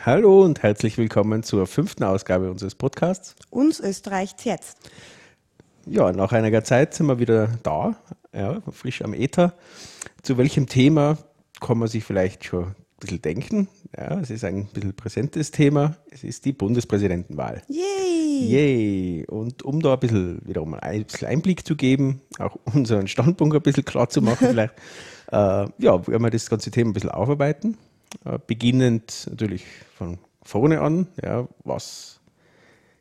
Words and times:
Hallo 0.00 0.42
und 0.42 0.62
herzlich 0.64 0.98
willkommen 0.98 1.44
zur 1.44 1.66
fünften 1.68 2.02
Ausgabe 2.02 2.50
unseres 2.50 2.74
Podcasts. 2.74 3.36
Uns 3.50 3.78
Österreicht 3.78 4.44
jetzt. 4.44 4.78
Ja, 5.86 6.10
nach 6.12 6.32
einiger 6.32 6.64
Zeit 6.64 6.94
sind 6.94 7.06
wir 7.06 7.20
wieder 7.20 7.48
da, 7.62 7.96
ja, 8.32 8.60
frisch 8.72 9.02
am 9.02 9.14
Äther. 9.14 9.54
Zu 10.22 10.38
welchem 10.38 10.66
Thema 10.66 11.18
kann 11.60 11.78
man 11.78 11.86
sich 11.86 12.02
vielleicht 12.02 12.44
schon 12.44 12.64
ein 12.64 12.74
bisschen 12.98 13.22
denken? 13.22 13.68
Ja, 13.96 14.18
es 14.18 14.30
ist 14.30 14.44
ein 14.44 14.66
bisschen 14.66 14.94
präsentes 14.94 15.52
Thema. 15.52 15.96
Es 16.10 16.24
ist 16.24 16.46
die 16.46 16.52
Bundespräsidentenwahl. 16.52 17.62
Yay! 17.68 18.48
Yay! 18.48 19.26
Und 19.26 19.62
um 19.62 19.80
da 19.80 19.94
ein 19.94 20.00
bisschen 20.00 20.40
wiederum 20.44 20.74
ein 20.74 21.04
bisschen 21.04 21.28
Einblick 21.28 21.64
zu 21.64 21.76
geben, 21.76 22.22
auch 22.38 22.56
unseren 22.74 23.06
Standpunkt 23.06 23.54
ein 23.54 23.62
bisschen 23.62 23.84
klar 23.84 24.08
zu 24.08 24.20
machen, 24.20 24.48
vielleicht, 24.50 24.74
äh, 25.30 25.66
ja, 25.78 26.06
werden 26.06 26.22
wir 26.22 26.30
das 26.30 26.50
ganze 26.50 26.72
Thema 26.72 26.90
ein 26.90 26.94
bisschen 26.94 27.10
aufarbeiten. 27.10 27.76
Äh, 28.24 28.38
beginnend 28.46 29.26
natürlich 29.30 29.64
von 29.96 30.18
vorne 30.42 30.80
an. 30.80 31.08
Ja, 31.22 31.48
was 31.64 32.20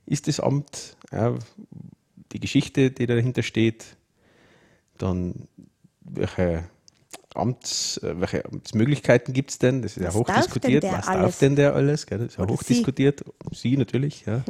ist 0.06 0.28
das 0.28 0.40
Amt? 0.40 0.98
Ja, 1.12 1.38
die 2.32 2.40
Geschichte, 2.40 2.92
die 2.92 3.08
dahinter 3.08 3.44
steht. 3.44 3.98
Dann, 4.98 5.48
welche, 6.02 6.64
Amts, 7.34 7.98
äh, 7.98 8.20
welche 8.20 8.46
Amtsmöglichkeiten 8.46 9.34
gibt 9.34 9.52
es 9.52 9.60
denn? 9.60 9.82
Das 9.82 9.98
ist 9.98 10.04
ja 10.04 10.14
hochdiskutiert. 10.14 10.84
Was 10.84 11.08
alles? 11.08 11.22
darf 11.22 11.40
denn 11.40 11.56
der 11.56 11.76
alles? 11.76 12.06
Das 12.06 12.22
ist 12.22 12.38
ja 12.38 12.48
hochdiskutiert. 12.48 13.24
Sie 13.52 13.78
natürlich, 13.78 14.26
ja. 14.26 14.44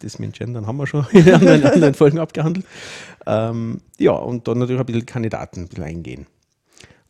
Das 0.00 0.18
mit 0.18 0.34
Gendern 0.34 0.66
haben 0.66 0.76
wir 0.76 0.86
schon 0.86 1.06
in 1.12 1.32
anderen, 1.32 1.64
anderen 1.64 1.94
Folgen 1.94 2.18
abgehandelt. 2.18 2.66
Ähm, 3.26 3.80
ja, 3.98 4.12
und 4.12 4.46
dann 4.48 4.58
natürlich 4.58 4.80
ein 4.80 4.86
bisschen 4.86 5.06
Kandidaten 5.06 5.60
ein 5.60 5.68
bisschen 5.68 5.84
eingehen. 5.84 6.26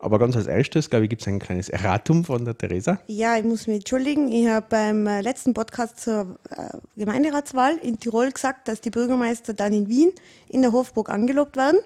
Aber 0.04 0.18
ganz 0.18 0.36
als 0.36 0.46
erstes, 0.46 0.90
glaube 0.90 1.06
ich, 1.06 1.08
gibt 1.08 1.22
es 1.22 1.28
ein 1.28 1.38
kleines 1.38 1.70
Erratum 1.70 2.26
von 2.26 2.44
der 2.44 2.58
Theresa. 2.58 3.00
Ja, 3.06 3.38
ich 3.38 3.44
muss 3.44 3.66
mich 3.66 3.76
entschuldigen. 3.76 4.30
Ich 4.30 4.46
habe 4.46 4.66
beim 4.68 5.06
äh, 5.06 5.22
letzten 5.22 5.54
Podcast 5.54 5.98
zur 5.98 6.38
äh, 6.50 6.76
Gemeinderatswahl 6.94 7.78
in 7.78 7.98
Tirol 7.98 8.30
gesagt, 8.30 8.68
dass 8.68 8.82
die 8.82 8.90
Bürgermeister 8.90 9.54
dann 9.54 9.72
in 9.72 9.88
Wien 9.88 10.12
in 10.50 10.60
der 10.60 10.72
Hofburg 10.72 11.08
angelobt 11.08 11.56
werden. 11.56 11.78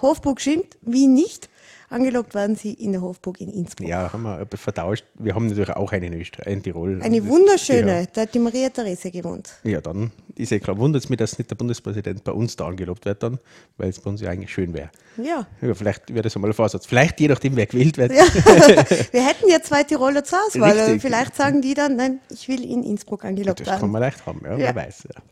Hofburg 0.00 0.40
stimmt, 0.40 0.78
Wien 0.82 1.14
nicht. 1.14 1.50
Angelockt 1.90 2.34
werden 2.34 2.54
sie 2.54 2.74
in 2.74 2.92
der 2.92 3.00
Hofburg 3.00 3.40
in 3.40 3.48
Innsbruck. 3.48 3.88
Ja, 3.88 4.12
haben 4.12 4.24
wir 4.24 4.46
vertauscht. 4.58 5.04
Wir 5.14 5.34
haben 5.34 5.46
natürlich 5.46 5.70
auch 5.70 5.90
eine 5.90 6.06
in, 6.06 6.20
Österreich, 6.20 6.52
in 6.52 6.62
Tirol. 6.62 7.00
Eine 7.02 7.26
wunderschöne, 7.26 8.06
da 8.12 8.22
hat 8.22 8.34
die 8.34 8.38
Maria 8.38 8.68
Therese 8.68 9.10
gewohnt. 9.10 9.48
Ja, 9.64 9.80
dann 9.80 10.12
ist 10.34 10.52
ja 10.52 10.58
klar. 10.58 10.76
Wundert 10.76 11.04
es 11.04 11.08
mich, 11.08 11.18
dass 11.18 11.38
nicht 11.38 11.50
der 11.50 11.56
Bundespräsident 11.56 12.24
bei 12.24 12.32
uns 12.32 12.56
da 12.56 12.66
angelobt 12.66 13.06
wird, 13.06 13.22
dann, 13.22 13.38
weil 13.78 13.88
es 13.88 14.00
bei 14.00 14.10
uns 14.10 14.20
ja 14.20 14.28
eigentlich 14.28 14.52
schön 14.52 14.74
wäre. 14.74 14.90
Ja. 15.16 15.46
ja. 15.62 15.74
Vielleicht 15.74 16.12
wäre 16.12 16.22
das 16.22 16.36
einmal 16.36 16.50
ein 16.50 16.54
Vorsatz. 16.54 16.84
Vielleicht 16.84 17.18
je 17.20 17.28
nachdem, 17.28 17.56
wer 17.56 17.64
gewählt 17.64 17.96
wird. 17.96 18.12
Ja. 18.12 18.24
wir 19.12 19.26
hätten 19.26 19.48
ja 19.48 19.62
zwei 19.62 19.82
Tiroler 19.82 20.22
zur 20.24 20.40
Auswahl. 20.46 20.78
Richtig. 20.78 21.00
Vielleicht 21.00 21.36
sagen 21.36 21.62
die 21.62 21.72
dann, 21.72 21.96
nein, 21.96 22.20
ich 22.30 22.48
will 22.48 22.70
in 22.70 22.82
Innsbruck 22.82 23.24
angelockt 23.24 23.60
werden. 23.60 23.70
Das 23.70 23.80
kann 23.80 23.90
man 23.90 24.02
leicht 24.02 24.26
haben, 24.26 24.42
ja, 24.44 24.58
wer 24.58 24.74
weiß. 24.74 25.08
Ja. 25.14 25.22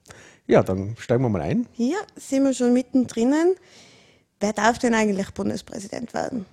ja, 0.47 0.63
dann 0.63 0.97
steigen 0.99 1.23
wir 1.23 1.29
mal 1.29 1.43
ein. 1.43 1.67
Hier 1.73 1.99
sind 2.17 2.45
wir 2.45 2.55
schon 2.55 2.73
mittendrin. 2.73 3.57
Wer 4.41 4.53
darf 4.53 4.79
denn 4.79 4.95
eigentlich 4.95 5.31
Bundespräsident 5.31 6.15
werden? 6.15 6.47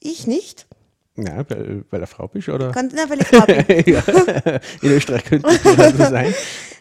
Ich 0.00 0.26
nicht. 0.26 0.66
Ja, 1.16 1.48
weil, 1.48 1.84
weil 1.90 2.00
er 2.00 2.06
Frau 2.06 2.28
bist, 2.28 2.48
oder? 2.48 2.72
Kann, 2.72 2.90
nein, 2.94 3.08
weil 3.08 3.20
ich 3.20 3.26
Frau 3.26 3.46
bin. 3.46 3.64
ja, 3.86 4.02
in 4.82 4.90
Österreich 4.90 5.24
könnte 5.24 5.48
es 5.48 5.62
so 5.62 6.04
sein. 6.04 6.34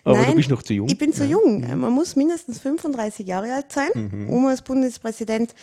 Aber 0.03 0.17
nein, 0.17 0.31
du 0.31 0.35
bist 0.35 0.49
noch 0.49 0.61
zu 0.61 0.73
jung. 0.73 0.89
Ich 0.89 0.97
bin 0.97 1.13
zu 1.13 1.25
jung. 1.25 1.61
Man 1.79 1.91
muss 1.91 2.15
mindestens 2.15 2.59
35 2.59 3.25
Jahre 3.25 3.53
alt 3.53 3.71
sein, 3.71 3.89
mhm. 3.93 4.29
um 4.29 4.45
als 4.47 4.61
Bundespräsident 4.61 5.55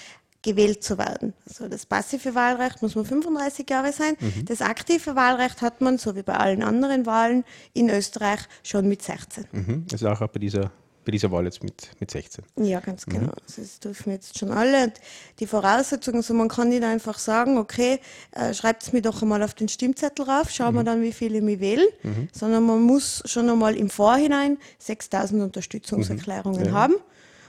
gewählt 0.43 0.83
zu 0.83 0.99
werden. 0.99 1.35
Also 1.47 1.69
das 1.69 1.87
passive 1.87 2.35
Wahlrecht 2.35 2.83
muss 2.83 2.95
man 2.97 3.05
35 3.05 3.69
Jahre 3.69 3.93
sein. 3.93 4.17
Mhm. 4.19 4.45
Das 4.47 4.61
aktive 4.61 5.15
Wahlrecht 5.15 5.63
hat 5.63 5.81
man, 5.81 5.99
so 5.99 6.17
wie 6.17 6.23
bei 6.23 6.35
allen 6.35 6.63
anderen 6.63 7.07
Wahlen 7.07 7.45
in 7.75 7.89
Österreich, 7.89 8.41
schon 8.65 8.89
mit 8.89 9.03
16. 9.03 9.45
Mhm. 9.53 9.85
Das 9.89 10.03
ist 10.03 10.07
auch 10.07 10.27
bei 10.27 10.41
dieser 10.41 10.73
bei 11.05 11.13
dieser 11.13 11.31
Wahl 11.31 11.45
jetzt 11.45 11.63
mit, 11.63 11.91
mit 11.99 12.11
16. 12.11 12.45
Ja, 12.57 12.81
ganz 12.81 13.07
genau. 13.07 13.21
Mhm. 13.21 13.33
Also 13.47 13.63
das 13.63 13.81
dürfen 13.81 14.13
jetzt 14.13 14.39
schon 14.39 14.51
alle. 14.51 14.85
Und 14.85 14.95
die 15.41 15.47
Voraussetzungen, 15.47 16.19
also 16.19 16.35
man 16.35 16.49
kann 16.49 16.69
nicht 16.69 16.85
einfach 16.85 17.19
sagen, 17.19 17.59
okay, 17.59 17.99
äh, 18.33 18.55
schreibt 18.55 18.83
es 18.83 18.93
mir 18.93 19.03
doch 19.03 19.23
einmal 19.23 19.43
auf 19.43 19.55
den 19.55 19.69
Stimmzettel 19.69 20.25
rauf, 20.25 20.51
schauen 20.51 20.75
mhm. 20.75 20.79
wir 20.79 20.85
dann, 20.85 21.03
wie 21.03 21.13
viele 21.13 21.41
mich 21.41 21.61
wählen, 21.61 21.89
mhm. 22.03 22.29
sondern 22.33 22.65
man 22.65 22.83
muss 22.83 23.23
schon 23.27 23.49
einmal 23.49 23.77
im 23.77 23.91
Vorhinein 23.91 24.59
6000 24.79 25.43
Unterstützungserklärungen 25.43 26.61
mhm. 26.61 26.67
ja. 26.67 26.73
haben. 26.73 26.95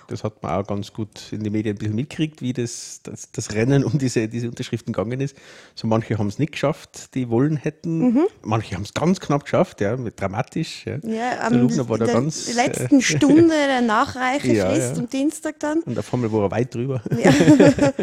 Das 0.07 0.23
hat 0.23 0.41
man 0.43 0.51
auch 0.53 0.67
ganz 0.67 0.93
gut 0.93 1.31
in 1.31 1.43
den 1.43 1.51
Medien 1.51 1.75
ein 1.75 1.79
bisschen 1.79 1.95
mitgekriegt, 1.95 2.41
wie 2.41 2.53
das, 2.53 3.01
das, 3.03 3.31
das 3.31 3.53
Rennen 3.53 3.83
um 3.83 3.97
diese, 3.97 4.27
diese 4.27 4.49
Unterschriften 4.49 4.93
gegangen 4.93 5.21
ist. 5.21 5.35
So 5.75 5.87
manche 5.87 6.17
haben 6.17 6.27
es 6.27 6.39
nicht 6.39 6.53
geschafft, 6.53 7.15
die 7.15 7.29
wollen 7.29 7.57
hätten. 7.57 7.99
Mhm. 7.99 8.27
Manche 8.41 8.75
haben 8.75 8.83
es 8.83 8.93
ganz 8.93 9.19
knapp 9.19 9.43
geschafft, 9.43 9.81
ja, 9.81 9.95
dramatisch. 9.95 10.85
Ja, 10.85 10.97
ja 11.03 11.49
der 11.49 11.59
Lugner 11.59 11.87
war 11.89 11.97
da 11.97 12.05
ganz. 12.05 12.45
Die 12.45 12.53
letzten 12.53 12.99
äh, 12.99 13.01
Stunde 13.01 13.49
der 13.49 13.81
Nachreichefrist 13.81 14.55
ja, 14.55 14.93
ja. 14.93 14.97
am 14.97 15.09
Dienstag 15.09 15.59
dann. 15.59 15.81
Und 15.81 15.97
auf 15.97 16.13
einmal 16.13 16.31
war 16.31 16.43
er 16.43 16.51
weit 16.51 16.73
drüber. 16.73 17.01
Ja, 17.11 17.31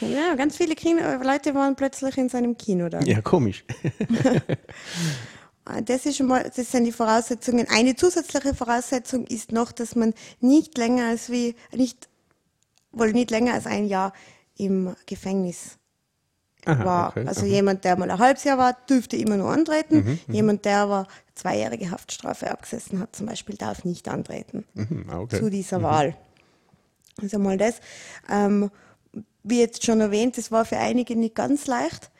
ja 0.00 0.34
ganz 0.36 0.56
viele 0.56 0.74
Kino 0.74 1.00
Leute 1.22 1.54
waren 1.54 1.76
plötzlich 1.76 2.18
in 2.18 2.28
seinem 2.28 2.56
Kino 2.56 2.88
da. 2.88 3.00
Ja, 3.00 3.20
komisch. 3.20 3.64
Das, 5.86 6.04
ist 6.04 6.18
schon 6.18 6.26
mal, 6.26 6.50
das 6.54 6.70
sind 6.70 6.84
die 6.84 6.92
Voraussetzungen. 6.92 7.66
Eine 7.70 7.96
zusätzliche 7.96 8.54
Voraussetzung 8.54 9.26
ist 9.26 9.50
noch, 9.50 9.72
dass 9.72 9.96
man 9.96 10.12
nicht 10.40 10.76
länger 10.76 11.06
als 11.06 11.30
wie, 11.30 11.56
nicht, 11.72 12.08
wohl 12.92 13.12
nicht 13.12 13.30
länger 13.30 13.54
als 13.54 13.66
ein 13.66 13.86
Jahr 13.86 14.12
im 14.56 14.94
Gefängnis 15.06 15.78
Aha, 16.66 16.84
war. 16.84 17.08
Okay, 17.10 17.26
also 17.26 17.42
aha. 17.42 17.48
jemand, 17.48 17.84
der 17.84 17.96
mal 17.96 18.10
ein 18.10 18.18
halbes 18.18 18.44
Jahr 18.44 18.58
war, 18.58 18.76
dürfte 18.88 19.16
immer 19.16 19.38
nur 19.38 19.50
antreten. 19.50 19.96
Mhm, 19.96 20.18
mhm. 20.26 20.34
jemand, 20.34 20.64
der 20.66 20.78
aber 20.78 21.06
zweijährige 21.34 21.90
Haftstrafe 21.90 22.50
abgesessen 22.50 23.00
hat, 23.00 23.16
zum 23.16 23.26
Beispiel, 23.26 23.56
darf 23.56 23.84
nicht 23.84 24.06
antreten 24.08 24.64
mhm, 24.74 25.06
ah, 25.08 25.20
okay. 25.20 25.38
zu 25.38 25.48
dieser 25.48 25.78
mhm. 25.78 25.82
Wahl. 25.82 26.16
Also 27.22 27.38
mal 27.38 27.56
das. 27.56 27.80
Ähm, 28.30 28.70
wie 29.42 29.60
jetzt 29.60 29.84
schon 29.84 30.00
erwähnt, 30.00 30.36
das 30.36 30.50
war 30.50 30.64
für 30.64 30.78
einige 30.78 31.16
nicht 31.16 31.34
ganz 31.34 31.66
leicht 31.66 32.10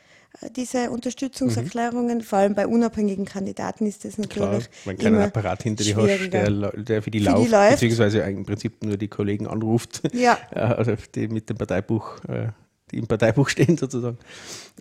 diese 0.57 0.91
Unterstützungserklärungen. 0.91 2.19
Mhm. 2.19 2.23
Vor 2.23 2.39
allem 2.39 2.55
bei 2.55 2.67
unabhängigen 2.67 3.25
Kandidaten 3.25 3.87
ist 3.87 4.05
das 4.05 4.19
natürlich. 4.19 4.69
Klar, 4.71 4.85
wenn 4.85 4.99
kein 4.99 5.17
Apparat 5.17 5.63
hinter 5.63 5.85
dir 5.85 5.97
hast, 5.97 6.33
der, 6.33 6.51
der 6.51 7.03
für 7.03 7.11
die, 7.11 7.21
für 7.21 7.31
läuft, 7.31 7.47
die 7.47 7.51
läuft, 7.51 7.71
beziehungsweise 7.73 8.21
im 8.21 8.45
Prinzip 8.45 8.83
nur 8.85 8.97
die 8.97 9.09
Kollegen 9.09 9.47
anruft, 9.47 10.03
ja. 10.13 10.39
also 10.51 10.95
die 11.15 11.29
mit 11.29 11.49
dem 11.49 11.57
Parteibuch 11.57 12.19
äh, 12.25 12.49
die 12.91 12.99
im 12.99 13.07
Parteibuch 13.07 13.49
stehen 13.51 13.77
sozusagen, 13.77 14.19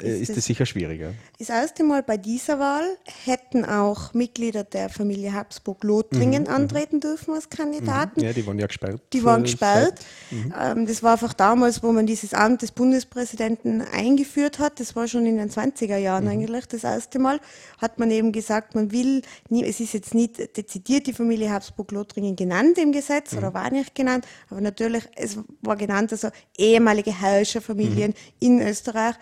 äh, 0.01 0.07
ist, 0.07 0.29
ist 0.29 0.37
das 0.37 0.45
sicher 0.45 0.65
schwieriger. 0.65 1.13
Das 1.39 1.49
erste 1.49 1.83
Mal 1.83 2.03
bei 2.03 2.17
dieser 2.17 2.59
Wahl 2.59 2.85
hätten 3.25 3.65
auch 3.65 4.13
Mitglieder 4.13 4.63
der 4.63 4.89
Familie 4.89 5.33
Habsburg-Lothringen 5.33 6.43
mhm, 6.43 6.49
mhm, 6.49 6.55
antreten 6.55 6.99
dürfen 6.99 7.33
als 7.33 7.49
Kandidaten. 7.49 8.21
Ja, 8.21 8.33
die 8.33 8.45
waren 8.45 8.59
ja 8.59 8.67
gesperrt. 8.67 9.01
Die 9.13 9.23
waren 9.23 9.43
gesperrt. 9.43 9.99
Mhm. 10.31 10.53
Ähm, 10.59 10.85
das 10.85 11.03
war 11.03 11.13
einfach 11.13 11.33
damals, 11.33 11.83
wo 11.83 11.91
man 11.91 12.05
dieses 12.05 12.33
Amt 12.33 12.61
des 12.61 12.71
Bundespräsidenten 12.71 13.81
eingeführt 13.81 14.59
hat. 14.59 14.79
Das 14.79 14.95
war 14.95 15.07
schon 15.07 15.25
in 15.25 15.37
den 15.37 15.49
20er 15.49 15.97
Jahren 15.97 16.25
mhm. 16.25 16.31
eigentlich 16.31 16.65
das 16.67 16.83
erste 16.83 17.19
Mal. 17.19 17.39
Hat 17.77 17.99
man 17.99 18.11
eben 18.11 18.31
gesagt, 18.31 18.75
man 18.75 18.91
will, 18.91 19.21
nie, 19.49 19.63
es 19.65 19.79
ist 19.79 19.93
jetzt 19.93 20.13
nicht 20.13 20.57
dezidiert 20.57 21.07
die 21.07 21.13
Familie 21.13 21.51
Habsburg-Lothringen 21.51 22.35
genannt 22.35 22.77
im 22.77 22.91
Gesetz 22.91 23.31
mhm. 23.31 23.37
oder 23.39 23.53
war 23.53 23.69
nicht 23.71 23.95
genannt, 23.95 24.25
aber 24.49 24.61
natürlich, 24.61 25.03
es 25.15 25.37
war 25.61 25.75
genannt, 25.75 26.11
also 26.11 26.29
ehemalige 26.57 27.17
Herrscherfamilie 27.17 28.02
Familien 28.03 28.13
in 28.39 28.61
Österreich. 28.61 29.15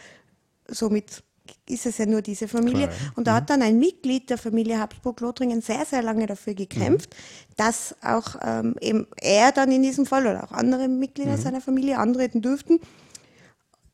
Somit 0.68 1.24
ist 1.68 1.86
es 1.86 1.98
ja 1.98 2.06
nur 2.06 2.22
diese 2.22 2.48
Familie. 2.48 2.88
Klar, 2.88 3.00
ja. 3.00 3.12
Und 3.16 3.28
da 3.28 3.32
mhm. 3.32 3.36
hat 3.36 3.50
dann 3.50 3.62
ein 3.62 3.80
Mitglied 3.80 4.30
der 4.30 4.38
Familie 4.38 4.80
Habsburg-Lothringen 4.80 5.62
sehr, 5.62 5.86
sehr 5.86 6.02
lange 6.02 6.26
dafür 6.26 6.54
gekämpft, 6.54 7.14
mhm. 7.14 7.54
dass 7.58 7.96
auch 8.04 8.36
ähm, 8.42 8.76
eben 8.80 9.08
er 9.18 9.52
dann 9.52 9.72
in 9.72 9.82
diesem 9.84 10.06
Fall 10.06 10.28
oder 10.28 10.44
auch 10.44 10.52
andere 10.52 10.88
Mitglieder 10.88 11.38
mhm. 11.38 11.42
seiner 11.42 11.62
Familie 11.62 11.98
antreten 11.98 12.42
dürften. 12.42 12.80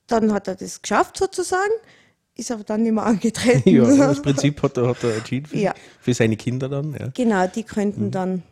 Dann 0.08 0.34
hat 0.34 0.48
er 0.48 0.56
das 0.56 0.82
geschafft 0.82 1.18
sozusagen, 1.18 1.74
ist 2.36 2.52
aber 2.52 2.64
dann 2.64 2.84
nicht 2.84 2.94
mehr 2.94 3.06
angetreten. 3.06 3.70
Ja, 3.70 3.86
das 3.86 4.22
Prinzip 4.22 4.62
hat 4.62 4.78
er, 4.78 4.88
hat 4.88 5.04
er 5.04 5.18
entschieden 5.18 5.48
für, 5.48 5.58
ja. 5.58 5.74
für 6.00 6.14
seine 6.14 6.38
Kinder 6.38 6.70
dann. 6.70 6.94
Ja. 6.94 7.10
Genau, 7.14 7.48
die 7.48 7.64
könnten 7.64 8.06
mhm. 8.06 8.12
dann, 8.12 8.44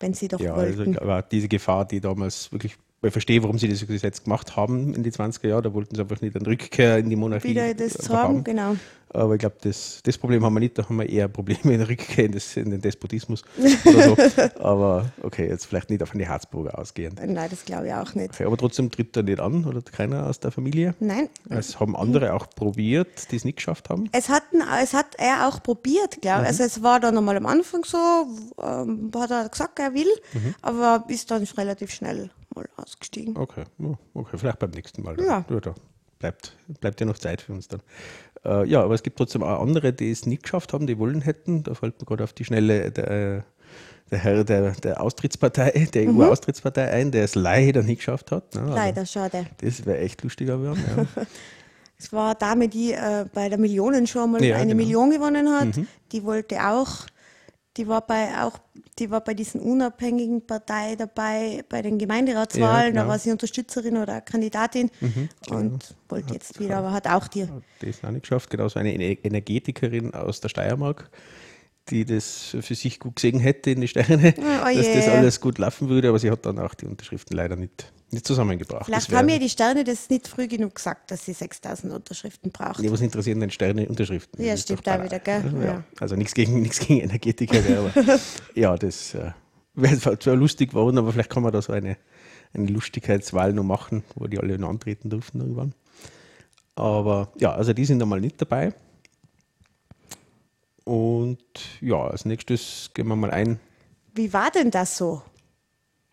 wenn 0.00 0.14
sie 0.14 0.28
doch 0.28 0.40
ja, 0.40 0.54
also 0.54 0.78
wollten. 0.78 0.96
Also, 0.96 1.00
aber 1.02 1.22
diese 1.22 1.48
Gefahr, 1.48 1.84
die 1.84 2.00
damals 2.00 2.50
wirklich 2.50 2.76
ich 3.02 3.12
verstehe, 3.12 3.42
warum 3.42 3.58
sie 3.58 3.68
das 3.68 3.86
Gesetz 3.86 4.24
gemacht 4.24 4.56
haben 4.56 4.92
in 4.92 5.04
die 5.04 5.12
20er 5.12 5.46
Jahre. 5.46 5.62
Da 5.62 5.74
wollten 5.74 5.94
sie 5.94 6.00
einfach 6.00 6.20
nicht 6.20 6.34
eine 6.34 6.46
Rückkehr 6.46 6.98
in 6.98 7.08
die 7.08 7.16
Monarchie 7.16 7.50
Wieder 7.50 7.72
das 7.74 7.94
zu 7.94 8.12
haben, 8.12 8.42
genau. 8.42 8.74
Aber 9.10 9.34
ich 9.34 9.40
glaube, 9.40 9.56
das, 9.62 10.00
das 10.02 10.18
Problem 10.18 10.44
haben 10.44 10.52
wir 10.54 10.60
nicht. 10.60 10.76
Da 10.76 10.84
haben 10.84 10.96
wir 10.96 11.08
eher 11.08 11.28
Probleme 11.28 11.72
in 11.72 11.78
der 11.78 11.88
Rückkehr 11.88 12.26
in, 12.26 12.32
das, 12.32 12.56
in 12.56 12.70
den 12.70 12.80
Despotismus 12.80 13.42
oder 13.84 14.02
so. 14.02 14.16
aber 14.60 15.12
okay, 15.22 15.48
jetzt 15.48 15.66
vielleicht 15.66 15.90
nicht 15.90 16.02
auf 16.02 16.12
eine 16.12 16.28
Habsburger 16.28 16.78
ausgehend. 16.78 17.20
Nein, 17.24 17.48
das 17.48 17.64
glaube 17.64 17.86
ich 17.86 17.92
auch 17.94 18.14
nicht. 18.14 18.34
Okay, 18.34 18.44
aber 18.44 18.56
trotzdem 18.56 18.90
tritt 18.90 19.16
er 19.16 19.22
nicht 19.22 19.40
an 19.40 19.64
oder 19.64 19.80
keiner 19.80 20.26
aus 20.26 20.40
der 20.40 20.50
Familie? 20.50 20.94
Nein. 21.00 21.28
Es 21.48 21.80
haben 21.80 21.96
andere 21.96 22.34
auch 22.34 22.50
probiert, 22.50 23.30
die 23.30 23.36
es 23.36 23.44
nicht 23.44 23.56
geschafft 23.56 23.88
haben? 23.88 24.10
Es, 24.12 24.28
hatten, 24.28 24.60
es 24.82 24.92
hat 24.92 25.14
er 25.16 25.48
auch 25.48 25.62
probiert, 25.62 26.20
glaube 26.20 26.42
ich. 26.42 26.42
Mhm. 26.42 26.48
Also 26.48 26.64
es 26.64 26.82
war 26.82 27.00
dann 27.00 27.16
einmal 27.16 27.36
am 27.36 27.46
Anfang 27.46 27.84
so, 27.84 27.96
ähm, 28.62 29.10
hat 29.14 29.30
er 29.30 29.48
gesagt, 29.48 29.78
er 29.78 29.94
will, 29.94 30.08
mhm. 30.34 30.54
aber 30.60 31.04
ist 31.08 31.30
dann 31.30 31.44
relativ 31.56 31.92
schnell 31.92 32.30
mal 32.54 32.68
ausgestiegen. 32.76 33.36
Okay, 33.36 33.64
okay, 34.14 34.38
vielleicht 34.38 34.58
beim 34.58 34.70
nächsten 34.70 35.02
Mal. 35.02 35.18
Ja. 35.20 35.44
ja 35.48 35.74
bleibt, 36.18 36.56
bleibt 36.80 37.00
ja 37.00 37.06
noch 37.06 37.18
Zeit 37.18 37.42
für 37.42 37.52
uns 37.52 37.68
dann. 37.68 37.80
Äh, 38.44 38.68
ja, 38.68 38.82
aber 38.82 38.94
es 38.94 39.02
gibt 39.02 39.18
trotzdem 39.18 39.42
auch 39.42 39.60
andere, 39.60 39.92
die 39.92 40.10
es 40.10 40.26
nicht 40.26 40.42
geschafft 40.42 40.72
haben, 40.72 40.86
die 40.86 40.98
wollen 40.98 41.20
hätten. 41.20 41.62
Da 41.62 41.74
fällt 41.74 42.00
mir 42.00 42.06
gerade 42.06 42.24
auf 42.24 42.32
die 42.32 42.44
Schnelle 42.44 42.90
der, 42.90 43.44
der 44.10 44.18
Herr 44.18 44.44
der, 44.44 44.72
der 44.72 45.00
Austrittspartei, 45.00 45.88
der 45.94 46.08
mhm. 46.08 46.20
EU-Austrittspartei 46.20 46.90
ein, 46.90 47.10
der 47.10 47.24
es 47.24 47.34
leider 47.34 47.82
nicht 47.82 47.98
geschafft 47.98 48.30
hat. 48.30 48.54
Ne? 48.54 48.62
Also 48.62 48.74
leider, 48.74 49.06
schade. 49.06 49.46
Das 49.58 49.84
wäre 49.86 49.98
echt 49.98 50.22
lustiger 50.22 50.58
geworden. 50.58 50.84
Ja. 50.96 51.22
es 51.98 52.12
war 52.12 52.30
eine 52.30 52.34
Dame, 52.36 52.68
die 52.68 52.92
äh, 52.92 53.26
bei 53.32 53.48
der 53.48 53.58
Millionen 53.58 54.06
schon 54.06 54.32
mal 54.32 54.42
ja, 54.42 54.56
eine 54.56 54.66
genau. 54.66 54.76
Million 54.76 55.10
gewonnen 55.10 55.48
hat. 55.48 55.76
Mhm. 55.76 55.86
Die 56.12 56.24
wollte 56.24 56.66
auch 56.66 57.06
die 57.78 57.86
war 57.86 58.06
bei 58.06 58.42
auch, 58.42 58.58
die 58.98 59.10
war 59.10 59.20
bei 59.20 59.34
diesen 59.34 59.60
unabhängigen 59.60 60.44
Partei 60.44 60.96
dabei, 60.96 61.64
bei 61.68 61.80
den 61.80 61.96
Gemeinderatswahlen, 61.96 62.86
ja, 62.86 62.90
genau. 62.90 63.02
da 63.02 63.08
war 63.08 63.18
sie 63.18 63.30
Unterstützerin 63.30 63.96
oder 63.96 64.20
Kandidatin 64.20 64.90
mhm, 65.00 65.28
genau. 65.46 65.58
und 65.58 65.94
wollte 66.08 66.34
jetzt 66.34 66.58
wieder, 66.58 66.78
aber 66.78 66.92
hat 66.92 67.06
auch 67.06 67.28
die. 67.28 67.48
Die 67.80 67.86
ist 67.86 68.04
auch 68.04 68.10
nicht 68.10 68.22
geschafft, 68.22 68.50
genauso 68.50 68.80
eine 68.80 68.92
Energetikerin 68.92 70.12
aus 70.12 70.40
der 70.40 70.48
Steiermark, 70.48 71.08
die 71.90 72.04
das 72.04 72.56
für 72.60 72.74
sich 72.74 73.00
gut 73.00 73.16
gesehen 73.16 73.40
hätte 73.40 73.70
in 73.70 73.80
die 73.80 73.88
Sterne, 73.88 74.34
oh, 74.36 74.42
dass 74.74 74.92
das 74.92 75.08
alles 75.08 75.40
gut 75.40 75.58
laufen 75.58 75.88
würde, 75.88 76.08
aber 76.08 76.18
sie 76.18 76.30
hat 76.30 76.46
dann 76.46 76.58
auch 76.58 76.74
die 76.74 76.86
Unterschriften 76.86 77.36
leider 77.36 77.56
nicht 77.56 77.92
nicht 78.10 78.26
zusammengebracht. 78.26 78.86
Vielleicht 78.86 79.12
haben 79.12 79.26
mir 79.26 79.38
die 79.38 79.50
Sterne 79.50 79.84
das 79.84 80.08
nicht 80.08 80.28
früh 80.28 80.48
genug 80.48 80.76
gesagt, 80.76 81.10
dass 81.10 81.26
sie 81.26 81.34
6000 81.34 81.92
Unterschriften 81.92 82.50
braucht. 82.50 82.80
Nee, 82.80 82.90
was 82.90 83.02
interessieren 83.02 83.40
denn 83.40 83.50
Sterne 83.50 83.86
Unterschriften? 83.86 84.42
Ja, 84.42 84.56
stimmt 84.56 84.86
da 84.86 85.02
wieder, 85.02 85.18
gell? 85.18 85.44
Ja. 85.60 85.64
Ja. 85.64 85.84
Also 86.00 86.16
nichts 86.16 86.32
gegen, 86.34 86.62
nichts 86.62 86.80
gegen 86.80 87.00
Energetiker, 87.00 87.58
aber 87.78 88.18
ja, 88.54 88.76
das 88.76 89.14
äh, 89.14 89.32
wäre 89.74 90.18
zwar 90.18 90.36
lustig 90.36 90.70
geworden, 90.70 90.96
aber 90.96 91.12
vielleicht 91.12 91.30
kann 91.30 91.42
man 91.42 91.52
da 91.52 91.60
so 91.60 91.72
eine, 91.72 91.98
eine 92.54 92.66
Lustigkeitswahl 92.66 93.52
noch 93.52 93.64
machen, 93.64 94.02
wo 94.14 94.26
die 94.26 94.38
alle 94.38 94.58
noch 94.58 94.70
antreten 94.70 95.10
durften 95.10 95.40
irgendwann. 95.40 95.74
Aber 96.76 97.32
ja, 97.38 97.52
also 97.52 97.72
die 97.72 97.84
sind 97.84 98.00
einmal 98.00 98.20
nicht 98.20 98.40
dabei. 98.40 98.72
Und 101.28 101.38
ja, 101.82 102.06
als 102.06 102.24
nächstes 102.24 102.90
gehen 102.94 103.06
wir 103.08 103.16
mal 103.16 103.30
ein. 103.30 103.60
Wie 104.14 104.32
war 104.32 104.50
denn 104.50 104.70
das 104.70 104.96
so? 104.96 105.22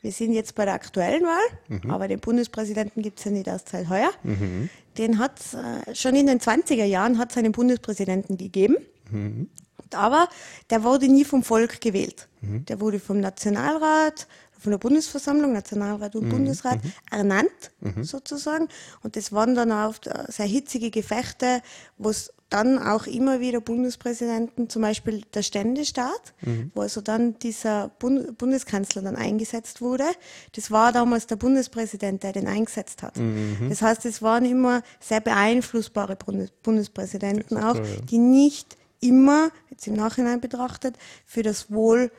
Wir 0.01 0.12
sind 0.12 0.33
jetzt 0.33 0.56
bei 0.56 0.65
der 0.65 0.73
aktuellen 0.73 1.23
Wahl, 1.23 1.57
mhm. 1.69 1.89
aber 1.89 2.07
den 2.07 2.19
Bundespräsidenten 2.19 3.01
gibt 3.01 3.19
es 3.19 3.25
ja 3.25 3.31
nicht 3.31 3.47
erst 3.47 3.69
seit 3.69 3.89
heuer. 3.89 4.12
Mhm. 4.23 4.69
Den 4.97 5.19
hat 5.19 5.39
es 5.39 5.53
äh, 5.53 5.95
schon 5.95 6.15
in 6.15 6.27
den 6.27 6.39
20er 6.39 6.83
Jahren 6.83 7.17
hat 7.17 7.35
einen 7.38 7.53
Bundespräsidenten 7.53 8.38
gegeben. 8.38 8.75
Mhm. 9.09 9.50
Aber 9.94 10.27
der 10.69 10.83
wurde 10.83 11.07
nie 11.07 11.23
vom 11.23 11.44
Volk 11.44 11.79
gewählt. 11.79 12.27
Mhm. 12.41 12.65
Der 12.65 12.81
wurde 12.81 13.00
vom 13.00 13.21
Nationalrat, 13.21 14.27
von 14.59 14.71
der 14.71 14.79
Bundesversammlung, 14.79 15.53
Nationalrat 15.53 16.15
und 16.15 16.25
mhm. 16.25 16.29
Bundesrat, 16.29 16.83
mhm. 16.83 16.91
ernannt, 17.09 17.71
sozusagen. 18.01 18.67
Und 19.01 19.15
das 19.15 19.31
waren 19.31 19.56
dann 19.56 19.71
auch 19.71 19.95
sehr 20.27 20.45
hitzige 20.45 20.91
Gefechte, 20.91 21.62
wo 21.97 22.09
es 22.09 22.33
dann 22.50 22.77
auch 22.77 23.07
immer 23.07 23.39
wieder 23.39 23.59
Bundespräsidenten, 23.59 24.69
zum 24.69 24.83
Beispiel 24.83 25.24
der 25.33 25.42
Ständestaat, 25.42 26.33
mhm. 26.42 26.71
wo 26.75 26.81
also 26.81 27.01
dann 27.01 27.39
dieser 27.39 27.89
Bund 28.00 28.38
Bundeskanzler 28.38 29.01
dann 29.01 29.15
eingesetzt 29.15 29.81
wurde. 29.81 30.06
Das 30.53 30.69
war 30.69 30.92
damals 30.92 31.27
der 31.27 31.38
Bundespräsident, 31.38 32.24
der 32.24 32.33
den 32.33 32.47
eingesetzt 32.47 33.01
hat. 33.03 33.18
Mhm. 33.18 33.68
Das 33.69 33.81
heißt, 33.81 34.06
es 34.06 34.21
waren 34.21 34.45
immer 34.45 34.83
sehr 35.00 35.21
beeinflussbare 35.21 36.15
Bundespräsidenten 36.63 37.57
auch, 37.57 37.74
klar, 37.74 37.86
ja. 37.88 38.01
die 38.09 38.19
nicht 38.19 38.77
immer, 39.01 39.50
jetzt 39.69 39.88
im 39.88 39.95
Nachhinein 39.95 40.39
betrachtet, 40.39 40.98
für 41.25 41.41
das 41.41 41.71
Wohl 41.71 42.12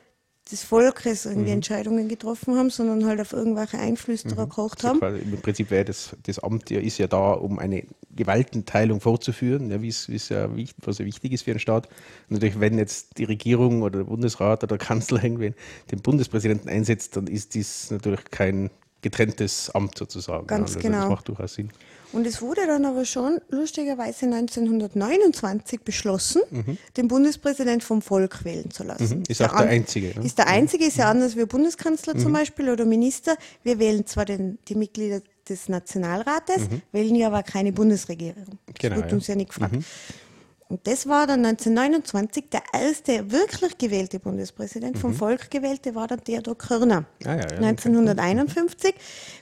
des 0.51 0.63
Volkes 0.63 1.25
irgendwie 1.25 1.49
mhm. 1.49 1.57
Entscheidungen 1.57 2.07
getroffen 2.07 2.55
haben, 2.55 2.69
sondern 2.69 3.05
halt 3.05 3.19
auf 3.19 3.33
irgendwelche 3.33 3.77
Einflüsterer 3.77 4.45
mhm. 4.45 4.49
gekocht 4.49 4.83
haben. 4.83 5.01
Also 5.01 5.17
Im 5.17 5.41
Prinzip 5.41 5.71
wäre 5.71 5.85
das, 5.85 6.15
das 6.23 6.39
Amt 6.39 6.69
ja, 6.69 6.79
ist 6.79 6.97
ja 6.97 7.07
da, 7.07 7.33
um 7.33 7.59
eine 7.59 7.83
Gewaltenteilung 8.15 8.99
vorzuführen, 8.99 9.69
ja, 9.69 9.81
wie's, 9.81 10.09
wie's 10.09 10.29
ja 10.29 10.55
wichtig, 10.55 10.75
was 10.85 10.97
ja 10.97 11.05
wichtig 11.05 11.33
ist 11.33 11.43
für 11.43 11.51
einen 11.51 11.59
Staat. 11.59 11.87
Und 12.29 12.33
natürlich, 12.35 12.59
wenn 12.59 12.77
jetzt 12.77 13.17
die 13.17 13.25
Regierung 13.25 13.81
oder 13.81 13.99
der 13.99 14.05
Bundesrat 14.05 14.63
oder 14.63 14.77
der 14.77 14.85
Kanzler 14.85 15.23
irgendwen 15.23 15.53
den 15.91 16.01
Bundespräsidenten 16.01 16.69
einsetzt, 16.69 17.15
dann 17.15 17.27
ist 17.27 17.53
dies 17.53 17.91
natürlich 17.91 18.25
kein 18.31 18.69
getrenntes 19.01 19.69
Amt 19.69 19.97
sozusagen. 19.97 20.47
Ganz 20.47 20.75
also 20.75 20.79
genau. 20.79 21.01
Das 21.01 21.09
macht 21.09 21.27
durchaus 21.27 21.53
Sinn. 21.53 21.71
Und 22.13 22.25
es 22.25 22.41
wurde 22.41 22.65
dann 22.65 22.85
aber 22.85 23.05
schon 23.05 23.39
lustigerweise 23.49 24.25
1929 24.25 25.81
beschlossen, 25.81 26.41
mhm. 26.49 26.77
den 26.95 27.07
Bundespräsident 27.07 27.83
vom 27.83 28.01
Volk 28.01 28.45
wählen 28.45 28.71
zu 28.71 28.83
lassen. 28.83 29.19
Mhm. 29.19 29.23
Ist 29.27 29.39
der 29.39 29.51
auch 29.51 29.57
der 29.57 29.67
einzige. 29.67 30.19
Ne? 30.19 30.25
Ist 30.25 30.37
der 30.37 30.47
einzige, 30.47 30.85
ist 30.85 30.97
ja 30.97 31.09
anders 31.09 31.35
wie 31.35 31.45
Bundeskanzler 31.45 32.15
mhm. 32.15 32.19
zum 32.19 32.33
Beispiel 32.33 32.69
oder 32.69 32.85
Minister. 32.85 33.35
Wir 33.63 33.79
wählen 33.79 34.05
zwar 34.05 34.25
den, 34.25 34.57
die 34.67 34.75
Mitglieder 34.75 35.21
des 35.49 35.69
Nationalrates, 35.69 36.69
mhm. 36.69 36.81
wählen 36.91 37.15
ja 37.15 37.27
aber 37.27 37.43
keine 37.43 37.71
Bundesregierung. 37.71 38.59
Das 38.65 38.75
genau, 38.79 38.95
wird 38.97 39.13
uns 39.13 39.27
ja 39.27 39.35
nicht 39.35 39.49
gefragt. 39.49 39.75
Mhm. 40.69 40.77
Und 40.77 40.87
das 40.87 41.07
war 41.07 41.27
dann 41.27 41.45
1929 41.45 42.49
der 42.49 42.61
erste 42.73 43.31
wirklich 43.31 43.77
gewählte 43.77 44.19
Bundespräsident, 44.19 44.95
mhm. 44.95 44.99
vom 44.99 45.13
Volk 45.13 45.49
gewählte, 45.49 45.95
war 45.95 46.07
dann 46.07 46.23
Theodor 46.23 46.57
Körner. 46.57 47.05
Ah, 47.25 47.35
ja, 47.35 47.35
ja, 47.35 47.57
1951. 47.57 48.95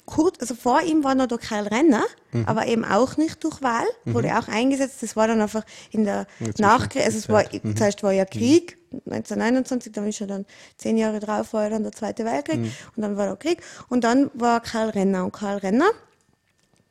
Kurz, 0.05 0.39
also 0.39 0.55
vor 0.55 0.81
ihm 0.81 1.03
war 1.03 1.15
noch 1.15 1.27
der 1.27 1.37
Karl 1.37 1.67
Renner, 1.67 2.03
mhm. 2.31 2.45
aber 2.45 2.67
eben 2.67 2.85
auch 2.85 3.17
nicht 3.17 3.43
durch 3.43 3.61
Wahl, 3.61 3.85
wurde 4.05 4.29
mhm. 4.29 4.35
auch 4.35 4.47
eingesetzt. 4.47 5.01
Das 5.01 5.15
war 5.15 5.27
dann 5.27 5.41
einfach 5.41 5.63
in 5.91 6.05
der 6.05 6.27
Nachkrieg, 6.59 7.03
also 7.03 7.17
es 7.17 7.29
war, 7.29 7.43
mhm. 7.51 7.75
zuerst 7.75 8.03
war 8.03 8.11
ja 8.11 8.25
Krieg, 8.25 8.77
1929, 9.05 9.91
dann 9.91 10.07
ist 10.07 10.21
er 10.21 10.27
dann 10.27 10.45
zehn 10.77 10.97
Jahre 10.97 11.19
drauf, 11.19 11.53
war 11.53 11.63
ja 11.63 11.69
dann 11.69 11.83
der 11.83 11.91
Zweite 11.91 12.23
Weltkrieg 12.23 12.59
mhm. 12.59 12.71
und 12.95 13.01
dann 13.01 13.17
war 13.17 13.25
der 13.25 13.35
Krieg 13.35 13.61
und 13.89 14.03
dann 14.03 14.29
war 14.33 14.61
Karl 14.61 14.89
Renner 14.89 15.25
und 15.25 15.31
Karl 15.31 15.57
Renner, 15.57 15.89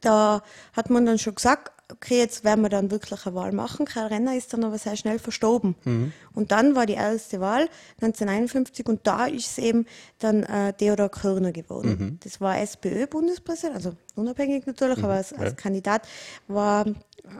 da 0.01 0.43
hat 0.75 0.91
man 0.91 1.07
dann 1.07 1.19
schon 1.19 1.35
gesagt, 1.35 1.73
okay, 1.93 2.19
jetzt 2.19 2.45
werden 2.45 2.63
wir 2.63 2.69
dann 2.69 2.91
wirklich 2.91 3.27
eine 3.27 3.35
Wahl 3.35 3.53
machen. 3.53 3.87
Karl 3.87 4.07
Renner 4.07 4.37
ist 4.37 4.53
dann 4.53 4.65
aber 4.65 4.79
sehr 4.79 4.97
schnell 4.97 5.19
verstorben. 5.19 5.75
Mhm. 5.85 6.13
Und 6.33 6.51
dann 6.53 6.75
war 6.75 6.87
die 6.87 6.95
erste 6.95 7.41
Wahl 7.41 7.69
1951 8.01 8.87
und 8.87 9.07
da 9.07 9.27
ist 9.27 9.53
es 9.53 9.59
eben 9.59 9.87
dann 10.19 10.43
äh, 10.45 10.73
Theodor 10.73 11.11
Körner 11.11 11.53
geworden. 11.53 11.97
Mhm. 11.99 12.19
Das 12.23 12.41
war 12.41 12.59
SPÖ-Bundespräsident, 12.59 13.77
also 13.77 13.93
unabhängig 14.15 14.67
natürlich, 14.67 14.99
mhm. 14.99 15.05
aber 15.05 15.15
als, 15.15 15.33
als 15.33 15.51
ja. 15.51 15.57
Kandidat 15.57 16.09
war 16.49 16.87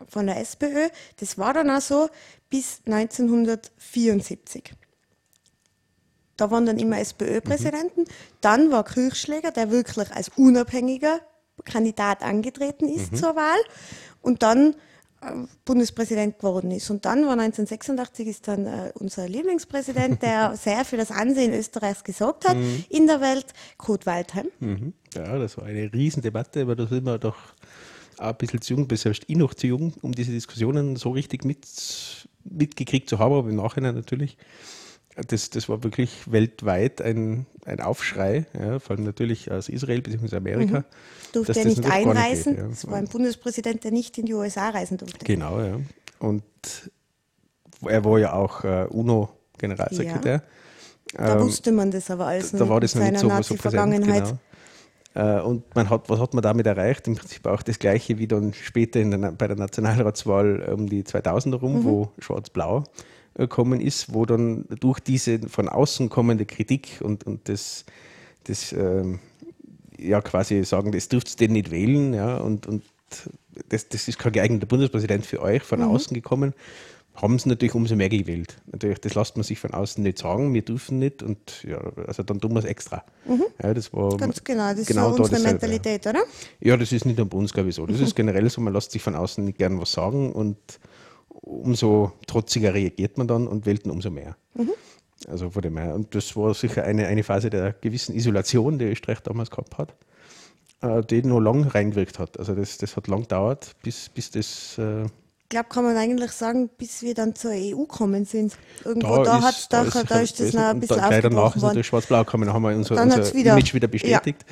von 0.09 0.27
der 0.27 0.41
SPÖ. 0.41 0.89
Das 1.19 1.39
war 1.39 1.55
dann 1.55 1.71
auch 1.71 1.81
so 1.81 2.09
bis 2.51 2.81
1974. 2.87 4.75
Da 6.37 6.51
waren 6.51 6.67
dann 6.67 6.79
immer 6.79 6.99
SPÖ-Präsidenten. 6.99 8.03
Mhm. 8.03 8.07
Dann 8.41 8.71
war 8.73 8.85
Kirchschläger, 8.85 9.53
der 9.53 9.71
wirklich 9.71 10.11
als 10.13 10.31
unabhängiger 10.37 11.21
Kandidat 11.65 12.23
angetreten 12.23 12.89
ist 12.89 13.13
mhm. 13.13 13.17
zur 13.17 13.37
Wahl 13.37 13.59
und 14.25 14.43
dann 14.43 14.75
äh, 15.21 15.33
Bundespräsident 15.65 16.39
geworden 16.39 16.71
ist. 16.71 16.91
Und 16.91 17.05
dann 17.05 17.23
war 17.27 17.33
1986 17.33 18.27
ist 18.27 18.49
dann 18.49 18.67
äh, 18.67 18.93
unser 18.95 19.29
Lieblingspräsident, 19.29 20.23
der 20.23 20.57
sehr 20.61 20.85
für 20.85 20.97
das 20.97 21.11
Ansehen 21.11 21.53
Österreichs 21.53 22.05
gesorgt 22.05 22.49
hat 22.49 22.57
mhm. 22.57 22.85
in 22.89 23.07
der 23.07 23.21
Welt, 23.21 23.47
Kurt 23.77 24.07
Waldheim. 24.07 24.49
Mhm. 24.61 24.93
Ja, 25.15 25.39
das 25.39 25.57
war 25.57 25.65
eine 25.65 25.93
Riesendebatte, 25.93 26.63
aber 26.63 26.75
da 26.75 26.87
sind 26.87 27.05
wir 27.05 27.19
doch 27.19 27.37
auch 28.19 28.29
ein 28.29 28.37
bisschen 28.37 28.61
zu 28.61 28.75
jung, 28.75 28.89
selbst 28.95 29.25
ich 29.27 29.37
noch 29.37 29.55
zu 29.55 29.67
jung, 29.67 29.95
um 30.03 30.13
diese 30.13 30.33
Diskussionen 30.33 30.97
so 30.97 31.11
richtig 31.11 31.45
mit, 31.45 31.67
mitgekriegt 32.45 33.09
zu 33.09 33.19
haben, 33.19 33.35
aber 33.35 33.49
im 33.49 33.57
Nachhinein 33.57 33.95
natürlich 33.95 34.37
das, 35.17 35.51
das 35.51 35.69
war 35.69 35.83
wirklich 35.85 36.31
weltweit 36.31 37.01
ein, 37.01 37.47
ein 37.65 37.81
Aufschrei, 37.81 38.47
ja, 38.59 38.79
vor 38.81 38.97
allem 38.97 39.05
natürlich 39.05 39.51
aus 39.51 39.69
Israel 39.69 40.03
bzw. 40.03 40.37
Amerika. 40.37 40.81
Mhm. 40.81 40.85
Durfte 41.33 41.59
er 41.59 41.65
nicht 41.67 41.85
einreisen. 41.85 42.53
Nicht 42.53 42.63
geht, 42.63 42.69
ja. 42.69 42.73
Es 42.73 42.87
war 42.87 42.97
ein 42.97 43.07
Bundespräsident, 43.07 43.85
der 43.85 43.93
nicht 43.93 44.19
in 44.19 44.27
die 44.27 44.35
USA 44.35 44.71
reisen 44.71 44.99
durfte. 44.99 45.25
Genau, 45.25 45.61
ja. 45.61 45.79
Und 46.19 46.43
er 47.87 48.05
war 48.05 48.19
ja 48.19 48.33
auch 48.33 48.65
äh, 48.65 48.87
UNO-Generalsekretär. 48.89 50.43
Ja. 51.13 51.27
Da 51.27 51.37
ähm, 51.37 51.43
wusste 51.43 51.71
man 51.71 51.91
das 51.91 52.11
aber 52.11 52.27
alles 52.27 52.51
da, 52.51 52.59
da 52.59 52.69
war 52.69 52.81
das 52.81 52.95
noch 52.95 53.05
nicht 53.05 53.21
so, 53.21 53.29
so 53.43 53.55
präsent, 53.55 54.05
genau. 54.05 54.39
Äh, 55.15 55.41
und 55.43 55.73
man 55.77 55.91
hat, 55.91 56.09
was 56.09 56.19
hat 56.19 56.35
man 56.35 56.43
damit 56.43 56.67
erreicht? 56.67 57.07
Im 57.07 57.15
Prinzip 57.15 57.47
auch 57.47 57.63
das 57.63 57.79
Gleiche 57.79 58.19
wie 58.19 58.27
dann 58.27 58.53
später 58.53 59.03
der, 59.05 59.31
bei 59.31 59.47
der 59.47 59.57
Nationalratswahl 59.57 60.63
um 60.75 60.89
die 60.89 61.05
2000er 61.05 61.57
rum, 61.57 61.81
mhm. 61.81 61.85
wo 61.85 62.13
Schwarz-Blau 62.19 62.85
gekommen 63.35 63.81
ist, 63.81 64.13
wo 64.15 64.27
dann 64.27 64.65
durch 64.81 65.01
diese 65.01 65.41
von 65.49 65.69
außen 65.69 66.09
kommende 66.09 66.47
Kritik 66.47 67.01
und, 67.03 67.25
und 67.25 67.49
das, 67.49 67.85
das 68.45 68.73
ähm, 68.73 69.19
ja 69.99 70.21
quasi 70.21 70.65
sagen, 70.65 70.93
das 70.93 71.09
dürft 71.09 71.31
ihr 71.31 71.37
denn 71.47 71.53
nicht 71.53 71.71
wählen, 71.71 72.15
ja, 72.15 72.37
und, 72.37 72.67
und 72.67 72.83
das, 73.69 73.89
das 73.89 74.09
ist 74.09 74.19
kein 74.19 74.33
geeigneter 74.33 74.67
Bundespräsident 74.67 75.27
für 75.27 75.41
euch, 75.41 75.63
von 75.63 75.81
mhm. 75.81 75.87
außen 75.87 76.15
gekommen, 76.15 76.55
haben 77.15 77.39
sie 77.39 77.49
natürlich 77.49 77.75
umso 77.75 77.95
mehr 77.95 78.09
gewählt. 78.09 78.57
Natürlich, 78.73 78.99
das 78.99 79.15
lässt 79.15 79.37
man 79.37 79.45
sich 79.45 79.59
von 79.59 79.73
außen 79.73 80.03
nicht 80.03 80.19
sagen, 80.19 80.53
wir 80.53 80.63
dürfen 80.63 80.99
nicht 80.99 81.23
und 81.23 81.63
ja, 81.63 81.81
also 82.07 82.25
dann 82.25 82.41
tun 82.41 82.53
wir 82.53 82.59
es 82.59 82.65
extra. 82.65 83.05
Mhm. 83.27 83.45
Ja, 83.63 83.73
das 83.73 83.93
war 83.93 84.17
Ganz 84.17 84.43
genau, 84.43 84.75
das 84.75 84.87
genau 84.87 85.11
ist 85.11 85.17
so 85.17 85.23
unsere 85.23 85.43
Mentalität, 85.43 86.07
oder? 86.07 86.25
Ja, 86.61 86.77
das 86.77 86.91
ist 86.91 87.05
nicht 87.05 87.17
nur 87.17 87.29
bei 87.29 87.39
uns, 87.39 87.53
glaube 87.53 87.69
ich, 87.69 87.77
so. 87.77 87.87
Das 87.87 87.99
mhm. 87.99 88.05
ist 88.05 88.17
generell 88.17 88.51
so, 88.51 88.61
man 88.61 88.73
lässt 88.73 88.91
sich 88.91 89.03
von 89.03 89.15
außen 89.15 89.45
nicht 89.45 89.59
gern 89.59 89.81
was 89.81 89.93
sagen 89.93 90.33
und 90.33 90.59
umso 91.45 92.13
trotziger 92.27 92.75
reagiert 92.75 93.19
man 93.19 93.29
dann 93.29 93.47
und 93.47 93.67
wählt 93.67 93.87
umso 93.87 94.11
mehr. 94.11 94.37
Mhm. 94.55 94.73
Also 95.29 95.51
von 95.51 95.63
dem 95.63 95.79
her. 95.79 95.95
Und 95.95 96.15
das 96.15 96.37
war 96.37 96.53
sicher 96.55 96.85
eine, 96.85 97.07
eine 97.07 97.23
Phase 97.23 97.49
der 97.49 97.73
gewissen 97.73 98.15
Isolation, 98.15 98.79
die 98.79 98.87
Österreich 98.87 99.21
damals 99.21 99.51
gehabt 99.51 99.79
hat. 99.79 99.95
äh, 100.85 101.03
die 101.03 101.23
noch 101.23 101.41
lang 101.41 101.67
reingewirkt 101.67 102.19
hat. 102.19 102.39
Also 102.39 102.55
das, 102.55 102.79
das 102.79 102.97
hat 102.97 103.09
lang 103.09 103.23
gedauert, 103.23 103.75
bis, 103.83 104.09
bis 104.09 104.31
das. 104.31 104.79
Äh, 104.79 105.05
ich 105.05 105.49
glaube, 105.51 105.69
kann 105.69 105.85
man 105.85 105.97
eigentlich 105.97 106.33
sagen, 106.33 106.71
bis 106.79 107.03
wir 107.03 107.15
dann 107.15 107.35
zur 107.35 107.53
EU 107.53 107.83
gekommen 107.83 108.25
sind. 108.25 108.57
Irgendwo 108.85 109.19
da, 109.19 109.25
da, 109.25 109.43
hat's 109.43 109.69
da, 109.69 109.83
ist, 109.83 110.11
da 110.11 110.21
ist 110.21 110.41
das 110.41 110.53
noch 110.53 110.63
ein 110.63 110.81
bisschen 110.81 110.97
da, 110.97 111.09
Gleich 111.09 111.23
danach 111.23 111.55
ist 111.55 111.63
natürlich 111.63 111.87
Schwarz-Blau 111.87 112.25
gekommen, 112.25 112.47
dann 112.47 112.55
haben 112.55 112.63
wir 112.63 112.75
unser, 112.75 113.01
unser 113.01 113.35
wieder, 113.35 113.53
Image 113.53 113.75
wieder 113.75 113.87
bestätigt. 113.87 114.45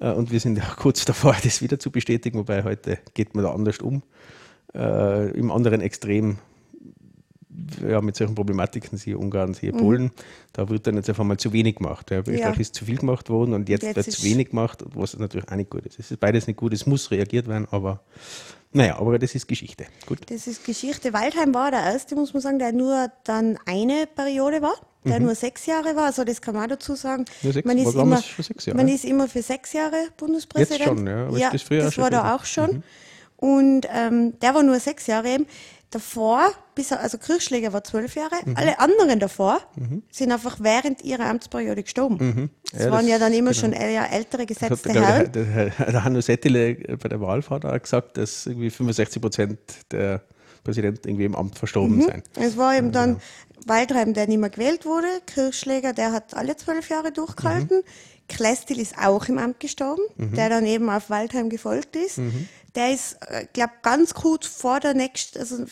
Ja. 0.00 0.12
Äh, 0.12 0.14
und 0.14 0.30
wir 0.30 0.40
sind 0.40 0.58
ja 0.58 0.64
kurz 0.76 1.04
davor, 1.04 1.36
das 1.42 1.62
wieder 1.62 1.78
zu 1.78 1.90
bestätigen, 1.90 2.38
wobei 2.38 2.64
heute 2.64 2.98
geht 3.14 3.34
man 3.34 3.44
da 3.44 3.52
anders 3.52 3.78
um. 3.78 4.02
Äh, 4.74 5.30
Im 5.32 5.50
anderen 5.50 5.80
Extrem 5.80 6.38
ja, 7.86 8.00
mit 8.00 8.16
solchen 8.16 8.34
Problematiken, 8.34 8.98
siehe 8.98 9.18
Ungarn, 9.18 9.54
siehe 9.54 9.72
mhm. 9.72 9.78
Polen, 9.78 10.10
da 10.52 10.68
wird 10.68 10.86
dann 10.86 10.96
jetzt 10.96 11.08
einfach 11.08 11.24
mal 11.24 11.36
zu 11.36 11.52
wenig 11.52 11.76
gemacht. 11.76 12.10
Ja, 12.10 12.20
Österreich 12.20 12.40
ja. 12.40 12.60
ist 12.60 12.74
zu 12.74 12.84
viel 12.84 12.98
gemacht 12.98 13.30
worden 13.30 13.54
und 13.54 13.68
jetzt, 13.68 13.82
jetzt 13.82 13.96
wird 13.96 14.10
zu 14.10 14.22
wenig 14.24 14.50
gemacht, 14.50 14.84
was 14.94 15.18
natürlich 15.18 15.48
auch 15.50 15.56
nicht 15.56 15.70
gut 15.70 15.86
ist. 15.86 15.98
Es 15.98 16.10
ist 16.10 16.20
beides 16.20 16.46
nicht 16.46 16.56
gut, 16.56 16.72
es 16.72 16.86
muss 16.86 17.10
reagiert 17.10 17.48
werden, 17.48 17.66
aber 17.70 18.00
naja, 18.72 18.98
aber 18.98 19.18
das 19.18 19.34
ist 19.34 19.46
Geschichte. 19.48 19.84
Gut. 20.06 20.20
Das 20.30 20.46
ist 20.46 20.64
Geschichte. 20.64 21.12
Waldheim 21.12 21.52
war 21.52 21.70
der 21.70 21.80
erste, 21.80 22.14
muss 22.14 22.32
man 22.32 22.40
sagen, 22.40 22.58
der 22.58 22.72
nur 22.72 23.08
dann 23.24 23.58
eine 23.66 24.06
Periode 24.14 24.62
war, 24.62 24.74
der 25.04 25.20
mhm. 25.20 25.26
nur 25.26 25.34
sechs 25.34 25.66
Jahre 25.66 25.94
war. 25.94 26.06
Also 26.06 26.24
das 26.24 26.40
kann 26.40 26.54
man 26.54 26.64
auch 26.64 26.68
dazu 26.68 26.94
sagen. 26.94 27.26
Nur 27.42 27.52
sechs, 27.52 27.66
man, 27.66 27.76
ist 27.76 27.94
immer, 27.94 28.22
man 28.74 28.88
ist 28.88 29.04
immer 29.04 29.28
für 29.28 29.42
sechs 29.42 29.74
Jahre 29.74 30.08
Bundespräsident. 30.16 30.80
Jetzt 30.80 30.88
schon, 30.88 31.06
ja. 31.06 31.26
Aber 31.26 31.38
ja, 31.38 31.50
das, 31.50 31.68
das 31.68 31.98
war 31.98 32.08
da 32.08 32.34
auch 32.34 32.46
schon. 32.46 32.76
Mhm. 32.76 32.82
Und 33.42 33.88
ähm, 33.92 34.38
der 34.38 34.54
war 34.54 34.62
nur 34.62 34.78
sechs 34.78 35.08
Jahre 35.08 35.28
eben 35.30 35.46
davor, 35.90 36.52
bis 36.76 36.92
er, 36.92 37.00
also 37.00 37.18
Kirchschläger 37.18 37.72
war 37.72 37.82
zwölf 37.82 38.14
Jahre, 38.14 38.36
mhm. 38.44 38.56
alle 38.56 38.78
anderen 38.78 39.18
davor 39.18 39.58
mhm. 39.74 40.04
sind 40.12 40.30
einfach 40.30 40.58
während 40.60 41.02
ihrer 41.02 41.24
Amtsperiode 41.24 41.82
gestorben. 41.82 42.16
Mhm. 42.18 42.50
Das 42.70 42.84
ja, 42.84 42.90
waren 42.92 43.00
das, 43.00 43.10
ja 43.10 43.18
dann 43.18 43.32
immer 43.32 43.50
genau. 43.50 43.60
schon 43.60 43.72
eher 43.72 44.12
ältere 44.12 44.46
gesetzte 44.46 44.90
hat, 44.90 44.96
Herren. 44.96 45.32
Der, 45.32 45.70
der, 45.70 46.04
Hanno 46.04 46.20
Settele 46.20 46.76
bei 47.02 47.08
der 47.08 47.20
Wahlfahrt 47.20 47.66
auch 47.66 47.82
gesagt, 47.82 48.16
dass 48.16 48.46
irgendwie 48.46 48.70
65 48.70 49.20
Prozent 49.20 49.58
der 49.90 50.22
Präsidenten 50.62 51.08
irgendwie 51.08 51.24
im 51.24 51.34
Amt 51.34 51.58
verstorben 51.58 51.96
mhm. 51.96 52.02
sind. 52.02 52.24
Es 52.36 52.56
war 52.56 52.76
eben 52.76 52.92
dann 52.92 53.20
Waldheim, 53.66 54.14
der 54.14 54.28
nicht 54.28 54.38
mehr 54.38 54.50
gewählt 54.50 54.86
wurde, 54.86 55.08
Kirchschläger, 55.26 55.92
der 55.92 56.12
hat 56.12 56.34
alle 56.34 56.56
zwölf 56.56 56.88
Jahre 56.90 57.10
durchgehalten. 57.10 57.78
Mhm. 57.78 58.28
Klestil 58.28 58.78
ist 58.78 58.96
auch 58.96 59.28
im 59.28 59.38
Amt 59.38 59.58
gestorben, 59.58 60.02
mhm. 60.16 60.34
der 60.34 60.48
dann 60.48 60.64
eben 60.64 60.88
auf 60.88 61.10
Waldheim 61.10 61.50
gefolgt 61.50 61.96
ist. 61.96 62.18
Der 62.74 62.92
ist, 62.92 63.18
äh, 63.28 63.46
glaube 63.52 63.72
ganz 63.82 64.14
kurz 64.14 64.46
vor 64.46 64.80
der 64.80 64.94
nächsten, 64.94 65.38
also 65.38 65.66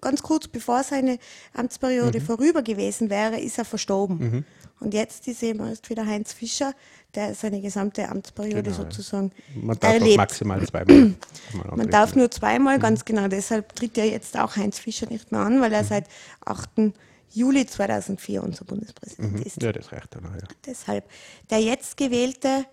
ganz 0.00 0.22
kurz 0.22 0.48
bevor 0.48 0.82
seine 0.82 1.18
Amtsperiode 1.52 2.20
mhm. 2.20 2.24
vorüber 2.24 2.62
gewesen 2.62 3.10
wäre, 3.10 3.38
ist 3.38 3.58
er 3.58 3.64
verstorben. 3.64 4.18
Mhm. 4.18 4.44
Und 4.80 4.94
jetzt 4.94 5.28
ist 5.28 5.42
eben 5.42 5.60
erst 5.60 5.88
wieder 5.90 6.06
Heinz 6.06 6.32
Fischer, 6.32 6.74
der 7.14 7.34
seine 7.34 7.60
gesamte 7.60 8.08
Amtsperiode 8.08 8.62
genau, 8.62 8.76
sozusagen 8.76 9.30
Man 9.54 9.78
darf 9.78 9.92
erlebt. 9.94 10.16
maximal 10.16 10.66
zweimal. 10.66 11.14
Man 11.76 11.90
darf 11.90 12.16
nur 12.16 12.30
zweimal, 12.30 12.78
ganz 12.78 13.00
mhm. 13.00 13.04
genau. 13.04 13.28
Deshalb 13.28 13.74
tritt 13.76 13.96
ja 13.96 14.04
jetzt 14.04 14.38
auch 14.38 14.56
Heinz 14.56 14.78
Fischer 14.78 15.06
nicht 15.08 15.30
mehr 15.30 15.42
an, 15.42 15.60
weil 15.60 15.72
er 15.72 15.82
mhm. 15.82 15.88
seit 15.88 16.06
8. 16.44 16.92
Juli 17.30 17.66
2004 17.66 18.42
unser 18.42 18.64
Bundespräsident 18.64 19.34
mhm. 19.34 19.42
ist. 19.42 19.62
Ja, 19.62 19.72
das 19.72 19.92
reicht 19.92 20.14
dann 20.14 20.26
auch, 20.26 20.34
ja. 20.34 20.48
Deshalb. 20.66 21.04
Der 21.50 21.60
jetzt 21.60 21.96
gewählte, 21.96 22.66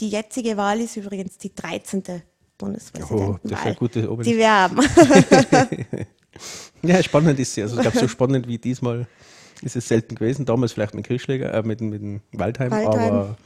die 0.00 0.08
jetzige 0.08 0.56
Wahl 0.56 0.80
ist 0.80 0.96
übrigens 0.96 1.38
die 1.38 1.54
13. 1.54 2.22
Bundespräsidentenwahl. 2.58 3.34
Oh, 3.34 3.38
das 3.42 3.58
ist 3.60 3.66
eine 3.66 3.74
gute 3.74 4.00
Die 4.00 4.36
wir 4.36 4.50
haben. 4.50 4.78
ja, 6.82 7.02
spannend 7.02 7.38
ist 7.38 7.54
sie. 7.54 7.62
Also 7.62 7.76
ich 7.76 7.82
glaube, 7.82 7.98
so 7.98 8.08
spannend 8.08 8.46
wie 8.48 8.58
diesmal 8.58 9.06
ist 9.62 9.76
es 9.76 9.88
selten 9.88 10.14
gewesen. 10.14 10.44
Damals 10.44 10.72
vielleicht 10.72 10.94
mit 10.94 11.06
Kirchschläger, 11.06 11.52
äh, 11.52 11.62
mit, 11.62 11.80
mit 11.80 12.00
dem 12.00 12.20
Waldheim, 12.32 12.70
Waldheim, 12.70 13.12
aber 13.12 13.36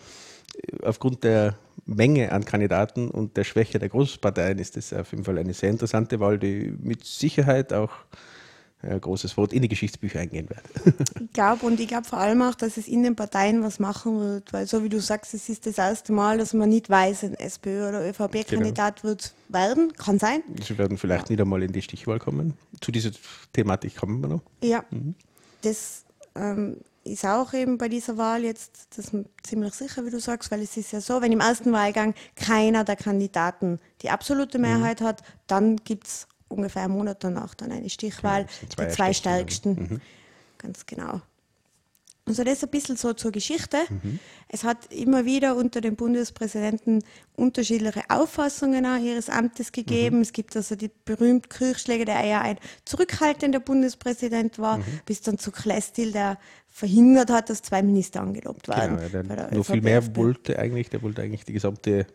aufgrund 0.82 1.24
der 1.24 1.56
Menge 1.86 2.32
an 2.32 2.44
Kandidaten 2.44 3.10
und 3.10 3.36
der 3.36 3.44
Schwäche 3.44 3.78
der 3.78 3.88
Großparteien 3.88 4.58
ist 4.58 4.76
das 4.76 4.92
auf 4.92 5.12
jeden 5.12 5.24
Fall 5.24 5.38
eine 5.38 5.54
sehr 5.54 5.70
interessante 5.70 6.20
Wahl, 6.20 6.38
die 6.38 6.72
mit 6.78 7.04
Sicherheit 7.04 7.72
auch 7.72 7.90
großes 8.82 9.36
Wort, 9.36 9.52
in 9.52 9.62
die 9.62 9.68
Geschichtsbücher 9.68 10.20
eingehen 10.20 10.48
wird. 10.48 10.96
ich 11.20 11.32
glaube 11.32 11.66
und 11.66 11.78
ich 11.80 11.88
glaube 11.88 12.06
vor 12.06 12.18
allem 12.18 12.42
auch, 12.42 12.54
dass 12.54 12.76
es 12.76 12.88
in 12.88 13.02
den 13.02 13.14
Parteien 13.14 13.62
was 13.62 13.78
machen 13.78 14.18
wird, 14.20 14.52
weil 14.52 14.66
so 14.66 14.82
wie 14.82 14.88
du 14.88 15.00
sagst, 15.00 15.34
es 15.34 15.48
ist 15.48 15.66
das 15.66 15.78
erste 15.78 16.12
Mal, 16.12 16.38
dass 16.38 16.54
man 16.54 16.68
nicht 16.68 16.88
weiß, 16.88 17.24
ein 17.24 17.34
SPÖ 17.34 17.88
oder 17.88 18.08
ÖVP-Kandidat 18.08 19.02
genau. 19.02 19.10
wird 19.10 19.34
werden, 19.48 19.92
kann 19.94 20.18
sein. 20.18 20.42
Sie 20.66 20.78
werden 20.78 20.96
vielleicht 20.96 21.28
ja. 21.28 21.32
nicht 21.34 21.40
einmal 21.42 21.62
in 21.62 21.72
die 21.72 21.82
Stichwahl 21.82 22.18
kommen. 22.18 22.54
Zu 22.80 22.92
dieser 22.92 23.10
Thematik 23.52 23.96
kommen 23.96 24.20
wir 24.20 24.28
noch. 24.28 24.42
Ja, 24.62 24.84
mhm. 24.90 25.14
das 25.62 26.04
ähm, 26.34 26.76
ist 27.04 27.24
auch 27.24 27.52
eben 27.52 27.78
bei 27.78 27.88
dieser 27.88 28.16
Wahl 28.16 28.44
jetzt 28.44 28.88
das 28.96 29.10
ziemlich 29.42 29.74
sicher, 29.74 30.04
wie 30.04 30.10
du 30.10 30.20
sagst, 30.20 30.50
weil 30.50 30.62
es 30.62 30.76
ist 30.76 30.92
ja 30.92 31.00
so, 31.00 31.20
wenn 31.22 31.32
im 31.32 31.40
ersten 31.40 31.72
Wahlgang 31.72 32.14
keiner 32.36 32.84
der 32.84 32.96
Kandidaten 32.96 33.78
die 34.02 34.10
absolute 34.10 34.58
mhm. 34.58 34.62
Mehrheit 34.62 35.00
mhm. 35.00 35.04
hat, 35.04 35.22
dann 35.46 35.76
gibt 35.76 36.06
es 36.06 36.26
ungefähr 36.50 36.82
einen 36.82 36.94
Monat 36.94 37.22
danach 37.24 37.54
dann 37.54 37.72
eine 37.72 37.88
Stichwahl, 37.88 38.44
genau, 38.44 38.88
die 38.88 38.94
zwei 38.94 39.12
stärksten. 39.12 39.70
Mhm. 39.70 40.00
Ganz 40.58 40.84
genau. 40.84 41.22
Also 42.26 42.44
das 42.44 42.58
ist 42.58 42.64
ein 42.64 42.70
bisschen 42.70 42.96
so 42.96 43.12
zur 43.12 43.32
Geschichte. 43.32 43.78
Mhm. 43.88 44.20
Es 44.46 44.62
hat 44.62 44.92
immer 44.92 45.24
wieder 45.24 45.56
unter 45.56 45.80
den 45.80 45.96
Bundespräsidenten 45.96 47.02
unterschiedliche 47.34 48.02
Auffassungen 48.08 48.84
ihres 49.04 49.28
Amtes 49.28 49.72
gegeben. 49.72 50.16
Mhm. 50.16 50.22
Es 50.22 50.32
gibt 50.32 50.54
also 50.54 50.76
die 50.76 50.90
berühmten 51.04 51.48
Kirchschläge, 51.48 52.04
der 52.04 52.22
eher 52.22 52.42
ein 52.42 52.58
zurückhaltender 52.84 53.58
Bundespräsident 53.58 54.58
war, 54.58 54.78
mhm. 54.78 54.84
bis 55.06 55.22
dann 55.22 55.38
zu 55.38 55.50
Klestil, 55.50 56.12
der 56.12 56.38
verhindert 56.68 57.30
hat, 57.30 57.50
dass 57.50 57.62
zwei 57.62 57.82
Minister 57.82 58.20
angelobt 58.20 58.68
waren. 58.68 58.98
Genau, 59.10 59.34
der 59.34 59.52
noch 59.52 59.66
viel 59.66 59.82
mehr 59.82 60.14
wollte 60.14 60.58
eigentlich, 60.58 60.88
der 60.88 61.02
wollte 61.02 61.22
eigentlich 61.22 61.44
die 61.44 61.54
gesamte 61.54 62.06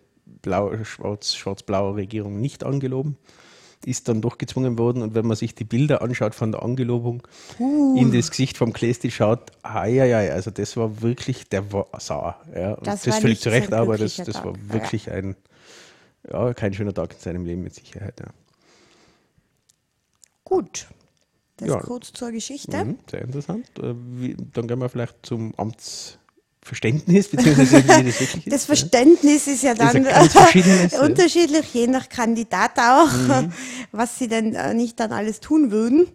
schwarz-blaue 0.45 1.95
Regierung 1.95 2.39
nicht 2.39 2.63
angeloben 2.63 3.17
ist 3.85 4.07
dann 4.07 4.21
doch 4.21 4.37
gezwungen 4.37 4.77
worden. 4.77 5.01
Und 5.01 5.15
wenn 5.15 5.25
man 5.25 5.37
sich 5.37 5.55
die 5.55 5.63
Bilder 5.63 6.01
anschaut 6.01 6.35
von 6.35 6.51
der 6.51 6.63
Angelobung, 6.63 7.23
uh. 7.59 7.95
in 7.97 8.11
das 8.11 8.29
Gesicht 8.31 8.57
vom 8.57 8.73
Klesti 8.73 9.11
schaut, 9.11 9.51
ai, 9.63 10.31
also 10.31 10.51
das 10.51 10.75
war 10.77 11.01
wirklich, 11.01 11.47
der 11.49 11.71
war 11.71 11.87
sauer. 11.99 12.39
Ja. 12.53 12.75
Das, 12.77 13.03
das 13.03 13.19
völlig 13.19 13.41
zu 13.41 13.49
Recht, 13.49 13.73
aber 13.73 13.97
das, 13.97 14.15
das 14.17 14.43
war 14.43 14.53
wirklich 14.69 15.05
ja. 15.05 15.13
ein, 15.13 15.35
ja, 16.31 16.53
kein 16.53 16.73
schöner 16.73 16.93
Tag 16.93 17.13
in 17.13 17.19
seinem 17.19 17.45
Leben 17.45 17.63
mit 17.63 17.75
Sicherheit. 17.75 18.19
Ja. 18.19 18.27
Gut. 20.43 20.87
Das 21.57 21.69
ja. 21.69 21.79
kurz 21.79 22.11
zur 22.11 22.31
Geschichte. 22.31 22.83
Mhm, 22.83 22.97
sehr 23.09 23.21
interessant. 23.21 23.69
Äh, 23.79 23.95
dann 24.53 24.67
gehen 24.67 24.79
wir 24.79 24.89
vielleicht 24.89 25.25
zum 25.25 25.53
Amts. 25.55 26.19
Verständnis, 26.65 27.27
beziehungsweise 27.27 27.83
wie 27.83 27.87
das 27.87 28.19
wirklich 28.19 28.47
ist. 28.47 28.53
Das 28.53 28.65
Verständnis 28.65 29.45
ist 29.45 29.61
ja 29.61 29.75
dann 29.75 30.03
ist 30.03 30.99
unterschiedlich, 30.99 31.71
je 31.71 31.85
nach 31.85 32.09
Kandidat 32.09 32.79
auch, 32.79 33.11
mhm. 33.11 33.53
was 33.91 34.17
sie 34.17 34.27
denn 34.27 34.55
äh, 34.55 34.73
nicht 34.73 34.99
dann 34.99 35.11
alles 35.11 35.39
tun 35.39 35.69
würden. 35.69 36.07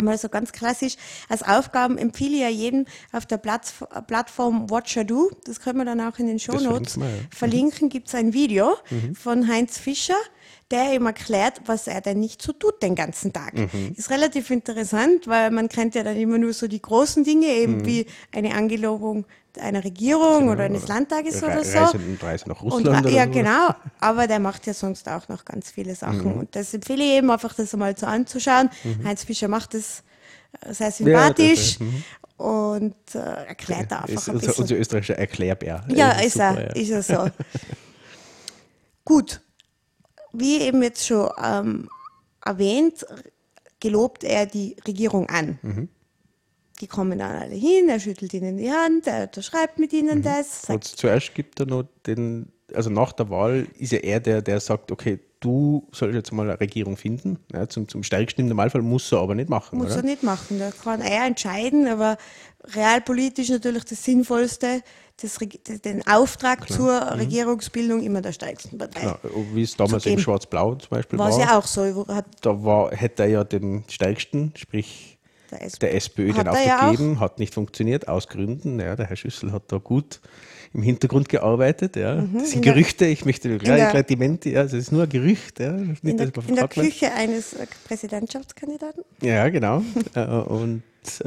Mal 0.00 0.16
so 0.16 0.30
ganz 0.30 0.52
klassisch, 0.52 0.96
als 1.28 1.42
Aufgaben 1.42 1.98
empfehle 1.98 2.36
ich 2.36 2.40
ja 2.40 2.48
jedem 2.48 2.86
auf 3.12 3.26
der 3.26 3.36
Plattform 3.36 4.70
Watcher 4.70 5.04
Do, 5.04 5.30
das 5.44 5.60
können 5.60 5.78
wir 5.78 5.84
dann 5.84 6.00
auch 6.00 6.18
in 6.18 6.26
den 6.26 6.38
Show 6.38 6.58
Notes 6.58 6.96
ja. 6.96 7.02
verlinken, 7.34 7.90
gibt 7.90 8.08
es 8.08 8.14
ein 8.14 8.32
Video 8.32 8.76
mhm. 8.88 9.14
von 9.14 9.46
Heinz 9.46 9.76
Fischer, 9.76 10.16
der 10.70 10.94
ihm 10.94 11.06
erklärt, 11.06 11.60
was 11.66 11.86
er 11.86 12.00
denn 12.00 12.18
nicht 12.18 12.42
so 12.42 12.52
tut 12.52 12.82
den 12.82 12.94
ganzen 12.94 13.32
Tag. 13.32 13.54
Mhm. 13.54 13.94
Ist 13.96 14.10
relativ 14.10 14.50
interessant, 14.50 15.26
weil 15.26 15.50
man 15.50 15.68
kennt 15.68 15.94
ja 15.94 16.02
dann 16.02 16.16
immer 16.16 16.38
nur 16.38 16.52
so 16.52 16.66
die 16.66 16.82
großen 16.82 17.22
Dinge, 17.22 17.46
eben 17.46 17.78
mhm. 17.78 17.86
wie 17.86 18.06
eine 18.32 18.54
Angelobung 18.54 19.26
einer 19.60 19.84
Regierung 19.84 20.40
genau. 20.40 20.52
oder 20.52 20.64
eines 20.64 20.88
Landtages 20.88 21.42
Re 21.42 21.46
oder 21.46 21.64
so. 21.64 21.78
Reise, 21.78 21.98
Reise 22.20 22.48
nach 22.48 22.62
Russland. 22.62 23.06
Und, 23.06 23.12
ja, 23.12 23.24
so. 23.24 23.30
genau. 23.30 23.68
Aber 24.00 24.26
der 24.26 24.38
macht 24.38 24.66
ja 24.66 24.74
sonst 24.74 25.08
auch 25.08 25.28
noch 25.28 25.44
ganz 25.44 25.70
viele 25.70 25.94
Sachen. 25.94 26.32
Mhm. 26.32 26.40
Und 26.40 26.56
das 26.56 26.74
empfehle 26.74 27.02
ich 27.02 27.10
eben 27.12 27.30
einfach, 27.30 27.54
das 27.54 27.72
einmal 27.72 27.96
so 27.96 28.06
anzuschauen. 28.06 28.70
Mhm. 28.84 29.06
Heinz 29.06 29.24
Fischer 29.24 29.48
macht 29.48 29.74
das 29.74 30.02
sehr 30.70 30.90
sympathisch. 30.90 31.78
Ja, 31.78 31.86
mhm. 31.86 32.04
und 32.36 33.14
äh, 33.14 33.46
erklärt 33.46 33.92
da 33.92 34.00
einfach 34.00 34.14
ist 34.14 34.28
ein 34.28 34.38
bisschen. 34.38 34.62
Unser 34.62 34.76
österreichischer 34.76 35.18
Erklärbär. 35.18 35.84
Ja, 35.88 36.12
ist, 36.12 36.34
super, 36.34 36.56
er, 36.58 36.76
ja. 36.76 36.82
ist 36.82 36.90
er 36.90 37.02
so. 37.02 37.30
Gut, 39.04 39.40
wie 40.38 40.60
eben 40.60 40.82
jetzt 40.82 41.06
schon 41.06 41.30
ähm, 41.42 41.88
erwähnt, 42.44 43.06
gelobt 43.80 44.24
er 44.24 44.46
die 44.46 44.76
Regierung 44.86 45.28
an. 45.28 45.58
Mhm. 45.62 45.88
Die 46.80 46.86
kommen 46.86 47.18
dann 47.18 47.36
alle 47.36 47.54
hin, 47.54 47.88
er 47.88 48.00
schüttelt 48.00 48.34
ihnen 48.34 48.58
die 48.58 48.70
Hand, 48.70 49.06
er 49.06 49.24
unterschreibt 49.24 49.78
mit 49.78 49.92
ihnen 49.92 50.18
mhm. 50.18 50.22
das. 50.22 50.64
Und 50.68 50.84
zuerst 50.84 51.34
gibt 51.34 51.60
er 51.60 51.66
noch 51.66 51.84
den, 52.06 52.52
also 52.74 52.90
nach 52.90 53.12
der 53.12 53.30
Wahl 53.30 53.66
ist 53.78 53.92
ja 53.92 53.98
er 53.98 54.20
der, 54.20 54.42
der 54.42 54.60
sagt, 54.60 54.92
okay, 54.92 55.20
du 55.40 55.88
sollst 55.92 56.14
jetzt 56.14 56.32
mal 56.32 56.48
eine 56.48 56.60
Regierung 56.60 56.96
finden. 56.96 57.38
Ja, 57.52 57.68
zum, 57.68 57.88
zum 57.88 58.02
stärksten 58.02 58.42
im 58.42 58.48
Normalfall 58.48 58.82
muss 58.82 59.10
er 59.12 59.18
aber 59.18 59.34
nicht 59.34 59.48
machen. 59.48 59.78
Muss 59.78 59.88
oder? 59.88 59.96
er 59.96 60.02
nicht 60.02 60.22
machen, 60.22 60.58
da 60.58 60.70
kann 60.70 61.00
er 61.00 61.26
entscheiden, 61.26 61.86
aber 61.86 62.16
realpolitisch 62.74 63.48
natürlich 63.50 63.84
das 63.84 64.04
Sinnvollste, 64.04 64.82
das, 65.20 65.38
den 65.82 66.06
Auftrag 66.06 66.66
Klar. 66.66 66.78
zur 66.78 67.00
mhm. 67.00 67.20
Regierungsbildung 67.20 68.02
immer 68.02 68.20
der 68.20 68.32
stärksten 68.32 68.76
Partei. 68.76 69.00
Klar. 69.00 69.18
Wie 69.54 69.62
es 69.62 69.76
damals 69.76 70.04
in 70.06 70.18
Schwarz-Blau 70.18 70.74
zum 70.74 70.90
Beispiel 70.90 71.18
war. 71.18 71.30
War 71.30 71.38
es 71.38 71.44
ja 71.44 71.58
auch 71.58 71.66
so. 71.66 72.06
da 72.42 72.64
war, 72.64 72.92
hätte 72.92 73.22
er 73.22 73.28
ja 73.28 73.44
den 73.44 73.84
stärksten, 73.88 74.52
sprich 74.56 75.18
der 75.50 75.62
SPÖ, 75.62 75.78
der 75.80 75.94
SPÖ 75.94 76.32
den 76.32 76.48
Auftrag 76.48 76.66
ja 76.66 76.90
gegeben, 76.90 77.20
hat 77.20 77.38
nicht 77.38 77.54
funktioniert, 77.54 78.08
aus 78.08 78.28
Gründen. 78.28 78.80
Ja, 78.80 78.96
der 78.96 79.06
Herr 79.06 79.16
Schüssel 79.16 79.52
hat 79.52 79.64
da 79.68 79.78
gut 79.78 80.20
im 80.74 80.82
Hintergrund 80.82 81.28
gearbeitet. 81.28 81.96
Ja. 81.96 82.16
Mhm, 82.16 82.38
das 82.40 82.50
sind 82.50 82.62
Gerüchte, 82.62 83.06
ich 83.06 83.24
möchte 83.24 83.56
gleich, 83.58 83.90
gleich 83.90 84.06
die 84.06 84.50
ja, 84.50 84.62
das 84.64 84.72
ist 84.72 84.92
nur 84.92 85.04
ein 85.04 85.08
Gerücht. 85.08 85.60
Ja, 85.60 85.72
nicht, 85.72 86.04
in 86.04 86.16
der, 86.16 86.30
in 86.46 86.54
der 86.56 86.68
Küche 86.68 87.12
eines 87.12 87.56
Präsidentschaftskandidaten. 87.86 89.02
Ja, 89.22 89.48
genau. 89.48 89.82
Äh, 90.14 90.24
und 90.24 90.82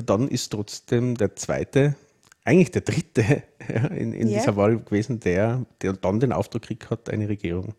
dann 0.05 0.27
ist 0.27 0.49
trotzdem 0.49 1.15
der 1.15 1.35
zweite, 1.35 1.95
eigentlich 2.43 2.71
der 2.71 2.81
dritte 2.81 3.43
ja, 3.73 3.85
in, 3.87 4.13
in 4.13 4.27
yeah. 4.27 4.39
dieser 4.39 4.55
Wahl 4.55 4.79
gewesen, 4.79 5.19
der, 5.19 5.65
der 5.81 5.93
dann 5.93 6.19
den 6.19 6.31
Auftrag 6.31 6.61
gekriegt 6.61 6.89
hat, 6.89 7.09
eine 7.09 7.29
Regierung 7.29 7.73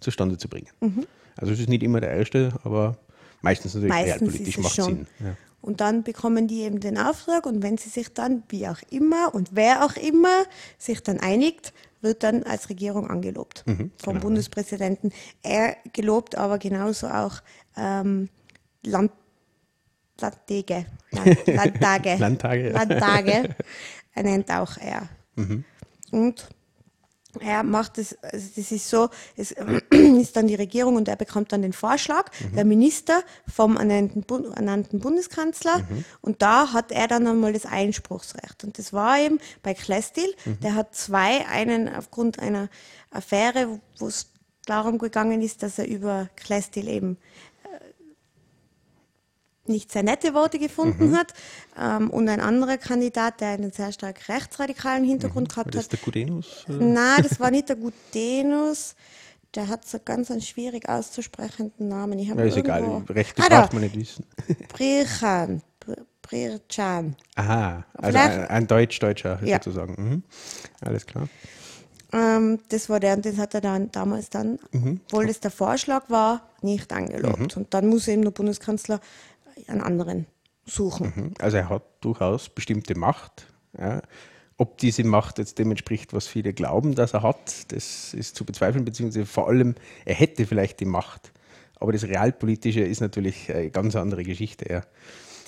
zustande 0.00 0.38
zu 0.38 0.48
bringen. 0.48 0.68
Mhm. 0.80 1.06
Also 1.36 1.52
es 1.52 1.60
ist 1.60 1.68
nicht 1.68 1.82
immer 1.82 2.00
der 2.00 2.10
erste, 2.10 2.52
aber 2.62 2.96
meistens 3.42 3.74
natürlich 3.74 3.92
meistens 3.92 4.20
realpolitisch 4.22 4.58
macht 4.58 4.74
schon. 4.74 4.84
Sinn. 4.84 5.06
Ja. 5.20 5.36
Und 5.60 5.80
dann 5.80 6.02
bekommen 6.02 6.46
die 6.46 6.60
eben 6.60 6.80
den 6.80 6.98
Auftrag 6.98 7.46
und 7.46 7.62
wenn 7.62 7.78
sie 7.78 7.88
sich 7.88 8.12
dann, 8.12 8.42
wie 8.50 8.68
auch 8.68 8.80
immer 8.90 9.34
und 9.34 9.50
wer 9.52 9.84
auch 9.84 9.96
immer 9.96 10.44
sich 10.78 11.02
dann 11.02 11.20
einigt, 11.20 11.72
wird 12.02 12.22
dann 12.22 12.42
als 12.42 12.68
Regierung 12.68 13.08
angelobt 13.08 13.64
mhm, 13.66 13.90
vom 13.96 14.14
genau. 14.14 14.26
Bundespräsidenten. 14.26 15.10
Er 15.42 15.76
gelobt 15.94 16.36
aber 16.36 16.58
genauso 16.58 17.08
auch 17.08 17.42
ähm, 17.78 18.28
Land, 18.84 19.10
Landtage, 20.20 20.84
Land, 21.10 21.46
Landtage, 21.46 22.16
Landtage, 22.16 22.70
Landtage. 22.70 23.56
Er 24.14 24.22
nennt 24.22 24.50
auch 24.50 24.76
er. 24.76 25.08
Mhm. 25.36 25.64
Und 26.10 26.48
er 27.40 27.62
macht 27.62 27.98
es, 27.98 28.16
also 28.22 28.48
das 28.56 28.70
ist 28.70 28.88
so, 28.88 29.08
es 29.36 29.50
ist 29.90 30.36
dann 30.36 30.46
die 30.46 30.54
Regierung 30.54 30.96
und 30.96 31.08
er 31.08 31.16
bekommt 31.16 31.52
dann 31.52 31.62
den 31.62 31.72
Vorschlag, 31.72 32.30
mhm. 32.40 32.56
der 32.56 32.64
Minister 32.64 33.22
vom 33.52 33.76
ernannten, 33.76 34.24
ernannten 34.52 35.00
Bundeskanzler 35.00 35.78
mhm. 35.78 36.04
und 36.20 36.42
da 36.42 36.72
hat 36.72 36.92
er 36.92 37.08
dann 37.08 37.26
einmal 37.26 37.52
das 37.52 37.66
Einspruchsrecht 37.66 38.64
und 38.64 38.78
das 38.78 38.92
war 38.92 39.18
eben 39.18 39.38
bei 39.62 39.74
Klestil, 39.74 40.32
mhm. 40.44 40.60
der 40.60 40.74
hat 40.74 40.94
zwei, 40.94 41.46
einen 41.46 41.88
aufgrund 41.88 42.38
einer 42.38 42.68
Affäre, 43.10 43.80
wo 43.98 44.06
es 44.06 44.30
darum 44.66 44.98
gegangen 44.98 45.42
ist, 45.42 45.62
dass 45.62 45.78
er 45.78 45.86
über 45.86 46.28
Klestil 46.36 46.88
eben 46.88 47.18
nicht 49.66 49.92
sehr 49.92 50.02
nette 50.02 50.34
Worte 50.34 50.58
gefunden 50.58 51.10
mhm. 51.10 51.16
hat. 51.16 51.34
Ähm, 51.78 52.10
und 52.10 52.28
ein 52.28 52.40
anderer 52.40 52.78
Kandidat, 52.78 53.40
der 53.40 53.50
einen 53.50 53.72
sehr 53.72 53.92
stark 53.92 54.28
rechtsradikalen 54.28 55.04
Hintergrund 55.04 55.48
mhm. 55.48 55.52
gehabt 55.52 55.74
war 55.74 55.82
das 55.82 55.84
hat. 55.84 55.92
der 55.92 55.98
Gudenus? 56.00 56.64
Nein, 56.68 57.22
das 57.22 57.40
war 57.40 57.50
nicht 57.50 57.68
der 57.70 57.76
Gudenus. 57.76 58.94
Der 59.54 59.68
hat 59.68 59.86
so 59.86 59.98
ganz 60.04 60.30
einen 60.30 60.40
schwierig 60.40 60.88
auszusprechenden 60.88 61.88
Namen. 61.88 62.18
Ich 62.18 62.28
ja, 62.28 62.34
ist 62.34 62.56
egal, 62.56 63.04
Rechte 63.08 63.42
ah, 63.42 63.48
braucht 63.48 63.72
man 63.72 63.82
nicht 63.82 63.96
wissen. 63.96 64.26
Brichan. 64.68 65.62
Brirchan. 66.24 67.16
Aha, 67.34 67.84
also 67.94 68.18
ein, 68.18 68.46
ein 68.46 68.66
Deutsch-Deutscher 68.66 69.40
ja. 69.44 69.56
sozusagen. 69.56 69.94
Mhm. 69.96 70.22
Alles 70.80 71.06
klar. 71.06 71.28
Ähm, 72.12 72.60
das 72.68 72.88
war 72.88 73.00
der 73.00 73.14
und 73.16 73.24
den 73.24 73.36
hat 73.38 73.54
er 73.54 73.60
dann 73.60 73.90
damals 73.90 74.30
dann, 74.30 74.58
mhm. 74.72 75.00
obwohl 75.06 75.26
das 75.26 75.40
der 75.40 75.50
Vorschlag 75.50 76.08
war, 76.08 76.48
nicht 76.62 76.92
angelobt. 76.92 77.56
Mhm. 77.56 77.62
Und 77.62 77.74
dann 77.74 77.88
muss 77.88 78.08
eben 78.08 78.22
der 78.22 78.30
Bundeskanzler 78.30 79.00
einen 79.66 79.80
anderen 79.80 80.26
suchen. 80.66 81.12
Mhm. 81.14 81.34
Also 81.38 81.56
er 81.56 81.68
hat 81.68 81.82
durchaus 82.00 82.48
bestimmte 82.48 82.96
Macht. 82.96 83.46
Ja. 83.78 84.02
Ob 84.56 84.78
diese 84.78 85.04
Macht 85.04 85.38
jetzt 85.38 85.58
dem 85.58 85.70
entspricht, 85.70 86.12
was 86.12 86.26
viele 86.26 86.52
glauben, 86.52 86.94
dass 86.94 87.12
er 87.12 87.22
hat, 87.22 87.72
das 87.72 88.14
ist 88.14 88.36
zu 88.36 88.44
bezweifeln, 88.44 88.84
beziehungsweise 88.84 89.26
vor 89.26 89.48
allem, 89.48 89.74
er 90.04 90.14
hätte 90.14 90.46
vielleicht 90.46 90.80
die 90.80 90.84
Macht. 90.84 91.32
Aber 91.76 91.92
das 91.92 92.04
Realpolitische 92.04 92.80
ist 92.80 93.00
natürlich 93.00 93.52
eine 93.52 93.70
ganz 93.70 93.96
andere 93.96 94.22
Geschichte. 94.22 94.72
Ja. 94.72 94.82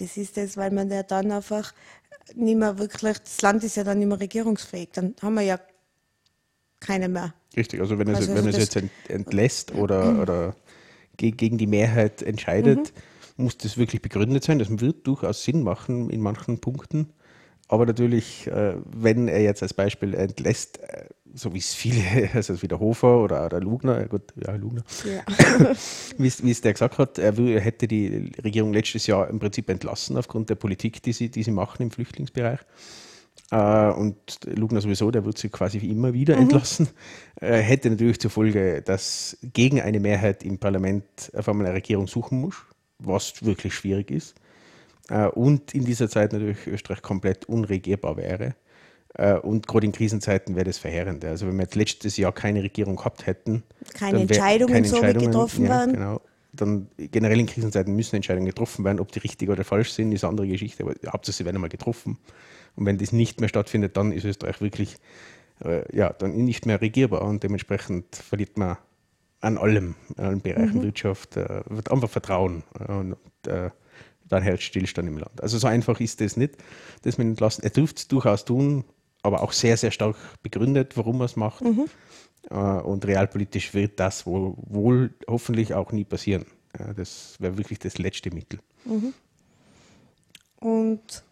Das 0.00 0.16
ist 0.16 0.36
das, 0.36 0.56
weil 0.56 0.72
man 0.72 0.90
ja 0.90 1.02
dann 1.02 1.30
einfach 1.30 1.72
nicht 2.34 2.58
mehr 2.58 2.78
wirklich, 2.78 3.18
das 3.18 3.40
Land 3.42 3.62
ist 3.62 3.76
ja 3.76 3.84
dann 3.84 3.98
nicht 3.98 4.08
mehr 4.08 4.18
regierungsfähig. 4.18 4.90
Dann 4.92 5.14
haben 5.22 5.34
wir 5.34 5.42
ja 5.42 5.60
keine 6.80 7.08
mehr. 7.08 7.32
Richtig, 7.56 7.80
also 7.80 7.98
wenn, 7.98 8.08
also, 8.08 8.22
es, 8.22 8.28
wenn 8.28 8.44
also 8.44 8.58
es 8.58 8.74
jetzt 8.74 8.90
entlässt 9.08 9.72
oder, 9.72 10.20
oder 10.20 10.56
gegen 11.16 11.56
die 11.56 11.68
Mehrheit 11.68 12.22
entscheidet, 12.22 12.92
mhm 12.92 13.00
muss 13.36 13.58
das 13.58 13.76
wirklich 13.76 14.02
begründet 14.02 14.44
sein. 14.44 14.58
Das 14.58 14.80
wird 14.80 15.06
durchaus 15.06 15.44
Sinn 15.44 15.62
machen 15.62 16.10
in 16.10 16.20
manchen 16.20 16.60
Punkten. 16.60 17.12
Aber 17.68 17.84
natürlich, 17.84 18.46
äh, 18.46 18.74
wenn 18.84 19.28
er 19.28 19.42
jetzt 19.42 19.62
als 19.62 19.74
Beispiel 19.74 20.14
entlässt, 20.14 20.78
äh, 20.82 21.06
so 21.34 21.52
wie 21.52 21.58
es 21.58 21.74
viele, 21.74 22.30
also 22.34 22.60
wie 22.62 22.68
der 22.68 22.78
Hofer 22.78 23.22
oder, 23.22 23.46
oder 23.46 23.60
Lugner, 23.60 24.06
gut, 24.06 24.32
ja, 24.36 24.54
Lugner, 24.54 24.82
ja. 25.04 25.24
wie, 26.18 26.28
es 26.28 26.60
der 26.60 26.72
gesagt 26.72 26.98
hat, 26.98 27.18
er, 27.18 27.32
hätte 27.60 27.88
die 27.88 28.32
Regierung 28.42 28.72
letztes 28.72 29.06
Jahr 29.06 29.28
im 29.28 29.38
Prinzip 29.38 29.68
entlassen 29.68 30.16
aufgrund 30.16 30.48
der 30.48 30.54
Politik, 30.54 31.02
die 31.02 31.12
sie, 31.12 31.28
die 31.28 31.42
sie 31.42 31.50
machen 31.50 31.82
im 31.82 31.90
Flüchtlingsbereich. 31.90 32.60
Uh, 33.52 33.92
und 33.96 34.16
Lugner 34.46 34.80
sowieso, 34.80 35.10
der 35.12 35.24
wird 35.24 35.38
sie 35.38 35.50
quasi 35.50 35.78
immer 35.78 36.12
wieder 36.12 36.34
mhm. 36.34 36.42
entlassen, 36.42 36.88
uh, 37.40 37.46
hätte 37.46 37.90
natürlich 37.90 38.18
zur 38.18 38.30
Folge, 38.30 38.82
dass 38.82 39.36
gegen 39.52 39.80
eine 39.80 40.00
Mehrheit 40.00 40.42
im 40.42 40.58
Parlament 40.58 41.04
auf 41.32 41.48
einmal 41.48 41.66
eine 41.66 41.76
Regierung 41.76 42.08
suchen 42.08 42.40
muss 42.40 42.56
was 42.98 43.44
wirklich 43.44 43.74
schwierig 43.74 44.10
ist. 44.10 44.34
Äh, 45.08 45.26
und 45.28 45.74
in 45.74 45.84
dieser 45.84 46.08
Zeit 46.08 46.32
natürlich 46.32 46.66
Österreich 46.66 47.02
komplett 47.02 47.46
unregierbar 47.46 48.16
wäre. 48.16 48.54
Äh, 49.14 49.34
und 49.34 49.66
gerade 49.66 49.86
in 49.86 49.92
Krisenzeiten 49.92 50.54
wäre 50.54 50.64
das 50.64 50.78
verheerend. 50.78 51.24
Also 51.24 51.46
wenn 51.46 51.56
wir 51.56 51.62
jetzt 51.62 51.74
letztes 51.74 52.16
Jahr 52.16 52.32
keine 52.32 52.62
Regierung 52.62 52.96
gehabt 52.96 53.26
hätten, 53.26 53.62
keine 53.94 54.20
Entscheidungen, 54.20 54.72
keine 54.72 54.88
so 54.88 54.96
Entscheidungen 54.96 55.26
getroffen 55.26 55.64
ja, 55.64 55.70
werden. 55.70 55.92
Genau, 55.94 56.20
dann 56.52 56.88
generell 56.96 57.40
in 57.40 57.46
Krisenzeiten 57.46 57.94
müssen 57.94 58.16
Entscheidungen 58.16 58.46
getroffen 58.46 58.84
werden. 58.84 59.00
Ob 59.00 59.12
die 59.12 59.20
richtig 59.20 59.48
oder 59.48 59.64
falsch 59.64 59.92
sind, 59.92 60.12
ist 60.12 60.24
eine 60.24 60.30
andere 60.30 60.48
Geschichte. 60.48 60.82
Aber 60.82 60.94
hauptsächlich 61.12 61.36
sie 61.36 61.44
werden 61.44 61.56
einmal 61.56 61.70
getroffen. 61.70 62.18
Und 62.76 62.86
wenn 62.86 62.98
das 62.98 63.12
nicht 63.12 63.40
mehr 63.40 63.48
stattfindet, 63.48 63.96
dann 63.96 64.12
ist 64.12 64.24
Österreich 64.24 64.60
wirklich 64.60 64.96
äh, 65.64 65.96
ja, 65.96 66.12
dann 66.12 66.36
nicht 66.36 66.66
mehr 66.66 66.80
regierbar 66.80 67.22
und 67.22 67.42
dementsprechend 67.42 68.16
verliert 68.16 68.58
man 68.58 68.76
an 69.46 69.58
allem, 69.58 69.94
an 70.16 70.24
allen 70.24 70.40
Bereichen 70.40 70.78
mhm. 70.78 70.82
Wirtschaft, 70.82 71.36
äh, 71.36 71.62
wird 71.66 71.90
einfach 71.90 72.10
Vertrauen 72.10 72.64
äh, 72.78 72.92
und 72.92 73.16
äh, 73.46 73.70
dann 74.28 74.42
hält 74.42 74.60
Stillstand 74.60 75.08
im 75.08 75.18
Land. 75.18 75.40
Also 75.40 75.56
so 75.58 75.66
einfach 75.68 76.00
ist 76.00 76.20
das 76.20 76.36
nicht, 76.36 76.56
das 77.02 77.16
mit 77.16 77.28
entlassen. 77.28 77.62
Er 77.62 77.70
dürfte 77.70 78.00
es 78.00 78.08
durchaus 78.08 78.44
tun, 78.44 78.84
aber 79.22 79.42
auch 79.42 79.52
sehr, 79.52 79.76
sehr 79.76 79.92
stark 79.92 80.16
begründet, 80.42 80.96
warum 80.96 81.20
er 81.20 81.26
es 81.26 81.36
macht. 81.36 81.62
Mhm. 81.62 81.86
Äh, 82.50 82.54
und 82.54 83.06
realpolitisch 83.06 83.72
wird 83.72 84.00
das 84.00 84.26
wohl, 84.26 84.54
wohl, 84.56 85.14
hoffentlich 85.28 85.74
auch 85.74 85.92
nie 85.92 86.04
passieren. 86.04 86.46
Ja, 86.78 86.92
das 86.92 87.36
wäre 87.38 87.56
wirklich 87.56 87.78
das 87.78 87.98
letzte 87.98 88.30
Mittel. 88.30 88.58
Mhm. 88.84 89.14
Und 90.58 91.24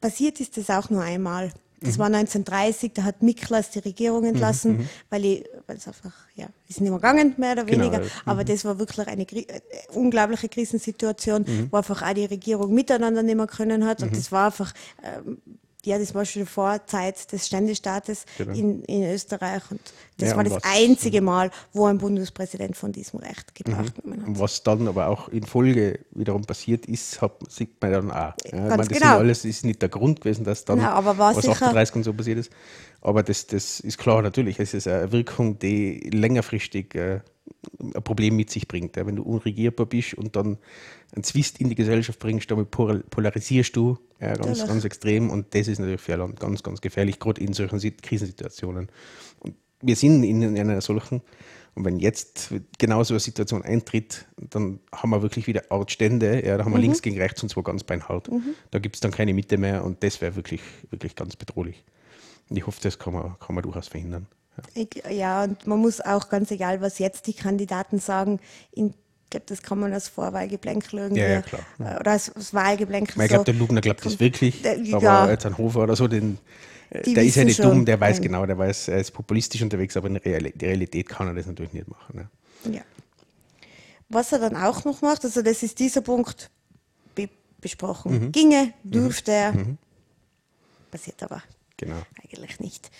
passiert 0.00 0.40
ist 0.40 0.56
das 0.56 0.70
auch 0.70 0.90
nur 0.90 1.02
einmal. 1.02 1.52
Das 1.80 1.94
mhm. 1.94 1.98
war 1.98 2.06
1930, 2.06 2.92
da 2.94 3.04
hat 3.04 3.22
Miklas 3.22 3.70
die 3.70 3.80
Regierung 3.80 4.22
mhm, 4.22 4.28
entlassen, 4.28 4.78
mhm. 4.78 4.88
weil, 5.10 5.44
es 5.66 5.86
einfach, 5.86 6.12
ja, 6.34 6.46
ist 6.68 6.80
nicht 6.80 6.90
mehr 6.90 6.98
gegangen, 6.98 7.34
mehr 7.36 7.52
oder 7.52 7.64
genau, 7.64 7.84
weniger. 7.84 7.98
Genau, 7.98 8.12
Aber 8.24 8.44
das 8.44 8.64
war 8.64 8.78
wirklich 8.78 9.06
eine 9.06 9.22
äh, 9.22 9.60
unglaubliche 9.92 10.48
Krisensituation, 10.48 11.42
mhm. 11.42 11.68
wo 11.70 11.76
einfach 11.76 12.02
auch 12.02 12.14
die 12.14 12.24
Regierung 12.24 12.72
miteinander 12.72 13.22
nicht 13.22 13.36
mehr 13.36 13.46
können 13.46 13.84
hat. 13.84 14.02
Und 14.02 14.12
mhm. 14.12 14.16
das 14.16 14.32
war 14.32 14.46
einfach, 14.46 14.72
ähm, 15.02 15.38
ja, 15.86 15.98
das 15.98 16.14
war 16.14 16.24
schon 16.24 16.46
vor 16.46 16.84
Zeit 16.86 17.30
des 17.32 17.46
Ständestaates 17.46 18.24
genau. 18.36 18.52
in, 18.52 18.82
in 18.82 19.04
Österreich. 19.04 19.62
Und 19.70 19.80
das 20.18 20.30
ja, 20.30 20.36
war 20.36 20.44
das 20.44 20.54
was, 20.54 20.64
einzige 20.64 21.20
Mal, 21.20 21.50
wo 21.72 21.86
ein 21.86 21.98
Bundespräsident 21.98 22.76
von 22.76 22.90
diesem 22.90 23.20
Recht 23.20 23.54
Gebrauch 23.54 23.84
mhm. 24.04 24.26
hat. 24.26 24.40
Was 24.40 24.62
dann 24.62 24.88
aber 24.88 25.06
auch 25.06 25.28
in 25.28 25.44
Folge 25.44 26.00
wiederum 26.10 26.42
passiert 26.42 26.86
ist, 26.86 27.22
hat, 27.22 27.32
sieht 27.48 27.80
man 27.80 27.92
dann 27.92 28.10
auch. 28.10 28.34
Ja, 28.44 28.50
Ganz 28.50 28.68
meine, 28.70 28.88
das 28.88 28.98
genau. 28.98 29.18
alles 29.18 29.44
ist 29.44 29.64
nicht 29.64 29.80
der 29.80 29.88
Grund 29.88 30.20
gewesen, 30.20 30.44
dass 30.44 30.64
dann 30.64 30.78
Nein, 30.78 30.88
aber 30.88 31.16
was 31.18 31.36
sicher, 31.36 31.52
38 31.52 31.96
und 31.96 32.02
so 32.02 32.12
passiert 32.12 32.38
ist. 32.38 32.50
Aber 33.00 33.22
das, 33.22 33.46
das 33.46 33.78
ist 33.80 33.98
klar, 33.98 34.22
natürlich. 34.22 34.58
Es 34.58 34.74
ist 34.74 34.88
eine 34.88 35.12
Wirkung, 35.12 35.58
die 35.60 36.10
längerfristig 36.12 36.94
äh, 36.96 37.20
ein 37.80 38.02
Problem 38.02 38.36
mit 38.36 38.50
sich 38.50 38.66
bringt. 38.66 38.96
Wenn 38.96 39.16
du 39.16 39.22
unregierbar 39.22 39.86
bist 39.86 40.14
und 40.14 40.34
dann 40.34 40.58
einen 41.14 41.22
Zwist 41.22 41.60
in 41.60 41.68
die 41.68 41.76
Gesellschaft 41.76 42.18
bringst, 42.18 42.50
damit 42.50 42.70
polarisierst 42.70 43.76
du 43.76 43.98
ja, 44.20 44.34
ganz, 44.34 44.66
ganz 44.66 44.84
extrem 44.84 45.30
und 45.30 45.54
das 45.54 45.68
ist 45.68 45.78
natürlich 45.78 46.00
für 46.00 46.14
ein 46.14 46.20
Land 46.20 46.40
ganz, 46.40 46.62
ganz 46.62 46.80
gefährlich, 46.80 47.18
gerade 47.18 47.40
in 47.40 47.52
solchen 47.52 47.78
Krisensituationen. 47.78 48.88
Und 49.40 49.54
wir 49.82 49.96
sind 49.96 50.24
in, 50.24 50.42
in 50.42 50.58
einer 50.58 50.80
solchen 50.80 51.22
und 51.76 51.84
wenn 51.84 51.98
jetzt 51.98 52.54
genau 52.78 53.04
so 53.04 53.12
eine 53.12 53.20
Situation 53.20 53.62
eintritt, 53.62 54.24
dann 54.36 54.80
haben 54.92 55.10
wir 55.10 55.20
wirklich 55.20 55.46
wieder 55.46 55.62
Ortstände, 55.68 56.44
ja, 56.44 56.56
da 56.56 56.64
haben 56.64 56.72
wir 56.72 56.78
mhm. 56.78 56.84
links 56.84 57.02
gegen 57.02 57.20
rechts 57.20 57.42
und 57.42 57.50
zwar 57.50 57.64
ganz 57.64 57.84
beinhart. 57.84 58.32
Mhm. 58.32 58.54
Da 58.70 58.78
gibt 58.78 58.96
es 58.96 59.00
dann 59.00 59.10
keine 59.10 59.34
Mitte 59.34 59.58
mehr 59.58 59.84
und 59.84 60.02
das 60.02 60.22
wäre 60.22 60.36
wirklich, 60.36 60.62
wirklich 60.88 61.14
ganz 61.14 61.36
bedrohlich. 61.36 61.84
Und 62.48 62.56
ich 62.56 62.66
hoffe, 62.66 62.80
das 62.82 62.98
kann 62.98 63.12
man, 63.12 63.38
kann 63.38 63.54
man 63.54 63.62
durchaus 63.62 63.88
verhindern. 63.88 64.26
Ja. 64.56 64.82
Ich, 64.82 65.18
ja, 65.18 65.44
und 65.44 65.66
man 65.66 65.78
muss 65.78 66.00
auch 66.00 66.30
ganz 66.30 66.50
egal, 66.50 66.80
was 66.80 66.98
jetzt 66.98 67.26
die 67.26 67.34
Kandidaten 67.34 67.98
sagen, 67.98 68.40
in 68.72 68.94
ich 69.26 69.30
glaube, 69.30 69.46
das 69.46 69.60
kann 69.60 69.80
man 69.80 69.92
als 69.92 70.06
Vorwahlgeplänkel 70.08 71.00
irgendwie. 71.00 71.20
Ja, 71.20 71.28
ja, 71.28 71.42
klar. 71.42 71.62
Ja. 71.80 71.98
Oder 71.98 72.12
als, 72.12 72.30
als 72.34 72.54
Wahlgeplänkel. 72.54 73.20
Ich 73.20 73.28
glaube, 73.28 73.44
der 73.44 73.54
Lugner 73.54 73.80
glaubt 73.80 74.06
das 74.06 74.20
wirklich. 74.20 74.62
Der, 74.62 74.78
aber 74.94 75.02
ja. 75.02 75.30
jetzt 75.30 75.44
ein 75.46 75.58
Hofer 75.58 75.80
oder 75.82 75.96
so, 75.96 76.06
den, 76.06 76.38
der 76.92 77.24
ist 77.24 77.34
ja 77.34 77.42
nicht 77.42 77.56
schon, 77.56 77.70
dumm, 77.70 77.84
der 77.84 78.00
weiß 78.00 78.20
genau, 78.20 78.46
der 78.46 78.56
weiß, 78.56 78.88
er 78.88 78.98
ist 78.98 79.10
populistisch 79.10 79.60
unterwegs, 79.62 79.96
aber 79.96 80.06
in 80.06 80.14
der 80.14 80.24
Realität 80.24 81.08
kann 81.08 81.26
er 81.26 81.34
das 81.34 81.46
natürlich 81.46 81.72
nicht 81.72 81.88
machen. 81.88 82.28
Ja. 82.64 82.72
ja. 82.72 82.80
Was 84.08 84.30
er 84.30 84.38
dann 84.38 84.56
auch 84.56 84.84
noch 84.84 85.02
macht, 85.02 85.24
also 85.24 85.42
das 85.42 85.64
ist 85.64 85.80
dieser 85.80 86.02
Punkt, 86.02 86.50
besprochen. 87.60 88.30
Ginge, 88.30 88.72
durfte, 88.84 89.76
passiert 90.90 91.20
aber 91.22 91.42
Genau. 91.78 92.00
eigentlich 92.22 92.58
nicht. 92.60 92.90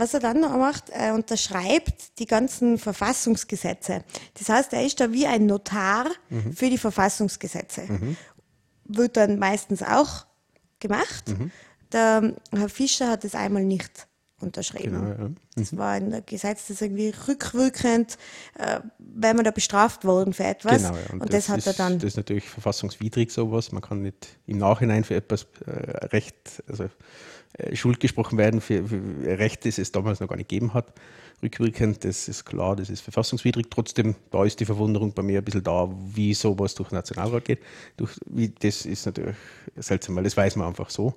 Was 0.00 0.14
er 0.14 0.20
dann 0.20 0.40
noch 0.40 0.56
macht, 0.56 0.88
er 0.88 1.12
unterschreibt 1.14 2.18
die 2.18 2.24
ganzen 2.24 2.78
Verfassungsgesetze. 2.78 4.02
Das 4.32 4.48
heißt, 4.48 4.72
er 4.72 4.86
ist 4.86 4.98
da 4.98 5.12
wie 5.12 5.26
ein 5.26 5.44
Notar 5.44 6.06
für 6.54 6.70
die 6.70 6.78
Verfassungsgesetze. 6.78 8.16
Wird 8.86 9.18
dann 9.18 9.38
meistens 9.38 9.82
auch 9.82 10.24
gemacht. 10.78 11.24
Der 11.92 12.32
Herr 12.50 12.68
Fischer 12.70 13.10
hat 13.10 13.26
es 13.26 13.34
einmal 13.34 13.62
nicht 13.62 14.08
unterschrieben. 14.40 14.92
Genau, 14.92 15.22
ja. 15.24 15.30
Das 15.56 15.76
war 15.76 15.90
ein 15.90 16.22
Gesetz, 16.24 16.68
das 16.68 16.80
irgendwie 16.80 17.12
rückwirkend, 17.28 18.16
äh, 18.58 18.80
wenn 18.98 19.36
man 19.36 19.44
da 19.44 19.50
bestraft 19.50 20.06
worden 20.06 20.32
für 20.32 20.44
etwas. 20.44 20.82
Genau, 20.82 20.94
ja. 20.94 21.12
Und, 21.12 21.30
das, 21.30 21.50
hat 21.50 21.58
ist, 21.58 21.66
er 21.66 21.74
dann. 21.74 21.98
Das 21.98 22.04
ist 22.04 22.16
natürlich 22.16 22.48
verfassungswidrig, 22.48 23.30
sowas. 23.30 23.70
Man 23.70 23.82
kann 23.82 24.00
nicht 24.00 24.38
im 24.46 24.56
Nachhinein 24.56 25.04
für 25.04 25.16
etwas 25.16 25.46
äh, 25.66 26.06
Recht, 26.06 26.62
also 26.68 26.88
Schuld 27.74 28.00
gesprochen 28.00 28.38
werden 28.38 28.60
für, 28.60 28.86
für 28.86 29.38
Recht, 29.38 29.64
das 29.66 29.78
es 29.78 29.92
damals 29.92 30.20
noch 30.20 30.28
gar 30.28 30.36
nicht 30.36 30.48
gegeben 30.48 30.74
hat. 30.74 30.92
Rückwirkend, 31.42 32.04
das 32.04 32.28
ist 32.28 32.44
klar, 32.44 32.76
das 32.76 32.90
ist 32.90 33.00
verfassungswidrig. 33.00 33.66
Trotzdem, 33.70 34.14
da 34.30 34.44
ist 34.44 34.60
die 34.60 34.66
Verwunderung 34.66 35.12
bei 35.14 35.22
mir 35.22 35.38
ein 35.38 35.44
bisschen 35.44 35.62
da, 35.62 35.88
wie 36.14 36.34
sowas 36.34 36.74
durch 36.74 36.90
den 36.90 36.96
Nationalrat 36.96 37.44
geht. 37.46 37.60
Durch, 37.96 38.12
wie, 38.26 38.50
das 38.50 38.84
ist 38.84 39.06
natürlich 39.06 39.36
seltsam, 39.76 40.16
weil 40.16 40.24
das 40.24 40.36
weiß 40.36 40.56
man 40.56 40.68
einfach 40.68 40.90
so. 40.90 41.14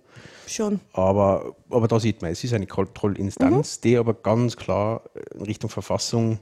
Schon. 0.48 0.80
Aber, 0.94 1.56
aber 1.70 1.88
da 1.90 2.00
sieht 2.00 2.22
man, 2.22 2.32
es 2.32 2.44
ist 2.44 2.54
eine 2.54 2.68
Kontrollinstanz, 2.68 3.82
die 3.82 3.98
aber 3.98 4.14
ganz 4.14 4.56
klar 4.56 5.02
in 5.36 5.42
Richtung 5.42 5.70
Verfassung 5.70 6.40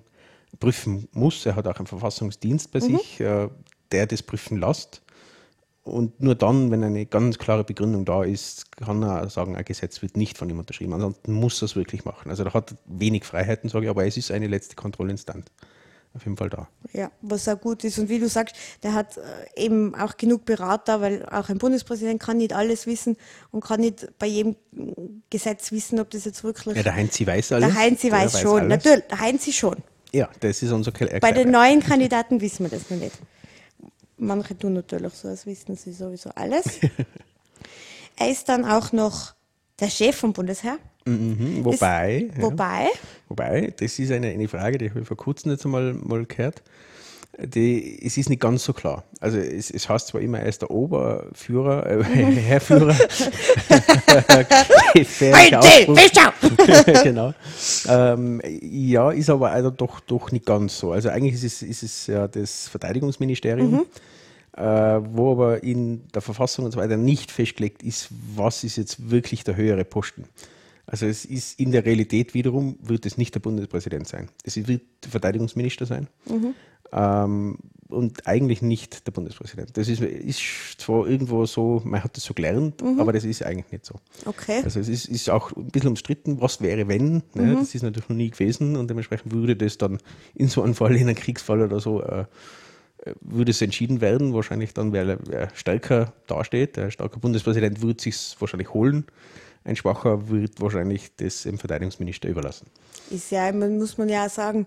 prüfen 0.60 1.08
muss. 1.14 1.46
Er 1.46 1.56
hat 1.56 1.68
auch 1.68 1.78
einen 1.78 1.88
Verfassungsdienst 1.88 2.72
bei 2.72 2.82
sich, 2.82 3.20
äh, 3.20 3.50
der 3.92 4.06
das 4.06 4.22
prüfen 4.22 4.60
lässt. 4.60 5.02
Und 5.84 6.22
nur 6.22 6.36
dann, 6.36 6.70
wenn 6.70 6.84
eine 6.84 7.08
ganz 7.08 7.40
klare 7.40 7.64
Begründung 7.64 8.06
da 8.06 8.24
ist, 8.24 8.78
kann 8.78 9.02
er 9.02 9.30
sagen, 9.30 9.56
ein 9.56 9.66
Gesetz 9.66 10.02
wird 10.04 10.16
nicht 10.16 10.38
von 10.38 10.48
ihm 10.50 10.60
unterschrieben. 10.60 10.94
Ansonsten 10.94 11.34
muss 11.34 11.60
er 11.62 11.66
es 11.66 11.76
wirklich 11.76 12.06
machen. 12.06 12.30
Also 12.30 12.44
da 12.44 12.54
hat 12.54 12.76
wenig 12.86 13.24
Freiheiten, 13.26 13.68
sage 13.70 13.86
ich, 13.86 13.90
aber 13.90 14.06
es 14.06 14.16
ist 14.16 14.30
eine 14.32 14.46
letzte 14.48 14.76
Kontrollinstanz. 14.76 15.48
Auf 16.14 16.26
jeden 16.26 16.36
Fall 16.36 16.50
da. 16.50 16.68
Ja, 16.92 17.10
was 17.22 17.48
auch 17.48 17.60
gut 17.60 17.84
ist. 17.86 17.98
Und 17.98 18.10
wie 18.10 18.20
du 18.20 18.28
sagst, 18.28 18.54
der 18.84 18.94
hat 18.94 19.18
äh, 19.18 19.22
eben 19.56 19.96
auch 19.96 20.18
genug 20.18 20.44
Berater, 20.46 21.00
weil 21.02 21.26
auch 21.28 21.48
ein 21.50 21.58
Bundespräsident 21.58 22.22
kann 22.22 22.38
nicht 22.38 22.52
alles 22.54 22.86
wissen 22.86 23.16
und 23.52 23.64
kann 23.64 23.80
nicht 23.80 24.08
bei 24.20 24.28
jedem 24.28 24.58
Gesetz 25.30 25.72
wissen, 25.72 26.00
ob 26.00 26.10
das 26.10 26.26
jetzt 26.26 26.44
wirklich. 26.44 26.76
Ja, 26.76 26.84
der 26.84 26.96
Heinzi 26.96 27.26
weiß 27.26 27.54
alles. 27.54 27.74
Der 27.74 27.82
Heinzi 27.82 28.12
weiß, 28.12 28.42
schon, 28.42 28.60
alles. 28.60 28.70
natürlich, 28.70 29.08
der 29.08 29.20
Heinzi 29.22 29.54
schon. 29.54 29.78
Ja, 30.12 30.30
das 30.42 30.62
ist 30.62 30.72
unser 30.72 30.92
Ke- 30.92 31.18
Bei 31.22 31.32
den 31.32 31.50
neuen 31.50 31.80
Kandidaten 31.80 32.42
wissen 32.42 32.66
wir 32.70 32.78
das 32.78 32.90
noch 32.90 32.98
nicht. 32.98 33.16
Manche 34.24 34.56
tun 34.56 34.74
natürlich 34.74 35.14
so, 35.14 35.28
als 35.30 35.48
wissen 35.48 35.76
sie 35.76 35.92
sowieso 35.92 36.30
alles. 36.36 36.66
er 38.16 38.30
ist 38.30 38.48
dann 38.50 38.66
auch 38.66 38.92
noch 38.92 39.34
der 39.80 39.90
Chef 39.90 40.16
vom 40.16 40.32
Bundesheer. 40.32 40.78
Mhm, 41.06 41.66
wobei, 41.66 42.28
Ist, 42.30 42.38
ja. 42.38 42.44
Wobei, 42.44 42.88
Wobei, 43.30 43.74
das 43.76 43.98
ist 43.98 44.12
eine, 44.12 44.28
eine 44.28 44.48
Frage, 44.48 44.78
die 44.78 44.92
habe 44.92 45.00
ich 45.00 45.08
vor 45.08 45.18
kurzem 45.18 45.52
jetzt 45.52 45.66
einmal 45.66 45.94
mal 45.94 46.24
gehört. 46.26 46.62
Die, 47.40 48.00
es 48.06 48.18
ist 48.18 48.30
nicht 48.30 48.42
ganz 48.42 48.66
so 48.66 48.74
klar. 48.74 49.06
Also 49.22 49.38
es, 49.38 49.72
es 49.72 49.88
heißt 49.88 50.08
zwar 50.08 50.20
immer, 50.20 50.40
er 50.40 50.48
ist 50.48 50.62
der 50.62 50.70
Oberführer, 50.70 51.86
äh, 51.86 52.04
Herrführer. 52.04 52.94
Fischer! 55.06 56.34
genau. 57.04 57.34
Ähm, 57.88 58.42
ja, 58.62 59.12
ist 59.12 59.30
aber 59.30 59.52
also 59.52 59.70
doch, 59.70 60.02
doch 60.02 60.32
nicht 60.32 60.46
ganz 60.46 60.78
so. 60.78 60.92
Also 60.92 61.08
eigentlich 61.10 61.36
ist 61.36 61.46
es, 61.46 61.62
ist 61.62 61.84
es 61.84 62.08
ja 62.08 62.28
das 62.28 62.68
Verteidigungsministerium, 62.68 63.86
äh, 64.58 64.64
wo 64.64 65.32
aber 65.32 65.64
in 65.64 66.06
der 66.14 66.22
Verfassung 66.22 66.66
und 66.66 66.72
so 66.72 66.80
weiter 66.80 66.98
nicht 66.98 67.32
festgelegt 67.32 67.82
ist, 67.82 68.10
was 68.36 68.66
ist 68.66 68.76
jetzt 68.76 69.10
wirklich 69.10 69.46
der 69.46 69.56
höhere 69.56 69.86
Posten. 69.86 70.26
Also 70.86 71.06
es 71.06 71.26
ist 71.26 71.60
in 71.60 71.72
der 71.72 71.86
Realität 71.86 72.34
wiederum, 72.34 72.78
wird 72.82 73.06
es 73.06 73.18
nicht 73.18 73.34
der 73.36 73.40
Bundespräsident 73.40 74.08
sein. 74.08 74.30
Es 74.44 74.56
wird 74.56 74.82
der 75.04 75.12
Verteidigungsminister 75.12 75.86
sein. 75.86 76.08
Ähm, 76.94 77.58
und 77.88 78.26
eigentlich 78.26 78.62
nicht 78.62 79.06
der 79.06 79.12
Bundespräsident. 79.12 79.76
Das 79.78 79.88
ist, 79.88 80.02
ist 80.02 80.42
zwar 80.78 81.08
irgendwo 81.08 81.46
so, 81.46 81.82
man 81.84 82.04
hat 82.04 82.16
das 82.16 82.24
so 82.24 82.34
gelernt, 82.34 82.82
aber 83.00 83.12
das 83.12 83.26
ist 83.26 83.44
eigentlich 83.44 83.72
nicht 83.72 83.86
so. 83.86 83.96
Okay. 84.26 84.62
Also 84.64 84.80
es 84.80 84.88
ist, 84.88 85.06
ist 85.06 85.30
auch 85.30 85.52
ein 85.56 85.68
bisschen 85.68 85.90
umstritten, 85.90 86.40
was 86.40 86.62
wäre, 86.62 86.88
wenn. 86.88 87.24
Ne? 87.34 87.56
Das 87.56 87.76
ist 87.76 87.84
natürlich 87.84 88.10
noch 88.10 88.16
nie 88.16 88.30
gewesen 88.30 88.78
und 88.78 88.90
dementsprechend 88.90 89.34
würde 89.34 89.56
das 89.56 89.78
dann 89.78 90.00
in 90.34 90.48
so 90.48 90.62
einem 90.62 90.74
Fall, 90.74 90.96
in 90.96 91.04
einem 91.04 91.16
Kriegsfall 91.16 91.62
oder 91.62 91.80
so, 91.80 92.02
äh, 92.02 92.26
äh, 93.04 93.14
würde 93.20 93.52
es 93.52 93.62
entschieden 93.62 94.00
werden. 94.00 94.34
Wahrscheinlich 94.34 94.74
dann, 94.74 94.94
wer, 94.94 95.20
wer 95.28 95.50
stärker 95.54 96.14
dasteht. 96.28 96.78
Der 96.78 96.92
starke 96.92 97.20
Bundespräsident 97.20 97.82
wird 97.82 98.00
sich 98.00 98.36
wahrscheinlich 98.40 98.74
holen. 98.74 99.06
Ein 99.64 99.76
Schwacher 99.76 100.30
wird 100.30 100.60
wahrscheinlich 100.60 101.16
das 101.16 101.44
dem 101.44 101.58
Verteidigungsminister 101.58 102.30
überlassen. 102.30 102.68
Ist 103.10 103.32
ja, 103.32 103.52
muss 103.52 103.98
man 103.98 104.10
ja 104.10 104.28
sagen, 104.28 104.66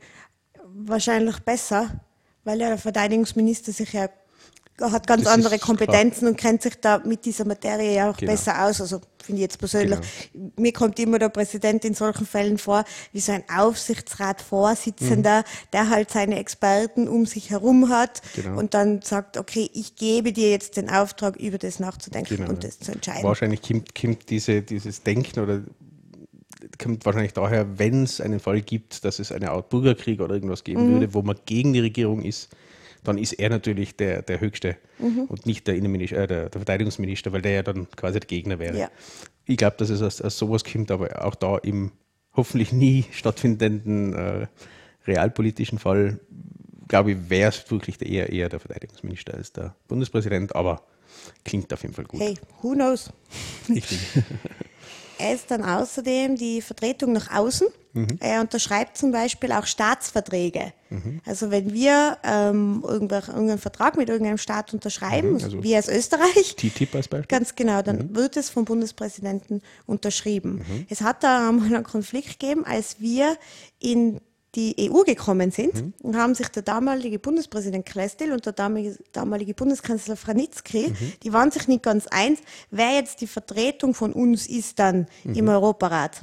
wahrscheinlich 0.64 1.40
besser, 1.40 2.00
weil 2.44 2.60
ja 2.60 2.68
der 2.68 2.78
Verteidigungsminister 2.78 3.72
sich 3.72 3.92
ja 3.92 4.08
hat 4.80 5.06
ganz 5.06 5.22
Das 5.24 5.32
andere 5.32 5.58
Kompetenzen 5.58 6.26
und 6.26 6.36
kennt 6.36 6.62
sich 6.62 6.74
da 6.80 6.98
mit 7.04 7.24
dieser 7.24 7.44
Materie 7.44 7.94
ja 7.94 8.10
auch 8.10 8.16
Genau. 8.16 8.32
besser 8.32 8.64
aus. 8.64 8.80
Also 8.80 9.00
finde 9.22 9.38
ich 9.40 9.42
jetzt 9.42 9.58
persönlich. 9.58 9.98
Mir 10.56 10.72
kommt 10.72 10.98
immer 10.98 11.18
der 11.18 11.28
Präsident 11.28 11.84
in 11.84 11.94
solchen 11.94 12.26
Fällen 12.26 12.58
vor, 12.58 12.84
wie 13.12 13.20
so 13.20 13.32
ein 13.32 13.44
Aufsichtsratsvorsitzender, 13.54 15.40
Mhm. 15.40 15.44
der 15.72 15.90
halt 15.90 16.10
seine 16.10 16.38
Experten 16.38 17.08
um 17.08 17.24
sich 17.26 17.50
herum 17.50 17.88
hat 17.88 18.20
Genau. 18.34 18.58
und 18.58 18.74
dann 18.74 19.00
sagt, 19.02 19.36
okay, 19.36 19.70
ich 19.72 19.96
gebe 19.96 20.32
dir 20.32 20.50
jetzt 20.50 20.76
den 20.76 20.90
Auftrag, 20.90 21.36
über 21.36 21.58
das 21.58 21.78
nachzudenken 21.80 22.36
Genau, 22.36 22.50
und 22.50 22.64
das 22.64 22.78
zu 22.80 22.92
entscheiden. 22.92 23.22
Wahrscheinlich 23.22 23.62
kommt, 23.62 23.94
kommt 23.94 24.28
diese, 24.30 24.62
dieses 24.62 25.02
Denken 25.02 25.40
oder 25.40 25.62
kommt 26.82 27.04
wahrscheinlich 27.04 27.32
daher, 27.34 27.78
wenn 27.78 28.02
es 28.04 28.20
einen 28.20 28.40
Fall 28.40 28.60
gibt, 28.62 29.04
dass 29.04 29.18
es 29.18 29.30
eine 29.30 29.50
Art 29.50 29.68
Bürgerkrieg 29.68 30.20
oder 30.20 30.34
irgendwas 30.34 30.64
geben 30.64 30.86
Mhm. 30.88 30.92
würde, 30.94 31.14
wo 31.14 31.22
man 31.22 31.36
gegen 31.46 31.72
die 31.72 31.80
Regierung 31.80 32.22
ist, 32.22 32.48
dann 33.04 33.18
ist 33.18 33.34
er 33.34 33.50
natürlich 33.50 33.96
der, 33.96 34.22
der 34.22 34.40
Höchste 34.40 34.76
Mhm. 34.98 35.24
und 35.28 35.46
nicht 35.46 35.66
der, 35.66 35.74
Innenminister, 35.76 36.18
äh, 36.22 36.26
der, 36.26 36.48
der 36.48 36.60
Verteidigungsminister, 36.60 37.32
weil 37.32 37.42
der 37.42 37.52
ja 37.52 37.62
dann 37.62 37.90
quasi 37.90 38.20
der 38.20 38.26
Gegner 38.26 38.58
wäre. 38.58 38.78
Ja. 38.78 38.90
Ich 39.46 39.56
glaube, 39.56 39.76
dass 39.78 39.90
es 39.90 40.02
aus, 40.02 40.20
aus 40.20 40.38
sowas 40.38 40.64
kommt, 40.64 40.90
aber 40.90 41.24
auch 41.24 41.34
da 41.34 41.58
im 41.58 41.92
hoffentlich 42.34 42.72
nie 42.72 43.04
stattfindenden 43.12 44.14
äh, 44.14 44.46
realpolitischen 45.06 45.78
Fall, 45.78 46.20
glaube 46.88 47.12
ich, 47.12 47.30
wäre 47.30 47.50
es 47.50 47.70
wirklich 47.70 47.98
der, 47.98 48.08
eher, 48.08 48.30
eher 48.32 48.48
der 48.48 48.60
Verteidigungsminister 48.60 49.34
als 49.34 49.52
der 49.52 49.74
Bundespräsident, 49.88 50.54
aber 50.54 50.82
klingt 51.44 51.72
auf 51.72 51.82
jeden 51.82 51.94
Fall 51.94 52.04
gut. 52.04 52.20
Hey, 52.20 52.34
who 52.62 52.72
knows? 52.72 53.10
Richtig. 53.68 53.98
Er 55.16 55.32
ist 55.32 55.48
dann 55.48 55.62
außerdem 55.62 56.34
die 56.34 56.60
Vertretung 56.60 57.12
nach 57.12 57.32
außen. 57.32 57.68
Mhm. 57.94 58.18
Er 58.20 58.40
unterschreibt 58.40 58.98
zum 58.98 59.12
Beispiel 59.12 59.52
auch 59.52 59.66
Staatsverträge. 59.66 60.72
Also 61.26 61.50
wenn 61.50 61.72
wir 61.72 62.18
ähm, 62.22 62.84
irgendeinen 62.86 63.58
Vertrag 63.58 63.96
mit 63.96 64.08
irgendeinem 64.08 64.38
Staat 64.38 64.72
unterschreiben, 64.74 65.34
also 65.34 65.62
wie 65.62 65.74
als 65.74 65.88
Österreich, 65.88 66.54
TTIP 66.56 66.94
als 66.94 67.08
Beispiel. 67.08 67.26
ganz 67.26 67.56
genau, 67.56 67.82
dann 67.82 68.14
wird 68.14 68.36
es 68.36 68.50
vom 68.50 68.64
Bundespräsidenten 68.64 69.62
unterschrieben. 69.86 70.64
Es 70.88 71.00
hat 71.00 71.24
da 71.24 71.48
einmal 71.48 71.66
einen 71.66 71.84
Konflikt 71.84 72.38
gegeben, 72.38 72.64
als 72.64 73.00
wir 73.00 73.36
in 73.80 74.20
die 74.54 74.90
EU 74.90 75.02
gekommen 75.02 75.50
sind 75.50 75.94
und 76.00 76.16
haben 76.16 76.34
sich 76.34 76.48
der 76.48 76.62
damalige 76.62 77.18
Bundespräsident 77.18 77.86
Klestil 77.86 78.32
und 78.32 78.46
der 78.46 78.52
damalige, 78.52 78.96
damalige 79.12 79.54
Bundeskanzler 79.54 80.16
Franitzky, 80.16 80.92
die 81.22 81.32
waren 81.32 81.50
sich 81.50 81.66
nicht 81.66 81.82
ganz 81.82 82.06
eins, 82.06 82.38
wer 82.70 82.92
jetzt 82.94 83.20
die 83.20 83.26
Vertretung 83.26 83.94
von 83.94 84.12
uns 84.12 84.46
ist 84.46 84.78
dann 84.78 85.06
im 85.24 85.48
Europarat. 85.48 86.22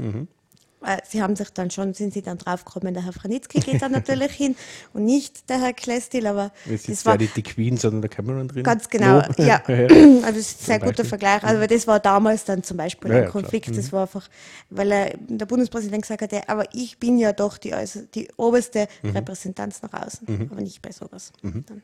Äh, 0.84 0.98
Sie 1.08 1.22
haben 1.22 1.36
sich 1.36 1.50
dann 1.52 1.70
schon, 1.70 1.94
sind 1.94 2.13
Sie 2.13 2.22
dann 2.22 2.38
draufgekommen, 2.39 2.94
der 2.94 3.04
Herr 3.06 3.13
Franitzky 3.13 3.60
geht 3.60 3.82
dann 3.82 3.91
natürlich 3.91 4.32
hin 4.32 4.56
und 4.94 5.06
nicht 5.06 5.50
der 5.50 5.60
Herr 5.62 5.74
Klestil, 5.74 6.26
aber 6.28 6.52
das 6.65 6.88
ist 6.89 7.06
war 7.06 7.13
ja 7.13 7.20
nicht 7.22 7.36
die 7.38 7.44
Queen, 7.44 7.78
sondern 7.78 8.02
der 8.02 8.10
Cameron 8.10 8.48
drin. 8.48 8.63
Ganz 8.63 8.89
genau, 8.89 9.22
Wo? 9.38 9.44
ja. 9.44 9.62
Also 9.67 10.26
das 10.26 10.38
ist 10.38 10.62
ein 10.62 10.65
sehr 10.65 10.80
guter. 10.80 11.06
Vergleich. 11.06 11.44
Also 11.44 11.65
das 11.67 11.86
war 11.88 12.00
damals 12.00 12.46
dann 12.46 12.63
zum 12.63 12.78
Beispiel 12.78 13.12
Ja, 13.12 13.17
ein 13.17 13.24
ja, 13.24 13.30
klar. 13.30 13.41
Konflikt. 13.44 13.78
Das 13.78 13.91
war 13.91 14.04
einfach, 14.04 14.28
weil 14.70 14.91
er, 14.91 15.17
der 15.17 15.46
Bundespräsident 15.46 16.02
gesagt 16.02 16.22
hat, 16.22 16.32
ja, 16.32 16.41
aber 16.48 16.65
ich 16.74 16.98
bin 16.98 17.17
ja 17.17 17.34
doch 17.34 17.58
die, 17.58 17.74
äußer- 17.76 18.08
die 18.13 18.30
oberste 18.38 18.88
Repräsentanz 19.04 19.82
nach 19.82 19.94
außen, 20.06 20.50
aber 20.52 20.62
nicht 20.62 20.82
bei 20.82 20.91
sowas. 20.91 21.32
Dann. 21.44 21.84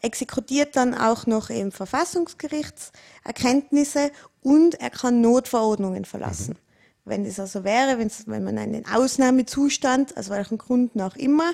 Exekutiert 0.00 0.76
dann 0.76 0.94
auch 0.94 1.26
noch 1.26 1.50
eben 1.50 1.72
Verfassungsgerichtserkenntnisse 1.72 4.10
und 4.42 4.80
er 4.80 4.90
kann 4.90 5.20
Notverordnungen 5.20 6.04
verlassen. 6.04 6.56
Wenn 7.04 7.24
es 7.26 7.38
also 7.38 7.64
wäre, 7.64 7.98
wenn's, 7.98 8.24
wenn 8.26 8.44
man 8.44 8.56
einen 8.58 8.86
Ausnahmezustand, 8.86 10.16
aus 10.16 10.30
welchen 10.30 10.58
Gründen 10.58 11.00
auch 11.00 11.16
immer, 11.16 11.52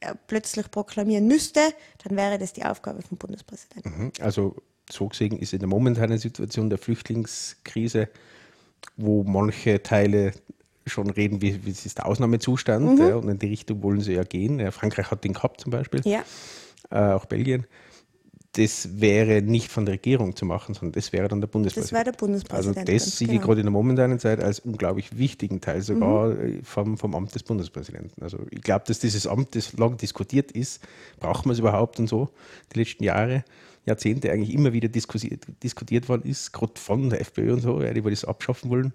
äh, 0.00 0.14
plötzlich 0.26 0.70
proklamieren 0.70 1.26
müsste, 1.26 1.60
dann 2.04 2.16
wäre 2.16 2.38
das 2.38 2.52
die 2.52 2.64
Aufgabe 2.64 3.02
vom 3.02 3.18
Bundespräsidenten. 3.18 4.04
Mhm. 4.04 4.12
Also 4.20 4.56
so 4.90 5.08
gesehen 5.08 5.38
ist 5.38 5.52
in 5.52 5.58
der 5.58 5.68
momentanen 5.68 6.18
Situation 6.18 6.70
der 6.70 6.78
Flüchtlingskrise, 6.78 8.08
wo 8.96 9.24
manche 9.24 9.82
Teile 9.82 10.32
schon 10.86 11.10
reden, 11.10 11.42
wie, 11.42 11.64
wie 11.66 11.70
ist 11.70 11.98
der 11.98 12.06
Ausnahmezustand 12.06 12.98
ja, 13.00 13.16
und 13.16 13.28
in 13.28 13.38
die 13.38 13.48
Richtung 13.48 13.82
wollen 13.82 14.00
sie 14.00 14.12
ja 14.14 14.22
gehen. 14.22 14.60
Ja, 14.60 14.70
Frankreich 14.70 15.10
hat 15.10 15.24
den 15.24 15.32
gehabt 15.32 15.60
zum 15.60 15.72
Beispiel, 15.72 16.00
Ja. 16.04 16.24
äh, 16.90 17.12
auch 17.12 17.24
Belgien. 17.26 17.66
Das 18.56 19.00
wäre 19.00 19.42
nicht 19.42 19.70
von 19.70 19.84
der 19.84 19.94
Regierung 19.94 20.34
zu 20.34 20.46
machen, 20.46 20.74
sondern 20.74 20.92
das 20.92 21.12
wäre 21.12 21.28
dann 21.28 21.42
der 21.42 21.48
Bundespräsident. 21.48 21.92
Das 21.92 21.92
wäre 21.92 22.04
der 22.04 22.18
Bundespräsident. 22.18 22.78
Also 22.78 22.92
das 22.92 23.18
sehe 23.18 23.26
ich 23.26 23.34
genau. 23.34 23.46
gerade 23.46 23.60
in 23.60 23.66
der 23.66 23.72
momentanen 23.72 24.18
Zeit 24.18 24.40
als 24.40 24.60
unglaublich 24.60 25.18
wichtigen 25.18 25.60
Teil 25.60 25.82
sogar 25.82 26.30
mhm. 26.30 26.64
vom, 26.64 26.96
vom 26.96 27.14
Amt 27.14 27.34
des 27.34 27.42
Bundespräsidenten. 27.42 28.22
Also 28.22 28.38
ich 28.50 28.62
glaube, 28.62 28.84
dass 28.86 28.98
dieses 28.98 29.26
Amt, 29.26 29.54
das 29.54 29.74
lang 29.74 29.98
diskutiert 29.98 30.52
ist, 30.52 30.80
braucht 31.20 31.44
man 31.44 31.52
es 31.52 31.58
überhaupt 31.58 31.98
und 31.98 32.08
so, 32.08 32.30
die 32.74 32.78
letzten 32.78 33.04
Jahre, 33.04 33.44
Jahrzehnte 33.84 34.32
eigentlich 34.32 34.54
immer 34.54 34.72
wieder 34.72 34.88
diskutiert, 34.88 35.46
diskutiert 35.62 36.08
worden 36.08 36.28
ist, 36.28 36.52
gerade 36.52 36.72
von 36.76 37.10
der 37.10 37.20
FPÖ 37.20 37.52
und 37.52 37.60
so, 37.60 37.82
ja, 37.82 37.92
die 37.92 38.00
das 38.00 38.24
abschaffen 38.24 38.70
wollen. 38.70 38.94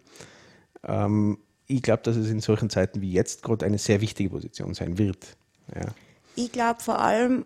Ähm, 0.88 1.38
ich 1.68 1.84
glaube, 1.84 2.02
dass 2.02 2.16
es 2.16 2.32
in 2.32 2.40
solchen 2.40 2.72
Zeiten 2.72 3.00
wie 3.02 3.12
jetzt 3.12 3.44
gerade 3.44 3.66
eine 3.66 3.78
sehr 3.78 4.02
wichtige 4.02 4.32
Position 4.32 4.74
sein 4.74 4.98
wird. 4.98 5.38
Ja. 5.76 5.94
Ich 6.36 6.52
glaube 6.52 6.82
vor 6.82 7.00
allem, 7.00 7.46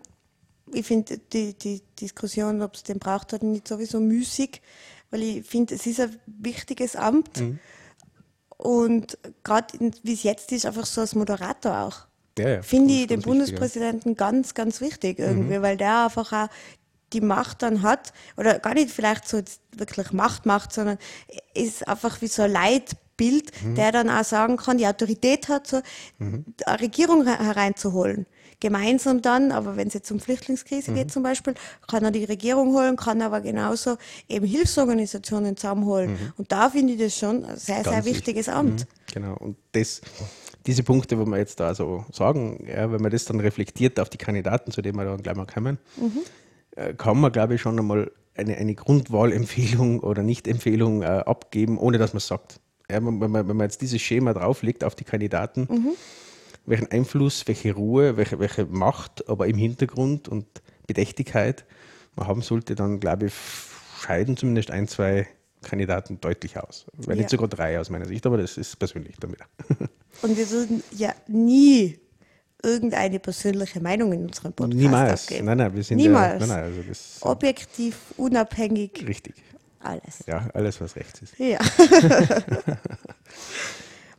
ich 0.72 0.86
finde 0.86 1.18
die, 1.32 1.54
die 1.54 1.82
Diskussion, 2.00 2.62
ob 2.62 2.74
es 2.74 2.82
den 2.82 2.98
braucht 2.98 3.32
hat, 3.32 3.42
nicht 3.42 3.68
sowieso 3.68 4.00
müßig, 4.00 4.60
weil 5.10 5.22
ich 5.22 5.46
finde, 5.46 5.74
es 5.74 5.86
ist 5.86 6.00
ein 6.00 6.18
wichtiges 6.26 6.96
Amt. 6.96 7.40
Mhm. 7.40 7.58
Und 8.56 9.18
gerade 9.44 9.66
wie 10.02 10.14
es 10.14 10.22
jetzt 10.22 10.50
ist, 10.52 10.66
einfach 10.66 10.86
so 10.86 11.02
als 11.02 11.14
Moderator 11.14 11.78
auch. 11.78 12.06
Ja, 12.38 12.48
ja, 12.48 12.62
finde 12.62 12.92
ich 12.92 13.06
den 13.06 13.22
Bundespräsidenten 13.22 14.10
wichtig, 14.10 14.20
ja. 14.20 14.26
ganz, 14.30 14.54
ganz 14.54 14.80
wichtig 14.80 15.18
irgendwie, 15.18 15.58
mhm. 15.58 15.62
weil 15.62 15.76
der 15.76 16.04
einfach 16.04 16.32
auch 16.32 16.48
die 17.12 17.20
Macht 17.20 17.62
dann 17.62 17.82
hat, 17.82 18.12
oder 18.36 18.58
gar 18.58 18.74
nicht 18.74 18.90
vielleicht 18.90 19.28
so 19.28 19.40
wirklich 19.72 20.12
Macht 20.12 20.44
macht, 20.44 20.72
sondern 20.72 20.98
ist 21.54 21.86
einfach 21.86 22.20
wie 22.20 22.26
so 22.26 22.42
ein 22.42 22.52
Leitbild, 22.52 23.52
mhm. 23.62 23.74
der 23.74 23.92
dann 23.92 24.10
auch 24.10 24.24
sagen 24.24 24.56
kann, 24.56 24.76
die 24.76 24.86
Autorität 24.86 25.48
hat, 25.48 25.66
so 25.66 25.80
mhm. 26.18 26.44
eine 26.66 26.80
Regierung 26.80 27.24
hereinzuholen 27.24 28.26
gemeinsam 28.60 29.22
dann, 29.22 29.52
aber 29.52 29.76
wenn 29.76 29.88
es 29.88 29.94
jetzt 29.94 30.10
um 30.10 30.20
Flüchtlingskrise 30.20 30.90
mhm. 30.90 30.94
geht 30.96 31.10
zum 31.10 31.22
Beispiel, 31.22 31.54
kann 31.88 32.04
er 32.04 32.10
die 32.10 32.24
Regierung 32.24 32.74
holen, 32.74 32.96
kann 32.96 33.20
aber 33.22 33.40
genauso 33.40 33.96
eben 34.28 34.46
Hilfsorganisationen 34.46 35.56
zusammenholen. 35.56 36.12
Mhm. 36.12 36.32
Und 36.38 36.52
da 36.52 36.70
finde 36.70 36.94
ich 36.94 37.00
das 37.00 37.16
schon 37.16 37.44
ein 37.44 37.56
sehr, 37.56 37.82
Ganz 37.82 37.88
sehr 37.88 38.04
wichtiges 38.04 38.48
Amt. 38.48 38.80
Mhm. 38.80 39.12
Genau, 39.12 39.36
und 39.36 39.56
das, 39.72 40.00
diese 40.66 40.82
Punkte, 40.82 41.18
wo 41.18 41.26
wir 41.26 41.38
jetzt 41.38 41.60
da 41.60 41.74
so 41.74 42.04
sagen, 42.12 42.66
ja, 42.66 42.90
wenn 42.90 43.00
man 43.00 43.10
das 43.10 43.26
dann 43.26 43.40
reflektiert 43.40 44.00
auf 44.00 44.08
die 44.08 44.18
Kandidaten, 44.18 44.70
zu 44.70 44.80
denen 44.80 44.96
wir 44.96 45.04
dann 45.04 45.22
gleich 45.22 45.36
mal 45.36 45.46
kommen, 45.46 45.78
mhm. 45.96 46.20
äh, 46.76 46.94
kann 46.94 47.20
man, 47.20 47.32
glaube 47.32 47.54
ich, 47.54 47.60
schon 47.60 47.78
einmal 47.78 48.10
eine, 48.34 48.56
eine 48.56 48.74
Grundwahlempfehlung 48.74 50.00
oder 50.00 50.22
Nichtempfehlung 50.22 51.02
äh, 51.02 51.06
abgeben, 51.06 51.78
ohne 51.78 51.98
dass 51.98 52.14
man 52.14 52.18
es 52.18 52.26
sagt. 52.26 52.60
Ja, 52.90 53.04
wenn, 53.04 53.18
man, 53.18 53.48
wenn 53.48 53.56
man 53.56 53.66
jetzt 53.66 53.82
dieses 53.82 54.00
Schema 54.00 54.32
drauflegt 54.32 54.84
auf 54.84 54.94
die 54.94 55.04
Kandidaten, 55.04 55.66
mhm 55.68 55.92
welchen 56.66 56.90
Einfluss, 56.90 57.46
welche 57.46 57.72
Ruhe, 57.72 58.16
welche, 58.16 58.38
welche 58.38 58.66
Macht, 58.66 59.28
aber 59.28 59.46
im 59.46 59.56
Hintergrund 59.56 60.28
und 60.28 60.46
Bedächtigkeit 60.86 61.64
man 62.16 62.26
haben 62.26 62.42
sollte, 62.42 62.74
dann 62.74 62.98
glaube 62.98 63.26
ich, 63.26 63.34
scheiden 64.00 64.36
zumindest 64.36 64.70
ein, 64.70 64.88
zwei 64.88 65.28
Kandidaten 65.62 66.20
deutlich 66.20 66.58
aus. 66.58 66.86
Wenn 66.96 67.16
ja. 67.16 67.22
nicht 67.22 67.30
sogar 67.30 67.48
drei 67.48 67.78
aus 67.78 67.90
meiner 67.90 68.06
Sicht, 68.06 68.24
aber 68.26 68.38
das 68.38 68.56
ist 68.56 68.78
persönlich 68.78 69.16
dann 69.20 69.32
wieder. 69.32 69.44
Und 70.22 70.36
wir 70.36 70.50
würden 70.50 70.82
ja 70.92 71.14
nie 71.26 71.98
irgendeine 72.62 73.18
persönliche 73.18 73.80
Meinung 73.80 74.12
in 74.12 74.26
unserem 74.26 74.52
Podcast 74.52 74.78
Niemals. 74.78 75.24
abgeben. 75.24 75.46
Nein, 75.46 75.58
nein, 75.58 75.74
wir 75.74 75.82
sind 75.82 75.98
Niemals. 75.98 76.40
Ja, 76.40 76.46
nein, 76.46 76.72
nein, 76.72 76.84
also 76.86 77.30
Objektiv, 77.30 77.96
unabhängig. 78.16 79.04
Richtig. 79.06 79.34
Alles. 79.80 80.24
Ja, 80.26 80.48
alles, 80.54 80.80
was 80.80 80.96
rechts 80.96 81.22
ist. 81.22 81.38
Ja. 81.38 81.58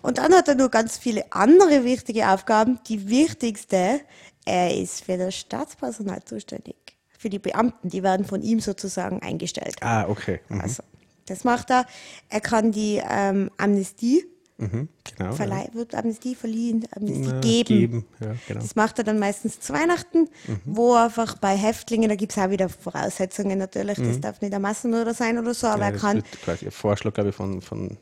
Und 0.02 0.20
dann 0.20 0.34
hat 0.34 0.48
er 0.48 0.56
nur 0.56 0.70
ganz 0.70 0.98
viele 0.98 1.32
andere 1.32 1.84
wichtige 1.84 2.30
Aufgaben. 2.30 2.80
Die 2.88 3.10
wichtigste, 3.10 4.02
er 4.46 4.78
ist 4.78 5.06
für 5.06 5.18
das 5.18 5.36
Staatspersonal 5.36 6.24
zuständig. 6.24 6.76
Für 7.18 7.30
die 7.30 7.40
Beamten, 7.40 7.90
die 7.90 8.04
werden 8.04 8.26
von 8.26 8.42
ihm 8.42 8.60
sozusagen 8.60 9.22
eingestellt. 9.22 9.76
Ah, 9.82 10.08
okay. 10.08 10.40
Mhm. 10.50 10.62
Also, 10.62 10.84
das 11.26 11.44
macht 11.44 11.72
er. 11.72 11.86
Er 12.30 12.42
kann 12.42 12.72
die 12.72 13.02
ähm, 13.10 13.50
Amnestie 13.58 14.24
Mhm, 14.60 14.88
genau, 15.04 15.34
Verleih, 15.34 15.70
wird 15.74 15.94
Amnestie 15.94 16.34
verliehen, 16.34 16.88
Amnestie 16.96 17.30
Na, 17.32 17.40
geben. 17.42 17.68
geben. 17.68 18.06
Ja, 18.20 18.36
genau. 18.48 18.62
Das 18.62 18.76
macht 18.76 18.98
er 18.98 19.04
dann 19.04 19.20
meistens 19.20 19.60
zu 19.60 19.72
Weihnachten, 19.72 20.30
mhm. 20.48 20.62
wo 20.66 20.96
einfach 20.96 21.38
bei 21.38 21.56
Häftlingen, 21.56 22.10
da 22.10 22.16
gibt 22.16 22.32
es 22.32 22.40
auch 22.40 22.50
wieder 22.50 22.68
Voraussetzungen 22.68 23.60
natürlich, 23.60 24.00
mhm. 24.00 24.08
das 24.08 24.20
darf 24.20 24.42
nicht 24.42 24.56
ein 24.56 24.62
Massenmörder 24.64 25.14
sein 25.14 25.38
oder 25.38 25.54
so, 25.54 25.68
aber 25.68 25.84
ja, 25.84 25.92
er 25.92 25.98
kann. 25.98 26.24
quasi 26.44 26.66
ein 26.66 26.72
Vorschlag, 26.72 27.14
glaube 27.14 27.30
ich, 27.30 27.36
von, 27.36 27.62
von 27.62 27.98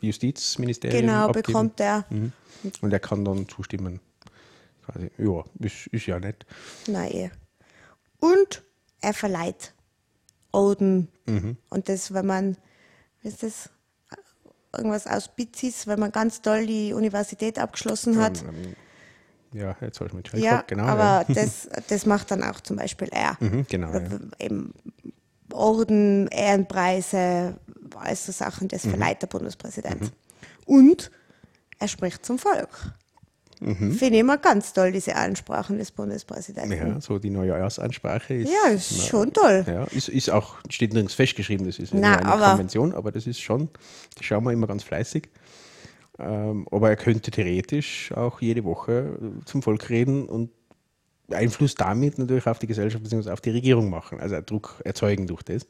Justizministerium. 0.00 1.00
Genau, 1.00 1.26
abgeben. 1.26 1.46
bekommt 1.46 1.80
er. 1.80 2.04
Mhm. 2.10 2.32
Und 2.80 2.92
er 2.92 3.00
kann 3.00 3.24
dann 3.24 3.48
zustimmen. 3.48 4.00
Quasi. 4.84 5.10
Ja, 5.18 5.44
ist, 5.60 5.86
ist 5.88 6.06
ja 6.06 6.18
nett. 6.18 6.46
Nein. 6.86 7.12
Eh. 7.12 7.30
Und 8.20 8.62
er 9.00 9.14
verleiht 9.14 9.74
Orden. 10.52 11.08
Mhm. 11.26 11.56
Und 11.70 11.88
das, 11.88 12.12
wenn 12.14 12.26
man, 12.26 12.56
ist 13.22 13.42
das 13.42 13.70
irgendwas 14.76 15.06
aus 15.06 15.28
Bizis, 15.28 15.86
wenn 15.86 16.00
man 16.00 16.12
ganz 16.12 16.42
toll 16.42 16.66
die 16.66 16.92
Universität 16.92 17.58
abgeschlossen 17.58 18.18
hat. 18.20 18.42
Um, 18.42 18.48
um, 18.48 18.54
ja, 19.52 19.76
jetzt 19.80 20.00
habe 20.00 20.08
ich 20.08 20.14
mit 20.14 20.32
ja, 20.32 20.62
genau. 20.66 20.84
Aber 20.84 21.24
ja. 21.28 21.34
das, 21.34 21.68
das 21.88 22.06
macht 22.06 22.30
dann 22.30 22.42
auch 22.42 22.60
zum 22.60 22.76
Beispiel 22.76 23.08
er. 23.12 23.36
Mhm, 23.40 23.66
genau. 23.68 23.92
Ja. 23.92 24.02
Eben 24.40 24.74
Orden, 25.54 26.28
Ehrenpreise, 26.28 27.54
all 27.96 28.16
so 28.16 28.32
Sachen, 28.32 28.68
das 28.68 28.84
mhm. 28.84 28.90
verleiht 28.90 29.22
der 29.22 29.28
Bundespräsident. 29.28 30.02
Mhm. 30.02 30.10
Und 30.66 31.10
er 31.78 31.88
spricht 31.88 32.24
zum 32.24 32.38
Volk. 32.38 32.94
Mhm. 33.60 33.92
Finde 33.92 34.14
ich 34.14 34.20
immer 34.20 34.36
ganz 34.36 34.72
toll, 34.72 34.92
diese 34.92 35.14
Ansprachen 35.16 35.78
des 35.78 35.90
Bundespräsidenten. 35.90 36.72
Ja, 36.72 37.00
so 37.00 37.18
die 37.18 37.30
neue 37.30 37.48
Jahresansprache 37.48 38.34
ist. 38.34 38.50
Ja, 38.50 38.70
ist 38.70 38.92
na, 38.96 39.04
schon 39.04 39.32
toll. 39.32 39.64
Ja, 39.66 39.84
ist, 39.84 40.08
ist 40.08 40.30
auch, 40.30 40.56
steht 40.68 40.92
nirgends 40.92 41.14
festgeschrieben, 41.14 41.66
das 41.66 41.78
ist 41.78 41.94
na, 41.94 42.18
eine 42.18 42.26
aber, 42.26 42.48
Konvention, 42.50 42.92
aber 42.92 43.12
das 43.12 43.26
ist 43.26 43.40
schon, 43.40 43.70
das 44.16 44.24
schauen 44.24 44.44
wir 44.44 44.52
immer 44.52 44.66
ganz 44.66 44.82
fleißig. 44.82 45.28
Ähm, 46.18 46.66
aber 46.70 46.90
er 46.90 46.96
könnte 46.96 47.30
theoretisch 47.30 48.12
auch 48.12 48.40
jede 48.40 48.64
Woche 48.64 49.18
zum 49.46 49.62
Volk 49.62 49.88
reden 49.88 50.26
und 50.26 50.50
Einfluss 51.30 51.74
damit 51.74 52.18
natürlich 52.18 52.46
auf 52.46 52.58
die 52.58 52.66
Gesellschaft 52.66 53.02
bzw. 53.02 53.30
auf 53.30 53.40
die 53.40 53.50
Regierung 53.50 53.90
machen, 53.90 54.20
also 54.20 54.40
Druck 54.40 54.80
erzeugen 54.84 55.26
durch 55.26 55.42
das 55.42 55.66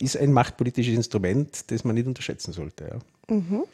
ist 0.00 0.16
ein 0.16 0.32
machtpolitisches 0.32 0.94
Instrument, 0.94 1.70
das 1.70 1.84
man 1.84 1.94
nicht 1.94 2.06
unterschätzen 2.06 2.52
sollte. 2.52 3.00
Ja. 3.28 3.34
Mhm. 3.34 3.64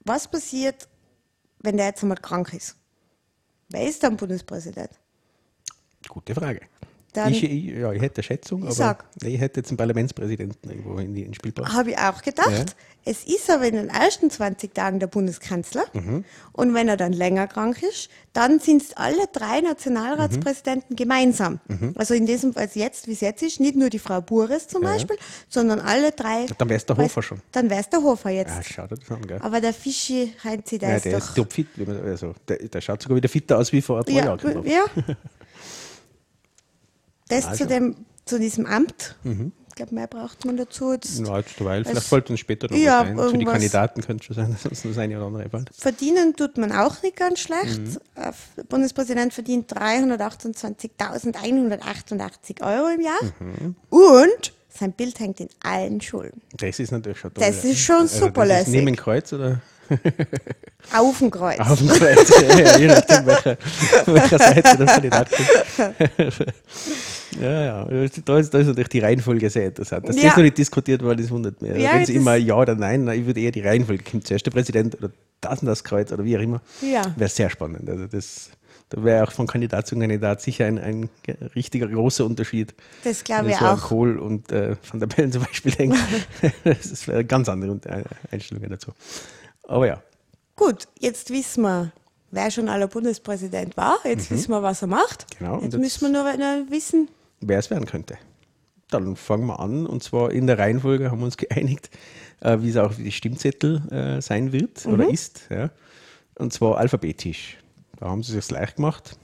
Was 0.00 0.28
passiert, 0.28 0.88
wenn 1.60 1.76
der 1.76 1.86
jetzt 1.86 2.02
einmal 2.02 2.18
krank 2.18 2.52
ist? 2.52 2.76
Wer 3.70 3.88
ist 3.88 4.02
dann 4.02 4.16
Bundespräsident? 4.16 4.90
Gute 6.08 6.34
Frage. 6.34 6.60
Dann, 7.14 7.32
ich, 7.32 7.44
ich, 7.44 7.64
ja, 7.66 7.92
ich 7.92 8.02
hätte 8.02 8.18
eine 8.18 8.22
Schätzung, 8.24 8.60
ich 8.60 8.66
aber 8.66 8.74
sag, 8.74 9.04
ich 9.22 9.40
hätte 9.40 9.60
jetzt 9.60 9.70
einen 9.70 9.76
Parlamentspräsidenten 9.76 10.68
irgendwo 10.68 10.98
in 10.98 11.14
die 11.14 11.32
Spiel 11.32 11.52
Habe 11.64 11.92
ich 11.92 11.98
auch 11.98 12.20
gedacht. 12.22 12.50
Ja. 12.50 12.64
Es 13.06 13.24
ist 13.24 13.50
aber 13.50 13.66
in 13.66 13.74
den 13.74 13.88
ersten 13.88 14.30
20 14.30 14.74
Tagen 14.74 14.98
der 14.98 15.06
Bundeskanzler. 15.06 15.84
Mhm. 15.92 16.24
Und 16.52 16.74
wenn 16.74 16.88
er 16.88 16.96
dann 16.96 17.12
länger 17.12 17.46
krank 17.46 17.82
ist, 17.82 18.08
dann 18.32 18.58
sind 18.58 18.82
es 18.82 18.96
alle 18.96 19.26
drei 19.32 19.60
Nationalratspräsidenten 19.60 20.94
mhm. 20.94 20.96
gemeinsam. 20.96 21.60
Mhm. 21.68 21.92
Also 21.96 22.14
in 22.14 22.26
diesem, 22.26 22.52
also 22.56 22.80
jetzt, 22.80 23.06
wie 23.06 23.12
es 23.12 23.20
jetzt 23.20 23.42
ist, 23.42 23.60
nicht 23.60 23.76
nur 23.76 23.90
die 23.90 23.98
Frau 23.98 24.20
Bures 24.20 24.68
zum 24.68 24.82
ja. 24.82 24.92
Beispiel, 24.92 25.16
sondern 25.48 25.80
alle 25.80 26.12
drei. 26.12 26.46
Dann 26.58 26.68
wäre 26.68 26.78
es 26.78 26.86
der 26.86 26.96
Hofer 26.96 27.22
schon. 27.22 27.40
Dann 27.52 27.70
wäre 27.70 27.80
es 27.80 27.90
der 27.90 28.02
Hofer 28.02 28.30
jetzt. 28.30 28.56
Ja, 28.56 28.62
schau 28.62 28.86
dir 28.86 28.96
das 28.96 29.10
an, 29.10 29.26
gell? 29.26 29.38
Aber 29.40 29.60
der 29.60 29.74
Fischi 29.74 30.32
Heinzi, 30.42 30.78
der 30.78 30.88
ja, 30.88 30.96
ist 30.96 31.04
der 31.04 31.12
doch... 31.18 31.28
ist 31.28 31.34
topfit. 31.36 31.68
Also, 32.04 32.34
der, 32.48 32.56
der 32.56 32.80
schaut 32.80 33.02
sogar 33.02 33.16
wieder 33.16 33.28
fitter 33.28 33.58
aus 33.58 33.70
wie 33.72 33.82
vor 33.82 34.02
ja, 34.08 34.24
Jahren. 34.24 34.66
Ja. 34.66 34.84
Das 37.28 37.46
also. 37.46 37.64
zu, 37.64 37.68
dem, 37.68 37.96
zu 38.24 38.38
diesem 38.38 38.64
Amt. 38.66 39.16
Mhm. 39.24 39.50
Ich 39.68 39.74
glaube, 39.76 39.94
mehr 39.96 40.06
braucht 40.06 40.44
man 40.44 40.56
dazu. 40.56 40.92
Jetzt, 40.92 41.18
ja, 41.18 41.36
jetzt 41.36 41.64
weil 41.64 41.84
vielleicht 41.84 42.06
fällt 42.06 42.30
uns 42.30 42.38
später 42.38 42.70
noch 42.70 42.76
ja, 42.76 43.04
was. 43.16 43.32
Zu 43.32 43.38
den 43.38 43.48
Kandidaten 43.48 44.02
könnte 44.02 44.22
schon 44.22 44.36
sein, 44.36 44.56
sonst 44.62 44.84
das 44.84 44.98
eine 44.98 45.16
oder 45.16 45.26
andere 45.26 45.48
bald. 45.48 45.68
Verdienen 45.76 46.36
tut 46.36 46.58
man 46.58 46.70
auch 46.70 47.02
nicht 47.02 47.16
ganz 47.16 47.40
schlecht. 47.40 47.80
Mhm. 47.80 47.96
Der 48.56 48.62
Bundespräsident 48.68 49.34
verdient 49.34 49.72
328.188 49.72 52.62
Euro 52.62 52.86
im 52.94 53.00
Jahr. 53.00 53.18
Mhm. 53.40 53.74
Und 53.90 54.52
sein 54.68 54.92
Bild 54.92 55.18
hängt 55.18 55.40
in 55.40 55.48
allen 55.62 56.00
Schulen. 56.00 56.40
Das 56.56 56.78
ist 56.78 56.92
natürlich 56.92 57.18
schon 57.18 57.34
toll. 57.34 57.44
Das 57.44 57.64
ist 57.64 57.80
schon 57.80 58.02
also 58.02 58.26
super 58.26 58.60
ist 58.60 58.68
Neben 58.68 58.94
Kreuz 58.94 59.32
oder? 59.32 59.60
Auf 60.92 61.18
dem 61.18 61.30
Kreuz. 61.30 61.58
Auf 61.60 61.78
dem 61.78 61.88
Kreuz, 61.88 62.28
ja, 62.40 62.78
je 62.78 62.86
nachdem, 62.86 63.26
welcher, 63.26 63.56
welcher 64.06 64.38
Seite 64.38 64.76
der 64.76 64.86
Kandidat 64.86 65.30
kommt. 65.30 65.94
ja, 67.40 67.64
ja, 67.64 67.84
da 68.24 68.38
ist, 68.38 68.54
da 68.54 68.58
ist 68.58 68.66
natürlich 68.66 68.88
die 68.88 69.00
Reihenfolge 69.00 69.48
sehr 69.50 69.66
interessant. 69.66 70.08
Dass 70.08 70.16
ja. 70.16 70.24
das 70.24 70.36
noch 70.36 70.42
nicht 70.42 70.58
diskutiert 70.58 71.02
worden 71.02 71.20
ist, 71.20 71.30
wundert 71.30 71.60
mich. 71.62 71.76
Ja, 71.76 71.94
Wenn 71.94 72.02
es 72.02 72.08
immer 72.10 72.36
Ja 72.36 72.56
oder 72.56 72.74
Nein, 72.74 73.08
ich 73.08 73.26
würde 73.26 73.40
eher 73.40 73.52
die 73.52 73.62
Reihenfolge, 73.62 74.04
kommt 74.04 74.26
zuerst 74.26 74.46
der 74.46 74.50
Präsident 74.50 74.96
oder 74.96 75.10
das 75.40 75.60
und 75.60 75.66
das 75.66 75.84
Kreuz 75.84 76.12
oder 76.12 76.24
wie 76.24 76.36
auch 76.36 76.42
immer, 76.42 76.60
ja. 76.80 77.02
wäre 77.16 77.30
sehr 77.30 77.50
spannend. 77.50 77.88
Also 77.88 78.06
das, 78.06 78.50
da 78.90 79.02
wäre 79.02 79.24
auch 79.24 79.32
von 79.32 79.46
Kandidat 79.46 79.86
zu 79.86 79.96
Kandidat 79.98 80.40
sicher 80.40 80.66
ein, 80.66 80.78
ein 80.78 81.10
richtiger 81.54 81.88
großer 81.88 82.24
Unterschied. 82.24 82.74
Das 83.04 83.24
glaube 83.24 83.50
ich 83.50 83.56
so 83.56 83.64
auch. 83.64 83.80
Kohl 83.80 84.18
und 84.18 84.52
äh, 84.52 84.76
Van 84.90 85.00
der 85.00 85.06
Bellen 85.06 85.32
zum 85.32 85.44
Beispiel 85.44 85.72
denkt. 85.72 85.98
das 86.64 87.06
wäre 87.06 87.18
eine 87.18 87.26
ganz 87.26 87.48
andere 87.48 87.80
Einstellung 88.30 88.68
dazu. 88.68 88.92
Aber 89.68 89.86
ja. 89.86 90.02
Gut, 90.56 90.86
jetzt 91.00 91.30
wissen 91.30 91.62
wir, 91.62 91.92
wer 92.30 92.50
schon 92.50 92.68
aller 92.68 92.86
Bundespräsident 92.86 93.76
war. 93.76 93.96
Jetzt 94.04 94.30
wissen 94.30 94.50
wir, 94.50 94.62
was 94.62 94.82
er 94.82 94.88
macht. 94.88 95.26
Mhm. 95.34 95.38
Genau, 95.38 95.54
und 95.56 95.62
Jetzt 95.64 95.72
jetzt- 95.74 95.80
müssen 95.82 96.12
wir 96.12 96.22
nur 96.22 96.32
noch 96.32 96.70
wissen, 96.70 97.08
wer 97.40 97.58
es 97.58 97.70
werden 97.70 97.86
könnte. 97.86 98.16
Dann 98.90 99.16
fangen 99.16 99.46
wir 99.46 99.58
an 99.60 99.86
und 99.86 100.02
zwar 100.02 100.30
in 100.30 100.46
der 100.46 100.58
Reihenfolge 100.58 101.10
haben 101.10 101.18
wir 101.20 101.24
uns 101.26 101.36
geeinigt, 101.38 101.90
äh, 102.40 102.58
wie 102.60 102.70
es 102.70 102.76
auch 102.76 102.94
die 102.94 103.10
Stimmzettel 103.12 103.82
äh, 103.90 104.20
sein 104.22 104.52
wird 104.52 104.84
oder 104.86 105.08
ist. 105.10 105.46
Ja. 105.50 105.70
Und 106.36 106.52
zwar 106.52 106.78
alphabetisch. 106.78 107.58
Da 107.98 108.06
haben 108.08 108.22
sie 108.22 108.36
es 108.36 108.46
sich 108.48 108.54
leicht 108.56 108.76
gemacht. 108.76 109.16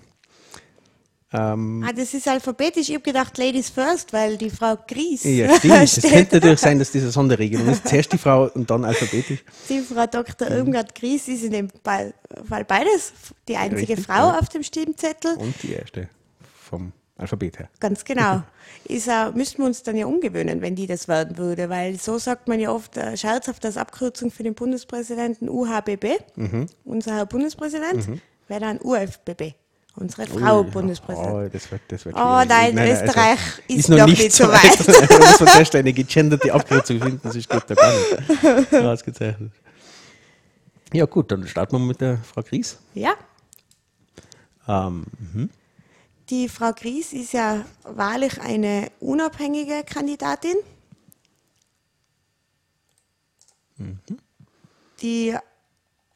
Ähm, 1.32 1.84
ah, 1.86 1.92
das 1.92 2.12
ist 2.12 2.26
alphabetisch. 2.26 2.88
Ich 2.88 2.94
habe 2.94 3.04
gedacht, 3.04 3.38
Ladies 3.38 3.70
first, 3.70 4.12
weil 4.12 4.36
die 4.36 4.50
Frau 4.50 4.76
Gries 4.88 5.22
ja, 5.24 5.54
stimmt. 5.58 5.74
Es 5.74 6.02
könnte 6.02 6.34
natürlich 6.36 6.58
sein, 6.60 6.78
dass 6.80 6.90
diese 6.90 7.10
Sonderregelung 7.12 7.68
ist. 7.68 7.86
Zuerst 7.86 8.12
die 8.12 8.18
Frau 8.18 8.48
und 8.52 8.68
dann 8.68 8.84
alphabetisch. 8.84 9.44
Die 9.68 9.80
Frau 9.80 10.06
Dr. 10.06 10.50
Mhm. 10.50 10.56
Irmgard 10.56 10.94
Gries 10.94 11.28
ist 11.28 11.44
in 11.44 11.52
dem 11.52 11.68
Fall 11.84 12.14
beides 12.66 13.12
die 13.46 13.56
einzige 13.56 13.90
Richtig, 13.92 14.06
Frau 14.06 14.28
ja. 14.30 14.38
auf 14.38 14.48
dem 14.48 14.62
Stimmzettel. 14.64 15.36
Und 15.36 15.54
die 15.62 15.72
erste 15.74 16.08
vom 16.68 16.92
Alphabet 17.16 17.58
her. 17.58 17.68
Ganz 17.78 18.04
genau. 18.04 18.42
Ist 18.86 19.08
auch, 19.08 19.34
müssten 19.34 19.58
wir 19.58 19.66
uns 19.66 19.82
dann 19.82 19.96
ja 19.96 20.06
umgewöhnen, 20.06 20.62
wenn 20.62 20.74
die 20.74 20.86
das 20.86 21.06
werden 21.06 21.36
würde, 21.38 21.68
weil 21.68 21.98
so 22.00 22.18
sagt 22.18 22.48
man 22.48 22.58
ja 22.58 22.72
oft 22.72 22.96
äh, 22.96 23.16
scherzhaft 23.16 23.64
als 23.66 23.76
Abkürzung 23.76 24.30
für 24.30 24.42
den 24.42 24.54
Bundespräsidenten 24.54 25.48
UHBB, 25.48 26.06
Mhm. 26.36 26.66
unser 26.84 27.14
Herr 27.14 27.26
Bundespräsident, 27.26 28.08
wäre 28.48 28.60
dann 28.60 28.80
UFBB, 28.80 29.54
unsere 30.00 30.26
Frau 30.26 30.60
Ui, 30.62 30.70
Bundespräsidentin. 30.70 31.46
Oh, 31.46 31.48
das 31.52 31.70
wird, 31.70 31.82
das 31.88 32.04
wird 32.04 32.16
Oh, 32.16 32.18
schwierig. 32.18 32.48
nein, 32.48 32.78
also 32.78 33.04
Österreich 33.04 33.38
ist 33.68 33.88
noch 33.88 34.06
nicht 34.06 34.32
so 34.32 34.48
weit. 34.48 34.88
da 35.10 35.18
muss 35.18 35.40
man 35.40 35.48
zuerst 35.48 35.74
eine 35.76 35.92
gegenderte 35.92 36.52
Abkürzung 36.52 37.00
finden, 37.00 37.30
sonst 37.30 37.48
geht 37.48 37.62
da 37.68 37.74
gar 37.74 37.92
nicht. 37.92 38.74
Ausgezeichnet. 38.74 39.52
Ja 40.92 41.04
gut, 41.06 41.30
dann 41.30 41.46
starten 41.46 41.76
wir 41.76 41.86
mit 41.86 42.00
der 42.00 42.18
Frau 42.18 42.42
Gries. 42.42 42.78
Ja, 42.94 43.14
Ähm, 44.68 45.04
mhm. 45.18 45.50
die 46.30 46.48
Frau 46.48 46.72
Gries 46.72 47.12
ist 47.12 47.32
ja 47.32 47.64
wahrlich 47.84 48.40
eine 48.40 48.90
unabhängige 49.00 49.84
Kandidatin, 49.84 50.56
die 55.00 55.34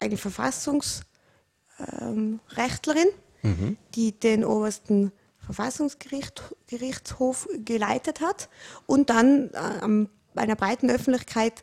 eine 0.00 0.16
Verfassungsrechtlerin, 0.16 3.08
die 3.94 4.12
den 4.12 4.44
obersten 4.44 5.12
Verfassungsgerichtshof 5.40 7.48
geleitet 7.64 8.20
hat 8.20 8.48
und 8.86 9.10
dann 9.10 9.50
äh, 9.52 9.56
am- 9.80 10.08
einer 10.34 10.56
breiten 10.56 10.90
Öffentlichkeit 10.90 11.62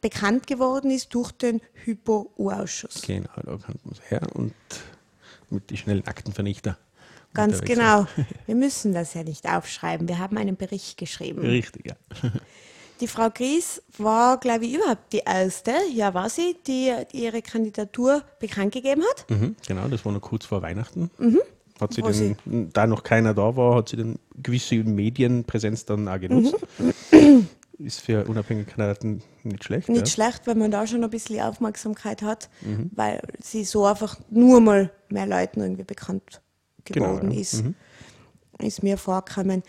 bekannt 0.00 0.46
geworden 0.46 0.90
ist 0.90 1.12
durch 1.14 1.32
den 1.32 1.60
Hypo-U-Ausschuss. 1.84 3.02
Genau, 3.02 3.28
da 3.36 3.56
kommt 3.56 3.84
man 3.84 3.94
her 4.08 4.22
und 4.34 4.54
mit 5.50 5.68
die 5.70 5.76
schnellen 5.76 6.06
Aktenvernichter. 6.06 6.78
Ganz 7.34 7.60
genau. 7.60 8.06
Wir 8.46 8.54
müssen 8.54 8.94
das 8.94 9.12
ja 9.14 9.22
nicht 9.22 9.46
aufschreiben. 9.46 10.08
Wir 10.08 10.18
haben 10.18 10.38
einen 10.38 10.56
Bericht 10.56 10.96
geschrieben. 10.96 11.40
Richtig, 11.40 11.86
ja. 11.86 11.96
Die 13.00 13.06
Frau 13.06 13.28
Gries 13.30 13.82
war, 13.98 14.38
glaube 14.38 14.64
ich, 14.64 14.74
überhaupt 14.74 15.12
die 15.12 15.18
erste, 15.24 15.72
ja 15.92 16.14
war 16.14 16.30
sie, 16.30 16.56
die, 16.66 16.92
die 17.12 17.24
ihre 17.24 17.42
Kandidatur 17.42 18.22
bekannt 18.40 18.72
gegeben 18.72 19.02
hat. 19.10 19.28
Mhm, 19.28 19.54
genau, 19.66 19.88
das 19.88 20.04
war 20.04 20.12
noch 20.12 20.20
kurz 20.22 20.46
vor 20.46 20.62
Weihnachten. 20.62 21.10
Hat 21.78 21.92
sie 21.92 22.02
Wo 22.02 22.08
den, 22.08 22.70
da 22.72 22.86
noch 22.86 23.02
keiner 23.02 23.34
da 23.34 23.54
war, 23.54 23.76
hat 23.76 23.90
sie 23.90 23.96
dann 23.98 24.18
gewisse 24.34 24.76
Medienpräsenz 24.76 25.84
dann 25.84 26.08
auch 26.08 26.18
genutzt. 26.18 26.56
Ist 27.78 28.00
für 28.00 28.24
unabhängige 28.24 28.70
Kandidaten 28.70 29.22
nicht 29.42 29.64
schlecht. 29.64 29.90
Nicht 29.90 30.00
ja. 30.00 30.06
schlecht, 30.06 30.46
wenn 30.46 30.56
man 30.56 30.70
da 30.70 30.86
schon 30.86 31.04
ein 31.04 31.10
bisschen 31.10 31.40
Aufmerksamkeit 31.42 32.22
hat, 32.22 32.48
Mhm. 32.62 32.90
weil 32.94 33.20
sie 33.42 33.64
so 33.64 33.84
einfach 33.84 34.18
nur 34.30 34.62
mal 34.62 34.90
mehr 35.10 35.26
Leuten 35.26 35.60
irgendwie 35.60 35.84
bekannt 35.84 36.40
Genau, 36.86 37.08
geworden 37.16 37.30
ja. 37.32 37.40
ist. 37.40 37.62
Ist 38.58 38.82
mir 38.82 38.96
vorgekommen. 38.96 39.62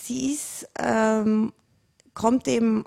Sie 0.00 0.32
ist, 0.34 0.68
ähm, 0.78 1.52
kommt 2.16 2.48
eben 2.48 2.84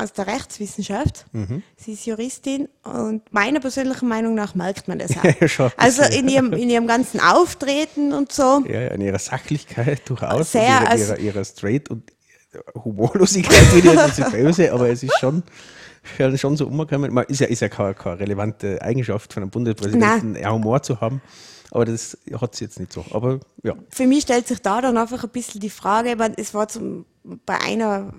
aus 0.00 0.12
der 0.12 0.26
Rechtswissenschaft. 0.26 1.24
Mhm. 1.32 1.62
Sie 1.76 1.94
ist 1.94 2.06
Juristin 2.06 2.68
und 2.84 3.32
meiner 3.32 3.58
persönlichen 3.60 4.08
Meinung 4.08 4.34
nach 4.34 4.54
merkt 4.54 4.86
man 4.86 4.98
das 4.98 5.10
auch. 5.58 5.70
Also 5.76 6.02
in 6.02 6.28
ihrem, 6.34 6.52
in 6.52 6.68
ihrem 6.70 6.86
ganzen 6.86 7.20
Auftreten 7.20 8.12
und 8.12 8.30
so. 8.30 8.62
Ja, 8.68 8.88
in 8.88 9.00
ihrer 9.00 9.18
Sachlichkeit 9.18 10.02
durchaus, 10.08 10.52
Sehr, 10.52 10.68
ihrer, 10.68 10.88
also- 10.90 11.14
ihrer, 11.14 11.18
ihrer 11.18 11.44
Straight 11.44 11.90
und 11.90 12.12
Humorlosigkeit 12.84 13.74
wieder 13.74 13.94
jetzt 13.94 14.18
nicht 14.18 14.30
so 14.30 14.36
böse, 14.36 14.72
aber 14.72 14.88
es 14.88 15.02
ist 15.02 15.18
schon, 15.18 15.42
schon, 16.36 16.56
so 16.56 16.66
umgekommen. 16.66 17.12
Man 17.12 17.24
ist 17.26 17.40
ja, 17.40 17.46
ist 17.46 17.60
ja 17.60 17.68
keine, 17.68 17.94
keine 17.94 18.20
relevante 18.20 18.80
Eigenschaft 18.80 19.32
von 19.32 19.42
einem 19.42 19.50
Bundespräsidenten, 19.50 20.36
ja, 20.36 20.52
Humor 20.52 20.82
zu 20.82 21.00
haben, 21.00 21.20
aber 21.70 21.84
das 21.84 22.16
hat 22.40 22.54
sie 22.56 22.64
jetzt 22.64 22.80
nicht 22.80 22.92
so. 22.92 23.04
Aber 23.10 23.40
ja, 23.62 23.74
Für 23.90 24.06
mich 24.06 24.22
stellt 24.22 24.46
sich 24.46 24.62
da 24.62 24.80
dann 24.80 24.96
einfach 24.96 25.22
ein 25.24 25.30
bisschen 25.30 25.60
die 25.60 25.70
Frage, 25.70 26.16
es 26.36 26.54
war 26.54 26.68
zum, 26.68 27.04
bei 27.44 27.60
einer 27.60 28.14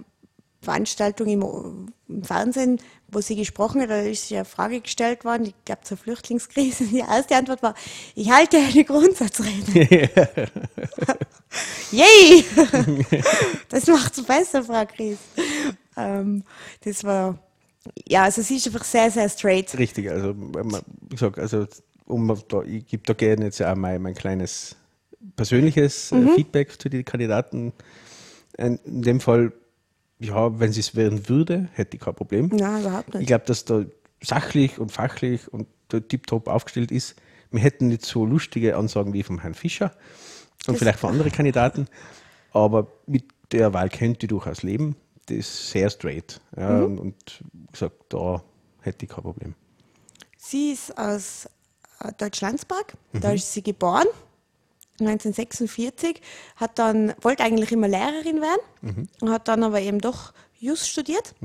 Veranstaltung 0.62 1.28
im, 1.28 1.94
im 2.10 2.24
Fernsehen, 2.24 2.82
wo 3.08 3.22
sie 3.22 3.36
gesprochen 3.36 3.82
hat, 3.82 3.90
da 3.90 4.02
ist 4.02 4.30
ja 4.30 4.40
eine 4.40 4.46
Frage 4.46 4.82
gestellt 4.82 5.24
worden, 5.26 5.46
ich 5.46 5.56
glaube 5.66 5.82
zur 5.84 5.98
Flüchtlingskrise. 5.98 6.84
Die 6.92 7.00
erste 7.00 7.36
Antwort 7.36 7.64
war, 7.64 7.76
ich 8.16 8.30
halte 8.30 8.58
eine 8.58 8.84
Grundsatzrede. 8.84 9.88
Yay! 11.92 12.44
das 13.70 13.88
macht 13.88 14.18
es 14.18 14.24
besser, 14.24 14.64
Frau 14.64 14.86
Kries. 14.86 15.18
Ähm, 15.98 16.44
das 16.84 17.04
war, 17.04 17.40
ja, 18.08 18.24
also 18.24 18.42
sie 18.42 18.58
ist 18.58 18.68
einfach 18.68 18.84
sehr, 18.84 19.10
sehr 19.12 19.30
straight. 19.30 19.78
richtig. 19.78 20.10
Also, 20.10 20.36
wie 20.38 21.16
gesagt, 21.16 21.40
also, 21.40 21.66
um, 22.06 22.28
da, 22.48 22.62
ich 22.64 22.86
gebe 22.88 23.04
da 23.06 23.14
gerne 23.14 23.46
jetzt 23.46 23.62
auch 23.62 23.76
mein, 23.76 24.02
mein 24.02 24.14
kleines 24.14 24.76
persönliches 25.36 26.12
Mhm. 26.12 26.28
äh, 26.28 26.36
Feedback 26.36 26.80
zu 26.82 26.90
den 26.90 27.06
Kandidaten. 27.06 27.74
In 28.58 28.80
dem 28.86 29.20
Fall, 29.22 29.54
ja, 30.20 30.60
wenn 30.60 30.72
sie 30.72 30.82
es 30.82 30.96
werden 30.96 31.30
würde, 31.30 31.70
hätte 31.74 31.96
ich 31.98 32.02
kein 32.04 32.14
Problem. 32.16 32.48
Nein, 32.54 32.82
überhaupt 32.82 33.10
Ich 33.10 33.16
nicht. 33.16 33.28
glaube, 33.28 33.46
dass 33.46 33.66
da 33.66 33.84
sachlich 34.22 34.78
und 34.80 34.92
fachlich 34.92 35.52
und 35.52 35.68
tiptop 36.10 36.48
aufgestellt 36.48 36.92
ist. 36.92 37.16
Wir 37.52 37.62
hätten 37.62 37.88
nicht 37.88 38.06
so 38.06 38.26
lustige 38.26 38.76
Ansagen 38.78 39.14
wie 39.14 39.24
vom 39.24 39.40
Herrn 39.40 39.54
Fischer 39.56 39.92
und 40.68 40.78
vielleicht 40.78 41.00
von 41.00 41.12
anderen 41.12 41.32
Kandidaten, 41.32 41.88
aber 42.52 42.88
mit 43.08 43.24
der 43.52 43.74
Wahl 43.74 43.90
könnte 43.90 44.26
ich 44.26 44.30
durchaus 44.30 44.62
leben. 44.62 44.96
Das 45.28 45.38
ist 45.38 45.70
sehr 45.72 45.90
straight. 45.90 46.42
Ja, 46.58 46.70
Mhm. 46.70 46.84
und, 46.86 47.00
und 47.00 47.44
gesagt, 47.72 47.96
da 48.10 48.44
hätte 48.82 49.06
ich 49.06 49.12
kein 49.12 49.24
Problem. 49.24 49.56
Sie 50.38 50.72
ist 50.74 50.96
aus 50.98 51.48
äh, 52.04 52.12
Deutschlandsberg, 52.18 52.94
da 53.14 53.32
ist 53.32 53.52
sie 53.54 53.62
geboren, 53.64 54.08
1946, 55.02 56.22
hat 56.56 56.80
dann, 56.80 57.14
wollte 57.22 57.44
eigentlich 57.44 57.72
immer 57.72 57.88
Lehrerin 57.88 58.42
werden, 58.42 59.08
und 59.22 59.30
hat 59.30 59.48
dann 59.48 59.64
aber 59.64 59.82
eben 59.82 60.00
doch 60.00 60.34
Jus 60.60 60.88
studiert 60.88 61.36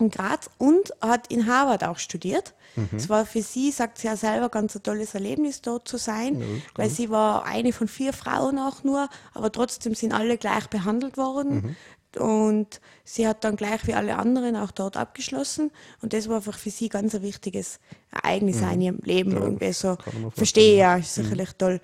in 0.00 0.10
Graz 0.10 0.48
und 0.58 0.92
hat 1.00 1.26
in 1.26 1.46
Harvard 1.46 1.82
auch 1.82 1.98
studiert. 1.98 2.54
Es 2.96 3.08
war 3.08 3.26
für 3.26 3.42
sie, 3.42 3.72
sagt 3.72 3.98
sie 3.98 4.06
ja 4.06 4.14
selber, 4.16 4.48
ganz 4.48 4.76
ein 4.76 4.82
tolles 4.84 5.14
Erlebnis, 5.14 5.60
dort 5.62 5.88
zu 5.88 5.96
sein, 5.96 6.62
weil 6.76 6.88
sie 6.88 7.10
war 7.10 7.44
eine 7.44 7.72
von 7.72 7.88
vier 7.88 8.12
Frauen 8.12 8.58
auch 8.60 8.84
nur, 8.84 9.08
aber 9.34 9.50
trotzdem 9.50 9.94
sind 9.96 10.12
alle 10.12 10.38
gleich 10.38 10.68
behandelt 10.68 11.16
worden. 11.16 11.76
Und 12.18 12.80
sie 13.04 13.26
hat 13.26 13.44
dann 13.44 13.56
gleich 13.56 13.86
wie 13.86 13.94
alle 13.94 14.16
anderen 14.16 14.56
auch 14.56 14.70
dort 14.70 14.96
abgeschlossen. 14.96 15.70
Und 16.02 16.12
das 16.12 16.28
war 16.28 16.36
einfach 16.36 16.58
für 16.58 16.70
sie 16.70 16.88
ganz 16.88 17.14
ein 17.14 17.22
wichtiges 17.22 17.80
Ereignis 18.10 18.62
auch 18.62 18.72
in 18.72 18.80
ihrem 18.80 18.98
Leben. 19.04 19.32
Ja, 19.32 19.40
Irgendwie 19.40 19.72
so, 19.72 19.96
verstehe 20.34 20.76
ja, 20.76 20.96
ist 20.96 21.14
sicherlich 21.14 21.52
toll. 21.56 21.80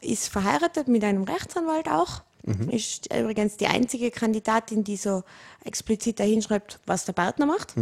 Ist 0.00 0.28
verheiratet 0.28 0.88
mit 0.88 1.04
einem 1.04 1.24
Rechtsanwalt 1.24 1.88
auch. 1.88 2.22
Ist 2.70 3.12
übrigens 3.12 3.56
die 3.56 3.66
einzige 3.66 4.10
Kandidatin, 4.12 4.84
die 4.84 4.96
so 4.96 5.24
explizit 5.64 6.20
dahinschreibt, 6.20 6.78
was 6.86 7.04
der 7.04 7.12
Partner 7.12 7.46
macht. 7.46 7.74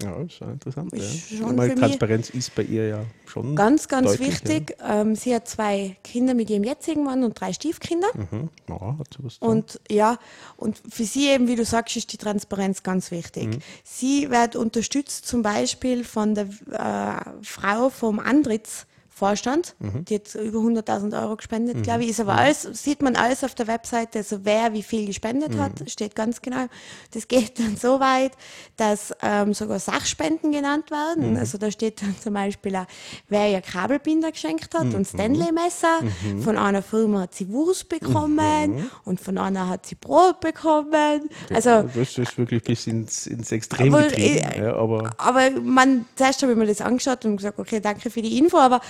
Ja, 0.00 0.22
ist 0.22 0.40
auch 0.40 0.48
interessant. 0.48 0.92
Ist 0.92 1.32
ja. 1.32 1.38
schon 1.38 1.56
Transparenz 1.56 2.30
ist 2.30 2.54
bei 2.54 2.62
ihr 2.62 2.86
ja 2.86 3.04
schon. 3.26 3.56
Ganz, 3.56 3.88
ganz 3.88 4.12
deutlich, 4.12 4.28
wichtig. 4.28 4.76
Ähm, 4.88 5.16
sie 5.16 5.34
hat 5.34 5.48
zwei 5.48 5.96
Kinder 6.04 6.34
mit 6.34 6.50
ihrem 6.50 6.62
jetzigen 6.62 7.02
Mann 7.02 7.24
und 7.24 7.40
drei 7.40 7.52
Stiefkinder. 7.52 8.06
Ja. 8.14 8.38
Mhm. 8.38 8.48
Ja, 8.68 8.96
hat 8.96 9.08
sie 9.16 9.24
was. 9.24 9.38
Und 9.38 9.80
ja, 9.90 10.18
und 10.56 10.80
für 10.88 11.04
sie 11.04 11.28
eben, 11.28 11.48
wie 11.48 11.56
du 11.56 11.64
sagst, 11.64 11.96
ist 11.96 12.12
die 12.12 12.16
Transparenz 12.16 12.84
ganz 12.84 13.10
wichtig. 13.10 13.46
Mhm. 13.46 13.58
Sie 13.82 14.30
wird 14.30 14.54
unterstützt 14.54 15.26
zum 15.26 15.42
Beispiel 15.42 16.04
von 16.04 16.36
der 16.36 16.46
äh, 16.70 17.30
Frau 17.42 17.90
vom 17.90 18.20
Andritz. 18.20 18.86
Vorstand, 19.18 19.74
Mhm. 19.80 20.04
die 20.04 20.14
hat 20.16 20.34
über 20.36 20.58
100.000 20.60 21.20
Euro 21.20 21.36
gespendet, 21.36 21.82
glaube 21.82 22.04
ich, 22.04 22.10
ist 22.10 22.20
aber 22.20 22.34
alles, 22.36 22.62
sieht 22.72 23.02
man 23.02 23.16
alles 23.16 23.42
auf 23.44 23.54
der 23.54 23.66
Webseite, 23.66 24.18
also 24.18 24.40
wer 24.44 24.72
wie 24.72 24.82
viel 24.82 25.06
gespendet 25.06 25.54
Mhm. 25.54 25.60
hat, 25.60 25.90
steht 25.90 26.14
ganz 26.14 26.40
genau. 26.40 26.66
Das 27.12 27.26
geht 27.28 27.58
dann 27.58 27.76
so 27.76 28.00
weit, 28.00 28.32
dass 28.76 29.12
ähm, 29.22 29.54
sogar 29.54 29.78
Sachspenden 29.80 30.52
genannt 30.52 30.90
werden. 30.90 31.32
Mhm. 31.32 31.36
Also 31.36 31.58
da 31.58 31.70
steht 31.70 32.00
dann 32.02 32.14
zum 32.22 32.34
Beispiel 32.34 32.74
auch, 32.76 32.86
wer 33.28 33.50
ihr 33.50 33.60
Kabelbinder 33.60 34.30
geschenkt 34.32 34.74
hat 34.74 34.84
Mhm. 34.84 34.94
und 34.94 35.06
Stanley-Messer. 35.06 35.98
Von 36.42 36.56
einer 36.56 36.82
Firma 36.82 37.22
hat 37.22 37.34
sie 37.34 37.48
Wurst 37.50 37.88
bekommen 37.88 38.76
Mhm. 38.76 38.90
und 39.04 39.20
von 39.20 39.36
einer 39.38 39.68
hat 39.68 39.86
sie 39.86 39.94
Brot 39.96 40.40
bekommen. 40.40 41.28
Also, 41.52 41.82
das 41.94 42.16
ist 42.18 42.38
wirklich 42.38 42.62
bis 42.62 42.86
ins, 42.86 43.26
ins 43.26 43.50
Extrem 43.52 43.92
Aber, 43.94 44.04
getrieben. 44.04 44.38
äh, 44.38 44.58
ja, 44.64 44.76
aber 44.76 45.10
aber 45.18 45.50
man, 45.60 46.04
zuerst 46.14 46.42
habe 46.42 46.52
ich 46.52 46.58
mir 46.58 46.66
das 46.66 46.80
angeschaut 46.80 47.24
und 47.24 47.36
gesagt, 47.36 47.58
okay, 47.58 47.80
danke 47.80 48.10
für 48.10 48.22
die 48.22 48.38
Info, 48.38 48.58
aber 48.58 48.80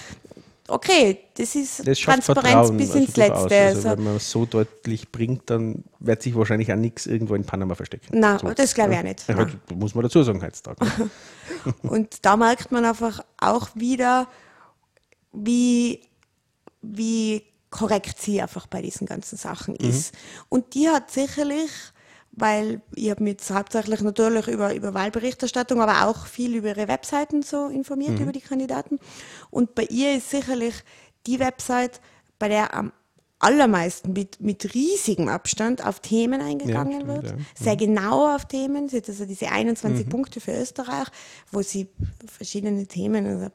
okay, 0.69 1.19
das 1.35 1.55
ist 1.55 1.87
Das 1.87 1.99
Transparenz 1.99 2.45
Vertrauen, 2.45 2.77
bis 2.77 2.91
also 2.91 2.99
ins 2.99 3.13
durchaus. 3.13 3.43
Letzte. 3.43 3.61
Also, 3.61 3.89
Also, 3.89 3.99
wenn 3.99 4.05
man 4.05 4.17
es 4.17 4.31
so 4.31 4.47
deutlich 4.47 5.11
bringt, 5.11 5.51
dann 5.51 5.85
wird 5.99 6.23
sich 6.23 6.35
wahrscheinlich 6.35 6.73
auch 6.73 6.77
nichts 6.77 7.07
irgendwo 7.07 7.35
in 7.35 7.45
Panama 7.45 7.75
verstecken. 7.75 8.19
Nein, 8.19 8.39
so. 8.39 8.53
das 8.53 8.75
glaube 8.75 8.93
ich 8.93 8.99
auch 8.99 9.03
nicht. 9.03 9.29
Ja, 9.29 9.47
muss 9.75 9.95
man 9.95 10.05
dazu 10.05 10.23
sagen 10.23 10.43
heutzutage. 10.43 10.79
Und 11.83 12.25
da 12.25 12.37
merkt 12.37 12.71
man 12.71 12.85
einfach 12.85 13.21
auch 13.39 13.69
wieder, 13.75 14.29
wie, 15.33 16.03
wie 16.83 17.43
korrekt 17.71 18.21
sie 18.21 18.41
einfach 18.41 18.67
bei 18.67 18.83
diesen 18.83 19.07
ganzen 19.07 19.37
Sachen 19.37 19.75
ist. 19.77 20.15
Und 20.49 20.75
die 20.75 20.89
hat 20.89 21.11
sicherlich, 21.11 21.71
weil 22.41 22.81
ich 22.95 23.11
habe 23.11 23.23
mich 23.23 23.33
jetzt 23.33 23.51
hauptsächlich 23.51 24.01
natürlich 24.01 24.49
über, 24.49 24.75
über 24.75 24.95
Wahlberichterstattung, 24.95 25.81
aber 25.81 26.07
auch 26.07 26.27
viel 26.27 26.55
über 26.55 26.69
ihre 26.69 26.89
Webseiten 26.89 27.43
so 27.43 27.67
informiert 27.67 28.19
über 28.21 28.33
die 28.33 28.41
Kandidaten. 28.41 28.99
Und 29.51 29.75
bei 29.75 29.85
ihr 29.85 30.15
ist 30.17 30.31
sicherlich 30.31 30.75
die 31.27 31.41
Website, 31.41 32.01
bei 32.39 32.49
der 32.49 32.75
am 32.75 32.93
allermeisten 33.41 34.13
mit, 34.13 34.41
mit 34.41 34.75
riesigem 34.75 35.29
Abstand 35.29 35.85
auf 35.85 36.01
Themen 36.01 36.41
eingegangen 36.41 37.03
stimmt, 37.03 37.09
wird, 37.09 37.27
ja. 37.27 37.45
sehr 37.55 37.77
genau 37.77 38.35
auf 38.35 38.47
Themen. 38.47 38.89
Sie 38.89 38.97
hat 38.97 39.09
also 39.09 39.27
diese 39.27 39.49
21 39.49 40.09
Punkte 40.09 40.41
für 40.41 40.53
Österreich, 40.53 41.07
wo 41.53 41.63
sie 41.63 41.89
verschiedene 42.27 42.87
Themen, 42.87 43.27
also 43.27 43.49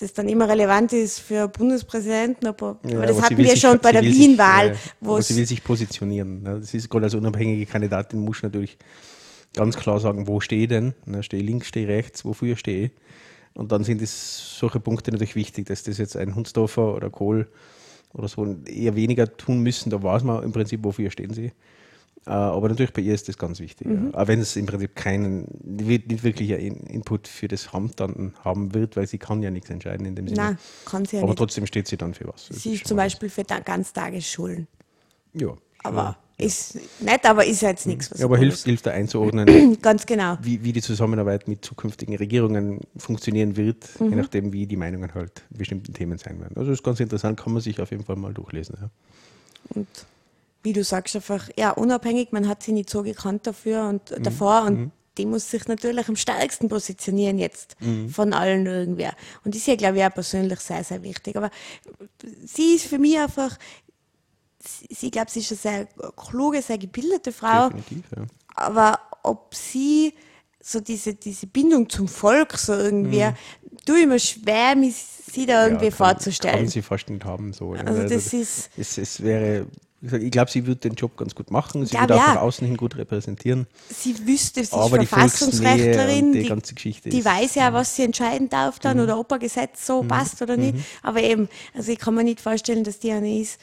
das 0.00 0.12
dann 0.12 0.28
immer 0.28 0.48
relevant 0.48 0.92
ist 0.92 1.20
für 1.20 1.48
Bundespräsidenten, 1.48 2.46
aber, 2.48 2.78
Ja, 2.84 2.96
aber 2.98 3.06
das 3.06 3.16
aber 3.16 3.26
hatten 3.26 3.36
wir 3.38 3.50
sich- 3.50 3.60
schon 3.60 3.78
bei 3.78 3.92
der 3.92 4.02
Wien-Wahl, 4.02 4.76
es 5.18 5.28
sie 5.28 5.36
will 5.36 5.46
sich 5.46 5.62
positionieren. 5.62 6.42
ne? 6.42 6.58
Das 6.60 6.74
ist 6.74 6.88
gerade 6.88 7.04
als 7.04 7.14
unabhängige 7.14 7.66
Kandidatin 7.66 8.20
muss 8.20 8.42
natürlich 8.42 8.78
ganz 9.54 9.76
klar 9.76 10.00
sagen, 10.00 10.26
wo 10.26 10.40
stehe 10.40 10.62
ich 10.62 10.68
denn? 10.68 10.94
Ne, 11.06 11.22
Stehe 11.22 11.42
ich 11.42 11.48
links, 11.48 11.68
stehe 11.68 11.86
ich 11.86 11.90
rechts, 11.92 12.24
wofür 12.24 12.56
stehe 12.56 12.86
ich? 12.86 12.90
Und 13.54 13.72
dann 13.72 13.82
sind 13.84 14.00
es 14.00 14.58
solche 14.58 14.78
Punkte 14.80 15.10
natürlich 15.10 15.34
wichtig, 15.36 15.66
dass 15.66 15.82
das 15.82 15.98
jetzt 15.98 16.16
ein 16.16 16.34
Hunsdorfer 16.34 16.94
oder 16.94 17.10
Kohl 17.10 17.48
oder 18.12 18.28
so 18.28 18.56
eher 18.66 18.94
weniger 18.96 19.36
tun 19.36 19.60
müssen. 19.60 19.90
Da 19.90 20.02
weiß 20.02 20.22
man 20.24 20.42
im 20.44 20.52
Prinzip, 20.52 20.84
wofür 20.84 21.10
stehen 21.10 21.32
sie. 21.34 21.52
Äh, 22.30 22.34
Aber 22.34 22.68
natürlich 22.68 22.92
bei 22.92 23.02
ihr 23.02 23.14
ist 23.14 23.28
das 23.28 23.36
ganz 23.38 23.58
wichtig. 23.60 23.86
Mhm. 23.88 24.10
Ja. 24.12 24.20
Auch 24.22 24.28
wenn 24.28 24.38
es 24.40 24.54
im 24.56 24.66
Prinzip 24.66 24.94
keinen, 24.94 25.46
nicht 25.64 26.22
wirklich 26.22 26.54
einen 26.54 26.76
Input 26.86 27.26
für 27.28 27.48
das 27.48 27.72
Amt 27.74 27.98
dann 28.00 28.34
haben 28.44 28.72
wird, 28.74 28.96
weil 28.96 29.06
sie 29.06 29.18
kann 29.18 29.42
ja 29.42 29.50
nichts 29.50 29.68
entscheiden 29.70 30.06
in 30.06 30.14
dem 30.14 30.28
Sinne. 30.28 30.40
Nein, 30.40 30.58
kann 30.84 31.04
sie 31.04 31.16
ja 31.16 31.22
Aber 31.22 31.30
nicht. 31.32 31.38
trotzdem 31.38 31.66
steht 31.66 31.88
sie 31.88 31.96
dann 31.96 32.14
für 32.14 32.26
was. 32.28 32.48
Das 32.48 32.62
Sie 32.62 32.74
ist 32.74 32.86
zum 32.86 32.96
Beispiel 32.96 33.28
für 33.28 33.42
da- 33.44 33.60
Ganztagesschulen. 33.60 34.66
was. 35.34 35.42
Ja. 35.42 35.56
Aber 35.82 36.16
ist 36.36 36.78
nett, 37.00 37.24
aber 37.26 37.44
ist 37.44 37.60
ja 37.62 37.68
jetzt 37.70 37.86
nichts. 37.86 38.10
was 38.10 38.18
Ja, 38.20 38.24
aber 38.26 38.38
hilft, 38.38 38.64
hilft 38.64 38.86
da 38.86 38.90
einzuordnen. 38.92 39.78
Ganz 39.82 40.06
genau. 40.06 40.38
wie, 40.42 40.62
wie 40.64 40.72
die 40.72 40.80
Zusammenarbeit 40.82 41.48
mit 41.48 41.64
zukünftigen 41.64 42.16
Regierungen 42.16 42.80
funktionieren 42.96 43.56
wird, 43.56 43.88
Mhm. 44.00 44.10
je 44.10 44.16
nachdem, 44.16 44.52
wie 44.52 44.66
die 44.66 44.76
Meinungen 44.76 45.12
halt 45.14 45.42
bestimmten 45.50 45.92
Themen 45.94 46.16
sein 46.18 46.40
werden. 46.40 46.56
Also 46.56 46.70
ist 46.72 46.82
ganz 46.82 47.00
interessant, 47.00 47.38
kann 47.40 47.52
man 47.52 47.60
sich 47.62 47.80
auf 47.80 47.90
jeden 47.90 48.04
Fall 48.04 48.16
mal 48.16 48.32
durchlesen. 48.32 48.76
Ja. 48.80 48.90
Und 49.74 49.86
wie 50.62 50.72
du 50.72 50.84
sagst, 50.84 51.16
einfach, 51.16 51.48
ja, 51.56 51.70
unabhängig, 51.70 52.32
man 52.32 52.48
hat 52.48 52.62
sie 52.62 52.72
nicht 52.72 52.90
so 52.90 53.02
gekannt 53.02 53.46
dafür 53.46 53.88
und 53.88 54.10
Mhm. 54.10 54.22
davor 54.22 54.62
und 54.64 54.92
die 55.18 55.26
muss 55.26 55.50
sich 55.50 55.66
natürlich 55.66 56.08
am 56.08 56.16
stärksten 56.16 56.68
positionieren 56.68 57.38
jetzt 57.38 57.76
Mhm. 57.80 58.08
von 58.10 58.32
allen 58.32 58.66
irgendwer. 58.66 59.12
Und 59.44 59.54
das 59.54 59.62
ist 59.62 59.66
ja, 59.66 59.76
glaube 59.76 59.98
ich, 59.98 60.04
auch 60.04 60.14
persönlich 60.14 60.60
sehr, 60.60 60.84
sehr 60.84 61.02
wichtig. 61.02 61.36
Aber 61.36 61.50
sie 62.44 62.74
ist 62.76 62.86
für 62.86 62.98
mich 62.98 63.18
einfach, 63.18 63.58
sie, 64.90 65.10
glaube, 65.10 65.30
sie 65.30 65.40
ist 65.40 65.50
eine 65.52 65.58
sehr 65.58 65.88
kluge, 66.16 66.62
sehr 66.62 66.78
gebildete 66.78 67.32
Frau. 67.32 67.68
Definitiv, 67.70 68.04
ja. 68.16 68.24
Aber 68.54 69.00
ob 69.22 69.54
sie 69.54 70.14
so 70.62 70.80
diese, 70.80 71.14
diese 71.14 71.46
Bindung 71.46 71.88
zum 71.88 72.06
Volk 72.06 72.56
so 72.58 72.74
irgendwie, 72.74 73.26
tue 73.86 74.00
ich 74.00 74.06
mir 74.06 74.18
schwer, 74.20 74.76
mich 74.76 74.94
sie 74.96 75.46
da 75.46 75.64
irgendwie 75.64 75.86
Mhm. 75.86 75.90
Ja, 75.92 75.96
kann, 75.96 76.06
vorzustellen. 76.16 76.56
Kann 76.56 76.68
sie 76.68 76.82
fast 76.82 77.08
nicht 77.08 77.24
haben. 77.24 77.52
So. 77.52 77.72
ne? 77.74 77.86
Also 77.86 78.02
das 78.02 78.32
ist- 78.32 78.70
es, 78.76 78.98
es 78.98 79.22
wäre, 79.22 79.66
gesagt, 80.06 80.22
ich 80.22 80.30
glaube, 80.30 80.50
sie 80.50 80.66
wird 80.66 80.84
den 80.84 80.94
Job 80.94 81.16
ganz 81.16 81.34
gut 81.34 81.50
machen, 81.50 81.84
sie 81.84 81.90
Glaub, 81.96 82.08
wird 82.08 82.18
auch 82.18 82.26
ja. 82.26 82.34
nach 82.34 82.40
außen 82.42 82.66
hin 82.66 82.76
gut 82.76 82.96
repräsentieren. 82.96 83.66
sie 83.88 84.26
wüsste, 84.26 84.64
sie 84.64 84.72
Aber 84.72 85.00
ist 85.00 85.08
Verfassungsrechtlerin, 85.08 86.32
die 86.32 86.42
die, 86.42 86.48
ganze 86.48 86.74
Geschichte 86.74 87.08
die 87.10 87.20
Mhm. 87.20 87.24
weiß 87.24 87.54
ja, 87.56 87.72
was 87.72 87.96
sie 87.96 88.02
entscheiden 88.04 88.48
darf 88.48 88.78
dann 88.78 89.00
oder 89.00 89.18
ob 89.18 89.32
ein 89.32 89.40
Gesetz 89.40 89.84
so 89.86 90.02
passt 90.02 90.40
oder 90.42 90.56
nicht. 90.56 90.76
Aber 91.02 91.22
eben, 91.22 91.48
also 91.74 91.92
ich 91.92 91.98
kann 91.98 92.14
mir 92.14 92.24
nicht 92.24 92.40
vorstellen, 92.40 92.84
dass 92.84 92.98
die 92.98 93.12
eine 93.12 93.38
ist, 93.40 93.60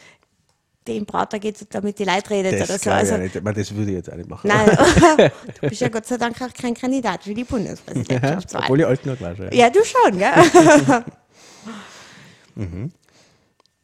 die 0.88 0.96
im 0.96 1.06
Prater 1.06 1.40
geht 1.40 1.60
und 1.62 1.74
damit 1.76 2.00
die 2.00 2.06
Leute 2.06 2.30
redet 2.30 2.54
oder 2.54 2.66
Das, 2.66 2.76
so. 2.78 2.90
glaube 2.90 3.04
ich 3.06 3.12
Also. 3.12 3.24
Ich 3.26 3.44
meine, 3.44 3.58
das 3.58 3.76
würde 3.76 3.92
ich 3.92 3.98
jetzt 3.98 4.10
auch 4.12 4.16
nicht 4.16 4.30
machen. 4.30 4.48
nein, 4.48 4.70
du 5.62 5.68
bist 5.70 5.82
ja 5.82 5.90
Gott 5.90 6.06
sei 6.06 6.16
Dank 6.18 6.42
auch 6.42 6.54
kein 6.54 6.74
Kandidat 6.74 7.24
für 7.26 7.34
die 7.34 7.44
Bundespräsidentschaftswahl. 7.44 8.62
Obwohl 8.64 8.80
ich 8.80 8.86
alt 8.86 9.06
noch 9.06 9.18
gleich 9.18 9.38
ja. 9.40 9.54
Ja, 9.54 9.70
du 9.70 9.80
schon, 9.84 10.18
gell? 10.18 11.04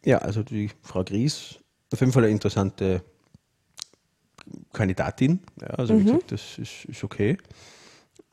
Ja, 0.05 0.17
also 0.17 0.43
die 0.43 0.69
Frau 0.81 1.03
Gries, 1.03 1.55
auf 1.93 1.99
jeden 1.99 2.11
Fall 2.11 2.23
eine 2.23 2.31
interessante 2.31 3.01
Kandidatin. 4.73 5.39
Ja, 5.61 5.67
also 5.67 5.93
Mhm. 5.93 5.99
wie 5.99 6.03
gesagt, 6.05 6.31
das 6.31 6.57
ist, 6.57 6.85
ist 6.85 7.03
okay. 7.03 7.37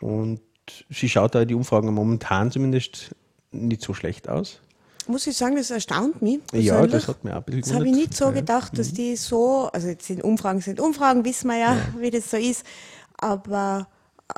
Und 0.00 0.40
sie 0.88 1.08
schaut 1.08 1.34
da 1.34 1.44
die 1.44 1.54
Umfragen 1.54 1.92
momentan 1.92 2.50
zumindest 2.50 3.14
nicht 3.52 3.82
so 3.82 3.94
schlecht 3.94 4.28
aus. 4.28 4.60
Muss 5.06 5.26
ich 5.26 5.36
sagen, 5.36 5.56
das 5.56 5.70
erstaunt 5.70 6.22
mich. 6.22 6.40
Ja, 6.52 6.86
das 6.86 7.08
hat 7.08 7.24
mir 7.24 7.32
auch 7.32 7.36
ein 7.38 7.42
bisschen 7.44 7.62
Das 7.62 7.72
habe 7.74 7.86
ich 7.88 7.94
nicht 7.94 8.14
so 8.14 8.30
gedacht, 8.32 8.78
dass 8.78 8.92
die 8.92 9.16
so, 9.16 9.68
also 9.72 9.88
jetzt 9.88 10.06
sind 10.06 10.22
Umfragen 10.22 10.60
sind 10.60 10.78
Umfragen, 10.78 11.24
wissen 11.24 11.48
wir 11.48 11.58
ja, 11.58 11.76
wie 11.98 12.10
das 12.10 12.30
so 12.30 12.36
ist, 12.36 12.64
aber 13.16 13.88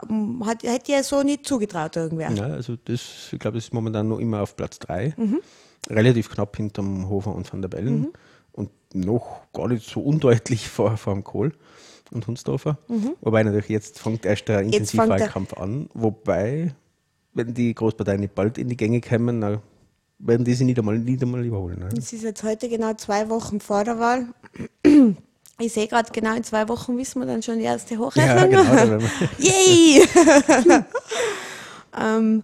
ähm, 0.09 0.43
hat, 0.47 0.63
hätte 0.63 0.85
ich 0.91 0.97
ja 0.97 1.03
so 1.03 1.23
nicht 1.23 1.47
zugetraut 1.47 1.97
irgendwer. 1.97 2.31
Ja, 2.31 2.45
also 2.47 2.77
das, 2.77 3.29
ich 3.33 3.39
glaube, 3.39 3.59
das 3.59 3.65
ist 3.65 3.75
momentan 3.75 4.09
noch 4.09 4.19
immer 4.19 4.41
auf 4.41 4.57
Platz 4.57 4.79
3. 4.79 5.15
Mhm. 5.17 5.41
Relativ 5.91 6.31
knapp 6.31 6.57
hinterm 6.57 7.09
Hofer 7.09 7.35
und 7.35 7.53
Van 7.53 7.61
der 7.61 7.69
Bellen. 7.69 8.07
Und 8.07 8.13
noch 8.95 9.43
gar 9.53 9.69
nicht 9.69 9.89
so 9.89 10.01
undeutlich 10.01 10.69
vor, 10.71 10.97
vor 10.97 11.15
dem 11.15 11.25
Kohl 11.25 11.53
und 12.11 12.27
Hunsdorfer. 12.27 12.79
Wobei 13.23 13.43
natürlich 13.43 13.69
jetzt 13.69 13.99
fängt 13.99 14.27
erst 14.27 14.49
der 14.49 14.61
Mhm. 14.61 14.67
Intensivwahlkampf 14.73 15.55
an. 15.55 15.89
Wobei, 15.95 16.75
wenn 17.35 17.55
die 17.55 17.75
Großparteien 17.75 18.21
nicht 18.21 18.35
bald 18.35 18.59
in 18.59 18.69
die 18.69 18.77
Gänge 18.77 19.01
kommen, 19.01 19.41
dann 19.41 19.61
werden 20.19 20.45
die 20.45 20.55
sie 20.55 20.65
nicht 20.65 20.79
einmal, 20.79 20.99
nicht 20.99 21.23
einmal 21.23 21.45
überholen. 21.45 21.79
Ne? 21.81 21.89
Es 21.97 22.13
ist 22.13 22.23
jetzt 22.23 22.43
heute 22.43 22.69
genau 22.69 22.93
zwei 22.95 23.29
Wochen 23.29 23.61
vor 23.61 23.83
der 23.85 23.99
Wahl. 23.99 24.27
Ich 25.59 25.73
sehe 25.73 25.89
gerade, 25.89 26.11
genau 26.13 26.35
in 26.37 26.45
zwei 26.45 26.69
Wochen 26.69 26.97
wissen 26.99 27.21
wir 27.21 27.27
dann 27.27 27.43
schon 27.43 27.59
die 27.59 27.65
erste 27.65 27.95
Ja, 27.95 28.01
Hochrechnung. 28.01 28.51
genau. 28.51 28.73
werden 28.73 29.01
wir- 29.39 29.47
Yay! 29.49 30.07
ähm, 32.01 32.43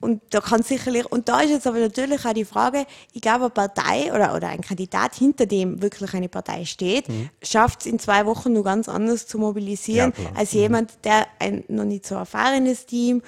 und 0.00 0.22
da 0.30 0.40
kann 0.40 0.62
sicherlich, 0.62 1.04
und 1.06 1.28
da 1.28 1.40
ist 1.40 1.50
jetzt 1.50 1.66
aber 1.66 1.78
natürlich 1.78 2.24
auch 2.24 2.32
die 2.32 2.44
Frage, 2.46 2.86
ich 3.12 3.20
glaube, 3.20 3.44
eine 3.44 3.50
Partei 3.50 4.12
oder, 4.14 4.34
oder 4.34 4.48
ein 4.48 4.62
Kandidat, 4.62 5.14
hinter 5.14 5.46
dem 5.46 5.82
wirklich 5.82 6.14
eine 6.14 6.28
Partei 6.28 6.64
steht, 6.64 7.04
schafft 7.42 7.80
es 7.80 7.86
in 7.86 7.98
zwei 7.98 8.24
Wochen 8.26 8.52
nur 8.52 8.64
ganz 8.64 8.88
anders 8.88 9.26
zu 9.26 9.38
mobilisieren, 9.38 10.12
Mhm. 10.16 10.24
Ja, 10.24 10.30
als 10.34 10.52
jemand, 10.52 11.04
der 11.04 11.26
ein 11.38 11.64
noch 11.68 11.84
nicht 11.84 12.06
so 12.06 12.14
erfahrenes 12.14 12.86
Team 12.86 13.22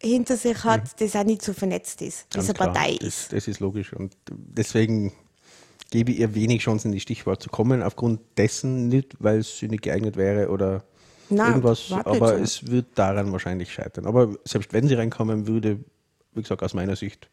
hinter 0.00 0.36
sich 0.36 0.64
hat, 0.64 1.00
das 1.00 1.16
auch 1.16 1.24
nicht 1.24 1.42
so 1.42 1.52
vernetzt 1.52 2.02
ist, 2.02 2.26
Mhm. 2.26 2.34
Ganz 2.34 2.44
es 2.44 2.50
eine 2.50 2.58
Partei 2.58 2.96
das, 2.98 3.08
ist. 3.08 3.32
Das 3.32 3.48
ist 3.48 3.60
logisch. 3.60 3.92
Und 3.92 4.16
deswegen 4.28 5.12
gebe 5.90 6.10
ich 6.12 6.18
ihr 6.18 6.34
wenig 6.34 6.62
Chancen, 6.62 6.88
in 6.88 6.92
die 6.94 7.00
Stichwahl 7.00 7.38
zu 7.38 7.48
kommen. 7.48 7.82
Aufgrund 7.82 8.20
dessen 8.36 8.88
nicht, 8.88 9.14
weil 9.18 9.42
sie 9.42 9.68
nicht 9.68 9.82
geeignet 9.82 10.16
wäre 10.16 10.50
oder 10.50 10.84
Nein, 11.30 11.48
irgendwas. 11.48 11.92
Aber 12.04 12.36
so. 12.36 12.42
es 12.42 12.66
wird 12.70 12.86
daran 12.96 13.30
wahrscheinlich 13.32 13.72
scheitern. 13.72 14.06
Aber 14.06 14.34
selbst 14.44 14.72
wenn 14.72 14.88
sie 14.88 14.94
reinkommen 14.94 15.46
würde, 15.46 15.78
wie 16.34 16.42
gesagt, 16.42 16.62
aus 16.62 16.74
meiner 16.74 16.96
Sicht, 16.96 17.28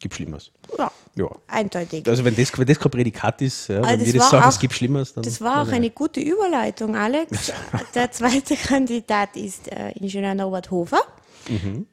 gibt 0.00 0.14
Schlimmeres. 0.14 0.50
Ja, 0.78 0.90
Ja. 1.14 1.28
eindeutig. 1.46 2.06
Also 2.08 2.24
wenn 2.24 2.34
das, 2.34 2.56
wenn 2.58 2.66
das 2.66 2.78
kein 2.80 2.90
Prädikat 2.90 3.40
ist, 3.42 3.68
ja, 3.68 3.82
wenn 3.86 4.00
wir 4.04 4.12
das 4.12 4.22
war 4.22 4.30
sagen, 4.30 4.48
es 4.48 4.56
auch- 4.56 4.60
gibt 4.60 4.74
Schlimmeres, 4.74 5.14
dann. 5.14 5.22
Das 5.22 5.40
war 5.40 5.60
auch 5.62 5.66
dann, 5.66 5.74
eine 5.74 5.90
gute 5.90 6.20
Überleitung, 6.20 6.96
Alex. 6.96 7.52
Der 7.94 8.10
zweite 8.10 8.56
Kandidat 8.56 9.36
ist 9.36 9.68
äh, 9.70 9.90
Ingenieur 9.92 10.34
Norbert 10.34 10.70
Hofer. 10.70 11.02
Mhm. 11.48 11.86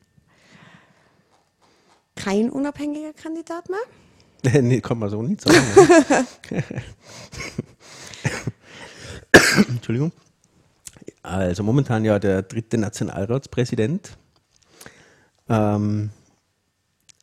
Kein 2.15 2.49
unabhängiger 2.49 3.13
Kandidat 3.13 3.69
mehr. 3.69 3.79
nee, 4.61 4.81
kann 4.81 4.97
man 4.97 5.09
so 5.09 5.21
nicht 5.21 5.41
sagen. 5.41 5.57
ne? 6.49 6.63
Entschuldigung. 9.67 10.11
Also 11.21 11.63
momentan 11.63 12.05
ja 12.05 12.17
der 12.19 12.41
dritte 12.41 12.77
Nationalratspräsident. 12.77 14.17
Ähm, 15.49 16.09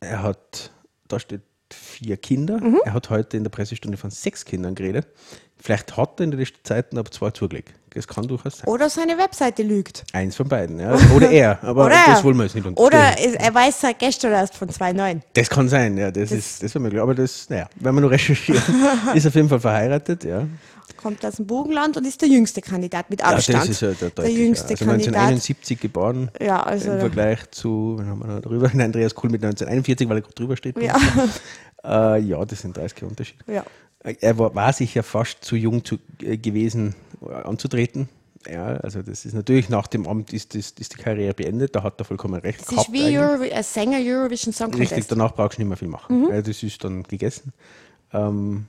er 0.00 0.22
hat, 0.22 0.72
da 1.08 1.18
steht 1.18 1.42
vier 1.72 2.16
Kinder. 2.16 2.58
Mhm. 2.60 2.80
Er 2.84 2.92
hat 2.92 3.10
heute 3.10 3.36
in 3.36 3.42
der 3.42 3.50
Pressestunde 3.50 3.96
von 3.96 4.10
sechs 4.10 4.44
Kindern 4.44 4.74
geredet. 4.74 5.06
Vielleicht 5.58 5.96
hat 5.96 6.20
er 6.20 6.24
in 6.24 6.30
den 6.30 6.40
letzten 6.40 6.62
Zeiten 6.64 6.98
aber 6.98 7.10
zwei 7.10 7.30
zugelegt. 7.30 7.72
Das 7.90 8.06
kann 8.06 8.28
durchaus 8.28 8.58
sein. 8.58 8.68
Oder 8.68 8.90
seine 8.90 9.16
Webseite 9.16 9.62
lügt. 9.62 10.04
Eins 10.12 10.36
von 10.36 10.46
beiden, 10.46 10.78
ja. 10.78 10.94
Oder 11.16 11.30
er, 11.30 11.58
aber 11.64 11.86
Oder 11.86 11.96
das 12.06 12.22
wollen 12.22 12.36
wir 12.36 12.44
jetzt 12.44 12.54
nicht 12.54 12.66
unterstellen. 12.66 13.14
Oder 13.32 13.40
er 13.40 13.54
weiß 13.54 13.80
seit 13.80 13.98
gestern 13.98 14.32
erst 14.32 14.54
von 14.54 14.68
2.9. 14.68 15.22
Das 15.32 15.48
kann 15.48 15.66
sein, 15.68 15.96
ja, 15.96 16.10
das, 16.10 16.30
ist 16.30 16.62
das 16.62 16.74
möglich. 16.74 17.00
Aber 17.00 17.14
das, 17.14 17.48
naja, 17.48 17.68
wenn 17.76 17.94
wir 17.94 18.02
nur 18.02 18.10
recherchieren, 18.10 18.62
ist 19.14 19.26
auf 19.26 19.34
jeden 19.34 19.48
Fall 19.48 19.60
verheiratet, 19.60 20.24
ja. 20.24 20.46
Kommt 21.06 21.24
aus 21.24 21.36
dem 21.36 21.46
Burgenland 21.46 21.96
und 21.96 22.04
ist 22.04 22.20
der 22.20 22.28
jüngste 22.28 22.60
Kandidat 22.60 23.10
mit 23.10 23.22
Abstand. 23.22 23.58
Ja, 23.58 23.60
das 23.60 23.68
ist 23.68 23.80
ja 23.80 23.92
der, 23.92 24.10
der 24.10 24.28
jüngste 24.28 24.70
also 24.70 24.84
Kandidat. 24.84 25.14
1971 25.14 25.80
geboren. 25.80 26.32
Ja, 26.40 26.64
also 26.64 26.90
Im 26.90 26.98
Vergleich 26.98 27.48
zu, 27.52 27.94
wann 27.96 28.08
haben 28.08 28.18
wir 28.18 28.26
noch 28.26 28.40
drüber? 28.40 28.68
Andreas 28.74 29.14
Kohl 29.14 29.30
mit 29.30 29.44
1941, 29.44 30.08
weil 30.08 30.16
er 30.16 30.22
gut 30.22 30.36
drüber 30.36 30.56
steht. 30.56 30.80
Ja. 30.82 30.96
Äh, 31.84 32.20
ja, 32.22 32.44
das 32.44 32.62
sind 32.62 32.76
30 32.76 33.04
Unterschiede. 33.04 33.44
Ja. 33.46 33.64
Er 34.02 34.36
war, 34.38 34.52
war 34.56 34.72
sich 34.72 34.92
ja 34.96 35.04
fast 35.04 35.44
zu 35.44 35.54
jung 35.54 35.84
zu, 35.84 35.98
äh, 36.20 36.36
gewesen, 36.36 36.96
äh, 37.22 37.32
anzutreten. 37.32 38.08
Ja, 38.50 38.78
also 38.78 39.02
das 39.02 39.24
ist 39.24 39.34
natürlich 39.34 39.68
nach 39.68 39.86
dem 39.86 40.08
Amt 40.08 40.32
ist, 40.32 40.56
das, 40.56 40.72
ist 40.72 40.94
die 40.94 41.00
Karriere 41.00 41.32
beendet, 41.32 41.76
da 41.76 41.84
hat 41.84 42.00
er 42.00 42.04
vollkommen 42.04 42.40
recht 42.40 42.60
Das 42.62 42.86
ist 42.86 42.92
wie 42.92 43.16
Euro, 43.16 43.40
ein 43.42 43.62
Sänger 43.62 43.98
Eurovision 44.00 44.52
Song 44.52 44.72
Contest. 44.72 44.90
Richtig, 44.90 45.06
danach 45.06 45.32
brauchst 45.32 45.58
du 45.58 45.62
nicht 45.62 45.68
mehr 45.68 45.76
viel 45.76 45.86
machen. 45.86 46.22
Mhm. 46.22 46.28
Ja, 46.30 46.42
das 46.42 46.60
ist 46.64 46.82
dann 46.82 47.04
gegessen. 47.04 47.52
Ähm, 48.12 48.66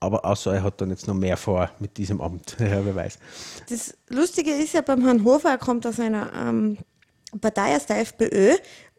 aber 0.00 0.24
außer 0.24 0.54
er 0.54 0.62
hat 0.62 0.80
dann 0.80 0.90
jetzt 0.90 1.06
noch 1.06 1.14
mehr 1.14 1.36
vor 1.36 1.70
mit 1.78 1.96
diesem 1.96 2.20
Amt, 2.20 2.56
ja, 2.60 2.84
wer 2.84 2.94
weiß. 2.94 3.18
Das 3.68 3.96
Lustige 4.08 4.52
ist 4.52 4.74
ja 4.74 4.80
beim 4.80 5.04
Herrn 5.04 5.24
Hofer, 5.24 5.50
er 5.50 5.58
kommt 5.58 5.86
aus 5.86 5.98
einer 5.98 6.32
ähm, 6.34 6.78
Partei, 7.40 7.76
aus 7.76 7.86
der 7.86 8.00
FPÖ, 8.00 8.56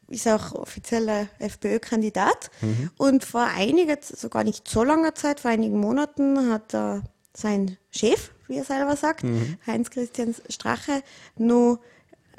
ist 0.07 0.27
auch 0.27 0.53
offizieller 0.53 1.27
FPÖ-Kandidat. 1.39 2.49
Mhm. 2.61 2.89
Und 2.97 3.25
vor 3.25 3.43
einiger, 3.43 3.97
sogar 4.01 4.43
nicht 4.43 4.67
so 4.67 4.83
langer 4.83 5.15
Zeit, 5.15 5.39
vor 5.39 5.51
einigen 5.51 5.79
Monaten, 5.79 6.51
hat 6.51 6.73
er 6.73 7.03
sein 7.35 7.77
Chef, 7.91 8.31
wie 8.47 8.57
er 8.57 8.63
selber 8.63 8.95
sagt, 8.95 9.23
mhm. 9.23 9.57
Heinz-Christian 9.65 10.35
Strache, 10.49 11.03
nur 11.37 11.79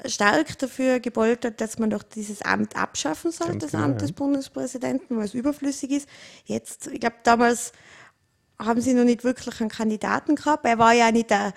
stark 0.06 0.58
dafür 0.58 1.00
gepoltert, 1.00 1.60
dass 1.60 1.78
man 1.78 1.90
doch 1.90 2.02
dieses 2.02 2.42
Amt 2.42 2.76
abschaffen 2.76 3.30
soll, 3.32 3.48
Ganz 3.48 3.64
das 3.64 3.70
genau, 3.72 3.84
Amt 3.84 4.00
des 4.00 4.12
Bundespräsidenten, 4.12 5.16
weil 5.16 5.24
es 5.24 5.34
überflüssig 5.34 5.90
ist. 5.90 6.08
Jetzt, 6.44 6.86
ich 6.88 7.00
glaube, 7.00 7.16
damals 7.22 7.72
haben 8.60 8.80
sie 8.80 8.94
noch 8.94 9.04
nicht 9.04 9.24
wirklich 9.24 9.60
einen 9.60 9.70
Kandidaten 9.70 10.36
gehabt. 10.36 10.64
Er 10.64 10.78
war 10.78 10.92
ja 10.92 11.10
nicht 11.10 11.30
der 11.30 11.52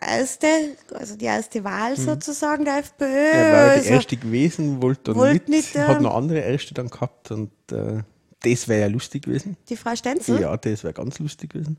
erste, 0.00 0.46
also 0.94 1.16
die 1.16 1.24
erste 1.24 1.64
Wahl 1.64 1.92
mhm. 1.92 2.04
sozusagen 2.04 2.64
der 2.64 2.78
FPÖ. 2.78 3.04
Er 3.04 3.52
war 3.52 3.74
die 3.74 3.80
also 3.80 3.90
erste 3.90 4.16
gewesen, 4.16 4.82
wollte 4.82 5.12
dann 5.12 5.14
wollt 5.16 5.48
nicht, 5.48 5.74
nicht 5.74 5.86
hat 5.86 6.00
noch 6.00 6.14
andere 6.14 6.40
erste 6.40 6.74
dann 6.74 6.88
gehabt 6.88 7.30
und 7.30 7.50
äh, 7.70 8.02
das 8.40 8.68
wäre 8.68 8.82
ja 8.82 8.86
lustig 8.88 9.24
gewesen. 9.24 9.56
Die 9.68 9.76
Frau 9.76 9.94
Stenzel? 9.94 10.40
Ja, 10.40 10.56
das 10.56 10.82
wäre 10.82 10.94
ganz 10.94 11.18
lustig 11.18 11.50
gewesen. 11.50 11.76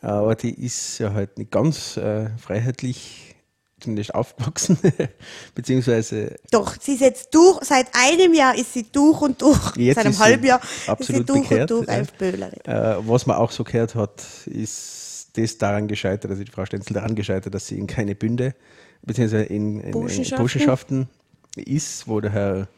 Aber 0.00 0.34
die 0.34 0.52
ist 0.52 0.98
ja 0.98 1.12
halt 1.12 1.38
nicht 1.38 1.50
ganz 1.50 1.96
äh, 1.96 2.30
freiheitlich 2.38 3.35
zumindest 3.86 4.14
aufgewachsen, 4.14 4.78
beziehungsweise. 5.54 6.36
Doch, 6.50 6.76
sie 6.80 6.94
ist 6.94 7.00
jetzt 7.00 7.34
durch, 7.34 7.62
seit 7.64 7.88
einem 7.94 8.34
Jahr 8.34 8.56
ist 8.56 8.72
sie 8.72 8.84
durch 8.84 9.20
und 9.22 9.40
durch, 9.40 9.76
jetzt 9.76 9.96
seit 9.96 10.06
einem 10.06 10.18
halben 10.18 10.44
Jahr 10.44 10.60
absolut 10.86 11.00
ist 11.00 11.06
sie 11.06 11.24
durch 11.24 11.48
bekehrt, 11.48 11.72
und 11.72 11.88
durch 11.88 11.98
FPÖlerin. 11.98 12.60
Äh, 12.64 12.96
was 13.08 13.26
man 13.26 13.36
auch 13.36 13.50
so 13.50 13.64
gehört 13.64 13.94
hat, 13.94 14.22
ist 14.46 15.30
das 15.34 15.58
daran 15.58 15.88
gescheitert, 15.88 16.30
also 16.30 16.44
die 16.44 16.50
Frau 16.50 16.64
Stenzel 16.64 16.94
daran 16.94 17.14
gescheitert, 17.14 17.54
dass 17.54 17.66
sie 17.66 17.78
in 17.78 17.86
keine 17.86 18.14
Bünde, 18.14 18.54
beziehungsweise 19.02 19.44
in, 19.44 19.80
in, 19.80 20.08
in 20.08 20.30
Burschenschaften 20.36 21.08
ist, 21.56 22.08
wo 22.08 22.20
der 22.20 22.32
Herr 22.32 22.68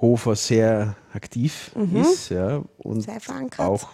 Hofer 0.00 0.36
sehr 0.36 0.96
aktiv 1.12 1.72
mhm. 1.74 2.02
ist 2.02 2.30
ja, 2.30 2.62
und 2.78 3.02
sehr 3.02 3.18
auch 3.58 3.88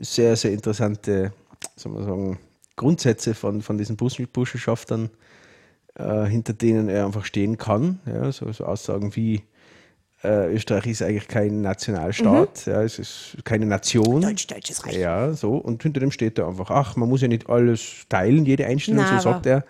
sehr, 0.00 0.36
sehr 0.36 0.52
interessante 0.52 1.32
soll 1.76 1.92
man 1.92 2.04
sagen, 2.04 2.38
Grundsätze 2.76 3.34
von, 3.34 3.62
von 3.62 3.76
diesen 3.78 3.96
Burschenschaftern, 3.96 5.10
äh, 5.98 6.24
hinter 6.26 6.52
denen 6.52 6.88
er 6.88 7.06
einfach 7.06 7.24
stehen 7.24 7.58
kann. 7.58 8.00
Ja, 8.06 8.32
so, 8.32 8.50
so 8.52 8.64
Aussagen 8.64 9.14
wie, 9.16 9.42
äh, 10.24 10.52
Österreich 10.52 10.86
ist 10.86 11.02
eigentlich 11.02 11.28
kein 11.28 11.60
Nationalstaat, 11.60 12.66
mhm. 12.66 12.72
ja, 12.72 12.82
es 12.82 12.98
ist 12.98 13.36
keine 13.44 13.66
Nation. 13.66 14.20
Deutsch, 14.20 14.46
deutsches 14.46 14.84
Reich. 14.84 14.96
Ja, 14.96 15.32
so. 15.32 15.56
Und 15.56 15.82
hinter 15.82 16.00
dem 16.00 16.10
steht 16.10 16.38
er 16.38 16.48
einfach, 16.48 16.70
ach, 16.70 16.96
man 16.96 17.08
muss 17.08 17.20
ja 17.20 17.28
nicht 17.28 17.48
alles 17.48 18.04
teilen, 18.08 18.44
jede 18.44 18.66
Einstellung, 18.66 19.04
Na, 19.08 19.18
so 19.18 19.30
sagt 19.30 19.46
er. 19.46 19.64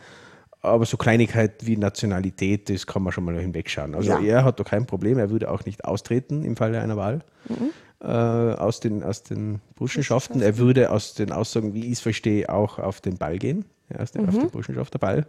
Aber 0.61 0.87
so 0.87 0.97
Kleinigkeit 0.97 1.67
wie 1.67 1.77
Nationalität, 1.77 2.69
das 2.69 2.87
kann 2.87 3.03
man 3.03 3.13
schon 3.13 3.25
mal 3.25 3.39
hinwegschauen. 3.39 3.95
Also 3.95 4.11
ja. 4.11 4.21
er 4.21 4.45
hat 4.45 4.59
da 4.59 4.65
kein 4.65 4.87
Problem, 4.87 5.19
er 5.19 5.31
würde 5.31 5.51
auch 5.51 5.65
nicht 5.65 5.85
austreten 5.85 6.43
im 6.45 6.57
Falle 6.57 6.81
einer 6.81 6.97
Wahl. 6.97 7.21
Mhm 7.49 7.71
äh, 8.01 8.07
aus, 8.07 8.81
den, 8.81 9.03
aus 9.03 9.23
den 9.23 9.61
Burschenschaften. 9.75 10.41
Er 10.41 10.59
würde 10.59 10.91
aus 10.91 11.15
den 11.15 11.33
Aussagen, 11.33 11.75
wie 11.75 11.87
ich 11.87 11.93
es 11.93 12.01
verstehe, 12.01 12.49
auch 12.49 12.79
auf 12.79 13.01
den 13.01 13.19
Ball 13.19 13.39
gehen, 13.39 13.65
aus 13.97 14.13
den, 14.13 14.27
mhm. 14.27 14.31
den 14.33 14.51
Burschenschafterball 14.51 15.27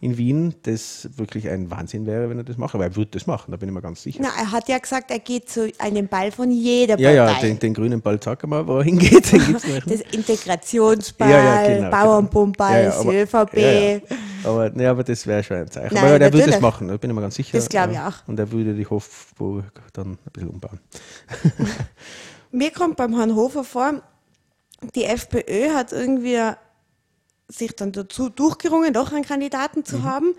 in 0.00 0.16
Wien, 0.16 0.54
das 0.62 1.08
wirklich 1.16 1.48
ein 1.48 1.70
Wahnsinn 1.70 2.06
wäre, 2.06 2.30
wenn 2.30 2.38
er 2.38 2.44
das 2.44 2.56
macht. 2.56 2.74
Aber 2.74 2.84
er 2.84 2.96
würde 2.96 3.10
das 3.12 3.26
machen, 3.26 3.50
da 3.50 3.58
bin 3.58 3.68
ich 3.68 3.74
mir 3.74 3.82
ganz 3.82 4.02
sicher. 4.02 4.20
Na, 4.22 4.30
er 4.36 4.50
hat 4.50 4.68
ja 4.68 4.78
gesagt, 4.78 5.10
er 5.10 5.18
geht 5.18 5.50
zu 5.50 5.70
einem 5.78 6.08
Ball 6.08 6.32
von 6.32 6.50
jeder 6.50 6.94
Partei. 6.96 7.14
Ja, 7.14 7.30
ja, 7.30 7.40
den, 7.40 7.58
den 7.58 7.74
grünen 7.74 8.00
Ball, 8.00 8.18
sag 8.22 8.46
mal, 8.46 8.66
wo 8.66 8.78
er 8.78 8.84
hingeht. 8.84 9.30
Den 9.30 9.46
gibt's 9.46 9.68
noch 9.68 9.84
das 9.84 10.00
Integrationsball, 10.12 11.30
ja, 11.30 11.62
ja, 11.62 11.76
genau, 11.76 11.90
Bauernbumball, 11.90 12.84
ja, 12.84 13.02
ja, 13.02 13.22
ÖVP. 13.22 13.56
Ja, 13.56 14.16
aber, 14.44 14.70
nee, 14.70 14.86
aber 14.86 15.04
das 15.04 15.26
wäre 15.26 15.42
schon 15.42 15.58
ein 15.58 15.70
Zeichen. 15.70 15.94
Nein, 15.94 16.04
aber 16.04 16.20
er 16.20 16.32
würde 16.32 16.50
das 16.50 16.60
machen, 16.60 16.88
da 16.88 16.96
bin 16.96 17.10
ich 17.10 17.14
mir 17.14 17.22
ganz 17.22 17.34
sicher. 17.34 17.58
Das 17.58 17.68
glaube 17.68 17.92
ich 17.92 17.98
auch. 17.98 18.26
Und 18.26 18.38
er 18.38 18.50
würde 18.50 18.74
die 18.74 18.86
Hofburg 18.86 19.82
dann 19.92 20.12
ein 20.12 20.18
bisschen 20.32 20.48
umbauen. 20.48 20.80
Mir 22.52 22.72
kommt 22.72 22.96
beim 22.96 23.14
Herrn 23.14 23.36
Hofer 23.36 23.62
vor, 23.62 24.02
die 24.94 25.04
FPÖ 25.04 25.70
hat 25.74 25.92
irgendwie 25.92 26.38
sich 27.50 27.76
dann 27.76 27.92
dazu 27.92 28.28
durchgerungen, 28.28 28.92
doch 28.92 29.12
einen 29.12 29.24
Kandidaten 29.24 29.84
zu 29.84 29.98
mhm. 29.98 30.04
haben, 30.04 30.34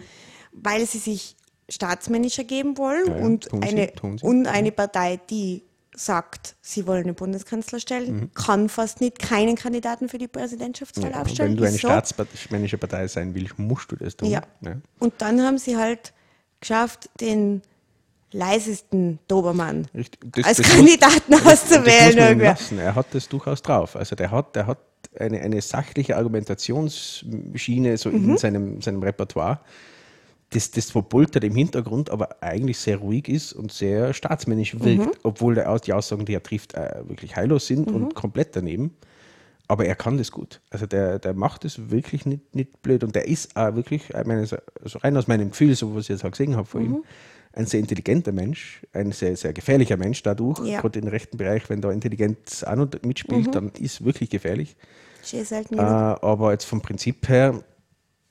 weil 0.52 0.86
sie 0.86 0.98
sich 0.98 1.36
staatsmännischer 1.70 2.44
geben 2.44 2.78
wollen 2.78 3.08
ja, 3.08 3.18
ja, 3.18 3.24
und, 3.24 3.50
eine, 3.64 3.92
und 4.22 4.48
eine 4.48 4.72
Partei, 4.72 5.20
die 5.30 5.64
sagt, 5.96 6.56
sie 6.62 6.88
wollen 6.88 7.06
den 7.06 7.16
Bundeskanzler 7.16 7.80
stellen, 7.80 8.16
mhm. 8.16 8.34
kann 8.34 8.70
fast 8.70 9.02
nicht 9.02 9.20
keinen 9.20 9.56
Kandidaten 9.56 10.10
für 10.10 10.18
die 10.18 10.28
Präsidentschaftswahl 10.28 11.12
ja, 11.12 11.22
aufstellen. 11.22 11.52
Wenn 11.52 11.58
du 11.58 11.64
eine 11.64 11.74
so. 11.74 11.80
staatsmännische 11.80 12.78
Partei 12.78 13.08
sein 13.08 13.36
willst, 13.36 13.60
musst 13.60 13.92
du 13.92 13.96
das 13.98 14.16
tun. 14.16 14.30
Ja. 14.30 14.42
ja. 14.62 14.76
Und 15.00 15.14
dann 15.18 15.42
haben 15.42 15.58
sie 15.58 15.78
halt 15.78 16.14
geschafft, 16.60 17.10
den 17.20 17.62
leisesten 18.32 19.20
Dobermann 19.28 19.88
das, 19.94 20.46
als 20.46 20.58
das 20.58 20.70
Kandidaten 20.70 21.32
muss, 21.32 21.46
auszuwählen. 21.46 22.40
Er 22.40 22.96
hat 22.96 23.08
das 23.12 23.28
durchaus 23.28 23.62
drauf. 23.62 23.96
Also 23.96 24.16
der 24.16 24.32
hat, 24.32 24.56
der 24.56 24.68
hat 24.68 24.78
eine, 25.18 25.42
eine 25.42 25.62
sachliche 25.62 26.18
Argumentationsschiene 26.18 27.98
so 27.98 28.10
mhm. 28.10 28.32
in 28.32 28.38
seinem, 28.38 28.82
seinem 28.82 29.04
Repertoire 29.04 29.62
das, 30.52 30.70
das 30.72 30.92
verpultert 30.92 31.44
im 31.44 31.56
Hintergrund, 31.56 32.10
aber 32.10 32.44
eigentlich 32.44 32.78
sehr 32.78 32.98
ruhig 32.98 33.28
ist 33.28 33.54
und 33.54 33.72
sehr 33.72 34.14
staatsmännisch 34.14 34.80
wirkt, 34.80 35.06
mhm. 35.06 35.12
obwohl 35.24 35.56
der, 35.56 35.80
die 35.80 35.94
Aussagen, 35.94 36.26
die 36.26 36.34
er 36.34 36.44
trifft, 36.44 36.74
äh, 36.74 37.04
wirklich 37.08 37.36
heillos 37.36 37.68
sind 37.68 37.90
mhm. 37.90 37.96
und 37.96 38.16
komplett 38.16 38.56
daneben. 38.56 38.94
Aber 39.68 39.86
er 39.86 39.96
kann 39.96 40.18
das 40.18 40.32
gut. 40.32 40.60
Also 40.70 40.86
der, 40.86 41.20
der 41.20 41.34
macht 41.34 41.64
es 41.64 41.90
wirklich 41.90 42.26
nicht, 42.26 42.54
nicht 42.54 42.82
blöd 42.82 43.06
und 43.06 43.16
der 43.16 43.30
ist 43.30 43.56
auch 43.56 43.74
wirklich, 43.76 44.10
ich 44.10 44.26
meine, 44.26 44.42
also 44.42 45.00
rein 45.00 45.16
aus 45.16 45.28
meinem 45.28 45.52
Gefühl, 45.52 45.74
so 45.76 45.96
was 45.96 46.04
ich 46.04 46.10
jetzt 46.10 46.26
auch 46.26 46.32
gesehen 46.32 46.58
habe 46.58 46.68
von 46.68 46.82
mhm. 46.82 46.96
ihm, 46.96 47.04
ein 47.54 47.66
sehr 47.66 47.80
intelligenter 47.80 48.32
Mensch, 48.32 48.82
ein 48.94 49.12
sehr, 49.12 49.36
sehr 49.36 49.54
gefährlicher 49.54 49.98
Mensch 49.98 50.24
dadurch, 50.24 50.60
ja. 50.60 50.80
gerade 50.80 51.00
im 51.00 51.08
rechten 51.08 51.38
Bereich, 51.38 51.70
wenn 51.70 51.82
da 51.82 51.92
Intelligenz 51.92 52.64
auch 52.64 52.76
noch 52.76 52.88
mitspielt, 53.04 53.48
mhm. 53.48 53.52
dann 53.52 53.72
ist 53.80 54.04
wirklich 54.06 54.30
gefährlich. 54.30 54.76
Äh, 55.80 55.82
aber 55.82 56.52
jetzt 56.52 56.66
vom 56.66 56.82
Prinzip 56.82 57.28
her, 57.28 57.64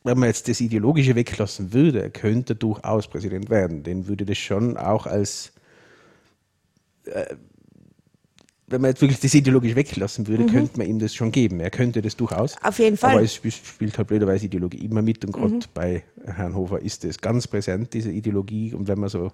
wenn 0.04 0.18
man 0.18 0.28
jetzt 0.28 0.48
das 0.48 0.60
Ideologische 0.60 1.14
weglassen 1.14 1.72
würde, 1.72 2.10
könnte 2.10 2.54
er 2.54 2.56
durchaus 2.56 3.06
Präsident 3.06 3.50
werden. 3.50 3.82
Den 3.82 4.06
würde 4.06 4.24
das 4.24 4.38
schon 4.38 4.76
auch 4.76 5.06
als, 5.06 5.52
äh, 7.04 7.34
wenn 8.70 8.80
man 8.80 8.90
jetzt 8.90 9.00
wirklich 9.00 9.20
das 9.20 9.34
Ideologische 9.34 9.74
weglassen 9.76 10.28
würde, 10.28 10.44
mhm. 10.44 10.50
könnte 10.50 10.78
man 10.78 10.86
ihm 10.86 10.98
das 11.00 11.14
schon 11.14 11.32
geben. 11.32 11.60
Er 11.60 11.70
könnte 11.70 12.00
das 12.00 12.16
durchaus. 12.16 12.56
Auf 12.62 12.78
jeden 12.78 12.96
Fall. 12.96 13.12
Aber 13.12 13.22
es 13.22 13.34
spielt 13.34 13.98
halt 13.98 14.08
blöderweise 14.08 14.46
Ideologie 14.46 14.84
immer 14.84 15.02
mit 15.02 15.24
und 15.24 15.32
gerade 15.32 15.54
mhm. 15.54 15.60
bei 15.74 16.04
Herrn 16.24 16.54
Hofer 16.54 16.80
ist 16.80 17.04
das 17.04 17.18
ganz 17.18 17.48
präsent, 17.48 17.92
diese 17.92 18.12
Ideologie. 18.12 18.72
Und 18.72 18.86
wenn 18.86 19.00
man 19.00 19.08
so 19.08 19.32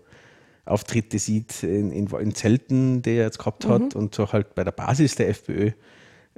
Auftritte 0.64 1.18
sieht 1.18 1.62
in, 1.62 1.92
in, 1.92 2.06
in 2.06 2.34
Zelten, 2.34 3.02
die 3.02 3.10
er 3.10 3.26
jetzt 3.26 3.38
gehabt 3.38 3.66
mhm. 3.66 3.72
hat 3.72 3.94
und 3.94 4.14
so 4.14 4.32
halt 4.32 4.54
bei 4.54 4.64
der 4.64 4.72
Basis 4.72 5.14
der 5.14 5.28
FPÖ, 5.28 5.72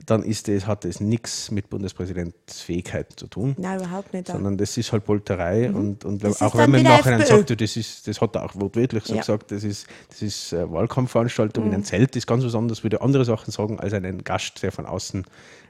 dann 0.06 0.22
ist 0.22 0.48
das, 0.48 0.66
hat 0.66 0.84
das 0.84 1.00
nichts 1.00 1.50
mit 1.50 1.70
Bundespräsidentsfähigkeiten 1.70 3.16
zu 3.16 3.26
tun. 3.26 3.56
Nein, 3.58 3.78
überhaupt 3.80 4.12
nicht. 4.12 4.28
Sondern 4.28 4.56
das 4.56 4.76
ist 4.76 4.92
halt 4.92 5.04
Polterei 5.04 5.68
mhm. 5.68 5.76
und, 5.76 6.04
und 6.04 6.24
auch 6.42 6.56
wenn 6.56 6.70
man 6.70 6.80
im 6.80 6.86
Nachhinein 6.86 7.26
sagt, 7.26 7.60
das, 7.60 7.76
ist, 7.76 8.06
das 8.06 8.20
hat 8.20 8.36
er 8.36 8.44
auch 8.44 8.54
wortwörtlich 8.54 9.04
so 9.04 9.14
ja. 9.14 9.20
gesagt, 9.20 9.50
das 9.50 9.64
ist, 9.64 9.86
das 10.08 10.22
ist 10.22 10.52
äh, 10.52 10.70
Wahlkampfveranstaltung 10.70 11.64
mhm. 11.64 11.70
in 11.70 11.74
einem 11.74 11.84
Zelt, 11.84 12.10
das 12.10 12.18
ist 12.18 12.26
ganz 12.26 12.44
was 12.44 12.54
anderes, 12.54 12.82
würde 12.82 13.00
andere 13.00 13.24
Sachen 13.24 13.50
sagen, 13.50 13.80
als 13.80 13.92
einen 13.92 14.24
Gast, 14.24 14.62
der 14.62 14.72
von 14.72 14.86
außen 14.86 15.24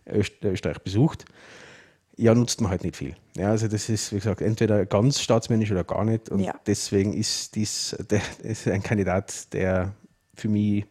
Österreich 0.06 0.78
besucht. 0.80 1.24
Ja, 2.16 2.34
nutzt 2.34 2.60
man 2.60 2.70
halt 2.70 2.82
nicht 2.82 2.96
viel. 2.96 3.14
Ja, 3.36 3.50
also 3.50 3.68
das 3.68 3.88
ist, 3.88 4.12
wie 4.12 4.16
gesagt, 4.16 4.40
entweder 4.40 4.84
ganz 4.86 5.20
staatsmännisch 5.20 5.70
oder 5.70 5.84
gar 5.84 6.04
nicht. 6.04 6.28
Und 6.30 6.40
ja. 6.40 6.54
deswegen 6.66 7.12
ist 7.12 7.54
dies 7.54 7.96
der, 8.10 8.20
ist 8.42 8.66
ein 8.66 8.82
Kandidat, 8.82 9.52
der 9.52 9.94
für 10.34 10.48
mich 10.48 10.84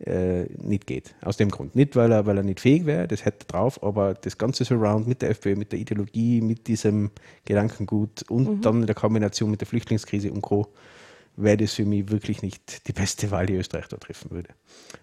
äh, 0.00 0.44
nicht 0.58 0.86
geht. 0.86 1.14
Aus 1.22 1.36
dem 1.36 1.50
Grund. 1.50 1.76
Nicht, 1.76 1.96
weil 1.96 2.10
er, 2.12 2.26
weil 2.26 2.36
er 2.36 2.42
nicht 2.42 2.60
fähig 2.60 2.84
wäre, 2.86 3.06
das 3.06 3.24
hätte 3.24 3.46
er 3.46 3.52
drauf, 3.52 3.82
aber 3.82 4.14
das 4.14 4.38
ganze 4.38 4.64
Surround 4.64 5.06
mit 5.06 5.22
der 5.22 5.30
FPÖ, 5.30 5.56
mit 5.56 5.72
der 5.72 5.78
Ideologie, 5.78 6.40
mit 6.40 6.66
diesem 6.66 7.10
Gedankengut 7.44 8.22
und 8.28 8.48
mhm. 8.48 8.60
dann 8.60 8.80
in 8.80 8.86
der 8.86 8.94
Kombination 8.94 9.50
mit 9.50 9.60
der 9.60 9.68
Flüchtlingskrise 9.68 10.32
und 10.32 10.42
Co. 10.42 10.68
wäre 11.36 11.56
das 11.56 11.74
für 11.74 11.84
mich 11.84 12.10
wirklich 12.10 12.42
nicht 12.42 12.88
die 12.88 12.92
beste 12.92 13.30
Wahl, 13.30 13.46
die 13.46 13.54
Österreich 13.54 13.88
da 13.88 13.96
treffen 13.96 14.30
würde. 14.30 14.50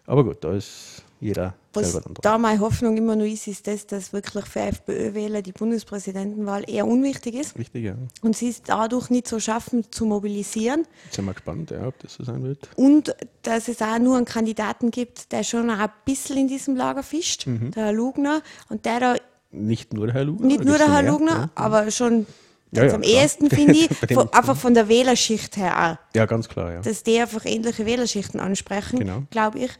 Aber 0.06 0.24
gut, 0.24 0.44
da 0.44 0.54
ist 0.54 1.06
jeder 1.22 1.54
Was 1.74 2.02
da 2.22 2.38
meine 2.38 2.60
Hoffnung 2.60 2.98
immer 2.98 3.16
noch 3.16 3.26
ist, 3.26 3.48
ist 3.48 3.68
das, 3.68 3.86
dass 3.88 4.12
wirklich 4.12 4.44
für 4.46 4.60
FPÖ-Wähler 4.62 5.42
die 5.42 5.52
Bundespräsidentenwahl 5.54 6.64
eher 6.68 6.86
unwichtig 6.88 7.36
ist 7.36 7.58
Wichtig, 7.58 7.86
ja. 7.86 7.96
und 8.22 8.36
sie 8.36 8.50
es 8.50 8.62
dadurch 8.64 9.10
nicht 9.10 9.28
so 9.28 9.40
schaffen 9.40 9.86
zu 9.92 10.06
mobilisieren 10.06 10.86
Jetzt 11.06 11.16
sind 11.16 11.26
wir 11.26 11.34
gespannt, 11.34 11.72
ja, 11.72 11.88
ob 11.88 11.98
das 12.00 12.16
so 12.16 12.24
sein 12.24 12.44
wird. 12.44 12.70
und 12.76 13.16
dass 13.44 13.68
es 13.68 13.82
auch 13.82 14.00
nur 14.00 14.18
einen 14.18 14.26
Kandidaten 14.26 14.92
gibt, 14.92 15.32
der 15.32 15.44
schon 15.44 15.70
ein 15.70 15.90
bisschen 16.06 16.38
in 16.38 16.48
diesem 16.48 16.76
Lager 16.76 17.04
fischt, 17.04 17.46
Mhm. 17.48 17.72
der 17.72 17.86
Herr 17.86 17.94
Lugner, 17.94 18.42
und 18.70 18.86
der 18.86 19.00
da 19.00 19.16
Nicht 19.52 19.94
nur 19.94 20.08
der 20.08 20.16
Herr 20.16 20.26
Lugner. 20.26 20.48
nicht 20.48 20.64
nur 20.66 20.78
der 20.78 20.92
Herr 20.92 21.04
mehr, 21.04 21.12
Lugner, 21.12 21.32
Ja, 21.38 21.50
aber 21.56 21.92
schon 21.92 22.26
Ja, 22.74 22.86
ja, 22.86 22.94
am 22.96 23.02
klar. 23.02 23.14
ehesten, 23.22 23.50
finde 23.50 23.74
ich, 23.74 23.90
von, 24.14 24.32
einfach 24.34 24.56
von 24.58 24.74
der 24.74 24.88
Wählerschicht 24.88 25.56
her 25.58 26.00
auch. 26.02 26.16
ja 26.18 26.26
ganz 26.26 26.50
klar, 26.50 26.72
ja. 26.74 26.82
dass 26.82 27.04
die 27.04 27.20
einfach 27.20 27.46
ähnliche 27.46 27.86
Wählerschichten 27.86 28.40
ansprechen, 28.40 28.98
Genau. 29.00 29.24
glaube 29.30 29.60
ich. 29.60 29.72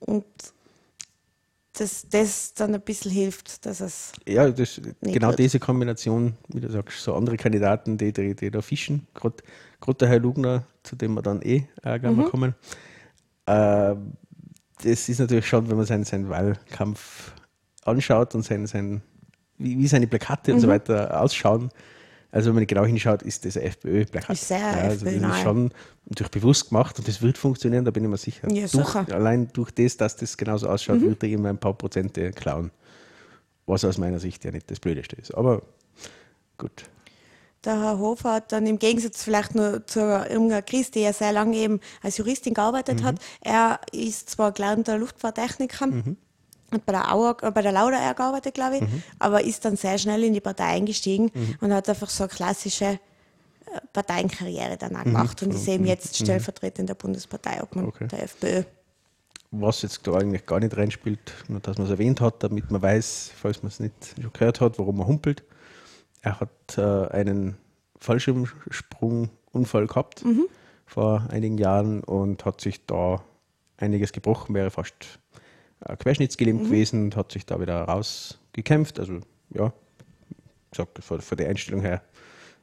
Und 0.00 0.24
dass 1.80 2.08
das 2.08 2.54
dann 2.54 2.74
ein 2.74 2.80
bisschen 2.80 3.10
hilft, 3.10 3.64
dass 3.66 3.80
es. 3.80 4.12
Ja, 4.26 4.50
das, 4.50 4.80
genau 5.00 5.28
wird. 5.28 5.38
diese 5.38 5.58
Kombination, 5.58 6.34
wie 6.48 6.60
du 6.60 6.70
sagst, 6.70 7.02
so 7.02 7.14
andere 7.14 7.36
Kandidaten, 7.36 7.96
die, 7.98 8.12
die, 8.12 8.34
die 8.34 8.50
da 8.50 8.60
fischen, 8.62 9.06
gerade 9.14 9.42
der 9.98 10.08
Herr 10.08 10.18
Lugner, 10.20 10.64
zu 10.82 10.96
dem 10.96 11.14
wir 11.14 11.22
dann 11.22 11.42
eh 11.42 11.64
äh, 11.84 11.98
Mhm. 11.98 12.24
kommen. 12.24 12.54
Äh, 13.46 13.94
das 14.82 15.08
ist 15.08 15.18
natürlich 15.18 15.46
schon, 15.46 15.68
wenn 15.68 15.76
man 15.76 15.86
seinen, 15.86 16.04
seinen 16.04 16.28
Wahlkampf 16.28 17.32
anschaut 17.84 18.34
und 18.34 18.42
sein, 18.44 18.66
sein, 18.66 19.02
wie, 19.56 19.78
wie 19.78 19.88
seine 19.88 20.06
Plakate 20.06 20.50
Mhm. 20.50 20.56
und 20.56 20.60
so 20.60 20.68
weiter 20.68 21.20
ausschauen. 21.20 21.70
Also 22.30 22.48
wenn 22.48 22.56
man 22.56 22.66
genau 22.66 22.84
hinschaut, 22.84 23.22
ist 23.22 23.44
das 23.46 23.56
FPÖ-Plakat. 23.56 24.30
Ist 24.30 24.48
sehr 24.48 24.66
also 24.66 25.04
das 25.04 25.14
FPÖ-nahe. 25.14 25.36
ist 25.36 25.42
schon 25.42 25.70
natürlich 26.06 26.30
bewusst 26.30 26.68
gemacht 26.68 26.98
und 26.98 27.08
das 27.08 27.22
wird 27.22 27.38
funktionieren, 27.38 27.84
da 27.84 27.90
bin 27.90 28.04
ich 28.04 28.10
mir 28.10 28.18
sicher. 28.18 28.52
Ja, 28.52 28.66
durch. 28.66 28.94
Mhm. 28.94 29.12
Allein 29.12 29.48
durch 29.52 29.70
das, 29.70 29.96
dass 29.96 30.16
das 30.16 30.36
genauso 30.36 30.68
ausschaut, 30.68 31.00
wird 31.00 31.22
er 31.22 31.30
immer 31.30 31.48
ein 31.48 31.58
paar 31.58 31.74
Prozente 31.74 32.30
klauen. 32.32 32.70
Was 33.66 33.84
aus 33.84 33.98
meiner 33.98 34.18
Sicht 34.18 34.44
ja 34.44 34.50
nicht 34.50 34.70
das 34.70 34.80
Blödeste 34.80 35.16
ist. 35.16 35.34
Aber 35.34 35.62
gut. 36.58 36.84
Der 37.64 37.80
Herr 37.80 37.98
Hofer 37.98 38.34
hat 38.34 38.52
dann 38.52 38.66
im 38.66 38.78
Gegensatz 38.78 39.22
vielleicht 39.22 39.54
nur 39.54 39.86
zu 39.86 40.00
Irmgard 40.00 40.66
Christ, 40.66 40.94
die 40.94 41.00
ja 41.00 41.12
sehr 41.12 41.32
lange 41.32 41.56
eben 41.56 41.80
als 42.02 42.18
Juristin 42.18 42.54
gearbeitet 42.54 43.02
hat, 43.02 43.16
er 43.40 43.80
ist 43.92 44.30
zwar 44.30 44.52
gelernter 44.52 44.96
Luftfahrttechniker, 44.96 45.88
hat 46.72 46.84
bei 46.86 46.92
der, 46.92 47.12
Auer, 47.14 47.36
äh, 47.42 47.50
bei 47.50 47.62
der 47.62 47.72
Lauda 47.72 48.12
gearbeitet, 48.12 48.54
glaube 48.54 48.78
ich, 48.78 48.82
aber 49.18 49.42
ist 49.42 49.64
dann 49.64 49.76
sehr 49.76 49.98
schnell 49.98 50.22
in 50.24 50.34
die 50.34 50.40
Partei 50.40 50.64
eingestiegen 50.66 51.30
und 51.60 51.72
hat 51.72 51.88
einfach 51.88 52.10
so 52.10 52.24
eine 52.24 52.28
klassische 52.32 52.84
äh, 52.84 52.98
Parteienkarriere 53.92 54.76
dann 54.76 54.96
auch 54.96 55.04
gemacht 55.04 55.42
und 55.42 55.54
ist 55.54 55.66
eben 55.68 55.86
jetzt 55.86 56.16
stellvertretend 56.16 56.80
in 56.80 56.86
der 56.86 56.94
Bundesparteiobmann 56.94 57.86
Okay. 57.86 58.06
der 58.08 58.22
FPÖ. 58.24 58.62
Was 59.50 59.80
jetzt 59.80 60.06
da 60.06 60.12
eigentlich 60.12 60.44
gar 60.44 60.60
nicht 60.60 60.76
reinspielt, 60.76 61.32
nur 61.48 61.60
dass 61.60 61.78
man 61.78 61.86
es 61.86 61.90
erwähnt 61.90 62.20
hat, 62.20 62.42
damit 62.42 62.70
man 62.70 62.82
weiß, 62.82 63.30
falls 63.34 63.62
man 63.62 63.68
es 63.68 63.80
nicht 63.80 64.14
schon 64.20 64.30
gehört 64.34 64.60
hat, 64.60 64.78
warum 64.78 65.00
er 65.00 65.06
humpelt. 65.06 65.42
Er 66.20 66.38
hat 66.40 66.76
äh, 66.76 67.06
einen 67.08 67.56
Fallschirmsprungunfall 67.98 69.86
gehabt 69.86 70.24
vor 70.86 71.26
einigen 71.30 71.58
Jahren 71.58 72.02
und 72.04 72.44
hat 72.44 72.60
sich 72.60 72.84
da 72.86 73.22
einiges 73.76 74.12
gebrochen, 74.12 74.54
wäre 74.54 74.70
fast 74.70 75.18
äh, 75.84 75.96
querschnittsgelähmt 75.96 76.64
gewesen 76.64 77.04
und 77.04 77.16
hat 77.16 77.32
sich 77.32 77.46
da 77.46 77.60
wieder 77.60 77.82
rausgekämpft. 77.82 78.98
Also 78.98 79.20
ja, 79.54 79.72
ich 80.70 80.76
sag, 80.76 80.88
von, 81.00 81.20
von 81.20 81.38
der 81.38 81.48
Einstellung 81.48 81.80
her, 81.80 82.02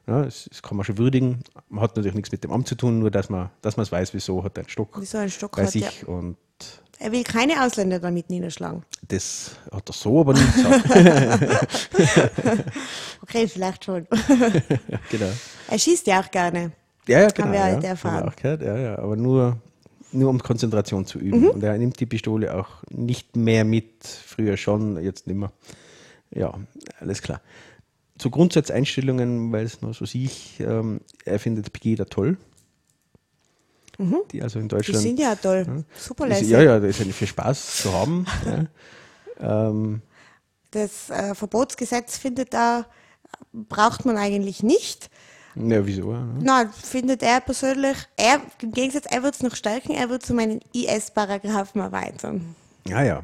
ja, 0.06 0.22
das, 0.22 0.48
das 0.50 0.62
kann 0.62 0.76
man 0.76 0.84
schon 0.84 0.98
würdigen. 0.98 1.40
Man 1.68 1.82
hat 1.82 1.96
natürlich 1.96 2.14
nichts 2.14 2.30
mit 2.30 2.44
dem 2.44 2.52
Amt 2.52 2.68
zu 2.68 2.76
tun, 2.76 3.00
nur 3.00 3.10
dass 3.10 3.28
man, 3.28 3.50
dass 3.62 3.76
man 3.76 3.82
es 3.82 3.90
weiß, 3.92 4.14
wieso 4.14 4.44
hat 4.44 4.56
er 4.56 4.62
einen 4.62 4.68
Stock 4.68 4.96
Wieso 5.00 5.18
ein 5.18 5.30
Stock 5.30 5.56
bei 5.56 5.64
hat, 5.64 5.72
sich 5.72 6.02
ja. 6.02 6.08
und 6.08 6.36
Er 7.00 7.10
will 7.10 7.24
keine 7.24 7.64
Ausländer 7.64 7.98
damit 7.98 8.30
niederschlagen. 8.30 8.84
das 9.08 9.56
hat 9.72 9.88
er 9.88 9.92
so 9.92 10.20
aber 10.20 10.34
nicht 10.34 10.54
gesagt. 10.54 10.84
Okay, 13.22 13.48
vielleicht 13.48 13.84
schon. 13.84 14.06
genau. 15.10 15.32
er 15.68 15.78
schießt 15.78 16.06
ja 16.06 16.20
auch 16.20 16.30
gerne. 16.30 16.70
Ja, 17.08 17.20
ja, 17.22 17.28
genau. 17.28 17.50
wir 17.50 17.58
ja, 17.58 17.64
heute 17.64 17.74
haben 17.74 17.82
wir 17.82 17.88
erfahren. 17.88 18.28
auch 18.28 18.36
gehört, 18.36 18.62
ja, 18.62 18.78
ja, 18.78 18.98
aber 18.98 19.16
nur, 19.16 19.56
nur 20.16 20.30
um 20.30 20.42
Konzentration 20.42 21.06
zu 21.06 21.18
üben. 21.18 21.48
Und 21.50 21.62
er 21.62 21.76
nimmt 21.78 22.00
die 22.00 22.06
Pistole 22.06 22.54
auch 22.54 22.82
nicht 22.90 23.36
mehr 23.36 23.64
mit, 23.64 24.04
früher 24.04 24.56
schon, 24.56 25.02
jetzt 25.02 25.26
nicht 25.26 25.36
mehr. 25.36 25.52
Ja, 26.30 26.54
alles 27.00 27.22
klar. 27.22 27.40
Zu 28.18 28.30
Grundsatzeinstellungen, 28.30 29.52
weil 29.52 29.64
es 29.64 29.82
nur 29.82 29.94
so 29.94 30.06
sich, 30.06 30.58
ähm, 30.60 31.00
er 31.24 31.38
findet 31.38 31.72
Pegida 31.72 32.06
toll. 32.06 32.38
Die 34.30 34.42
also 34.42 34.58
in 34.58 34.68
Die 34.68 34.74
Deutschland. 34.74 35.02
sind 35.02 35.18
ja 35.18 35.34
toll. 35.36 35.84
Super 35.96 36.24
ist, 36.24 36.30
lässig. 36.30 36.48
ja, 36.50 36.62
ja, 36.62 36.80
das 36.80 36.98
ist 37.00 37.06
ja 37.06 37.12
für 37.12 37.26
Spaß 37.26 37.82
zu 37.82 37.92
haben. 37.92 38.26
ja. 39.40 39.68
ähm, 39.68 40.02
Das 40.70 41.08
äh, 41.10 41.34
Verbotsgesetz 41.34 42.18
findet 42.18 42.52
da, 42.52 42.86
braucht 43.52 44.04
man 44.04 44.16
eigentlich 44.18 44.62
nicht. 44.62 45.10
Ja, 45.56 45.86
wieso? 45.86 46.12
Ne? 46.12 46.34
Nein, 46.42 46.70
findet 46.72 47.22
er 47.22 47.40
persönlich, 47.40 47.96
er, 48.16 48.40
im 48.62 48.72
Gegensatz, 48.72 49.04
er 49.10 49.22
wird 49.22 49.34
es 49.34 49.42
noch 49.42 49.54
stärken, 49.56 49.92
er 49.92 50.08
wird 50.10 50.24
zu 50.24 50.34
meinen 50.34 50.60
IS-Paragraphen 50.72 51.80
erweitern. 51.80 52.54
ja. 52.86 53.02
ja. 53.02 53.22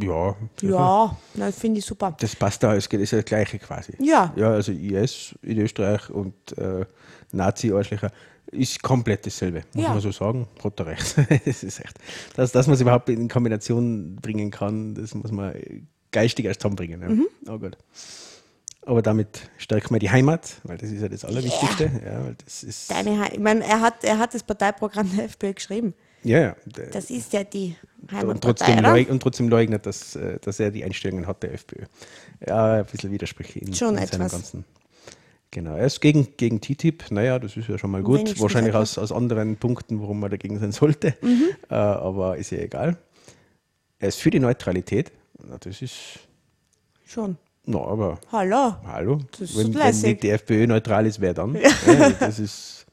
Ja, 0.00 0.36
Ja, 0.62 1.16
das 1.34 1.58
finde 1.58 1.80
ich 1.80 1.84
super. 1.84 2.16
Das 2.20 2.36
passt 2.36 2.62
da, 2.62 2.74
es 2.76 2.86
ist 2.86 3.10
ja 3.10 3.18
das 3.18 3.24
Gleiche 3.24 3.58
quasi. 3.58 3.94
Ja. 3.98 4.32
Ja, 4.36 4.52
also 4.52 4.70
IS 4.70 5.34
in 5.42 5.58
Österreich 5.58 6.08
und 6.10 6.56
äh, 6.56 6.84
Nazi-Arschlöcher 7.32 8.12
ist 8.52 8.80
komplett 8.80 9.26
dasselbe, 9.26 9.64
muss 9.74 9.82
Ja. 9.84 9.90
man 9.90 10.00
so 10.00 10.12
sagen. 10.12 10.46
Hat 10.62 10.78
er 10.78 10.86
recht. 10.86 11.16
das 11.44 11.64
ist 11.64 11.80
echt. 11.80 11.98
Dass, 12.36 12.52
dass 12.52 12.68
man 12.68 12.74
es 12.74 12.80
überhaupt 12.80 13.08
in 13.08 13.26
Kombination 13.28 14.16
bringen 14.22 14.52
kann, 14.52 14.94
das 14.94 15.14
muss 15.14 15.32
man 15.32 15.52
geistig 16.12 16.44
erst 16.44 16.60
zusammenbringen. 16.60 17.02
Ja. 17.02 17.08
Mhm. 17.08 17.26
Oh 17.48 17.58
gut. 17.58 17.76
Aber 18.88 19.02
damit 19.02 19.50
stärkt 19.58 19.90
man 19.90 20.00
die 20.00 20.08
Heimat, 20.10 20.62
weil 20.64 20.78
das 20.78 20.90
ist 20.90 21.02
ja 21.02 21.08
das 21.10 21.22
Allerwichtigste. 21.22 21.90
Ja, 22.06 22.24
weil 22.24 22.36
das 22.42 22.62
ist, 22.62 22.90
Deine, 22.90 23.20
Hei- 23.20 23.32
ich 23.34 23.38
meine, 23.38 23.62
er 23.62 23.82
hat, 23.82 24.02
er 24.02 24.18
hat 24.18 24.32
das 24.32 24.42
Parteiprogramm 24.42 25.14
der 25.14 25.26
FPÖ 25.26 25.52
geschrieben. 25.52 25.92
ja, 26.24 26.40
ja. 26.40 26.56
Das 26.92 27.10
ist 27.10 27.34
ja 27.34 27.44
die 27.44 27.76
und, 28.00 28.12
Heimatpartei, 28.12 28.64
trotzdem 28.64 28.78
leug, 28.82 29.10
und 29.10 29.22
trotzdem 29.22 29.48
leugnet, 29.50 29.84
dass, 29.84 30.16
äh, 30.16 30.38
dass 30.40 30.58
er 30.58 30.70
die 30.70 30.84
Einstellungen 30.84 31.26
hat 31.26 31.42
der 31.42 31.52
FPÖ. 31.52 31.84
Ja, 32.46 32.76
ein 32.76 32.86
bisschen 32.86 33.12
Widersprüche 33.12 33.58
in, 33.58 33.74
Schon 33.74 33.98
in 33.98 34.06
seinem 34.06 34.22
etwas. 34.22 34.32
ganzen. 34.32 34.64
Genau, 35.50 35.76
er 35.76 35.84
ist 35.84 36.00
gegen, 36.00 36.26
gegen 36.38 36.62
TTIP, 36.62 37.10
naja, 37.10 37.38
das 37.38 37.58
ist 37.58 37.68
ja 37.68 37.76
schon 37.76 37.90
mal 37.90 38.02
gut. 38.02 38.20
Wenigstens 38.20 38.40
Wahrscheinlich 38.40 38.74
aus, 38.74 38.96
aus 38.96 39.12
anderen 39.12 39.56
Punkten, 39.58 40.00
warum 40.00 40.18
man 40.20 40.30
dagegen 40.30 40.58
sein 40.58 40.72
sollte. 40.72 41.14
Mhm. 41.20 41.44
Äh, 41.68 41.74
aber 41.74 42.38
ist 42.38 42.52
ja 42.52 42.58
egal. 42.58 42.96
Er 43.98 44.08
ist 44.08 44.18
für 44.18 44.30
die 44.30 44.40
Neutralität. 44.40 45.12
Na, 45.46 45.58
das 45.58 45.82
ist, 45.82 46.20
Schon. 47.04 47.36
Na, 47.68 47.78
aber 47.80 48.18
Hallo. 48.32 48.76
hallo. 48.86 49.18
Das 49.32 49.40
ist 49.42 49.56
wenn, 49.58 49.74
wenn 49.74 50.00
nicht 50.00 50.22
die 50.22 50.30
FPÖ 50.30 50.66
neutral 50.66 51.06
ist, 51.06 51.20
wer 51.20 51.34
dann? 51.34 51.54
Ja, 51.54 52.10
das 52.10 52.38
ist. 52.38 52.86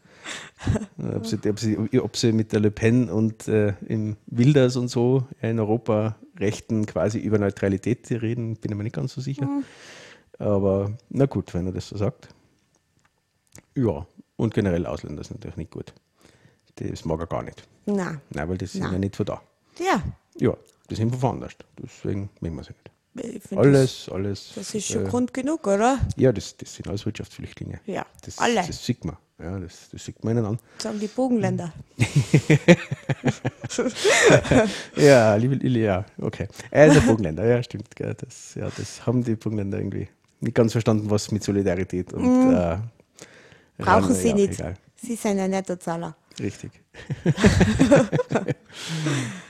Ob 0.98 1.26
sie, 1.28 1.38
ob, 1.50 1.60
sie, 1.60 2.00
ob 2.00 2.18
sie 2.18 2.32
mit 2.32 2.52
der 2.52 2.60
Le 2.60 2.72
Pen 2.72 3.10
und 3.10 3.48
äh, 3.48 3.74
im 3.86 4.18
Wilders 4.26 4.76
und 4.78 4.88
so 4.88 5.26
in 5.42 5.60
Europa 5.60 6.16
Rechten 6.40 6.86
quasi 6.86 7.20
über 7.20 7.38
Neutralität 7.38 8.10
reden, 8.12 8.56
bin 8.56 8.72
ich 8.72 8.78
mir 8.78 8.84
nicht 8.84 8.96
ganz 8.96 9.14
so 9.14 9.22
sicher. 9.22 9.46
Mhm. 9.46 9.64
Aber 10.40 10.92
na 11.10 11.26
gut, 11.28 11.54
wenn 11.54 11.68
er 11.68 11.72
das 11.72 11.90
so 11.90 11.98
sagt. 11.98 12.30
Ja, 13.76 14.08
und 14.38 14.54
generell 14.54 14.86
Ausländer 14.86 15.22
ist 15.22 15.32
natürlich 15.32 15.58
nicht 15.58 15.72
gut. 15.72 15.94
Das 16.76 17.06
mag 17.06 17.20
er 17.20 17.28
gar 17.28 17.44
nicht. 17.44 17.68
Na, 17.86 18.20
Nein, 18.32 18.50
weil 18.50 18.58
das 18.58 18.72
sind 18.74 18.82
Nein. 18.84 18.94
ja 18.94 19.00
nicht 19.00 19.16
von 19.16 19.26
da. 19.26 19.42
ja. 19.80 20.02
Ja, 20.38 20.54
das 20.90 20.98
sind 20.98 21.12
von 21.12 21.22
woanders. 21.22 21.54
Deswegen 21.82 22.30
mögen 22.42 22.56
wir 22.58 22.64
sie 22.64 22.72
nicht. 22.74 22.92
Ich 23.16 23.44
find 23.44 23.62
Alles, 23.62 24.10
alles. 24.10 24.52
Das, 24.56 24.68
das 24.68 24.76
ist 24.76 24.88
schon 24.88 25.06
äh, 25.06 25.10
Grund 25.10 25.34
genug, 25.34 25.66
oder? 25.68 26.00
Ja, 26.18 26.32
das, 26.34 26.56
das 26.58 26.74
sind 26.76 26.88
alles 26.88 27.06
Wirtschaftsflüchtlinge. 27.06 27.80
Ja, 27.86 28.06
das, 28.24 28.38
alle. 28.40 28.56
Das 28.68 28.86
sieht 28.86 29.06
man. 29.06 29.16
Ja, 29.40 29.58
das, 29.60 29.90
das 29.92 30.04
sieht 30.06 30.24
man 30.24 30.36
ihnen 30.38 30.46
an. 30.46 30.60
Sagen 30.80 31.00
die 31.00 31.08
Bogenländer. 31.08 31.74
Ja, 34.96 35.36
liebe 35.36 35.56
Lili, 35.56 35.84
ja, 35.84 36.06
okay. 36.20 36.48
Er 36.72 36.88
ist 36.88 36.98
ein 36.98 37.06
Burgenländer, 37.06 37.46
ja, 37.46 37.62
stimmt. 37.64 37.96
Gell. 37.96 38.14
Das, 38.16 38.56
ja, 38.56 38.70
das 38.78 39.06
haben 39.06 39.24
die 39.24 39.36
Burgenländer 39.36 39.78
irgendwie 39.78 40.08
nicht 40.40 40.56
ganz 40.56 40.72
verstanden, 40.72 41.10
was 41.10 41.32
mit 41.32 41.44
Solidarität 41.44 42.14
und. 42.14 42.24
Äh, 42.54 42.78
Mhm. 42.78 42.84
Brauchen 43.78 44.06
Ran- 44.06 44.16
sie 44.16 44.30
ja, 44.30 44.36
nicht. 44.36 44.54
Egal. 44.54 44.76
Sie 44.96 45.16
sind 45.16 45.38
ein 45.38 45.50
Nettozahler. 45.50 46.16
Richtig. 46.40 46.72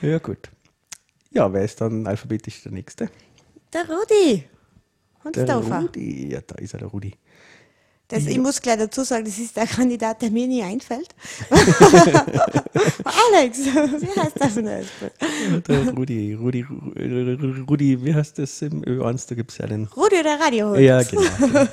ja, 0.02 0.18
gut. 0.18 0.50
Ja, 1.30 1.52
wer 1.52 1.62
ist 1.62 1.80
dann 1.80 2.04
alphabetisch 2.08 2.64
der 2.64 2.72
Nächste? 2.72 3.08
Der 3.76 3.94
Rudi. 3.94 4.44
Und 5.22 5.36
Der. 5.36 5.56
Rudi. 5.56 6.32
Ja, 6.32 6.40
da 6.40 6.54
ist 6.54 6.72
er, 6.72 6.78
der 6.78 6.88
Rudi. 6.88 7.12
Das, 8.08 8.24
ich 8.24 8.38
muss 8.38 8.62
gleich 8.62 8.78
dazu 8.78 9.02
sagen, 9.02 9.24
das 9.24 9.36
ist 9.38 9.56
der 9.56 9.66
Kandidat, 9.66 10.22
der 10.22 10.30
mir 10.30 10.46
nie 10.46 10.62
einfällt. 10.62 11.08
Alex, 11.50 13.58
wie 13.58 14.20
heißt 14.20 14.40
das 14.40 14.54
denn? 14.54 14.86
Der 15.66 15.88
Rudi, 15.90 16.34
Rudi, 16.34 16.64
Rudi, 17.68 18.04
wie 18.04 18.14
heißt 18.14 18.38
das 18.38 18.62
im 18.62 18.82
Ö1? 18.82 19.28
Da 19.28 19.34
gibt 19.34 19.50
es 19.50 19.58
ja 19.58 19.66
den 19.66 19.86
Rudi 19.88 20.22
der 20.22 20.40
Radiohund. 20.40 20.78
Ja, 20.78 21.02
genau. 21.02 21.22
genau. 21.38 21.66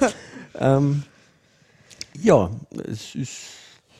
ähm, 0.59 1.03
ja, 2.19 2.49
es 2.91 3.15
ist, 3.15 3.37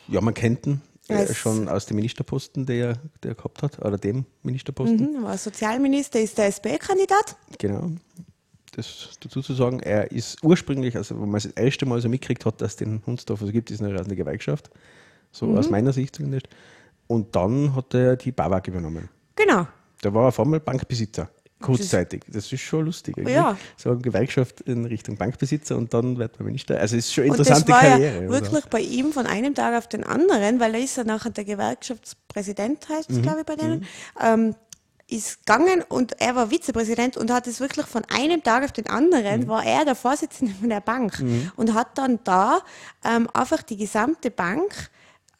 ja, 0.08 0.20
man 0.20 0.34
kennt 0.34 0.66
ihn. 0.66 0.82
Äh, 1.08 1.34
schon 1.34 1.68
aus 1.70 1.86
dem 1.86 1.96
Ministerposten, 1.98 2.66
der 2.66 2.98
der 3.24 3.36
gehabt 3.36 3.62
hat, 3.64 3.80
oder 3.80 3.98
dem 3.98 4.26
Ministerposten. 4.44 5.20
Mhm, 5.20 5.24
war 5.24 5.38
Sozialminister, 5.38 6.20
ist 6.22 6.38
der 6.38 6.46
SP-Kandidat. 6.48 7.36
Genau. 7.60 7.92
Das 8.76 9.10
dazu 9.20 9.42
zu 9.42 9.54
sagen, 9.54 9.80
er 9.82 10.12
ist 10.12 10.44
ursprünglich, 10.44 10.96
also 10.96 11.16
wenn 11.16 11.30
man 11.30 11.34
das 11.42 11.46
erste 11.46 11.86
Mal 11.86 12.02
so 12.02 12.10
mitgekriegt 12.10 12.46
hat, 12.46 12.60
dass 12.62 12.72
es 12.72 12.76
den 12.78 13.04
Hunsdorfer 13.06 13.46
so 13.46 13.52
gibt, 13.52 13.70
ist 13.70 13.82
eine, 13.84 14.00
eine 14.00 14.16
Gewerkschaft. 14.16 14.70
So 15.32 15.46
Mhm. 15.48 15.58
aus 15.58 15.70
meiner 15.70 15.94
Sicht 15.94 16.16
zumindest. 16.16 16.48
Und 17.08 17.36
dann 17.36 17.76
hat 17.76 17.94
er 17.94 18.16
die 18.16 18.32
BAWAG 18.32 18.68
übernommen. 18.68 19.10
Genau. 19.36 19.68
Da 20.02 20.14
war 20.14 20.24
er 20.26 20.28
auf 20.30 20.40
einmal 20.40 20.60
Bankbesitzer. 20.60 21.30
Kurzzeitig. 21.64 22.24
Das 22.28 22.52
ist 22.52 22.62
schon 22.62 22.86
lustig. 22.86 23.18
irgendwie. 23.18 23.34
Ja. 23.36 23.58
So 23.78 23.90
eine 23.92 24.00
Gewerkschaft 24.00 24.62
in 24.62 24.86
Richtung 24.86 25.18
Bankbesitzer 25.18 25.76
und 25.78 25.94
dann 25.94 26.18
wird 26.18 26.38
man 26.40 26.46
Minister. 26.48 26.80
Also 26.80 26.96
es 26.98 27.06
ist 27.08 27.14
schon 27.14 27.24
eine 27.24 27.32
Und 27.34 27.40
das 27.40 27.48
interessante 27.48 27.72
war 27.74 27.80
Karriere. 27.82 28.14
ja 28.24 28.30
oder? 28.30 28.42
wirklich 28.42 28.66
bei 28.66 28.80
ihm 28.82 29.12
von 29.14 29.26
einem 29.28 29.56
Tag 29.56 29.78
auf 29.78 29.88
den 29.88 30.04
anderen, 30.04 30.60
weil 30.60 30.76
er 30.76 30.82
ist 30.82 30.98
ja 30.98 31.04
nachher 31.04 31.32
der 31.32 31.46
Gewerkschaftspräsident, 31.46 32.88
heißt 32.90 33.10
Mhm. 33.10 33.16
es, 33.18 33.22
glaube 33.22 33.40
ich, 33.42 33.46
bei 33.46 33.56
denen, 33.56 33.86
ähm, 34.22 34.56
ist 35.10 35.46
gegangen 35.46 35.84
und 35.90 36.20
er 36.22 36.36
war 36.36 36.50
Vizepräsident 36.50 37.18
und 37.18 37.30
hat 37.32 37.46
es 37.46 37.60
wirklich 37.60 37.86
von 37.86 38.04
einem 38.06 38.42
Tag 38.42 38.64
auf 38.64 38.72
den 38.72 38.88
anderen, 38.88 39.42
Mhm. 39.42 39.48
war 39.48 39.64
er 39.66 39.86
der 39.86 39.96
Vorsitzende 39.96 40.54
von 40.60 40.70
der 40.70 40.80
Bank 40.82 41.22
und 41.56 41.74
hat 41.74 41.98
dann 41.98 42.20
da 42.24 42.60
ähm, 43.04 43.28
einfach 43.34 43.62
die 43.64 43.78
gesamte 43.78 44.32
Bank 44.32 44.90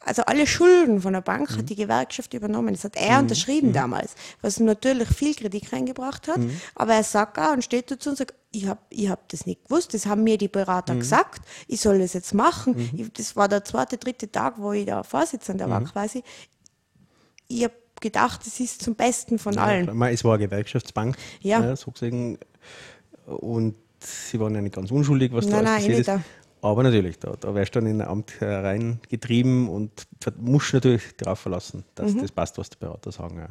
also 0.04 0.22
alle 0.26 0.46
Schulden 0.46 1.00
von 1.00 1.12
der 1.14 1.20
Bank 1.22 1.50
Mhm. 1.50 1.56
hat 1.58 1.68
die 1.70 1.76
Gewerkschaft 1.76 2.34
übernommen. 2.34 2.74
Das 2.74 2.84
hat 2.84 2.96
er 2.96 3.18
unterschrieben 3.20 3.72
damals, 3.72 4.14
was 4.42 4.60
natürlich 4.60 5.08
viel 5.08 5.34
Kritik 5.34 5.72
reingebracht 5.72 6.28
hat. 6.28 6.38
Mhm. 6.38 6.58
Aber 6.74 6.94
er 6.94 7.02
sagt 7.04 7.38
auch 7.38 7.52
und 7.52 7.64
steht 7.64 7.90
dazu 7.90 8.10
und 8.10 8.16
sagt, 8.16 8.34
ich 8.52 8.66
habe 8.66 8.80
ich 8.90 9.08
hab 9.08 9.28
das 9.30 9.46
nicht 9.46 9.64
gewusst, 9.64 9.94
das 9.94 10.06
haben 10.06 10.22
mir 10.22 10.38
die 10.38 10.46
Mhm. 10.48 10.52
Berater 10.52 10.94
gesagt, 10.94 11.42
ich 11.66 11.80
soll 11.80 11.98
das 11.98 12.12
jetzt 12.12 12.34
machen. 12.34 12.90
Ich, 12.96 13.12
das 13.12 13.34
war 13.36 13.48
der 13.48 13.64
zweite, 13.64 13.96
dritte 13.98 14.30
Tag, 14.30 14.54
wo 14.58 14.72
ich 14.72 14.86
da 14.86 15.02
Vorsitzender 15.02 15.66
Mhm. 15.66 15.70
war 15.70 15.84
quasi. 15.84 16.22
Ich 17.48 17.64
habe 17.64 17.74
gedacht, 18.00 18.46
das 18.46 18.60
ist 18.60 18.82
zum 18.82 18.94
Besten 18.94 19.38
von 19.38 19.54
Ja, 19.54 19.64
allen. 19.64 19.86
klar. 19.86 20.10
Es 20.10 20.24
war 20.24 20.34
eine 20.34 20.44
Gewerkschaftsbank, 20.46 21.16
Ja. 21.40 21.72
äh, 21.72 21.76
so 21.76 21.90
gesehen. 21.90 22.38
Und 23.26 23.74
sie 24.00 24.38
waren 24.38 24.54
ja 24.54 24.60
nicht 24.60 24.74
ganz 24.74 24.90
unschuldig, 24.90 25.32
was 25.32 25.46
da 25.46 25.62
Nein, 25.62 25.66
alles 25.66 25.70
nein, 25.70 25.76
passiert 25.96 25.98
ist. 26.00 26.14
nicht 26.14 26.24
Aber 26.64 26.82
natürlich, 26.82 27.18
da, 27.18 27.34
da 27.38 27.54
wärst 27.54 27.74
du 27.74 27.80
dann 27.80 27.90
in 27.90 28.00
ein 28.00 28.08
Amt 28.08 28.40
äh, 28.40 28.46
reingetrieben 28.46 29.68
und 29.68 29.90
musst 30.38 30.72
natürlich 30.72 31.02
darauf 31.18 31.40
verlassen, 31.40 31.84
dass 31.94 32.14
Mhm. 32.14 32.22
das 32.22 32.32
passt, 32.32 32.56
was 32.56 32.70
die 32.70 32.78
Berater 32.78 33.12
sagen. 33.12 33.36
Ja. 33.38 33.48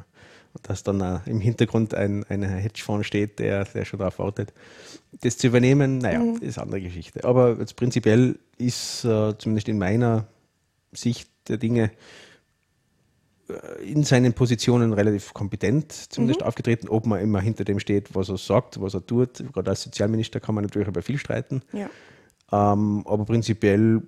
Und 0.53 0.68
dass 0.70 0.82
dann 0.82 0.99
auch 1.01 1.26
im 1.28 1.39
Hintergrund 1.39 1.93
ein, 1.93 2.24
ein 2.30 2.41
Hedgefonds 2.43 3.05
steht, 3.05 3.38
der, 3.38 3.66
der 3.66 3.86
schon 3.86 3.99
darauf 3.99 4.18
wartet, 4.18 4.51
das 5.22 5.38
zu 5.38 5.45
übernehmen, 5.47 5.99
naja, 5.99 6.20
Mhm. 6.20 6.38
ist 6.41 6.57
eine 6.57 6.64
andere 6.66 6.82
Geschichte. 6.82 7.24
Aber 7.24 7.57
jetzt 7.59 7.76
prinzipiell 7.76 8.39
ist 8.57 9.05
äh, 9.05 9.38
zumindest 9.38 9.68
in 9.70 9.78
meiner 9.78 10.26
Sicht 10.91 11.30
der 11.49 11.57
Dinge 11.57 11.91
äh, 13.49 13.84
in 13.91 14.03
seinen 14.03 14.34
Positionen 14.34 14.91
relativ 14.93 15.34
kompetent 15.36 15.91
zumindest 15.91 16.41
Mhm. 16.41 16.47
aufgetreten, 16.47 16.88
ob 16.89 17.05
man 17.05 17.20
immer 17.22 17.41
hinter 17.41 17.64
dem 17.64 17.80
steht, 17.80 18.16
was 18.16 18.30
er 18.30 18.38
sagt, 18.38 18.82
was 18.82 18.93
er 18.95 19.05
tut. 19.05 19.43
Gerade 19.53 19.70
als 19.70 19.84
Sozialminister 19.84 20.39
kann 20.39 20.55
man 20.55 20.64
natürlich 20.64 20.88
über 20.88 21.01
viel 21.03 21.18
streiten. 21.20 21.61
Ja. 21.74 21.89
Ähm, 22.54 23.04
aber 23.08 23.26
prinzipiell, 23.26 24.01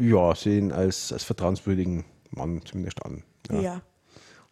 ja, 0.00 0.34
sehen 0.34 0.72
als, 0.72 1.12
als 1.12 1.24
vertrauenswürdigen 1.24 2.04
Mann 2.30 2.62
zumindest 2.64 3.04
an. 3.04 3.22
Ja. 3.52 3.82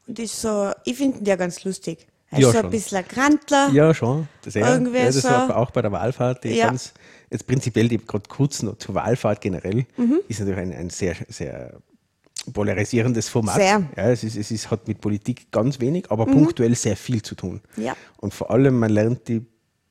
Und 0.07 0.19
ist 0.19 0.41
so, 0.41 0.71
ich 0.85 0.97
finde 0.97 1.19
ihn 1.19 1.25
ja 1.25 1.37
ganz 1.37 1.65
lustig. 1.65 2.07
Er 2.31 2.41
Ja, 2.41 2.49
ist 2.49 2.53
so 2.55 2.59
schon. 2.59 2.67
ein 2.67 2.71
bisschen 2.71 2.99
ein 2.99 3.05
Grantler. 3.09 3.71
Ja, 3.73 3.95
schon. 3.95 4.29
Das, 4.43 4.55
ja, 4.55 4.73
Irgendwie 4.73 4.99
ja, 4.99 5.07
das 5.07 5.23
so. 5.23 5.29
war 5.29 5.57
auch 5.57 5.71
bei 5.71 5.81
der 5.83 5.93
Wahlfahrt. 5.93 6.45
Die 6.45 6.51
Ja. 6.51 6.67
ganz, 6.67 6.93
jetzt 7.31 7.47
prinzipiell, 7.47 7.89
die 7.89 7.99
gerade 7.99 8.29
kurz 8.29 8.63
noch 8.63 8.77
zur 8.79 8.95
Wahlfahrt 8.97 9.41
generell, 9.41 9.87
Mhm. 9.97 10.21
ist 10.29 10.41
natürlich 10.41 10.61
ein, 10.61 10.73
ein 10.73 10.91
sehr, 10.91 11.15
sehr 11.29 11.79
polarisierendes 12.53 13.29
Format. 13.29 13.57
Sehr. 13.57 13.79
Mhm. 13.81 13.89
Ja, 13.97 14.11
es, 14.11 14.25
ist, 14.25 14.37
es 14.37 14.51
ist, 14.51 14.71
hat 14.71 14.87
mit 14.89 15.01
Politik 15.01 15.51
ganz 15.51 15.81
wenig, 15.81 16.11
aber 16.11 16.27
punktuell 16.27 16.75
sehr 16.75 16.97
viel 16.97 17.23
zu 17.23 17.35
tun. 17.35 17.61
Ja. 17.77 17.97
Und 18.19 18.35
vor 18.35 18.51
allem, 18.51 18.79
man 18.79 18.91
lernt 18.91 19.29
die 19.29 19.45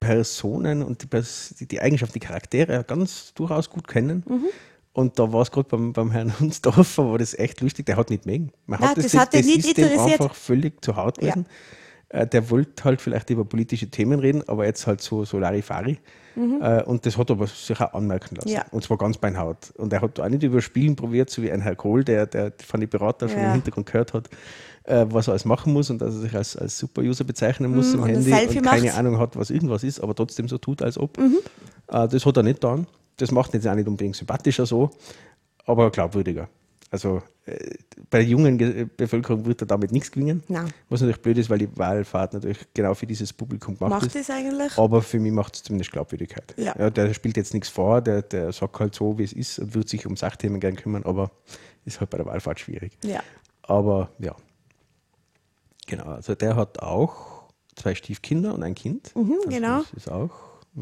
Personen 0.06 0.84
und 0.84 1.02
die, 1.02 1.08
Pers 1.08 1.56
die, 1.60 1.80
Eigenschaften, 1.82 2.14
die 2.14 2.26
Charaktere 2.26 2.84
ganz 2.84 3.34
durchaus 3.34 3.70
gut 3.70 3.88
kennen. 3.88 4.24
Mhm. 4.28 4.46
Und 4.94 5.20
da 5.20 5.32
war 5.34 5.42
es 5.42 5.52
gerade 5.52 5.68
beim, 5.68 5.92
beim 5.94 6.12
Herrn 6.12 6.40
Hunsdorfer, 6.40 7.10
war 7.12 7.18
das 7.18 7.34
echt 7.38 7.60
lustig, 7.62 7.86
der 7.86 7.98
hat 7.98 8.10
nicht 8.10 8.26
mögen. 8.26 8.52
Man 8.66 8.80
Nein, 8.80 8.90
hat 8.92 8.98
das 8.98 9.14
hat 9.14 9.34
ihn 9.34 9.40
das 9.40 9.46
nicht 9.48 9.68
ist 9.68 9.78
dem 9.78 9.86
interessiert. 9.90 10.22
einfach 10.22 10.36
völlig 10.36 10.84
zu 10.84 10.96
hart 10.96 11.22
Ja. 11.22 11.32
gewesen. 11.32 11.46
Äh, 12.10 12.28
Der 12.28 12.50
wollte 12.50 12.84
halt 12.84 13.02
vielleicht 13.02 13.30
über 13.32 13.44
politische 13.46 13.90
Themen 13.90 14.20
reden, 14.20 14.44
aber 14.48 14.66
jetzt 14.66 14.88
halt 14.88 15.02
so, 15.02 15.26
so 15.26 15.38
Larifari. 15.40 15.98
Äh, 16.38 16.84
Und 16.84 17.06
das 17.06 17.18
hat 17.18 17.30
er 17.30 17.36
aber 17.38 17.48
sich 17.48 17.80
auch 17.82 17.94
anmerken 17.94 18.36
lassen. 18.36 18.50
Mhm. 18.50 18.56
Ja. 18.56 18.66
Und 18.72 18.84
zwar 18.84 18.98
ganz 18.98 19.18
beinhaut. 19.18 19.72
Und 19.78 19.92
er 19.94 20.02
hat 20.02 20.20
auch 20.20 20.30
nicht 20.30 20.44
überspielen 20.44 20.96
probiert, 20.96 21.30
so 21.30 21.42
wie 21.42 21.52
ein 21.52 21.62
Herr 21.62 21.76
Kohl, 21.76 22.04
der, 22.04 22.26
der 22.26 22.54
von 22.66 22.80
den 22.80 22.90
Beratern 22.90 23.30
schon 23.30 23.40
Ja. 23.40 23.48
im 23.48 23.54
Hintergrund 23.54 23.86
gehört 23.88 24.14
hat, 24.14 24.30
äh, 24.86 25.06
was 25.10 25.28
er 25.28 25.32
alles 25.32 25.46
machen 25.46 25.74
muss 25.74 25.90
und 25.90 26.00
dass 26.00 26.14
er 26.16 26.22
sich 26.22 26.36
als, 26.36 26.56
als 26.56 26.78
Super-User 26.78 27.24
bezeichnen 27.24 27.76
muss 27.76 27.94
im 27.94 28.02
und 28.02 28.10
ein 28.10 28.16
Handy 28.24 28.32
und 28.58 28.64
keine 28.66 28.86
macht. 28.88 28.98
Ahnung 28.98 29.20
hat, 29.20 29.36
was 29.36 29.50
irgendwas 29.50 29.84
ist, 29.84 30.00
aber 30.00 30.16
trotzdem 30.16 30.48
so 30.48 30.58
tut, 30.58 30.82
als 30.82 30.98
ob. 30.98 31.18
Mhm. 31.18 31.38
Äh, 31.88 32.08
das 32.08 32.26
hat 32.26 32.38
er 32.38 32.44
nicht 32.44 32.62
getan. 32.62 32.88
Das 33.18 33.32
macht 33.32 33.54
ihn 33.54 33.58
jetzt 33.58 33.68
auch 33.68 33.76
nicht 33.76 33.88
unbedingt 33.88 34.16
sympathischer 34.16 34.66
so, 34.66 34.90
aber 35.66 35.90
glaubwürdiger. 35.92 36.50
Also 36.92 37.22
äh, 37.46 37.76
bei 38.10 38.20
der 38.20 38.28
jungen 38.28 38.58
Ge- 38.58 38.86
Bevölkerung 38.96 39.46
wird 39.46 39.62
er 39.62 39.68
damit 39.68 39.92
nichts 39.92 40.12
gewinnen. 40.12 40.44
Nein. 40.48 40.68
Was 40.90 41.02
natürlich 41.02 41.22
blöd 41.22 41.38
ist, 41.40 41.50
weil 41.50 41.58
die 41.58 41.78
Wahlfahrt 41.78 42.34
natürlich 42.34 42.60
genau 42.74 42.94
für 42.94 43.08
dieses 43.08 43.34
Publikum 43.34 43.76
gemacht 43.78 43.90
Macht 43.92 44.06
ist. 44.06 44.16
das 44.16 44.30
eigentlich? 44.30 44.78
Aber 44.78 45.02
für 45.02 45.20
mich 45.20 45.32
macht 45.32 45.56
es 45.56 45.64
zumindest 45.64 45.92
Glaubwürdigkeit. 45.92 46.54
Ja. 46.58 46.90
der 46.90 47.14
spielt 47.14 47.38
jetzt 47.38 47.54
nichts 47.54 47.70
vor, 47.70 48.02
der, 48.02 48.22
der 48.22 48.52
sagt 48.54 48.80
halt 48.80 48.94
so, 48.96 49.18
wie 49.18 49.24
es 49.24 49.34
ist 49.34 49.60
und 49.60 49.74
wird 49.74 49.90
sich 49.90 50.06
um 50.06 50.16
Sachthemen 50.16 50.60
gern 50.60 50.76
kümmern, 50.76 51.04
aber 51.04 51.32
ist 51.86 52.00
halt 52.00 52.12
bei 52.12 52.18
der 52.18 52.28
Wahlfahrt 52.28 52.60
schwierig. 52.60 52.98
Ja. 53.04 53.22
Aber 53.64 54.10
ja. 54.20 54.36
Genau, 55.86 56.06
also 56.06 56.36
der 56.36 56.56
hat 56.56 56.80
auch 56.80 57.44
zwei 57.76 57.96
Stiefkinder 57.96 58.54
und 58.54 58.64
ein 58.64 58.76
Kind. 58.76 59.16
Mhm, 59.16 59.34
also 59.38 59.50
genau. 59.50 59.82
Ist 59.96 60.10
auch. 60.10 60.32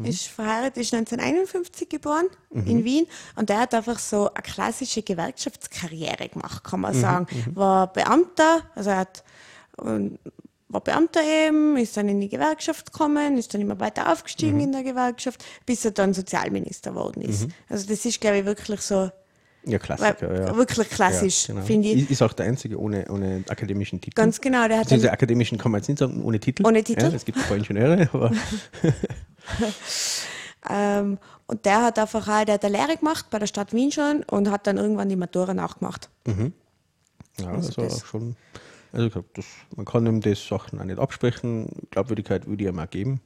Ist 0.02 0.26
verheiratet, 0.26 0.78
ist 0.78 0.92
1951 0.92 1.88
geboren 1.88 2.26
in 2.50 2.82
Wien 2.82 3.06
und 3.36 3.48
der 3.48 3.60
hat 3.60 3.74
einfach 3.74 4.00
so 4.00 4.28
eine 4.34 4.42
klassische 4.42 5.02
Gewerkschaftskarriere 5.02 6.30
gemacht, 6.30 6.64
kann 6.64 6.80
man 6.80 6.94
sagen. 6.94 7.28
War 7.54 7.92
Beamter, 7.92 8.62
also 8.74 8.90
er 8.90 8.96
hat, 8.96 9.22
ähm, 9.80 10.18
war 10.68 10.80
Beamter 10.80 11.20
eben, 11.22 11.76
ist 11.76 11.96
dann 11.96 12.08
in 12.08 12.20
die 12.20 12.28
Gewerkschaft 12.28 12.92
gekommen, 12.92 13.38
ist 13.38 13.54
dann 13.54 13.60
immer 13.60 13.78
weiter 13.78 14.10
aufgestiegen 14.10 14.58
in 14.58 14.72
der 14.72 14.82
Gewerkschaft, 14.82 15.44
bis 15.64 15.84
er 15.84 15.92
dann 15.92 16.12
Sozialminister 16.12 16.90
geworden 16.90 17.22
ist. 17.22 17.46
Also 17.68 17.86
das 17.86 18.04
ist, 18.04 18.20
glaube 18.20 18.38
ich, 18.38 18.44
wirklich 18.46 18.80
so, 18.80 19.12
Ja, 19.66 19.78
Klassiker. 19.78 20.30
Weil- 20.30 20.40
ja. 20.40 20.56
wirklich 20.56 20.88
klassisch, 20.90 21.48
Ja, 21.48 21.54
genau. 21.54 21.66
finde 21.66 21.88
ich. 21.88 22.10
Ist 22.10 22.22
auch 22.22 22.32
der 22.32 22.46
einzige 22.46 22.78
ohne, 22.78 23.06
ohne 23.10 23.44
akademischen 23.48 24.00
Titel. 24.00 24.14
ganz 24.14 24.40
genau, 24.40 24.68
der 24.68 24.78
hat 24.80 24.90
dann, 24.90 25.04
akademischen 25.06 25.58
kann 25.58 25.72
man 25.72 25.80
jetzt 25.80 25.88
nicht 25.88 25.98
sagen, 25.98 26.22
ohne 26.24 26.38
Titel. 26.38 26.66
Ohne 26.66 26.82
Titel. 26.84 27.02
Ja, 27.02 27.08
es 27.08 27.24
gibt 27.24 27.38
ein 27.38 27.44
paar 27.44 27.56
Ingenieure, 27.56 28.08
aber 28.12 28.30
ähm, 30.70 31.18
und 31.46 31.64
der 31.64 31.82
hat 31.82 31.98
einfach 31.98 32.26
auch, 32.28 32.44
der 32.44 32.54
hat 32.54 32.64
eine 32.64 32.76
Lehre 32.76 32.96
gemacht 32.96 33.26
bei 33.30 33.38
der 33.38 33.46
Stadt 33.46 33.72
Wien 33.72 33.92
schon 33.92 34.22
und 34.24 34.50
hat 34.50 34.66
dann 34.66 34.78
irgendwann 34.78 35.08
die 35.08 35.16
Matura 35.16 35.54
nachgemacht. 35.54 36.08
ja, 36.26 36.34
Also 37.46 37.50
also, 37.68 37.82
das- 37.82 38.02
auch 38.02 38.06
schon. 38.06 38.36
Also 38.92 39.06
ich 39.06 39.12
glaub, 39.12 39.34
das, 39.34 39.44
man 39.74 39.84
kann 39.84 40.06
ihm 40.06 40.20
das 40.20 40.46
Sachen 40.46 40.78
auch 40.80 40.84
nicht 40.84 41.00
absprechen. 41.00 41.68
Glaubwürdigkeit 41.90 42.46
würde 42.46 42.62
ich 42.62 42.70
ihm 42.70 42.78
auch 42.78 42.88
geben. 42.88 43.20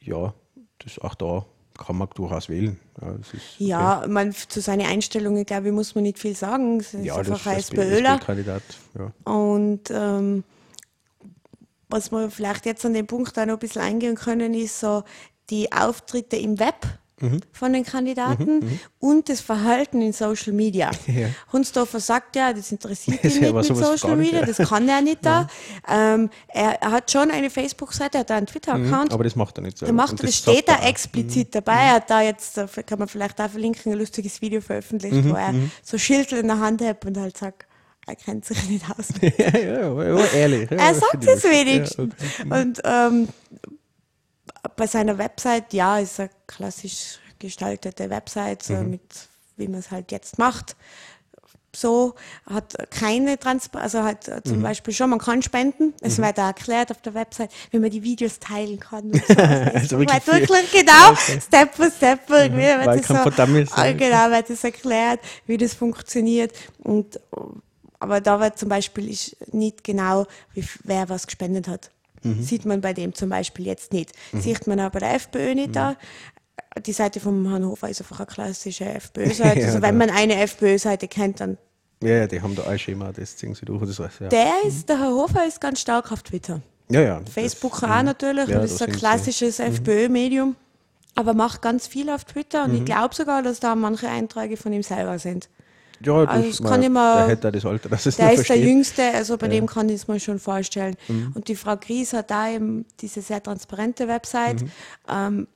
Ja, 0.00 0.32
das 0.78 0.98
auch 1.00 1.14
da 1.14 1.44
kann 1.78 1.96
man 1.96 2.08
durchaus 2.14 2.48
wählen. 2.48 2.78
Ja, 3.00 3.12
das 3.12 3.32
ist 3.32 3.54
okay. 3.54 3.64
Ja, 3.64 4.04
man, 4.08 4.32
zu 4.32 4.60
seinen 4.60 4.86
Einstellungen, 4.86 5.46
glaube 5.46 5.68
ich, 5.68 5.72
muss 5.72 5.94
man 5.94 6.04
nicht 6.04 6.18
viel 6.18 6.36
sagen. 6.36 6.80
Es 6.80 6.92
ist 6.92 7.04
ja 7.04 7.16
das 7.16 7.30
einfach 7.30 7.46
ein 7.46 7.58
ist 7.58 7.72
SPÖler. 7.72 8.18
Kandidat. 8.18 8.62
Ja. 8.98 9.32
Und 9.32 9.90
ähm, 9.90 10.44
was 11.88 12.10
wir 12.12 12.30
vielleicht 12.30 12.66
jetzt 12.66 12.84
an 12.84 12.92
den 12.92 13.06
Punkt 13.06 13.38
auch 13.38 13.46
noch 13.46 13.54
ein 13.54 13.58
bisschen 13.58 13.82
eingehen 13.82 14.16
können, 14.16 14.52
ist 14.52 14.80
so 14.80 15.04
die 15.48 15.72
Auftritte 15.72 16.36
im 16.36 16.58
Web 16.58 16.86
Mhm. 17.20 17.40
von 17.52 17.72
den 17.72 17.84
Kandidaten 17.84 18.80
und 18.98 19.28
das 19.28 19.40
Verhalten 19.40 20.00
in 20.02 20.12
Social 20.12 20.52
Media. 20.52 20.90
Ja. 21.06 21.28
Hunsdorfer 21.52 22.00
sagt 22.00 22.36
ja, 22.36 22.52
das 22.52 22.70
interessiert 22.70 23.18
Das 23.24 23.34
ihn 23.36 23.42
nicht 23.42 23.54
mit 23.54 23.64
Social 23.76 24.16
Media, 24.16 24.44
das 24.44 24.58
kann 24.58 24.88
er 24.88 25.00
nicht 25.00 25.24
da. 25.24 25.48
Ähm, 25.88 26.30
er, 26.48 26.80
er 26.82 26.90
hat 26.92 27.10
schon 27.10 27.30
eine 27.30 27.50
Facebook-Seite, 27.50 28.18
er 28.18 28.20
hat 28.20 28.30
einen 28.30 28.46
Twitter-Account. 28.46 29.08
Mhm, 29.08 29.14
Aber 29.14 29.24
das 29.24 29.34
macht 29.36 29.58
er 29.58 29.62
nicht 29.62 29.78
so. 29.78 29.86
Da 29.86 29.92
macht 29.92 30.12
Und 30.12 30.20
er, 30.20 30.26
das 30.26 30.42
sagt 30.42 30.56
steht 30.56 30.68
da 30.68 30.74
er. 30.74 30.80
Mhm. 30.82 30.86
explizit 30.86 31.54
dabei. 31.54 31.72
Er 31.74 31.92
hat 31.94 32.10
da 32.10 32.20
jetzt, 32.22 32.58
äh, 32.58 32.66
kann 32.86 32.98
man 32.98 33.08
vielleicht 33.08 33.40
auch 33.40 33.48
verlinken, 33.50 33.92
ein 33.92 33.98
lustiges 33.98 34.40
Video 34.40 34.60
veröffentlicht, 34.60 35.14
Mhm, 35.14 35.30
wo 35.30 35.34
er 35.34 35.54
so 35.82 35.98
Schildel 35.98 36.38
in 36.40 36.46
der 36.48 36.58
Hand 36.60 36.82
hat 36.82 37.04
und 37.04 37.16
halt 37.16 37.36
sagt, 37.36 37.66
er 38.06 38.16
kennt 38.16 38.44
sich 38.44 38.68
nicht 38.68 38.84
aus. 38.90 39.08
ja, 39.20 39.58
ja, 39.58 39.92
ja, 40.02 40.24
ehrlich. 40.34 40.70
Er 40.70 40.94
sagt 40.94 41.26
es 41.26 41.44
wenigstens. 41.44 42.14
Okay. 42.40 42.60
Und 42.60 42.80
ähm, 42.84 43.28
bei 44.76 44.86
seiner 44.86 45.18
Website, 45.18 45.72
ja, 45.72 45.98
ist 45.98 46.20
eine 46.20 46.30
klassisch 46.46 47.18
gestaltete 47.38 48.10
Website, 48.10 48.62
so 48.62 48.74
Mhm. 48.74 48.90
mit, 48.90 49.02
wie 49.56 49.68
man 49.68 49.80
es 49.80 49.90
halt 49.90 50.10
jetzt 50.12 50.38
macht. 50.38 50.76
so, 51.76 52.14
hat 52.46 52.74
keine 52.90 53.38
Transparenz, 53.38 53.94
also 53.94 54.02
hat 54.08 54.24
zum 54.44 54.62
Beispiel 54.62 54.92
schon, 54.92 55.10
man 55.10 55.18
kann 55.20 55.42
spenden, 55.42 55.94
es 56.00 56.18
wird 56.18 56.36
da 56.38 56.48
erklärt 56.48 56.90
auf 56.90 57.00
der 57.02 57.14
Website, 57.14 57.50
wie 57.70 57.78
man 57.78 57.90
die 57.90 58.02
Videos 58.02 58.40
teilen 58.40 58.80
kann. 58.80 59.12
Und 59.12 59.22
so. 59.28 59.34
Also 59.36 59.98
wirklich 59.98 60.26
wirklich 60.26 60.72
genau, 60.72 61.10
Okay. 61.12 61.40
Step 61.40 61.74
for 61.76 61.90
Step 61.90 62.20
irgendwie 62.30 62.62
wird 62.62 63.08
das 63.08 63.36
Dummies. 63.36 63.70
Ah, 63.72 63.92
genau, 63.92 64.30
wird 64.30 64.50
das 64.50 64.64
erklärt, 64.64 65.20
wie 65.46 65.56
das 65.58 65.74
funktioniert 65.74 66.52
und 66.82 67.20
aber 68.00 68.20
da 68.20 68.40
wird 68.40 68.58
zum 68.58 68.70
Beispiel 68.70 69.08
ist 69.10 69.36
nicht 69.52 69.84
genau, 69.84 70.26
wie, 70.54 70.66
wer 70.84 71.08
was 71.08 71.26
gespendet 71.26 71.68
hat. 71.68 71.90
Mhm. 72.22 72.42
Sieht 72.42 72.64
man 72.64 72.80
bei 72.80 72.92
dem 72.92 73.14
zum 73.14 73.28
Beispiel 73.30 73.66
jetzt 73.66 73.92
nicht. 73.92 74.12
Sieht 74.32 74.66
man 74.66 74.78
bei 74.90 74.98
der 74.98 75.14
FPÖ 75.14 75.54
nicht 75.54 75.68
Mhm. 75.68 75.72
da. 75.72 75.96
Die 76.86 76.92
Seite 76.92 77.20
vom 77.20 77.48
Herrn 77.48 77.64
Hofer 77.66 77.88
ist 77.88 78.00
einfach 78.00 78.20
eine 78.20 78.26
klassische 78.26 78.84
FPÖ-Seite. 78.84 79.60
Ja, 79.60 79.66
also 79.66 79.82
wenn 79.82 79.96
man 79.96 80.10
eine 80.10 80.36
FPÖ-Seite 80.36 81.08
kennt, 81.08 81.40
dann 81.40 81.56
Ja, 82.02 82.10
ja, 82.10 82.26
die 82.26 82.40
haben 82.40 82.54
da 82.54 82.64
ein 82.64 82.78
Schema, 82.78 83.12
das 83.12 83.36
ziehen 83.36 83.54
sie 83.54 83.64
durch. 83.64 83.84
Das 83.86 83.98
weiß, 83.98 84.12
ja. 84.20 84.28
der 84.28 84.52
ist, 84.66 84.88
der 84.88 84.98
Herr 85.00 85.10
Hofer 85.10 85.46
ist 85.46 85.60
ganz 85.60 85.80
stark 85.80 86.12
auf 86.12 86.22
Twitter. 86.22 86.60
ja, 86.90 87.00
ja. 87.00 87.20
das- 87.20 87.32
Facebook 87.34 87.82
auch 87.82 88.02
natürlich, 88.02 88.48
Ja, 88.48 88.60
das 88.60 88.72
ist 88.72 88.82
ein 88.82 88.92
sie. 88.92 88.98
klassisches 88.98 89.58
FPÖ-Medium. 89.58 90.54
Aber 91.14 91.34
macht 91.34 91.62
ganz 91.62 91.88
viel 91.88 92.10
auf 92.10 92.24
Twitter 92.24 92.66
Mhm. 92.68 92.72
und 92.74 92.78
ich 92.80 92.84
glaube 92.84 93.14
sogar, 93.14 93.42
dass 93.42 93.58
da 93.58 93.74
manche 93.74 94.08
Einträge 94.08 94.56
von 94.56 94.72
ihm 94.72 94.84
selber 94.84 95.18
sind. 95.18 95.48
Ja, 96.04 96.24
das, 96.26 96.34
Also 96.34 96.62
man, 96.62 96.72
kann 96.72 96.82
immer- 96.82 97.16
Der 97.16 97.28
hätte 97.28 97.52
das 97.52 97.64
Alter, 97.64 97.88
dass 97.88 98.06
es 98.06 98.16
Der 98.16 98.32
ist 98.32 98.48
der. 98.48 98.58
Jüngste, 98.58 99.02
also 99.14 99.36
bei 99.36 99.48
dem 99.48 99.66
kann 99.66 99.88
ich 99.88 99.96
es 99.96 100.08
mir 100.08 100.20
schon 100.20 100.38
vorstellen. 100.38 100.96
Mhm. 101.08 101.32
Und 101.34 101.48
die 101.48 101.56
Frau 101.56 101.76
Gries 101.76 102.12
hat 102.12 102.30
da 102.30 102.50
eben 102.50 102.84
diese 103.00 103.20
sehr 103.22 103.42
transparente 103.42 104.06
Website, 104.08 104.62
Mhm. 104.62 104.70
ähm, 105.08 105.48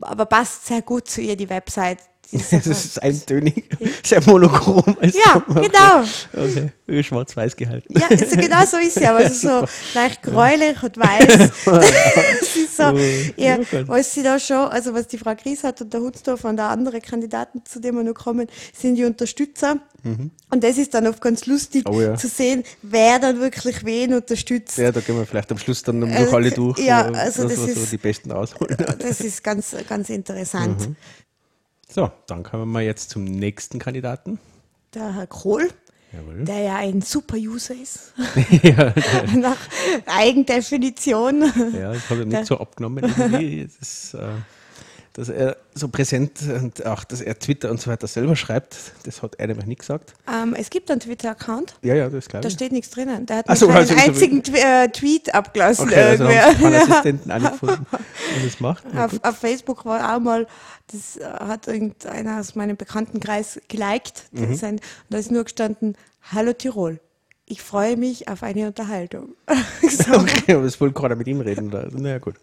aber 0.00 0.26
passt 0.26 0.66
sehr 0.66 0.82
gut 0.82 1.08
zu 1.08 1.20
ihr, 1.20 1.36
die 1.36 1.48
Website. 1.50 1.98
Ist 2.30 2.52
Das 2.52 2.52
einfach- 2.52 2.70
ist 2.70 3.02
eintönig, 3.02 3.64
sehr 4.04 4.22
monochrom. 4.26 4.96
ja, 5.02 5.42
genau. 5.48 6.02
Okay, 6.32 6.70
okay. 6.88 7.02
schwarz-weiß 7.02 7.56
gehalten. 7.56 7.92
Ja, 7.98 8.06
also 8.08 8.36
genau 8.36 8.64
so 8.64 8.78
ist 8.78 8.94
sie, 8.94 9.06
aber 9.06 9.28
so 9.28 9.66
leicht 9.94 10.22
gräulich 10.22 10.82
und 10.82 10.96
weiß. 10.96 11.50
das 11.66 12.56
ist 12.56 12.76
so, 12.76 12.84
Oh, 12.84 12.98
ja, 13.36 13.58
was 13.86 14.14
sie 14.14 14.22
da 14.22 14.38
schon, 14.38 14.56
also 14.68 14.94
was 14.94 15.06
die 15.08 15.18
Frau 15.18 15.34
Gries 15.34 15.62
hat 15.62 15.80
und 15.82 15.92
der 15.92 16.00
Hunsdorf 16.00 16.44
und 16.44 16.56
der 16.56 16.66
andere 16.70 17.00
Kandidaten, 17.00 17.62
zu 17.66 17.80
dem 17.80 17.96
wir 17.96 18.02
noch 18.02 18.14
kommen, 18.14 18.46
sind 18.72 18.94
die 18.96 19.04
Unterstützer. 19.04 19.76
Und 20.04 20.64
das 20.64 20.78
ist 20.78 20.94
dann 20.94 21.06
oft 21.06 21.20
ganz 21.20 21.46
lustig 21.46 21.84
Mhm. 21.86 21.94
Oh 21.94 22.00
ja. 22.00 22.16
zu 22.16 22.26
sehen, 22.26 22.64
wer 22.82 23.20
dann 23.20 23.38
wirklich 23.38 23.84
wen 23.84 24.14
unterstützt. 24.14 24.76
Ja, 24.78 24.90
da 24.90 24.98
gehen 25.00 25.16
wir 25.16 25.26
vielleicht 25.26 25.52
am 25.52 25.58
Schluss 25.58 25.82
dann 25.84 26.00
noch 26.00 26.08
Also, 26.08 26.34
alle 26.34 26.50
durch, 26.50 26.78
ja, 26.80 27.02
also 27.12 27.44
was 27.44 27.54
das 27.54 27.66
wir 27.68 27.74
so 27.74 27.80
ist- 27.82 27.92
die 27.92 27.98
Besten 27.98 28.32
rausholen. 28.32 28.76
Das 28.98 29.20
ist 29.20 29.44
ganz, 29.44 29.76
ganz 29.88 30.08
interessant. 30.10 30.88
Mhm. 30.88 30.96
So, 31.94 32.10
dann 32.26 32.42
kommen 32.42 32.70
wir 32.72 32.80
jetzt 32.80 33.10
zum 33.10 33.24
nächsten 33.24 33.78
Kandidaten. 33.78 34.38
Der 34.94 35.14
Herr 35.14 35.26
Kohl, 35.26 35.68
Jawohl. 36.12 36.44
der 36.44 36.58
ja 36.60 36.76
ein 36.76 37.02
super 37.02 37.36
User 37.36 37.74
ist, 37.74 38.12
ja, 38.62 38.92
nach 39.36 39.56
Eigendefinition. 40.06 41.42
ja, 41.74 41.92
das 41.92 42.08
habe 42.10 42.20
ich 42.22 42.26
nicht 42.26 42.46
so 42.46 42.58
abgenommen. 42.58 43.02
Das 43.16 43.76
ist, 43.80 44.14
äh, 44.14 44.28
dass 45.14 45.28
er 45.28 45.58
so 45.74 45.88
präsent 45.88 46.40
und 46.42 46.86
auch, 46.86 47.04
dass 47.04 47.20
er 47.20 47.38
Twitter 47.38 47.70
und 47.70 47.78
so 47.80 47.90
weiter 47.90 48.06
selber 48.06 48.34
schreibt, 48.36 48.76
das 49.04 49.20
hat 49.22 49.34
er 49.38 49.48
nämlich 49.48 49.66
nicht 49.66 49.80
gesagt. 49.80 50.14
Ähm, 50.26 50.54
es 50.58 50.70
gibt 50.70 50.90
einen 50.90 51.00
Twitter-Account. 51.00 51.74
Ja, 51.82 51.94
ja, 51.94 52.08
das 52.08 52.28
glaube 52.28 52.42
Da 52.42 52.48
ich. 52.48 52.54
steht 52.54 52.72
nichts 52.72 52.90
drinnen. 52.90 53.26
Der 53.26 53.38
hat 53.38 53.44
Ach 53.48 53.56
so, 53.56 53.66
keinen 53.68 53.76
also 53.76 53.94
einzigen 53.94 54.42
Tw 54.42 54.54
äh, 54.56 54.88
Tweet 54.88 55.34
abgelassen. 55.34 55.88
Okay, 55.88 56.00
also 56.02 56.24
haben 56.24 56.30
irgendwer. 56.32 56.54
sie 56.54 56.62
keinen 56.62 56.74
Assistenten 56.90 57.30
auch 57.32 57.38
nicht 57.38 57.52
gefunden, 57.52 57.86
der 57.90 58.44
das 58.44 58.60
macht. 58.60 58.84
Auf, 58.96 59.12
auf 59.22 59.36
Facebook 59.36 59.84
war 59.84 60.16
auch 60.16 60.20
mal, 60.20 60.46
das 60.88 61.16
äh, 61.16 61.24
hat 61.24 61.68
irgendeiner 61.68 62.40
aus 62.40 62.54
meinem 62.54 62.76
Bekanntenkreis 62.76 63.60
geliked. 63.68 64.24
Mhm. 64.32 64.58
ein, 64.62 64.74
und 64.74 64.80
da 65.10 65.18
ist 65.18 65.30
nur 65.30 65.44
gestanden, 65.44 65.96
Hallo 66.30 66.52
Tirol. 66.52 67.00
Ich 67.44 67.60
freue 67.60 67.96
mich 67.96 68.28
auf 68.28 68.42
eine 68.42 68.68
Unterhaltung. 68.68 69.34
so. 69.82 70.14
Okay, 70.14 70.54
aber 70.54 70.64
es 70.64 70.80
wollte 70.80 71.00
keiner 71.00 71.16
mit 71.16 71.26
ihm 71.26 71.40
reden. 71.40 71.70
Da. 71.70 71.86
Naja, 71.90 72.18
gut. 72.18 72.36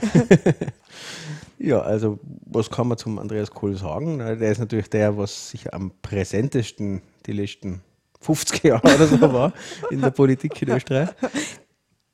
ja, 1.58 1.80
also, 1.80 2.18
was 2.46 2.70
kann 2.70 2.88
man 2.88 2.98
zum 2.98 3.18
Andreas 3.18 3.50
Kohl 3.50 3.76
sagen? 3.76 4.18
Der 4.18 4.50
ist 4.50 4.58
natürlich 4.58 4.90
der, 4.90 5.16
was 5.16 5.50
sicher 5.50 5.74
am 5.74 5.92
präsentesten 6.02 7.02
die 7.26 7.32
letzten 7.32 7.82
50 8.20 8.64
Jahre 8.64 8.94
oder 8.94 9.06
so 9.06 9.20
war 9.20 9.52
in 9.90 10.00
der 10.00 10.10
Politik 10.10 10.60
in 10.62 10.70
Österreich. 10.70 11.10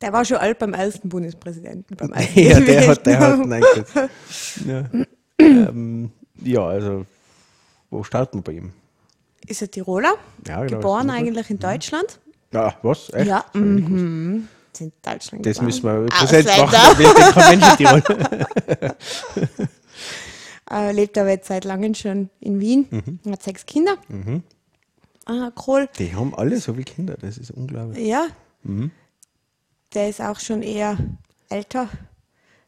Der 0.01 0.12
war 0.12 0.25
schon 0.25 0.37
alt 0.37 0.59
beim 0.59 0.75
ersten 0.75 1.09
Bundespräsidenten. 1.09 1.97
Beim 1.97 2.12
ersten 2.12 2.41
Ja, 2.41 2.61
der 2.61 2.89
hat, 2.89 3.07
der 3.07 3.20
hat 3.20 3.47
nein, 3.47 3.62
ja. 4.66 4.85
Ähm, 5.45 6.11
ja, 6.42 6.61
also, 6.66 7.07
wo 7.90 8.03
starten 8.03 8.38
wir 8.38 8.42
bei 8.42 8.53
ihm? 8.53 8.72
Ist 9.47 9.62
er 9.62 9.70
Tiroler? 9.70 10.14
Ja, 10.47 10.64
genau, 10.64 10.78
Geboren 10.78 11.11
eigentlich 11.11 11.51
in 11.51 11.59
Deutschland. 11.59 12.18
Ja, 12.53 12.74
was? 12.82 13.11
Echt? 13.12 13.26
Ja, 13.28 13.45
Das 13.53 13.61
mhm. 13.61 14.49
Sind 14.72 14.92
in 14.95 15.12
Deutschland 15.12 15.47
Das 15.47 15.55
geboren. 15.59 15.66
müssen 15.66 15.84
wir 15.84 16.07
präsent 16.07 16.49
Ausländer. 16.49 16.72
machen, 16.72 17.42
Mensch 17.51 17.70
in 17.70 17.76
Tirol. 17.76 18.03
äh, 20.70 20.92
lebt 20.92 21.18
aber 21.18 21.30
jetzt 21.30 21.49
seit 21.49 21.64
langem 21.64 21.95
schon 21.95 22.30
in 22.40 22.61
Wien, 22.61 22.86
Mhm. 22.90 23.32
hat 23.32 23.42
sechs 23.42 23.66
Kinder. 23.66 23.97
Ah, 25.26 25.51
Kohl, 25.55 25.88
Die 25.99 26.14
haben 26.14 26.34
alle 26.34 26.59
so 26.59 26.72
viele 26.72 26.84
Kinder, 26.84 27.16
das 27.20 27.38
ist 27.38 27.51
unglaublich. 27.51 28.07
ja, 28.07 28.26
Mhm. 28.62 28.90
der 29.95 30.09
ist 30.09 30.20
auch 30.20 30.38
schon 30.40 30.62
eher 30.62 30.97
älter. 31.49 31.88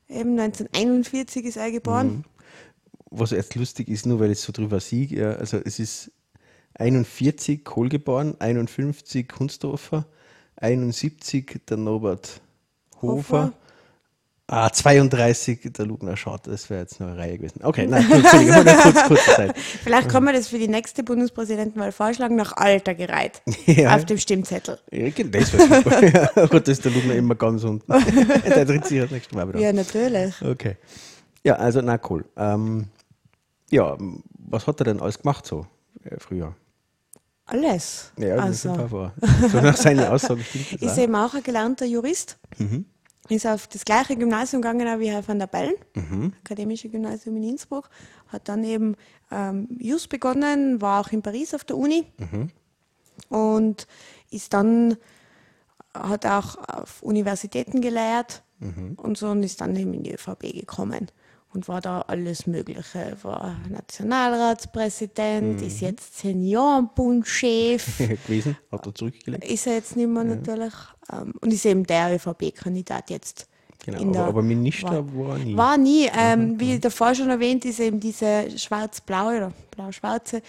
Eben 0.08 0.36
1941 0.38 1.44
ist 1.44 1.56
er 1.56 1.66
Mhm. 1.68 2.24
Was 3.10 3.30
jetzt 3.30 3.54
lustig 3.54 3.88
ist, 3.88 4.06
nur 4.06 4.20
weil 4.20 4.30
ich 4.30 4.40
so 4.40 4.52
drüber 4.52 4.80
sieg, 4.80 5.10
ja, 5.12 5.32
also 5.32 5.58
es 5.64 5.78
ist 5.78 6.10
41 6.74 7.64
Kohl 7.64 7.88
geboren, 7.88 8.34
51 8.38 9.28
Kunstdorfer, 9.28 10.06
71 10.56 11.60
der 11.68 11.76
Norbert 11.76 12.40
Hofer, 13.00 13.46
Hofer. 13.46 13.52
ah, 14.48 14.70
32 14.70 15.72
der 15.72 15.86
Lugner 15.86 16.16
Schott, 16.16 16.46
das 16.46 16.68
wäre 16.68 16.80
jetzt 16.82 16.98
noch 17.00 17.08
eine 17.08 17.18
Reihe 17.18 17.38
gewesen. 17.38 17.60
Okay, 17.62 17.86
nein, 17.88 18.10
Entschuldigung, 18.10 18.64
kurz, 18.64 19.04
kurze 19.04 19.30
Zeit. 19.34 19.58
Vielleicht 19.58 20.08
kann 20.08 20.24
man 20.24 20.34
das 20.34 20.48
für 20.48 20.58
die 20.58 20.68
nächste 20.68 21.02
Bundespräsidentenwahl 21.02 21.92
vorschlagen, 21.92 22.36
nach 22.36 22.56
Alter 22.56 22.94
gereiht. 22.94 23.42
Ja. 23.66 23.96
Auf 23.96 24.04
dem 24.04 24.18
Stimmzettel. 24.18 24.78
Ja, 24.90 25.08
das 25.10 25.52
wäre 25.52 25.82
super. 25.82 26.04
ja, 26.36 26.46
gut, 26.46 26.62
das 26.68 26.78
ist 26.78 26.84
der 26.84 26.92
Lugner 26.92 27.14
immer 27.14 27.34
ganz 27.34 27.64
unten. 27.64 27.92
der 27.92 28.66
tritt 28.66 28.86
sich 28.86 29.00
das 29.00 29.10
nächste 29.10 29.34
Mal 29.34 29.48
wieder. 29.48 29.58
Ja, 29.58 29.72
natürlich. 29.72 30.34
Okay. 30.40 30.76
Ja, 31.44 31.54
also 31.56 31.80
na 31.82 31.98
cool. 32.08 32.24
Ähm, 32.36 32.86
ja, 33.70 33.96
was 34.48 34.66
hat 34.66 34.80
er 34.80 34.84
denn 34.84 35.00
alles 35.00 35.18
gemacht 35.20 35.46
so 35.46 35.66
äh, 36.04 36.18
früher? 36.18 36.54
Alles. 37.46 38.12
Ja, 38.18 38.36
das 38.36 38.50
ist 38.56 38.66
also, 38.66 38.78
paar 38.80 38.88
vor. 38.88 39.12
So 39.50 39.60
nach 39.60 39.76
seinen 39.76 40.04
Aussagen 40.12 40.42
stimmt 40.42 40.72
das 40.74 40.82
ist 40.82 40.98
auch. 40.98 41.02
eben 41.02 41.14
auch 41.14 41.34
ein 41.34 41.42
gelernter 41.42 41.86
Jurist. 41.86 42.38
Mhm. 42.58 42.86
Ist 43.28 43.46
auf 43.46 43.66
das 43.68 43.84
gleiche 43.84 44.16
Gymnasium 44.16 44.62
gegangen 44.62 45.00
wie 45.00 45.10
Herr 45.10 45.26
van 45.26 45.38
der 45.38 45.46
Bellen, 45.48 45.74
Mhm. 45.94 46.32
Akademische 46.44 46.88
Gymnasium 46.88 47.36
in 47.36 47.42
Innsbruck. 47.44 47.88
Hat 48.28 48.48
dann 48.48 48.62
eben 48.64 48.96
ähm, 49.30 49.68
Jus 49.80 50.06
begonnen, 50.08 50.80
war 50.80 51.00
auch 51.00 51.12
in 51.12 51.22
Paris 51.22 51.54
auf 51.54 51.64
der 51.64 51.76
Uni 51.76 52.06
Mhm. 52.18 52.50
und 53.28 53.86
ist 54.30 54.52
dann, 54.52 54.96
hat 55.94 56.26
auch 56.26 56.56
auf 56.68 57.02
Universitäten 57.02 57.80
gelehrt 57.80 58.42
Mhm. 58.58 58.94
und 58.96 59.18
so 59.18 59.28
und 59.28 59.42
ist 59.42 59.60
dann 59.60 59.76
eben 59.76 59.92
in 59.94 60.02
die 60.02 60.14
ÖVP 60.14 60.52
gekommen 60.52 61.08
und 61.56 61.68
war 61.68 61.80
da 61.80 62.02
alles 62.02 62.46
Mögliche. 62.46 63.16
War 63.22 63.56
Nationalratspräsident, 63.70 65.60
Mhm. 65.60 65.66
ist 65.66 65.80
jetzt 65.80 66.18
Seniorenbundchef. 66.18 67.98
gewesen, 68.26 68.56
hat 68.70 68.86
er 68.86 68.94
zurückgelegt. 68.94 69.44
ist 69.44 69.66
er 69.66 69.74
jetzt 69.74 69.96
nicht 69.96 70.08
mehr 70.08 70.24
natürlich. 70.24 70.74
Ähm, 71.10 71.32
und 71.40 71.52
ist 71.52 71.64
eben 71.64 71.84
der 71.84 72.14
ÖVP-Kandidat 72.14 73.08
jetzt. 73.10 73.48
Genau, 73.86 74.00
aber, 74.02 74.12
der 74.12 74.24
aber 74.24 74.42
Minister 74.42 75.06
war, 75.16 75.38
er 75.38 75.44
nie. 75.44 75.56
War 75.56 75.78
nie. 75.78 76.10
Ähm, 76.14 76.60
wie 76.60 76.78
davor 76.78 77.14
schon 77.14 77.30
erwähnt, 77.30 77.64
ist 77.64 77.80
eben 77.80 78.00
diese 78.00 78.50
schwarz-blaue 78.58 79.36
oder 79.38 79.52
blau-schwarze 79.70 80.42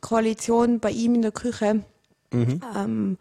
Koalition 0.00 0.80
bei 0.80 0.90
ihm 0.90 1.14
in 1.14 1.22
der 1.22 1.32
Küche 1.32 1.84
ähm, 2.32 3.18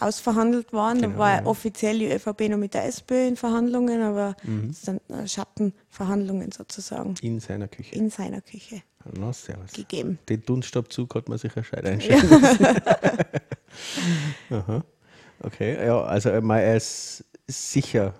ausverhandelt 0.00 0.72
worden. 0.72 1.00
Genau, 1.02 1.12
da 1.14 1.18
war 1.18 1.34
ja. 1.42 1.46
offiziell 1.46 1.98
die 1.98 2.10
ÖVP 2.10 2.48
noch 2.50 2.58
mit 2.58 2.74
der 2.74 2.84
SPÖ 2.86 3.26
in 3.28 3.36
Verhandlungen, 3.36 4.02
aber 4.02 4.34
Mhm. 4.44 4.70
es 4.70 4.82
sind 4.82 5.00
äh, 5.10 5.26
Schattenverhandlungen 5.28 6.50
sozusagen 6.52 7.14
In 7.22 7.40
seiner 7.40 7.68
Küche. 7.68 7.94
in 7.94 8.10
seiner 8.10 8.40
Küche 8.40 8.82
Na, 9.18 9.32
servus. 9.32 9.72
gegeben. 9.72 10.18
Den 10.28 10.44
Dunstabzug 10.44 11.14
hat 11.14 11.28
man 11.28 11.38
sich 11.38 11.54
gescheit 11.54 11.84
einstellen 11.86 12.28
müssen. 12.28 12.66
Aha. 14.50 14.84
Okay, 15.42 15.84
ja, 15.84 16.00
also 16.02 16.30
er 16.30 16.76
ist 16.76 17.24
sicher 17.46 18.14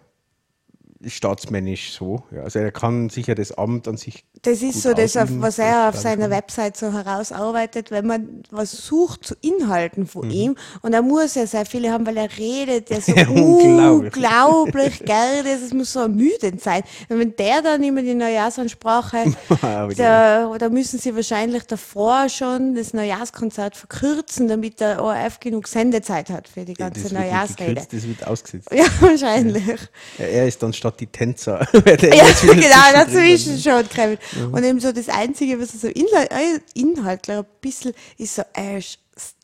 staatsmännisch 1.07 1.93
so. 1.93 2.23
Ja. 2.31 2.43
Also 2.43 2.59
er 2.59 2.73
kann 2.73 3.09
sicher 3.09 3.35
das 3.35 3.53
Amt 3.53 3.89
an 3.89 3.97
sich. 3.97 4.25
Das 4.43 4.63
ist 4.63 4.83
so 4.83 4.93
das, 4.93 5.17
was 5.17 5.59
er 5.59 5.89
auf 5.89 5.97
seiner 5.97 6.29
Website 6.31 6.77
so 6.77 6.93
herausarbeitet, 6.93 7.91
wenn 7.91 8.07
man 8.07 8.43
was 8.51 8.73
sucht 8.73 9.25
zu 9.27 9.35
Inhalten 9.41 10.07
von 10.07 10.27
mhm. 10.27 10.33
ihm. 10.33 10.57
Und 10.83 10.93
er 10.93 11.03
muss 11.03 11.35
ja 11.35 11.47
sehr 11.47 11.65
viele 11.65 11.91
haben, 11.93 12.07
weil 12.07 12.17
er 12.17 12.29
redet 12.37 12.91
ja 12.91 13.01
so 13.01 13.13
unglaublich, 13.31 14.15
unglaublich 14.15 14.99
gerne. 15.01 15.49
Es 15.49 15.73
muss 15.73 15.93
so 15.93 16.01
ermüdend 16.01 16.61
sein. 16.61 16.83
Und 17.09 17.19
wenn 17.19 17.37
der 17.37 17.63
dann 17.63 17.83
immer 17.83 18.03
die 18.03 18.15
Neujahrsansprache, 18.15 19.35
da, 19.97 20.57
da 20.59 20.69
müssen 20.69 20.99
sie 20.99 21.15
wahrscheinlich 21.15 21.65
davor 21.65 22.29
schon 22.29 22.75
das 22.75 22.93
Neujahrskonzert 22.93 23.77
verkürzen, 23.77 24.49
damit 24.49 24.81
der 24.81 25.03
ORF 25.03 25.41
genug 25.41 25.69
Sendezeit 25.69 26.31
hat 26.31 26.49
für 26.49 26.65
die 26.65 26.75
ganze 26.75 27.09
ja, 27.09 27.21
Neujahrsrede. 27.21 27.75
Das 27.91 28.07
wird 28.07 28.27
ausgesetzt. 28.27 28.69
Ja, 28.75 28.87
wahrscheinlich. 29.01 29.79
Ja, 30.19 30.25
er 30.25 30.49
ist 30.49 30.63
dann 30.63 30.73
statt 30.73 30.94
die 31.01 31.07
Tänzer. 31.07 31.67
ja, 31.73 31.81
genau, 31.81 32.93
dazwischen 32.93 33.59
schon, 33.59 33.89
Kevin. 33.89 34.19
Mhm. 34.37 34.55
Und 34.55 34.65
eben 34.65 34.81
so 34.81 34.93
das 34.93 35.09
Einzige, 35.09 35.61
was 35.61 35.73
so 35.81 35.89
inhalt, 35.89 36.31
äh, 36.31 36.61
inhaltlich 36.75 37.37
ein 37.37 37.45
bisschen 37.61 37.93
ist, 38.19 38.37
so, 38.37 38.43
er 38.53 38.79
ist 38.79 38.99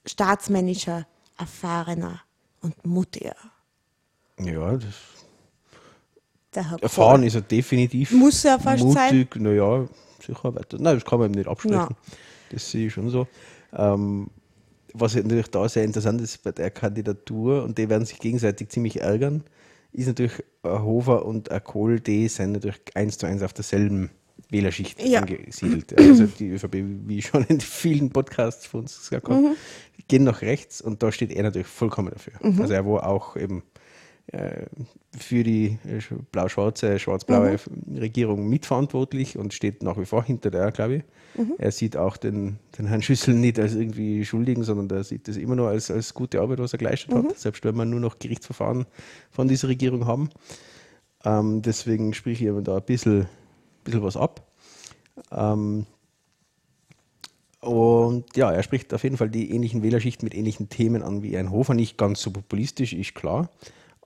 staatsmännischer, 0.06 1.06
erfahrener 1.38 2.20
und 2.62 2.86
mutiger. 2.86 3.36
Ja, 4.38 4.76
das. 4.76 4.94
Erfahren 6.80 7.22
ist 7.22 7.36
er 7.36 7.42
definitiv. 7.42 8.10
Muss 8.10 8.44
er 8.44 8.58
fast 8.58 8.82
mutig, 8.82 9.28
sein. 9.34 9.42
Naja, 9.42 9.86
sicher 10.18 10.54
weiter. 10.54 10.78
Nein, 10.80 10.96
das 10.96 11.04
kann 11.04 11.20
man 11.20 11.30
ihm 11.30 11.36
nicht 11.36 11.48
absprechen. 11.48 11.78
Ja. 11.78 11.88
Das 12.50 12.68
sehe 12.68 12.88
ich 12.88 12.92
schon 12.92 13.08
so. 13.08 13.28
Ähm, 13.72 14.30
was 14.92 15.14
natürlich 15.14 15.48
da 15.50 15.68
sehr 15.68 15.84
interessant 15.84 16.20
ist 16.20 16.42
bei 16.42 16.50
der 16.52 16.70
Kandidatur, 16.70 17.62
und 17.62 17.78
die 17.78 17.88
werden 17.88 18.04
sich 18.04 18.18
gegenseitig 18.18 18.68
ziemlich 18.70 19.00
ärgern, 19.00 19.44
ist 19.92 20.06
natürlich 20.06 20.42
ein 20.62 20.82
Hofer 20.82 21.24
und 21.24 21.50
ein 21.50 21.64
Kohl, 21.64 22.00
die 22.00 22.28
sind 22.28 22.52
natürlich 22.52 22.80
eins 22.94 23.18
zu 23.18 23.26
eins 23.26 23.42
auf 23.42 23.52
derselben 23.52 24.10
Wählerschicht 24.48 25.02
ja. 25.02 25.20
angesiedelt. 25.20 25.98
Also 25.98 26.26
die 26.26 26.50
ÖVP, 26.50 26.76
wie 27.06 27.22
schon 27.22 27.44
in 27.44 27.60
vielen 27.60 28.10
Podcasts 28.10 28.66
von 28.66 28.80
uns 28.80 28.98
gesagt 28.98 29.28
haben, 29.28 29.42
mhm. 29.42 29.56
gehen 30.08 30.24
nach 30.24 30.42
rechts 30.42 30.80
und 30.80 31.02
da 31.02 31.12
steht 31.12 31.32
er 31.32 31.42
natürlich 31.42 31.68
vollkommen 31.68 32.10
dafür. 32.10 32.34
Mhm. 32.42 32.60
Also 32.60 32.74
er 32.74 32.86
war 32.86 33.06
auch 33.06 33.36
eben 33.36 33.62
für 35.18 35.42
die 35.42 35.78
äh, 35.84 36.00
blau-schwarze, 36.30 36.98
schwarz-blaue 36.98 37.58
mhm. 37.58 37.98
Regierung 37.98 38.48
mitverantwortlich 38.48 39.36
und 39.36 39.52
steht 39.52 39.82
nach 39.82 39.98
wie 39.98 40.04
vor 40.04 40.22
hinter 40.22 40.50
der, 40.50 40.70
glaube 40.70 40.96
ich. 40.96 41.02
Mhm. 41.36 41.54
Er 41.58 41.72
sieht 41.72 41.96
auch 41.96 42.16
den, 42.16 42.58
den, 42.78 42.86
Herrn 42.86 43.02
Schüssel 43.02 43.34
nicht 43.34 43.58
als 43.58 43.74
irgendwie 43.74 44.24
Schuldigen, 44.24 44.62
sondern 44.62 44.96
er 44.96 45.04
sieht 45.04 45.26
das 45.26 45.36
immer 45.36 45.56
nur 45.56 45.68
als, 45.68 45.90
als 45.90 46.14
gute 46.14 46.40
Arbeit, 46.40 46.60
was 46.60 46.72
er 46.72 46.78
geleistet 46.78 47.12
mhm. 47.12 47.28
hat, 47.28 47.38
selbst 47.38 47.64
wenn 47.64 47.76
wir 47.76 47.84
nur 47.84 48.00
noch 48.00 48.18
Gerichtsverfahren 48.18 48.86
von 49.32 49.48
dieser 49.48 49.68
Regierung 49.68 50.06
haben. 50.06 50.30
Ähm, 51.24 51.62
deswegen 51.62 52.14
sprich 52.14 52.40
ich 52.40 52.48
aber 52.48 52.62
da 52.62 52.76
ein 52.76 52.84
bisschen, 52.84 53.26
bisschen 53.82 54.02
was 54.02 54.16
ab. 54.16 54.46
Ähm, 55.32 55.86
und 57.60 58.36
ja, 58.36 58.50
er 58.52 58.62
spricht 58.62 58.94
auf 58.94 59.02
jeden 59.02 59.16
Fall 59.16 59.28
die 59.28 59.50
ähnlichen 59.50 59.82
Wählerschichten 59.82 60.24
mit 60.24 60.34
ähnlichen 60.34 60.68
Themen 60.68 61.02
an 61.02 61.22
wie 61.22 61.36
ein 61.36 61.50
Hofer. 61.50 61.74
Nicht 61.74 61.98
ganz 61.98 62.22
so 62.22 62.30
populistisch, 62.30 62.92
ist 62.92 63.14
klar 63.14 63.50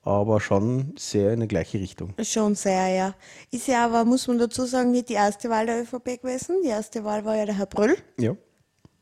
aber 0.05 0.39
schon 0.39 0.93
sehr 0.97 1.33
in 1.33 1.41
die 1.41 1.47
gleiche 1.47 1.79
Richtung. 1.79 2.13
Schon 2.21 2.55
sehr, 2.55 2.87
ja. 2.89 3.15
Ist 3.51 3.67
ja 3.67 3.85
aber, 3.85 4.05
muss 4.05 4.27
man 4.27 4.37
dazu 4.37 4.65
sagen, 4.65 4.91
nicht 4.91 5.09
die 5.09 5.13
erste 5.13 5.49
Wahl 5.49 5.65
der 5.65 5.81
ÖVP 5.81 6.21
gewesen. 6.21 6.61
Die 6.63 6.69
erste 6.69 7.03
Wahl 7.03 7.25
war 7.25 7.35
ja 7.35 7.45
der 7.45 7.57
Herr 7.57 7.65
Brüll. 7.65 7.97
Ja 8.19 8.35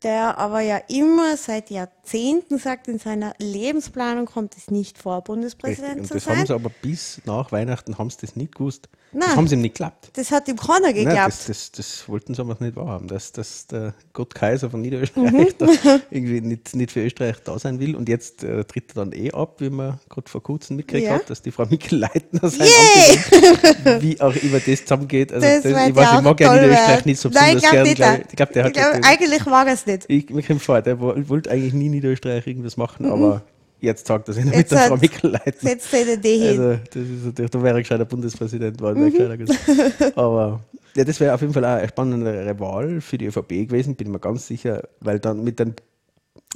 der 0.04 0.38
aber 0.38 0.60
ja 0.60 0.78
immer 0.88 1.36
seit 1.36 1.70
Jahrzehnten 1.70 2.58
sagt, 2.58 2.88
in 2.88 2.98
seiner 2.98 3.34
Lebensplanung 3.38 4.26
kommt 4.26 4.56
es 4.56 4.70
nicht 4.70 4.98
vor, 4.98 5.22
Bundespräsident 5.22 6.00
und 6.00 6.06
zu 6.06 6.14
das 6.14 6.24
sein. 6.24 6.32
Das 6.34 6.38
haben 6.40 6.46
sie 6.46 6.54
aber 6.54 6.70
bis 6.82 7.20
nach 7.24 7.50
Weihnachten 7.50 7.98
haben 7.98 8.10
sie 8.10 8.18
das 8.20 8.36
nicht 8.36 8.54
gewusst. 8.54 8.88
Nein, 9.14 9.28
das 9.28 9.36
haben 9.36 9.46
sie 9.46 9.54
ihm 9.54 9.60
nicht 9.60 9.74
geklappt. 9.74 10.10
Das 10.14 10.32
hat 10.32 10.48
ihm 10.48 10.56
keiner 10.56 10.92
geklappt. 10.92 11.16
Nein, 11.16 11.26
das, 11.26 11.46
das, 11.46 11.70
das, 11.70 12.08
wollten 12.08 12.34
sie 12.34 12.40
aber 12.40 12.56
nicht 12.58 12.74
wahrhaben, 12.74 13.06
dass, 13.06 13.30
dass 13.30 13.68
der 13.68 13.94
Gott 14.12 14.34
Kaiser 14.34 14.70
von 14.70 14.80
Niederösterreich 14.80 15.32
mhm. 15.32 15.46
irgendwie 16.10 16.40
nicht, 16.40 16.74
nicht 16.74 16.90
für 16.90 17.04
Österreich 17.04 17.36
da 17.44 17.56
sein 17.58 17.78
will. 17.78 17.94
Und 17.94 18.08
jetzt 18.08 18.42
äh, 18.42 18.64
tritt 18.64 18.90
er 18.90 19.04
dann 19.04 19.12
eh 19.12 19.30
ab, 19.30 19.60
wie 19.60 19.70
man 19.70 20.00
gerade 20.08 20.28
vor 20.28 20.42
kurzem 20.42 20.76
mitgekriegt 20.76 21.06
ja. 21.06 21.14
hat, 21.14 21.30
dass 21.30 21.42
die 21.42 21.52
Frau 21.52 21.64
Mikl-Leitner 21.66 22.50
sein 22.50 22.68
Amt 23.86 24.02
Wie 24.02 24.20
auch 24.20 24.34
immer 24.34 24.58
das 24.58 24.80
zusammengeht. 24.80 25.32
Also 25.32 25.46
das, 25.46 25.62
das 25.62 25.88
ich, 25.88 25.94
weiß, 25.94 26.08
ich 26.16 26.20
mag 26.20 26.40
ja 26.40 26.54
Niederösterreich 26.54 27.04
nicht 27.04 27.20
so 27.20 27.28
besonders 27.28 27.62
Nein, 27.62 27.86
ich 27.86 27.96
gern. 27.96 28.22
Ich 28.28 28.36
glaube, 28.36 28.52
der 28.52 28.64
hat. 28.64 28.74
Glaub, 28.74 28.94
eigentlich 29.02 29.46
mag 29.46 29.68
er 29.68 29.74
es 29.74 29.86
nicht. 29.86 29.93
Ich, 30.08 30.30
mir 30.30 30.42
kommt 30.42 30.62
vor, 30.62 30.80
der 30.82 31.00
wollte 31.00 31.50
eigentlich 31.50 31.74
nie 31.74 31.88
Niederösterreich 31.88 32.46
irgendwas 32.46 32.76
machen, 32.76 33.06
mhm. 33.06 33.12
aber 33.12 33.42
jetzt 33.80 34.06
sagt 34.06 34.28
er 34.28 34.34
sich 34.34 34.44
mit 34.44 34.70
der 34.70 34.78
Frau 34.78 34.96
Mikl-Leitner. 34.96 35.70
Setzt 35.70 35.92
er 35.94 36.16
die 36.16 36.38
hin. 36.38 36.48
Also, 36.48 36.80
das 36.92 37.02
ist 37.02 37.24
natürlich, 37.26 37.50
da 37.50 37.62
wäre 37.62 37.80
ich 37.80 37.88
gescheiter 37.88 38.04
Bundespräsident, 38.04 38.80
war 38.80 38.94
mhm. 38.94 39.12
Aber 40.16 40.60
ja, 40.96 41.04
das 41.04 41.20
wäre 41.20 41.34
auf 41.34 41.40
jeden 41.40 41.52
Fall 41.52 41.64
auch 41.64 41.78
eine 41.78 41.88
spannende 41.88 42.60
Wahl 42.60 43.00
für 43.00 43.18
die 43.18 43.26
ÖVP 43.26 43.48
gewesen, 43.48 43.96
bin 43.96 44.08
ich 44.08 44.12
mir 44.12 44.20
ganz 44.20 44.46
sicher, 44.46 44.82
weil 45.00 45.18
dann 45.18 45.42
mit 45.42 45.58
dem 45.58 45.74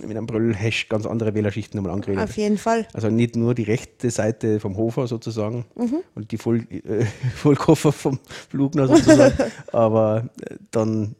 mit 0.00 0.16
einem 0.16 0.26
Brüll-Hash 0.26 0.88
ganz 0.88 1.06
andere 1.06 1.34
Wählerschichten 1.34 1.76
nochmal 1.76 1.94
angeredet. 1.94 2.22
Auf 2.22 2.36
jeden 2.36 2.58
Fall. 2.58 2.86
Also 2.92 3.10
nicht 3.10 3.36
nur 3.36 3.54
die 3.54 3.64
rechte 3.64 4.10
Seite 4.10 4.60
vom 4.60 4.76
Hofer 4.76 5.06
sozusagen 5.06 5.64
mhm. 5.74 5.98
und 6.14 6.30
die 6.30 6.38
Voll, 6.38 6.66
äh, 6.70 7.04
Vollkoffer 7.34 7.92
vom 7.92 8.18
Flugner 8.48 8.86
sozusagen, 8.86 9.34
aber 9.72 10.28
äh, 10.40 10.56
dann 10.70 11.14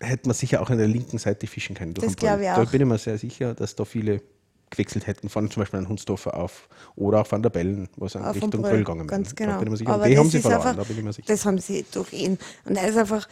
hätte 0.00 0.28
man 0.28 0.34
sicher 0.34 0.60
auch 0.62 0.70
an 0.70 0.78
der 0.78 0.88
linken 0.88 1.18
Seite 1.18 1.46
fischen 1.46 1.74
können. 1.74 1.94
das 1.94 2.16
glaube 2.16 2.44
ich 2.44 2.50
auch. 2.50 2.56
Da 2.56 2.64
bin 2.64 2.80
ich 2.80 2.86
mir 2.86 2.98
sehr 2.98 3.18
sicher, 3.18 3.54
dass 3.54 3.74
da 3.74 3.84
viele 3.84 4.22
gewechselt 4.70 5.06
hätten, 5.06 5.28
von 5.28 5.50
zum 5.50 5.62
Beispiel 5.62 5.78
an 5.78 5.88
Hunsdorfer 5.88 6.34
auf 6.34 6.68
oder 6.96 7.20
auch 7.20 7.30
Van 7.30 7.42
der 7.42 7.50
Bellen, 7.50 7.88
wo 7.96 8.08
sie 8.08 8.18
in 8.18 8.24
Richtung 8.24 8.62
Brüll 8.62 8.78
gegangen 8.78 9.06
Ganz 9.06 9.34
genau. 9.34 9.52
Da 9.52 9.58
bin 9.58 9.68
ich 9.68 9.70
mir 9.70 9.76
sicher. 9.76 9.90
Aber 9.90 10.08
die 10.08 10.18
haben 10.18 10.30
sie 10.30 10.40
verloren, 10.40 10.60
einfach, 10.60 10.76
da 10.76 10.82
bin 10.82 10.98
ich 10.98 11.04
mir 11.04 11.12
sicher. 11.12 11.28
Das 11.28 11.46
haben 11.46 11.58
sie 11.58 11.84
durch 11.92 12.12
ihn. 12.12 12.38
Und 12.64 12.76
er 12.76 12.88
ist 12.88 12.96
einfach, 12.96 13.28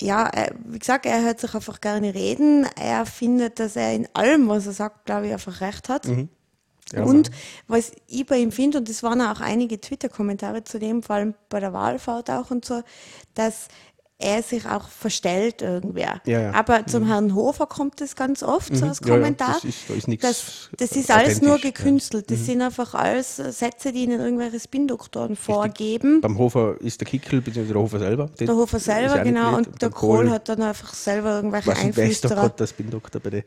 ja, 0.00 0.30
wie 0.66 0.78
gesagt, 0.78 1.06
er 1.06 1.22
hört 1.22 1.40
sich 1.40 1.54
einfach 1.54 1.80
gerne 1.80 2.14
reden. 2.14 2.66
Er 2.76 3.06
findet, 3.06 3.58
dass 3.58 3.76
er 3.76 3.94
in 3.94 4.08
allem, 4.12 4.48
was 4.48 4.66
er 4.66 4.72
sagt, 4.72 5.06
glaube 5.06 5.26
ich, 5.26 5.32
einfach 5.32 5.60
recht 5.60 5.88
hat. 5.88 6.06
Mhm. 6.06 6.28
Ja, 6.92 7.04
und 7.04 7.30
was 7.68 7.92
ich 8.06 8.26
bei 8.26 8.36
ihm 8.36 8.52
finde, 8.52 8.78
und 8.78 8.88
das 8.88 9.02
waren 9.02 9.22
auch 9.22 9.40
einige 9.40 9.80
Twitter-Kommentare 9.80 10.64
zu 10.64 10.78
dem, 10.78 11.02
vor 11.02 11.16
allem 11.16 11.34
bei 11.48 11.58
der 11.58 11.72
Wahlfahrt 11.72 12.28
auch 12.28 12.50
und 12.50 12.66
so, 12.66 12.82
dass 13.34 13.68
er 14.22 14.42
sich 14.42 14.66
auch 14.66 14.88
verstellt 14.88 15.62
irgendwer. 15.62 16.20
Ja, 16.26 16.40
ja. 16.40 16.54
Aber 16.54 16.86
zum 16.86 17.04
mhm. 17.04 17.08
Herrn 17.08 17.34
Hofer 17.34 17.66
kommt 17.66 18.00
das 18.00 18.16
ganz 18.16 18.42
oft 18.42 18.70
mhm. 18.72 18.76
so 18.76 18.86
als 18.86 19.02
Kommentar. 19.02 19.54
das 19.54 19.64
ist, 19.64 19.88
da 19.88 19.94
ist 19.94 20.22
das, 20.22 20.70
das 20.76 20.92
ist 20.92 21.10
alles 21.10 21.42
nur 21.42 21.58
gekünstelt. 21.58 22.30
Das 22.30 22.40
mhm. 22.40 22.44
sind 22.44 22.62
einfach 22.62 22.94
alles 22.94 23.36
Sätze, 23.36 23.92
die 23.92 24.04
ihnen 24.04 24.20
irgendwelche 24.20 24.60
Spindoktoren 24.60 25.36
vorgeben. 25.36 26.20
Beim 26.20 26.38
Hofer 26.38 26.76
ist 26.80 27.00
der 27.00 27.08
Kickel, 27.08 27.40
beziehungsweise 27.40 27.72
der 27.74 27.82
Hofer 27.82 27.98
selber. 27.98 28.30
Der 28.38 28.54
Hofer 28.54 28.78
selber, 28.78 29.18
genau. 29.20 29.56
Und, 29.56 29.66
und 29.68 29.82
der 29.82 29.90
Kohl 29.90 30.30
hat 30.30 30.48
dann 30.48 30.62
einfach 30.62 30.94
selber 30.94 31.36
irgendwelche 31.36 31.70
Einflüsse. 31.70 31.96
Wer 31.96 32.10
ist 32.10 32.24
doch 32.24 32.30
gerade 32.30 32.54
der 32.56 32.66
Spindoktor 32.66 33.20
bei 33.20 33.30
der? 33.30 33.44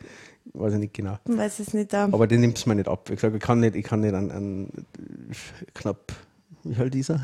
Weiß 0.54 0.74
ich 0.74 0.80
nicht 0.80 0.94
genau. 0.94 1.18
Ich 1.28 1.38
weiß 1.38 1.60
es 1.60 1.74
nicht. 1.74 1.94
Um. 1.94 2.14
Aber 2.14 2.28
den 2.28 2.42
nimmt 2.42 2.58
es 2.58 2.66
mir 2.66 2.76
nicht 2.76 2.88
ab. 2.88 3.10
Wie 3.10 3.16
gesagt, 3.16 3.36
ich 3.36 3.42
kann 3.42 3.60
nicht, 3.60 3.76
ich 3.76 3.84
kann 3.84 4.02
nicht 4.02 4.14
an, 4.14 4.32
an 4.32 4.70
knapp 5.74 6.14
wie 6.66 6.82
alt 6.82 6.96
ist 6.96 7.10
er? 7.10 7.22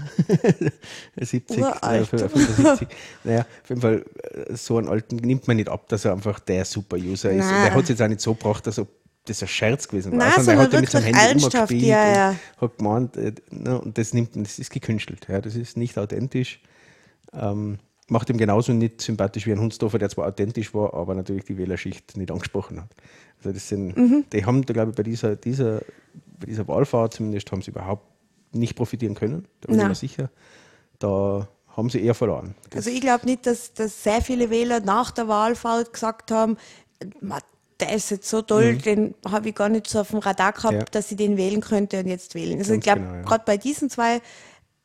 70, 1.20 1.58
äh, 1.58 2.04
75. 2.06 2.88
Naja, 3.24 3.42
auf 3.42 3.70
jeden 3.70 3.82
Fall, 3.82 4.06
äh, 4.24 4.56
so 4.56 4.78
einen 4.78 4.88
alten 4.88 5.16
nimmt 5.16 5.48
man 5.48 5.58
nicht 5.58 5.70
ab, 5.70 5.89
dass 5.89 6.06
er 6.06 6.14
einfach 6.14 6.39
der 6.39 6.64
Super-User 6.64 7.32
ist. 7.32 7.46
Und 7.46 7.52
er 7.52 7.74
hat 7.74 7.84
es 7.84 7.89
jetzt 7.89 8.02
auch 8.02 8.08
nicht 8.08 8.22
so 8.22 8.36
gebracht, 8.36 8.68
dass 8.68 8.82
das 9.26 9.42
ein 9.42 9.48
Scherz 9.48 9.88
gewesen 9.88 10.12
war. 10.12 10.20
Nein, 10.20 10.48
er 10.48 10.58
hat 10.58 10.74
mit 10.74 10.89
seinem 10.89 11.14
Handy 11.16 11.44
umgespielt 11.44 11.84
ja, 11.84 12.14
ja. 12.14 12.30
und 12.60 12.62
hat 12.62 12.78
gemeint, 12.78 13.18
äh, 13.18 13.34
und 13.50 13.98
das, 13.98 14.14
nimmt, 14.14 14.36
das 14.36 14.60
ist 14.60 14.72
gekünstelt. 14.72 15.28
Ja, 15.28 15.42
das 15.42 15.56
ist 15.56 15.76
nicht 15.76 15.98
authentisch. 15.98 16.62
Ähm, 17.34 17.80
macht 18.10 18.30
ihm 18.30 18.38
genauso 18.38 18.74
nicht 18.74 19.02
sympathisch 19.02 19.48
wie 19.48 19.54
ein 19.54 19.60
Hundsdorfer, 19.60 19.98
der 19.98 20.10
zwar 20.10 20.28
authentisch 20.28 20.74
war, 20.74 20.94
aber 20.94 21.16
natürlich 21.16 21.46
die 21.46 21.58
Wählerschicht 21.58 22.18
nicht 22.18 22.32
angesprochen 22.32 22.82
hat. 22.82 22.89
Also 23.38 23.54
das 23.54 23.70
sind, 23.70 23.96
mhm. 23.96 24.26
die 24.32 24.46
haben, 24.46 24.66
da 24.66 24.74
glaube 24.74 24.92
ich, 24.92 24.98
bei 24.98 25.04
dieser, 25.04 25.36
dieser, 25.36 25.82
bei 26.39 26.48
dieser 26.48 26.68
Wahlfahrt 26.68 27.14
zumindest 27.14 27.52
haben 27.52 27.62
sie 27.62 27.72
überhaupt 27.72 28.06
nicht 28.52 28.76
profitieren 28.76 29.16
können. 29.16 29.47
Da 29.62 29.68
bin 29.68 29.80
ich 29.80 29.88
mir 29.88 29.95
sicher. 29.95 30.30
Da 30.99 31.47
haben 31.76 31.89
sie 31.89 32.04
eher 32.04 32.16
verloren. 32.16 32.56
Das 32.70 32.86
also 32.86 32.89
ich 32.89 33.02
glaube 33.02 33.26
nicht, 33.26 33.45
dass, 33.45 33.74
dass 33.74 34.04
sehr 34.04 34.22
viele 34.22 34.49
Wähler 34.49 34.82
nach 34.82 35.12
der 35.12 35.28
Wahlfahrt 35.28 35.93
gesagt 35.93 36.32
haben, 36.32 36.58
der 37.80 37.93
ist 37.95 38.12
jetzt 38.12 38.30
so 38.30 38.41
toll, 38.41 38.74
mhm. 38.74 38.82
den 38.82 39.16
habe 39.28 39.49
ich 39.49 39.56
gar 39.56 39.70
nicht 39.70 39.88
so 39.88 40.02
auf 40.02 40.10
dem 40.12 40.20
Radar 40.20 40.54
gehabt, 40.54 40.74
ja. 40.74 40.84
dass 40.91 41.12
ich 41.12 41.18
den 41.18 41.38
wählen 41.38 41.62
könnte 41.62 41.99
und 41.99 42.08
jetzt 42.08 42.36
wählen. 42.36 42.60
Also 42.60 42.74
Ganz 42.74 42.78
ich 42.78 42.84
glaube, 42.84 43.02
genau, 43.02 43.14
ja. 43.16 43.22
gerade 43.24 43.43
bei 43.45 43.58
diesen 43.58 43.89
zwei 43.89 44.22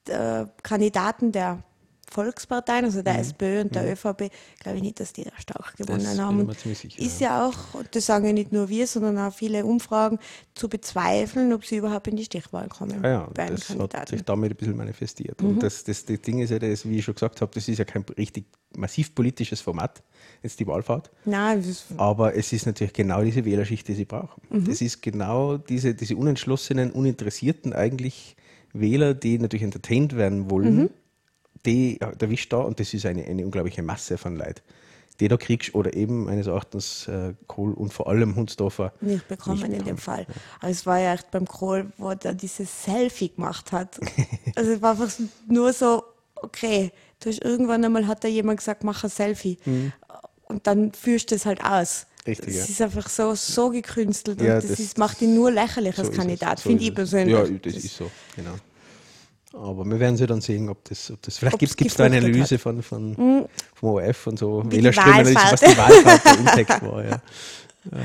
äh, 0.08 0.46
Kandidaten 0.62 1.32
der 1.32 1.62
Volksparteien, 2.10 2.84
also 2.84 3.02
der 3.02 3.14
mhm. 3.14 3.20
SPÖ 3.20 3.60
und 3.62 3.74
der 3.74 3.82
mhm. 3.82 3.92
ÖVP, 3.92 4.30
glaube 4.60 4.76
ich 4.76 4.82
nicht, 4.82 5.00
dass 5.00 5.12
die 5.12 5.24
da 5.24 5.32
stark 5.38 5.76
gewonnen 5.76 6.04
das 6.04 6.18
haben. 6.18 6.50
Sicher, 6.52 7.00
ist 7.00 7.20
ja. 7.20 7.46
auch, 7.46 7.82
das 7.90 8.06
sagen 8.06 8.26
ja 8.26 8.32
nicht 8.32 8.52
nur 8.52 8.68
wir, 8.68 8.86
sondern 8.86 9.18
auch 9.18 9.32
viele 9.32 9.64
Umfragen, 9.64 10.18
zu 10.54 10.68
bezweifeln, 10.68 11.52
ob 11.52 11.64
sie 11.64 11.76
überhaupt 11.76 12.08
in 12.08 12.16
die 12.16 12.24
Stichwahl 12.24 12.68
kommen. 12.68 13.04
Ah 13.04 13.08
ja, 13.08 13.30
ja 13.36 13.46
das 13.50 13.66
Kandidaten. 13.66 14.00
hat 14.00 14.08
sich 14.08 14.22
damit 14.22 14.52
ein 14.52 14.56
bisschen 14.56 14.76
manifestiert. 14.76 15.42
Mhm. 15.42 15.48
Und 15.48 15.62
das, 15.62 15.84
das, 15.84 16.04
das 16.04 16.20
Ding 16.20 16.38
ist 16.38 16.50
ja, 16.50 16.58
das, 16.58 16.88
wie 16.88 16.98
ich 16.98 17.04
schon 17.04 17.14
gesagt 17.14 17.40
habe, 17.40 17.50
das 17.54 17.68
ist 17.68 17.78
ja 17.78 17.84
kein 17.84 18.04
richtig 18.16 18.46
massiv 18.76 19.14
politisches 19.14 19.60
Format, 19.60 20.02
jetzt 20.42 20.60
die 20.60 20.66
Wahlfahrt. 20.66 21.10
Nein, 21.24 21.64
Aber 21.96 22.34
es 22.34 22.52
ist 22.52 22.66
natürlich 22.66 22.92
genau 22.92 23.22
diese 23.22 23.44
Wählerschicht, 23.44 23.86
die 23.88 23.94
sie 23.94 24.04
brauchen. 24.04 24.42
Mhm. 24.50 24.64
Das 24.64 24.80
ist 24.80 25.02
genau 25.02 25.56
diese, 25.56 25.94
diese 25.94 26.16
unentschlossenen, 26.16 26.92
uninteressierten 26.92 27.72
eigentlich 27.72 28.36
Wähler, 28.72 29.14
die 29.14 29.38
natürlich 29.38 29.64
entertained 29.64 30.16
werden 30.16 30.50
wollen, 30.50 30.76
mhm. 30.76 30.90
Die 31.66 32.00
erwischt 32.00 32.52
da 32.52 32.58
und 32.58 32.80
das 32.80 32.94
ist 32.94 33.04
eine, 33.06 33.24
eine 33.24 33.44
unglaubliche 33.44 33.82
Masse 33.82 34.16
von 34.16 34.36
Leuten 34.36 34.60
die 35.20 35.28
da 35.28 35.36
kriegst 35.36 35.74
oder 35.74 35.94
eben 35.94 36.24
meines 36.24 36.46
Erachtens 36.46 37.08
äh, 37.08 37.34
Kohl 37.46 37.72
und 37.72 37.92
vor 37.92 38.08
allem 38.08 38.36
Hundsdorfer. 38.36 38.92
Nicht 39.00 39.26
bekommen 39.28 39.62
nicht 39.62 39.78
in 39.78 39.84
dem 39.84 39.98
Fall. 39.98 40.26
Aber 40.60 40.70
es 40.70 40.84
war 40.84 40.98
ja 40.98 41.14
echt 41.14 41.30
beim 41.30 41.46
Kohl, 41.46 41.92
wo 41.96 42.10
er 42.10 42.34
dieses 42.34 42.84
Selfie 42.84 43.30
gemacht 43.30 43.72
hat. 43.72 43.98
also 44.54 44.72
es 44.72 44.82
war 44.82 44.92
einfach 44.92 45.10
nur 45.48 45.72
so, 45.72 46.04
okay, 46.36 46.92
du 47.20 47.30
hast 47.30 47.42
irgendwann 47.42 47.84
einmal 47.84 48.06
hat 48.06 48.24
da 48.24 48.28
jemand 48.28 48.58
gesagt, 48.58 48.84
mach 48.84 49.04
ein 49.04 49.10
Selfie. 49.10 49.58
Mhm. 49.64 49.92
Und 50.44 50.66
dann 50.66 50.92
führst 50.92 51.30
du 51.30 51.34
es 51.34 51.46
halt 51.46 51.64
aus. 51.64 52.06
Richtig, 52.26 52.46
das 52.46 52.56
ja. 52.56 52.64
ist 52.64 52.82
einfach 52.82 53.08
so, 53.08 53.34
so 53.34 53.70
gekünstelt 53.70 54.40
ja, 54.40 54.54
und 54.54 54.64
das, 54.64 54.70
das 54.70 54.80
ist, 54.80 54.98
macht 54.98 55.22
ihn 55.22 55.34
nur 55.34 55.50
lächerlich 55.50 55.94
so 55.94 56.02
als 56.02 56.12
Kandidat, 56.12 56.58
so 56.58 56.68
finde 56.68 56.82
ich 56.84 56.94
persönlich. 56.94 57.36
Ja, 57.36 57.42
das, 57.42 57.74
das 57.74 57.84
ist 57.84 57.96
so, 57.96 58.10
genau. 58.34 58.54
Aber 59.52 59.84
wir 59.84 60.00
werden 60.00 60.16
sie 60.16 60.26
dann 60.26 60.40
sehen, 60.40 60.68
ob 60.68 60.84
das, 60.84 61.10
ob 61.10 61.22
das 61.22 61.38
vielleicht 61.38 61.58
gibt 61.58 61.80
es 61.80 61.94
da 61.94 62.04
eine 62.04 62.18
Analyse 62.18 62.58
von, 62.58 62.82
von, 62.82 63.10
mhm. 63.10 63.46
vom 63.74 63.90
ORF 63.90 64.26
und 64.26 64.38
so, 64.38 64.62
Wählerströme, 64.66 65.34
was 65.34 65.60
die 65.60 65.76
Wahlfahrt 65.76 66.38
im 66.38 66.46
Text 66.46 66.82
war. 66.82 67.04
Ja. 67.04 67.10
ja. 67.10 67.98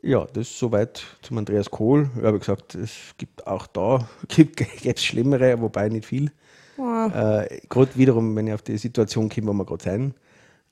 Ja, 0.00 0.26
das 0.32 0.48
ist 0.48 0.58
soweit 0.58 1.02
zum 1.22 1.38
Andreas 1.38 1.70
Kohl. 1.70 2.08
Ich 2.16 2.22
habe 2.22 2.38
gesagt, 2.38 2.76
es 2.76 2.92
gibt 3.16 3.46
auch 3.46 3.66
da 3.66 4.08
gibt 4.28 4.60
es 4.84 5.04
Schlimmere, 5.04 5.60
wobei 5.60 5.88
nicht 5.88 6.06
viel. 6.06 6.30
Wow. 6.76 7.12
Äh, 7.12 7.60
gerade 7.68 7.90
wiederum, 7.96 8.36
wenn 8.36 8.46
ich 8.46 8.54
auf 8.54 8.62
die 8.62 8.78
Situation 8.78 9.28
komme, 9.28 9.48
wo 9.48 9.52
wir 9.54 9.64
gerade 9.64 9.82
sein, 9.82 10.14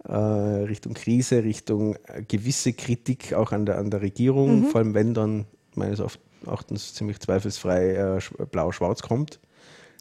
äh, 0.05 0.15
Richtung 0.15 0.95
Krise, 0.95 1.43
Richtung 1.43 1.97
äh, 2.07 2.23
gewisse 2.23 2.73
Kritik 2.73 3.33
auch 3.33 3.51
an 3.51 3.67
der, 3.67 3.79
an 3.79 3.91
der 3.91 4.03
Regierung, 4.03 4.61
mhm. 4.61 4.65
vor 4.67 4.79
allem 4.81 4.95
wenn 4.95 5.15
dann 5.15 5.47
meines 5.75 6.01
Erachtens 6.45 6.95
ziemlich 6.95 7.19
zweifelsfrei 7.19 7.95
äh, 7.95 8.45
blau-schwarz 8.47 9.03
kommt 9.03 9.41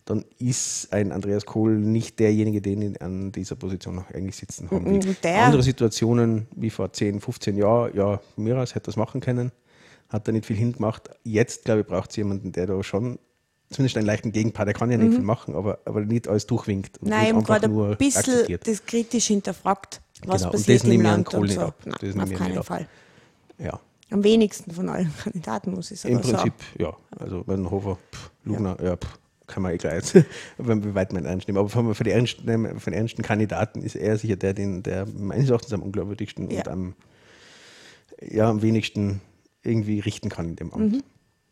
dann 0.06 0.24
ist 0.38 0.94
ein 0.94 1.12
Andreas 1.12 1.46
Kohl 1.46 1.78
nicht 1.78 2.20
derjenige, 2.20 2.62
den 2.62 2.82
ihn 2.82 2.98
an 2.98 3.32
dieser 3.32 3.56
Position 3.56 3.96
noch 3.96 4.12
eigentlich 4.12 4.36
sitzen 4.36 4.70
haben 4.70 4.86
will. 4.86 5.16
Andere 5.24 5.64
Situationen 5.64 6.48
wie 6.56 6.70
vor 6.70 6.94
10, 6.94 7.20
15 7.20 7.58
Jahren, 7.58 7.96
ja, 7.96 8.22
Miras 8.36 8.76
hätte 8.76 8.86
das 8.86 8.98
machen 8.98 9.20
können, 9.20 9.52
hat 10.10 10.28
da 10.28 10.32
nicht 10.32 10.46
viel 10.46 10.56
hingemacht. 10.56 11.10
Jetzt, 11.24 11.66
glaube 11.66 11.82
ich, 11.82 11.88
braucht 11.88 12.12
es 12.12 12.16
jemanden, 12.18 12.52
der 12.52 12.68
da 12.68 12.84
schon 12.84 13.18
zumindest 13.72 13.98
einen 13.98 14.06
leichten 14.06 14.32
Gegenpart, 14.32 14.68
der 14.68 14.76
kann 14.76 14.92
ja 14.92 14.98
nicht 14.98 15.10
mhm. 15.10 15.16
viel 15.16 15.24
machen, 15.24 15.56
aber, 15.56 15.80
aber 15.86 16.02
nicht 16.02 16.28
alles 16.28 16.46
durchwinkt. 16.46 17.00
Und 17.00 17.10
Nein, 17.10 17.42
gerade 17.44 17.68
ein 17.68 17.98
bisschen 17.98 18.20
akzeptiert. 18.20 18.68
das 18.68 18.86
kritisch 18.86 19.26
hinterfragt, 19.26 20.02
was 20.26 20.42
genau. 20.42 20.52
passiert 20.52 20.84
und 20.84 20.90
das 20.90 20.96
im 20.96 21.02
Land. 21.02 21.26
Kohl 21.26 21.50
so. 21.50 21.62
ab. 21.62 21.76
Nein, 21.84 22.22
auf 22.22 22.34
keinen 22.34 22.64
Fall. 22.64 22.88
Ja. 23.58 23.80
Am 24.12 24.24
wenigsten 24.24 24.70
von 24.70 24.88
allen 24.88 25.12
Kandidaten, 25.24 25.74
muss 25.74 25.90
ich 25.90 26.00
sagen. 26.00 26.16
Im 26.16 26.22
Prinzip, 26.22 26.54
so. 26.78 26.84
ja. 26.84 26.98
Also, 27.18 27.44
wenn 27.48 27.70
Hofer, 27.70 27.98
pff, 28.12 28.32
Lugner, 28.44 28.78
ja, 28.80 28.90
ja 28.90 28.98
pff, 28.98 29.20
kann 29.48 29.64
man 29.64 29.74
eh 29.74 29.78
gleich, 29.78 30.14
wenn 30.58 30.84
wir 30.84 30.96
weit 30.96 31.14
man 31.14 31.26
ernst 31.26 31.48
nehmen. 31.48 31.58
Aber 31.58 31.70
von, 31.70 31.94
von, 31.94 32.04
den 32.04 32.14
ernsten, 32.14 32.80
von 32.80 32.94
ernsten 32.94 33.22
Kandidaten 33.22 33.82
ist 33.82 33.96
er 33.96 34.18
sicher 34.18 34.36
der, 34.36 34.54
den, 34.54 34.84
der 34.84 35.06
meines 35.08 35.50
Erachtens 35.50 35.74
am 35.74 35.84
unglaubwürdigsten 35.84 36.50
ja. 36.50 36.60
und 36.60 36.68
am, 36.68 36.96
ja, 38.22 38.50
am 38.50 38.62
wenigsten 38.62 39.22
irgendwie 39.64 40.00
richten 40.00 40.30
kann 40.30 40.50
in 40.50 40.56
dem 40.56 40.74
Amt. 40.74 40.94
Mhm. 40.94 41.04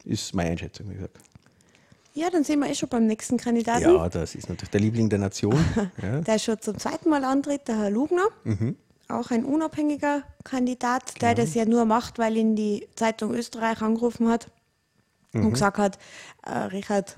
Ist 0.06 0.34
meine 0.36 0.52
Einschätzung, 0.52 0.90
wie 0.90 0.96
gesagt. 0.96 1.18
Ja, 2.16 2.30
dann 2.30 2.44
sind 2.44 2.60
wir 2.60 2.70
eh 2.70 2.76
schon 2.76 2.90
beim 2.90 3.08
nächsten 3.08 3.38
Kandidaten. 3.38 3.82
Ja, 3.84 4.08
das 4.08 4.36
ist 4.36 4.48
natürlich 4.48 4.70
der 4.70 4.82
Liebling 4.82 5.10
der 5.10 5.20
Nation. 5.20 5.58
ja. 6.02 6.22
Der 6.22 6.38
schon 6.38 6.60
zum 6.62 6.78
zweiten 6.78 7.10
Mal 7.10 7.24
antritt, 7.24 7.68
der 7.68 7.78
Herr 7.78 7.90
Lugner. 7.90 8.28
Mhm. 8.44 8.76
Auch 9.08 9.32
ein 9.32 9.44
unabhängiger 9.44 10.24
Kandidat, 10.44 11.22
der 11.22 11.34
genau. 11.34 11.46
das 11.46 11.56
ja 11.56 11.66
nur 11.66 11.86
macht, 11.86 12.20
weil 12.20 12.38
ihn 12.38 12.56
die 12.56 12.88
Zeitung 12.96 13.34
Österreich 13.34 13.82
angerufen 13.82 14.30
hat 14.30 14.50
mhm. 15.34 15.48
und 15.48 15.54
gesagt 15.54 15.78
hat, 15.78 15.98
äh, 16.46 16.52
Richard, 16.52 17.18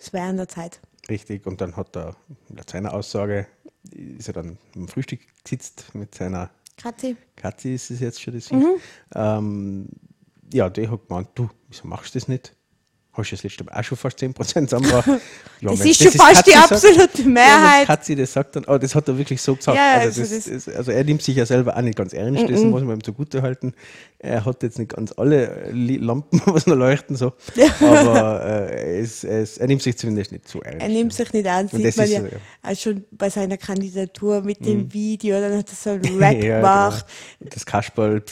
das 0.00 0.12
wäre 0.12 0.26
an 0.26 0.36
der 0.36 0.48
Zeit. 0.48 0.80
Richtig, 1.08 1.46
und 1.46 1.60
dann 1.60 1.76
hat 1.76 1.96
er 1.96 2.16
laut 2.48 2.70
seiner 2.70 2.94
Aussage, 2.94 3.46
ist 3.90 4.28
er 4.28 4.34
dann 4.34 4.58
im 4.74 4.88
Frühstück 4.88 5.20
gesitzt 5.44 5.94
mit 5.94 6.14
seiner 6.14 6.50
Katzi. 6.76 7.16
Katzi 7.36 7.74
ist 7.74 7.90
es 7.90 8.00
jetzt 8.00 8.20
schon 8.20 8.34
das 8.34 8.50
mhm. 8.50 8.76
ähm, 9.14 9.88
Ja, 10.52 10.70
der 10.70 10.90
hat 10.90 11.08
gemeint, 11.08 11.28
du, 11.34 11.50
wieso 11.68 11.86
machst 11.86 12.14
du 12.14 12.18
das 12.18 12.28
nicht? 12.28 12.54
Hast 13.12 13.30
du 13.30 13.36
das 13.36 13.42
letzte 13.42 13.64
Mal 13.64 13.78
auch 13.78 13.84
schon 13.84 13.98
fast 13.98 14.18
10% 14.18 14.34
zusammengebracht. 14.68 15.08
Ja, 15.62 15.72
das 15.72 15.80
ist 15.80 16.02
schon 16.02 16.12
fast 16.12 16.46
die 16.46 16.54
absolute 16.54 17.22
Mehrheit. 17.22 17.80
Ja, 17.80 17.94
Katzi 17.94 18.16
das 18.16 18.32
sagt 18.32 18.56
dann, 18.56 18.64
oh, 18.64 18.78
das 18.78 18.94
hat 18.94 19.06
er 19.08 19.18
wirklich 19.18 19.42
so 19.42 19.54
gesagt. 19.54 19.76
Ja, 19.76 19.98
also, 19.98 20.22
das, 20.22 20.44
das, 20.44 20.68
also, 20.74 20.90
er 20.90 21.04
nimmt 21.04 21.20
sich 21.20 21.36
ja 21.36 21.44
selber 21.44 21.76
auch 21.76 21.82
nicht 21.82 21.98
ganz 21.98 22.14
ernst, 22.14 22.48
das 22.48 22.62
muss 22.62 22.82
man 22.82 22.96
ihm 22.96 23.04
zugute 23.04 23.42
halten. 23.42 23.74
Er 24.18 24.46
hat 24.46 24.62
jetzt 24.62 24.78
nicht 24.78 24.94
ganz 24.94 25.12
alle 25.18 25.70
Lampen, 25.70 26.40
was 26.46 26.66
noch 26.66 26.76
leuchten, 26.76 27.14
so. 27.14 27.34
aber 27.80 28.70
äh, 28.70 29.00
es, 29.00 29.22
es, 29.22 29.58
er 29.58 29.66
nimmt 29.66 29.82
sich 29.82 29.98
zumindest 29.98 30.32
nicht 30.32 30.48
zu 30.48 30.62
ernst. 30.62 30.80
Er 30.80 30.88
nimmt 30.88 31.12
sich 31.12 31.30
nicht 31.30 31.44
ernst, 31.44 31.74
sieht 31.74 31.96
man 31.96 32.10
ja, 32.10 32.22
so, 32.70 32.74
schon 32.74 33.04
bei 33.10 33.28
seiner 33.28 33.58
Kandidatur 33.58 34.40
mit 34.40 34.64
dem 34.64 34.84
mhm. 34.84 34.92
Video, 34.94 35.40
dann 35.40 35.58
hat 35.58 35.68
er 35.68 35.74
so 35.74 35.90
ein 35.90 36.00
Rap 36.18 36.40
genau. 36.40 36.56
gemacht. 36.56 37.06
Genau. 37.38 37.50
Das 37.52 37.66
Kasperl, 37.66 38.22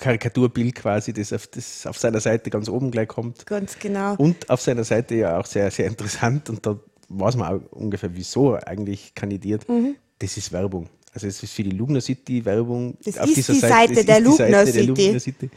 Karikaturbild 0.00 0.74
quasi, 0.74 1.12
das 1.12 1.32
auf, 1.32 1.46
das 1.46 1.86
auf 1.86 1.98
seiner 1.98 2.20
Seite 2.20 2.50
ganz 2.50 2.68
oben 2.68 2.90
gleich 2.90 3.08
kommt. 3.08 3.46
Ganz 3.46 3.78
genau. 3.78 4.14
Und 4.16 4.48
auf 4.50 4.60
seiner 4.60 4.84
Seite 4.84 5.14
ja 5.14 5.38
auch 5.38 5.46
sehr, 5.46 5.70
sehr 5.70 5.86
interessant 5.86 6.50
und 6.50 6.66
da 6.66 6.78
weiß 7.08 7.36
man 7.36 7.54
auch 7.54 7.72
ungefähr, 7.72 8.10
wieso 8.14 8.54
er 8.54 8.66
eigentlich 8.66 9.14
kandidiert. 9.14 9.68
Mhm. 9.68 9.96
Das 10.18 10.36
ist 10.36 10.52
Werbung. 10.52 10.88
Also 11.12 11.26
es 11.26 11.42
ist 11.42 11.52
für 11.52 11.64
die 11.64 11.70
Lugner 11.70 12.00
City 12.00 12.44
Werbung 12.44 12.96
das 13.04 13.18
auf 13.18 13.32
dieser 13.32 13.52
die 13.52 13.58
Seite, 13.58 13.94
Seite 13.94 14.04
der, 14.06 14.20
Lugner 14.20 14.64
Seite 14.64 14.72
der 14.72 14.84
Lugner 14.84 15.20
City. 15.20 15.50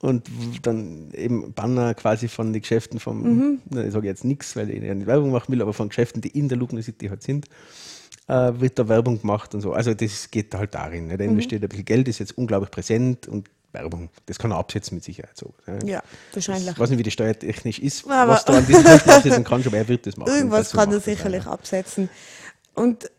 Und 0.00 0.28
dann 0.62 1.10
eben 1.12 1.52
Banner 1.54 1.94
quasi 1.94 2.28
von 2.28 2.52
den 2.52 2.62
Geschäften 2.62 3.00
vom, 3.00 3.22
mhm. 3.22 3.58
ich 3.70 3.92
sage 3.92 4.06
jetzt 4.06 4.24
nichts, 4.24 4.54
weil 4.54 4.70
ich 4.70 4.80
nicht 4.80 5.06
Werbung 5.06 5.32
machen 5.32 5.52
will, 5.52 5.62
aber 5.62 5.72
von 5.72 5.88
Geschäften, 5.88 6.20
die 6.20 6.28
in 6.28 6.48
der 6.48 6.58
Lugner 6.58 6.82
City 6.82 7.08
halt 7.08 7.22
sind 7.22 7.46
äh, 8.28 8.52
wird 8.60 8.78
da 8.78 8.88
Werbung 8.88 9.20
gemacht 9.20 9.54
und 9.54 9.60
so. 9.60 9.72
Also 9.72 9.94
das 9.94 10.30
geht 10.30 10.54
halt 10.54 10.74
darin. 10.74 11.08
Ne? 11.08 11.16
Da 11.16 11.24
mhm. 11.24 11.30
investiert 11.30 11.62
ein 11.62 11.68
bisschen 11.68 11.84
Geld, 11.84 12.08
ist 12.08 12.20
jetzt 12.20 12.36
unglaublich 12.36 12.70
präsent 12.70 13.26
und 13.26 13.48
Werbung. 13.78 14.10
Das 14.26 14.38
kann 14.38 14.50
er 14.50 14.58
absetzen 14.58 14.96
mit 14.96 15.04
Sicherheit 15.04 15.36
so. 15.36 15.54
Ja, 15.84 16.02
wahrscheinlich. 16.32 16.70
Ich 16.70 16.78
weiß 16.78 16.90
nicht, 16.90 16.98
wie 16.98 17.04
die 17.04 17.10
steuertechnisch 17.10 17.78
ist, 17.78 18.06
aber 18.08 18.32
was 18.32 18.44
da 18.44 18.54
an 18.54 18.66
diesem 18.66 18.84
Punkt 18.84 19.08
absetzen 19.08 19.44
kann, 19.44 19.62
aber 19.66 19.76
er 19.76 19.88
wird 19.88 20.06
das 20.06 20.16
machen. 20.16 20.32
Irgendwas 20.32 20.72
kann 20.72 20.92
er 20.92 21.00
sicherlich 21.00 21.44
ja. 21.44 21.50
absetzen. 21.50 22.08
Und 22.74 23.10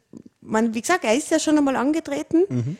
man, 0.41 0.74
wie 0.74 0.82
gesagt, 0.82 1.03
er 1.03 1.16
ist 1.16 1.30
ja 1.32 1.39
schon 1.39 1.57
einmal 1.57 1.76
angetreten. 1.76 2.43
Mhm. 2.49 2.78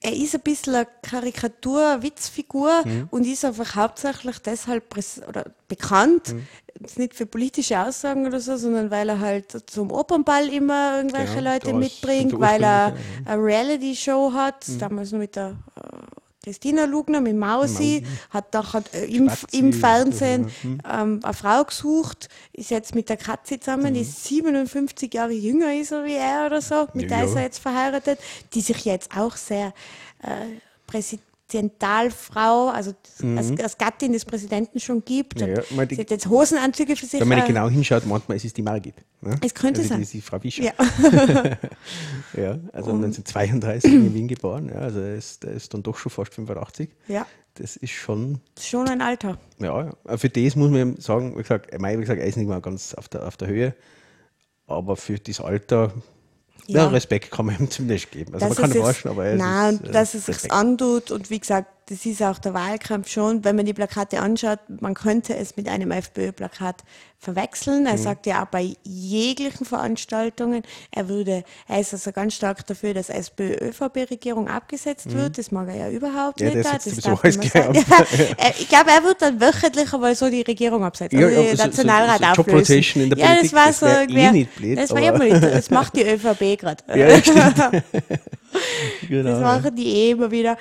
Er 0.00 0.14
ist 0.14 0.34
ein 0.34 0.42
bisschen 0.42 0.74
eine 0.74 0.86
Karikatur, 1.02 2.02
Witzfigur 2.02 2.82
mhm. 2.84 3.08
und 3.10 3.26
ist 3.26 3.44
einfach 3.44 3.74
hauptsächlich 3.74 4.38
deshalb 4.38 4.94
bekannt, 5.68 6.34
mhm. 6.34 6.46
nicht 6.96 7.14
für 7.14 7.26
politische 7.26 7.80
Aussagen 7.80 8.26
oder 8.26 8.38
so, 8.38 8.56
sondern 8.56 8.90
weil 8.90 9.08
er 9.08 9.18
halt 9.18 9.68
zum 9.68 9.90
Opernball 9.90 10.48
immer 10.48 10.98
irgendwelche 10.98 11.36
genau, 11.36 11.52
Leute 11.54 11.72
mitbringt, 11.72 12.38
weil 12.38 12.62
er 12.62 12.94
eine 13.24 13.42
Reality-Show 13.42 14.32
hat, 14.32 14.68
mhm. 14.68 14.78
damals 14.78 15.10
nur 15.12 15.20
mit 15.20 15.34
der 15.34 15.56
äh, 15.76 16.15
Christina 16.46 16.84
Lugner 16.84 17.20
mit 17.20 17.36
Mausi, 17.36 18.02
Mausi. 18.02 18.06
hat 18.30 18.54
doch 18.54 18.72
hat, 18.72 18.94
äh, 18.94 19.06
im, 19.06 19.28
im, 19.50 19.72
Fernsehen 19.72 20.48
mhm. 20.62 20.78
ähm, 20.88 21.20
eine 21.24 21.34
Frau 21.34 21.64
gesucht, 21.64 22.28
ist 22.52 22.70
jetzt 22.70 22.94
mit 22.94 23.08
der 23.08 23.16
Katze 23.16 23.58
zusammen, 23.58 23.90
mhm. 23.90 23.94
die 23.94 24.04
57 24.04 25.12
Jahre 25.12 25.32
jünger 25.32 25.74
ist 25.74 25.90
wie 25.90 26.14
er 26.14 26.46
oder 26.46 26.62
so, 26.62 26.86
mit 26.94 27.10
ja, 27.10 27.16
der 27.16 27.26
ist 27.26 27.34
er 27.34 27.42
jetzt 27.42 27.58
verheiratet, 27.58 28.20
die 28.54 28.60
sich 28.60 28.84
jetzt 28.84 29.16
auch 29.16 29.34
sehr 29.34 29.74
äh, 30.22 30.60
präsentiert 31.46 31.72
Zentralfrau, 31.78 32.68
also 32.68 32.92
mhm. 33.20 33.38
als, 33.38 33.50
als, 33.60 33.78
Gattin 33.78 34.12
des 34.12 34.24
Präsidenten 34.24 34.80
schon 34.80 35.04
gibt. 35.04 35.40
Ja. 35.40 35.46
Die, 35.46 35.94
sie 35.94 36.00
hat 36.00 36.10
jetzt 36.10 36.28
Hosenanzüge 36.28 36.96
für 36.96 37.06
sich. 37.06 37.20
Wenn 37.20 37.28
man 37.28 37.38
nicht 37.38 37.48
genau 37.48 37.68
hinschaut, 37.68 38.06
meint 38.06 38.28
man, 38.28 38.36
es 38.36 38.44
ist 38.44 38.56
die 38.56 38.62
Margit. 38.62 38.94
Ne? 39.20 39.38
Es 39.44 39.54
könnte 39.54 39.80
also 39.80 39.94
sein. 39.94 40.00
Die, 40.02 40.06
die 40.06 40.20
Frau 40.20 40.38
Fischer. 40.38 40.64
Ja, 40.64 40.72
ja 42.36 42.58
also 42.72 42.90
um. 42.90 43.04
1932 43.04 43.92
in 43.92 44.14
Wien 44.14 44.28
geboren. 44.28 44.68
Ja, 44.68 44.80
also 44.80 45.00
er 45.00 45.14
ist, 45.14 45.44
er 45.44 45.52
ist 45.52 45.72
dann 45.72 45.82
doch 45.82 45.96
schon 45.96 46.10
fast 46.10 46.34
85. 46.34 46.90
Ja. 47.08 47.26
Das 47.54 47.76
ist 47.76 47.92
schon. 47.92 48.40
Schon 48.60 48.88
ein 48.88 49.00
Alter. 49.00 49.38
Ja, 49.58 49.94
für 50.16 50.28
das 50.28 50.56
muss 50.56 50.70
man 50.70 50.96
sagen, 50.96 51.36
wie 51.36 51.42
gesagt, 51.42 51.72
wie 51.72 51.96
gesagt, 51.96 52.20
er 52.20 52.26
ist 52.26 52.36
nicht 52.36 52.48
mehr 52.48 52.60
ganz 52.60 52.94
auf 52.94 53.08
der, 53.08 53.26
auf 53.26 53.36
der 53.36 53.48
Höhe. 53.48 53.74
Aber 54.66 54.96
für 54.96 55.18
das 55.18 55.40
Alter 55.40 55.92
ja. 56.68 56.88
Respekt 56.88 57.30
kann 57.30 57.46
man 57.46 57.58
ihm 57.58 57.70
zumindest 57.70 58.10
geben. 58.10 58.34
Also 58.34 58.48
dass 58.48 58.58
man 58.58 58.70
kann 58.70 58.78
ihn 58.78 58.84
waschen, 58.84 59.10
aber 59.10 59.26
er 59.26 59.36
Nein, 59.36 59.74
ist, 59.74 59.88
äh, 59.88 59.92
dass 59.92 60.14
er 60.14 60.20
sich 60.20 60.52
antut 60.52 61.10
und 61.10 61.30
wie 61.30 61.38
gesagt, 61.38 61.68
das 61.88 62.04
ist 62.04 62.20
auch 62.20 62.38
der 62.38 62.52
Wahlkampf 62.52 63.08
schon, 63.08 63.44
wenn 63.44 63.54
man 63.54 63.64
die 63.64 63.72
Plakate 63.72 64.20
anschaut, 64.20 64.58
man 64.80 64.94
könnte 64.94 65.36
es 65.36 65.56
mit 65.56 65.68
einem 65.68 65.92
FPÖ-Plakat 65.92 66.82
verwechseln. 67.18 67.86
Er 67.86 67.92
mhm. 67.92 67.98
sagt 67.98 68.26
ja 68.26 68.42
auch 68.42 68.48
bei 68.48 68.74
jeglichen 68.82 69.64
Veranstaltungen, 69.64 70.62
er 70.90 71.08
würde, 71.08 71.44
er 71.68 71.80
ist 71.80 71.92
also 71.92 72.10
ganz 72.10 72.34
stark 72.34 72.66
dafür, 72.66 72.92
dass 72.92 73.08
SPÖ-ÖVP-Regierung 73.08 74.48
abgesetzt 74.48 75.06
mhm. 75.06 75.14
wird. 75.14 75.38
Das 75.38 75.52
mag 75.52 75.68
er 75.68 75.76
ja 75.76 75.90
überhaupt 75.90 76.40
ja, 76.40 76.52
nicht. 76.52 76.64
Das 76.64 76.84
darf 76.96 77.22
man 77.22 77.32
sagen. 77.32 77.84
Ja, 78.38 78.52
ich 78.58 78.68
glaube, 78.68 78.90
er 78.90 79.02
wird 79.04 79.22
dann 79.22 79.40
wöchentlich 79.40 79.92
aber 79.92 80.14
so 80.14 80.28
die 80.28 80.42
Regierung 80.42 80.84
absetzen, 80.84 81.22
also 81.22 81.40
ja, 81.40 81.50
die 81.52 81.56
Nationalrat 81.56 82.18
so, 82.18 82.42
so, 82.42 82.50
so 82.50 82.56
auflösen. 82.56 83.02
In 83.02 83.10
der 83.10 83.18
ja, 83.18 83.36
das 83.40 83.52
war 83.52 83.72
so 83.72 83.86
das 83.86 84.08
eh 84.08 84.32
nicht 84.32 84.54
blöd, 84.56 84.78
das 84.78 84.90
war 84.90 85.02
immer 85.02 85.40
das 85.40 85.70
macht 85.70 85.96
die 85.96 86.02
ÖVP 86.02 86.58
gerade. 86.58 86.82
Ja, 86.96 87.20
genau. 89.08 89.30
Das 89.30 89.40
machen 89.40 89.76
die 89.76 89.86
eh 89.86 90.10
immer 90.12 90.30
wieder. 90.30 90.56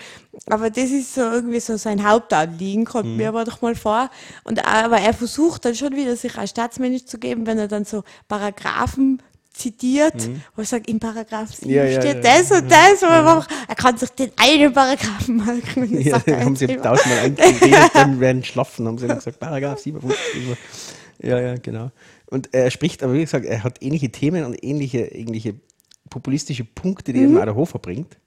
Aber 0.48 0.70
das 0.70 0.92
ist 0.92 1.16
so 1.16 1.22
irgendwie 1.22 1.60
so 1.60 1.78
sein 1.78 2.08
Hauptanliegen, 2.08 2.86
kommt 2.86 3.18
mir 3.18 3.30
aber 3.30 3.46
doch 3.46 3.62
mal 3.62 3.76
vor. 3.76 4.10
Und 4.44 4.66
aber 4.66 5.00
er 5.00 5.14
versucht 5.14 5.66
dann 5.66 5.76
schon 5.76 5.96
wieder, 5.96 6.16
sich 6.16 6.38
als 6.38 6.52
staatsmännisch 6.52 7.06
zu 7.06 7.18
geben, 7.18 7.48
wenn 7.48 7.58
er 7.58 7.68
dann 7.68 7.86
so 7.86 8.04
Paragraphen 8.28 9.22
zitiert, 9.56 10.30
wo 10.56 10.62
er 10.62 10.66
sagt, 10.66 10.90
im 10.90 11.00
Paragraph 11.00 11.54
7 11.54 11.72
Ja, 11.72 11.88
steht 11.90 12.24
ja. 12.24 12.40
das 12.40 12.52
und 12.52 12.70
das, 12.70 13.02
wo 13.02 13.06
er, 13.06 13.20
einfach, 13.20 13.48
er 13.68 13.76
kann 13.76 13.98
sich 13.98 14.10
den 14.10 14.32
einen 14.36 14.74
Paragraphen 14.74 15.38
merken. 15.38 15.84
Und 15.84 16.02
Ja, 16.02 16.20
sagt 16.20 16.30
haben 16.30 16.56
sie 16.56 16.68
tausendmal 16.68 17.20
eingeredet, 17.24 17.92
dann 17.94 18.20
werden 18.20 18.44
schlafen, 18.44 18.88
haben 18.88 18.98
sie 18.98 19.08
dann 19.08 19.18
gesagt, 19.18 19.40
Paragraph 19.40 19.80
57. 19.80 20.48
so. 20.48 21.28
Ja, 21.28 21.40
ja, 21.40 21.56
genau. 21.56 21.92
Und 22.28 22.54
er 22.54 22.70
spricht, 22.72 23.04
aber 23.04 23.14
wie 23.14 23.22
gesagt, 23.22 23.46
er 23.46 23.64
hat 23.64 23.82
ähnliche 23.82 24.10
Themen 24.12 24.44
und 24.44 24.62
ähnliche, 24.62 25.00
ähnliche 25.06 25.56
populistische 26.10 26.64
Punkte, 26.66 27.14
die 27.14 27.20
Mhm. 27.22 27.38
eben 27.38 27.46
der 27.46 27.56
Hofer 27.56 27.80
bringt. 27.80 28.18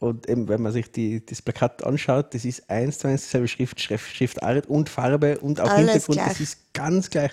Und 0.00 0.28
eben, 0.28 0.46
wenn 0.48 0.62
man 0.62 0.70
sich 0.72 0.92
die, 0.92 1.24
das 1.26 1.42
Plakat 1.42 1.82
anschaut, 1.82 2.32
das 2.32 2.44
ist 2.44 2.70
eins 2.70 2.98
zu 2.98 3.08
eins 3.08 3.22
dieselbe 3.24 3.48
Schrift, 3.48 3.80
Schrift, 3.80 4.14
Schriftart 4.14 4.66
und 4.68 4.88
Farbe 4.88 5.38
und 5.40 5.60
auch 5.60 5.68
Alles 5.70 5.90
Hintergrund, 5.90 6.18
das 6.18 6.24
gleich. 6.26 6.40
ist 6.40 6.72
ganz 6.74 7.10
gleich. 7.10 7.32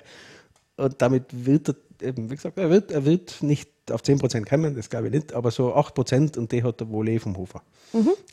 Und 0.77 0.99
damit 1.01 1.25
wird 1.31 1.69
er, 1.69 1.75
eben, 2.07 2.31
wie 2.31 2.35
gesagt, 2.35 2.57
er 2.57 2.69
wird, 2.71 2.91
er 2.91 3.05
wird 3.05 3.43
nicht 3.43 3.69
auf 3.91 4.01
10% 4.01 4.49
kommen, 4.49 4.75
das 4.75 4.89
glaube 4.89 5.07
ich 5.07 5.13
nicht, 5.13 5.33
aber 5.33 5.51
so 5.51 5.73
8% 5.75 6.37
und 6.37 6.51
die 6.51 6.63
hat 6.63 6.81
er 6.81 6.89
wohl 6.89 7.07
eh 7.07 7.19
vom 7.19 7.37
Hofer. 7.37 7.61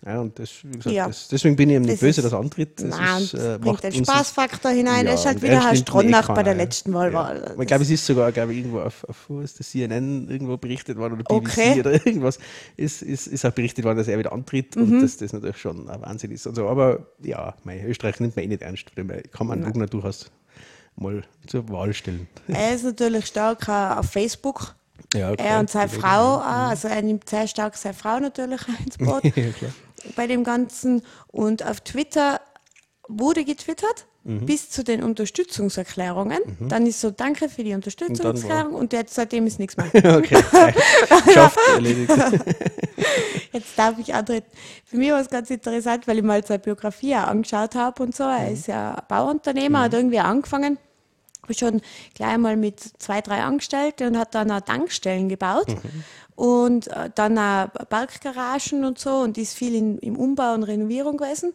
Ja, 0.05 0.21
und 0.21 0.39
das, 0.39 0.51
gesagt, 0.63 0.87
Mhm. 0.87 0.93
Ja. 0.93 1.07
das, 1.07 1.29
deswegen 1.29 1.55
bin 1.57 1.71
ich 1.71 1.77
ihm 1.77 1.83
nicht 1.83 1.95
Das 1.95 2.01
böse, 2.01 2.23
dass 2.23 2.33
er 2.33 2.39
antritt. 2.41 2.81
Das 2.81 2.89
Nein, 2.99 3.23
ist, 3.23 3.35
äh, 3.35 3.59
bringt 3.61 3.83
den 3.85 4.05
Spaßfaktor 4.05 4.71
hinein. 4.73 5.07
er 5.07 5.15
ist 5.15 5.27
halt 5.27 5.41
wieder 5.43 5.53
er 5.55 5.65
Herr 5.69 5.77
Stronach 5.77 6.31
eh 6.31 6.35
bei 6.35 6.43
der 6.43 6.55
letzten 6.55 6.93
Wahlwahl. 6.95 7.53
Ja. 7.55 7.61
Ich 7.61 7.67
glaube, 7.67 7.83
es 7.85 7.91
ist 7.91 8.05
sogar, 8.07 8.33
glaube 8.33 8.53
ich, 8.53 8.59
irgendwo 8.61 8.81
auf, 8.81 9.05
auf 9.09 9.29
ist 9.43 9.61
das 9.61 9.71
CNN 9.71 10.29
irgendwo 10.29 10.57
berichtet 10.57 10.97
worden 10.99 11.15
oder 11.15 11.23
BBC 11.25 11.59
Okay. 11.59 11.81
oder 11.81 11.93
irgendwas, 12.07 12.39
ist, 12.77 13.03
ist, 13.03 13.27
ist 13.29 13.45
auch 13.45 13.53
berichtet 13.53 13.85
worden, 13.85 13.99
dass 13.99 14.09
er 14.09 14.19
wieder 14.19 14.33
antritt 14.33 14.75
Mhm. 14.75 14.83
und 14.95 15.01
dass 15.03 15.17
das 15.19 15.33
natürlich 15.33 15.59
schon 15.59 15.89
ein 15.89 16.01
Wahnsinn 16.03 16.33
ist. 16.33 16.47
Und 16.47 16.55
so. 16.57 16.67
Aber 16.69 17.07
ja, 17.23 17.55
mei, 17.65 17.85
Österreich 17.87 18.19
nimmt 18.21 18.35
man 18.37 18.45
eh 18.45 18.49
nicht 18.49 18.63
ernst, 18.63 18.87
kann 19.33 19.47
man 19.47 19.63
Lugner 19.63 19.87
durchaus 19.87 20.31
mal 20.97 21.23
zur 21.47 21.69
Wahl 21.71 21.93
stellen. 21.95 22.27
Er 22.49 22.75
ist 22.75 22.85
natürlich 22.85 23.27
stark 23.27 23.69
auch 23.69 23.99
auf 23.99 24.11
Facebook. 24.11 24.75
Ja, 25.15 25.31
Er 25.31 25.37
klar. 25.37 25.61
und 25.61 25.71
seine 25.71 25.89
Frau 25.89 26.37
auch. 26.37 26.45
Also 26.45 26.89
er 26.89 27.03
nimmt 27.03 27.29
sehr 27.29 27.47
stark 27.47 27.77
seine 27.77 27.95
Frau 27.95 28.19
natürlich 28.19 28.61
ins 28.85 28.99
Boot 28.99 29.25
ja, 29.25 29.33
bei 30.17 30.27
dem 30.27 30.45
Ganzen. 30.45 31.03
Und 31.29 31.65
auf 31.65 31.81
Twitter 31.81 32.41
wurde 33.09 33.45
getwittert. 33.45 34.07
Mhm. 34.25 34.47
Bis 34.47 34.71
zu 34.71 34.85
den 34.85 35.03
Unterstützungserklärungen. 35.03 36.39
Dann 36.69 36.87
ist 36.87 37.01
so, 37.01 37.11
danke 37.11 37.49
für 37.49 37.65
die 37.65 37.75
Unterstützungserklärung 37.75 38.73
und 38.75 38.93
jetzt 38.93 39.15
seitdem 39.15 39.49
ist 39.49 39.59
nichts 39.59 39.77
mehr. 39.77 39.87
okay, 40.17 40.41
geschafft, 41.27 41.59
erledigt. 41.75 42.13
Jetzt 43.53 43.77
darf 43.77 43.99
ich 43.99 44.15
antreten. 44.15 44.47
Für 44.85 44.97
mich 44.97 45.11
war 45.11 45.21
es 45.21 45.29
ganz 45.29 45.51
interessant, 45.51 46.07
weil 46.07 46.19
ich 46.19 46.23
mal 46.23 46.45
seine 46.45 46.61
Biografie 46.61 47.17
auch 47.17 47.27
angeschaut 47.27 47.75
habe 47.75 48.01
und 48.01 48.15
so. 48.15 48.23
Er 48.23 48.53
ist 48.53 48.69
ja 48.69 49.03
Bauunternehmer, 49.09 49.81
hat 49.81 49.95
irgendwie 49.95 50.21
angefangen, 50.21 50.79
schon 51.55 51.81
gleich 52.15 52.39
mal 52.39 52.57
mit 52.57 52.81
zwei, 52.81 53.21
drei 53.21 53.43
Angestellten 53.43 54.09
und 54.09 54.19
hat 54.19 54.35
dann 54.35 54.51
auch 54.51 54.61
Tankstellen 54.61 55.29
gebaut. 55.29 55.77
Und 56.35 56.89
äh, 56.89 57.11
dann 57.15 57.39
auch 57.39 57.69
Parkgaragen 57.89 58.85
und 58.85 58.99
so 58.99 59.19
und 59.19 59.37
ist 59.39 59.55
viel 59.55 59.75
in, 59.75 59.99
im 59.99 60.17
Umbau 60.17 60.55
und 60.55 60.63
Renovierung 60.63 61.17
gewesen. 61.17 61.53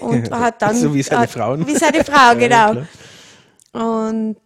Und 0.00 0.30
hat 0.30 0.62
dann. 0.62 0.76
So 0.76 0.94
wie 0.94 1.02
seine 1.02 1.28
Frauen. 1.28 1.66
Wie 1.66 1.76
seine 1.76 2.04
Frau, 2.04 2.14
Ja, 2.16 2.34
genau. 2.34 2.72
klar. 2.72 2.86
Und 3.72 4.40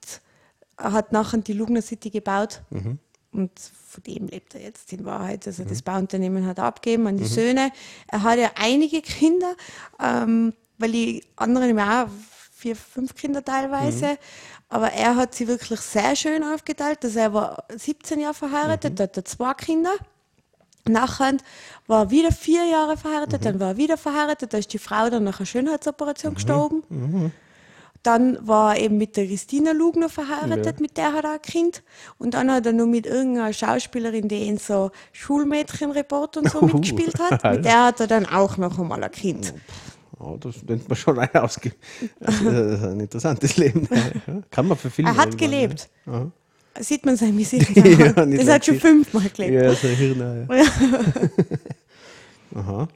er 0.77 0.93
hat 0.93 1.13
nachher 1.13 1.39
die 1.39 1.53
Lugner 1.53 1.83
City 1.83 2.11
gebaut. 2.11 2.63
Mhm. 2.71 2.99
Und 3.33 3.53
von 3.89 4.03
dem 4.05 4.27
lebt 4.29 4.55
er 4.55 4.61
jetzt 4.61 4.93
in 4.93 5.05
Wahrheit. 5.05 5.47
Also 5.47 5.65
das 5.65 5.83
Bauunternehmen 5.83 6.47
hat 6.47 6.59
er 6.59 6.65
abgegeben 6.65 7.07
an 7.07 7.17
die 7.17 7.27
Söhne. 7.27 7.71
Er 8.09 8.23
hat 8.23 8.39
ja 8.39 8.51
einige 8.57 9.03
Kinder, 9.03 9.55
ähm, 10.03 10.53
weil 10.79 10.93
die 10.93 11.25
anderen 11.37 11.77
ja 11.77 12.05
auch 12.05 12.09
vier, 12.53 12.77
fünf 12.77 13.15
Kinder 13.15 13.45
teilweise. 13.45 14.19
Aber 14.75 14.93
er 14.93 15.15
hat 15.15 15.37
sie 15.37 15.47
wirklich 15.47 15.79
sehr 15.79 16.17
schön 16.17 16.43
aufgeteilt. 16.43 17.05
Also 17.05 17.21
er 17.21 17.33
war 17.33 17.63
17 17.73 18.19
Jahre 18.19 18.35
verheiratet, 18.35 18.99
hat 18.99 19.17
er 19.17 19.25
zwei 19.25 19.55
Kinder. 19.55 19.93
Nachher 20.89 21.37
war 21.87 22.07
er 22.07 22.11
wieder 22.11 22.33
vier 22.33 22.65
Jahre 22.65 22.97
verheiratet, 22.97 23.45
dann 23.45 23.61
war 23.61 23.69
er 23.69 23.77
wieder 23.77 23.97
verheiratet, 23.97 24.53
da 24.53 24.59
ist 24.59 24.73
die 24.73 24.81
Frau 24.81 25.09
dann 25.11 25.23
nach 25.23 25.39
einer 25.39 25.47
Schönheitsoperation 25.47 26.35
gestorben. 26.35 26.83
Dann 28.03 28.37
war 28.47 28.75
er 28.75 28.83
eben 28.83 28.99
mit 28.99 29.17
der 29.17 29.29
Christina 29.29 29.71
Lugner 29.71 30.09
verheiratet, 30.09 30.81
mit 30.81 30.97
der 30.97 31.13
hat 31.13 31.25
er 31.25 31.35
ein 31.35 31.43
Kind. 31.43 31.85
Und 32.19 32.35
dann 32.35 32.51
hat 32.51 32.67
er 32.67 32.73
noch 32.73 32.87
mit 32.87 33.07
irgendeiner 33.07 33.53
Schauspielerin, 33.53 34.27
die 34.27 34.49
in 34.49 34.59
so 34.59 34.91
Schulmädchenreport 35.13 36.37
und 36.37 36.51
so 36.51 36.59
Uh, 36.63 36.67
mitgespielt 36.67 37.21
hat, 37.21 37.45
mit 37.45 37.65
der 37.65 37.85
hat 37.85 38.01
er 38.01 38.09
dann 38.09 38.27
auch 38.27 38.57
noch 38.57 38.77
einmal 38.81 39.05
ein 39.05 39.11
Kind. 39.13 39.55
Oh, 40.25 40.39
das 40.39 40.63
nennt 40.63 40.89
man 40.89 40.97
schon 40.97 41.19
ein, 41.19 41.35
ausge 41.35 41.73
also, 42.21 42.49
ein 42.49 43.01
interessantes 43.01 43.57
Leben. 43.59 43.87
Kann 44.51 44.67
man 44.67 44.79
verfilmen. 44.79 45.15
Er 45.15 45.21
hat 45.21 45.37
gelebt. 45.37 45.91
Ja. 46.07 46.31
Sieht 46.81 47.05
man 47.05 47.17
sein 47.17 47.37
Gesicht. 47.37 47.77
Ja, 47.77 48.13
das 48.13 48.27
sein 48.27 48.49
hat 48.49 48.65
schon 48.65 48.81
fünfmal 48.81 49.29
gelebt. 49.29 49.53
Ja, 49.53 49.75
so 49.75 49.87
ein 49.87 49.95
Hirn. 49.95 50.49
Ja. 50.49 50.65
Aha. 52.55 52.89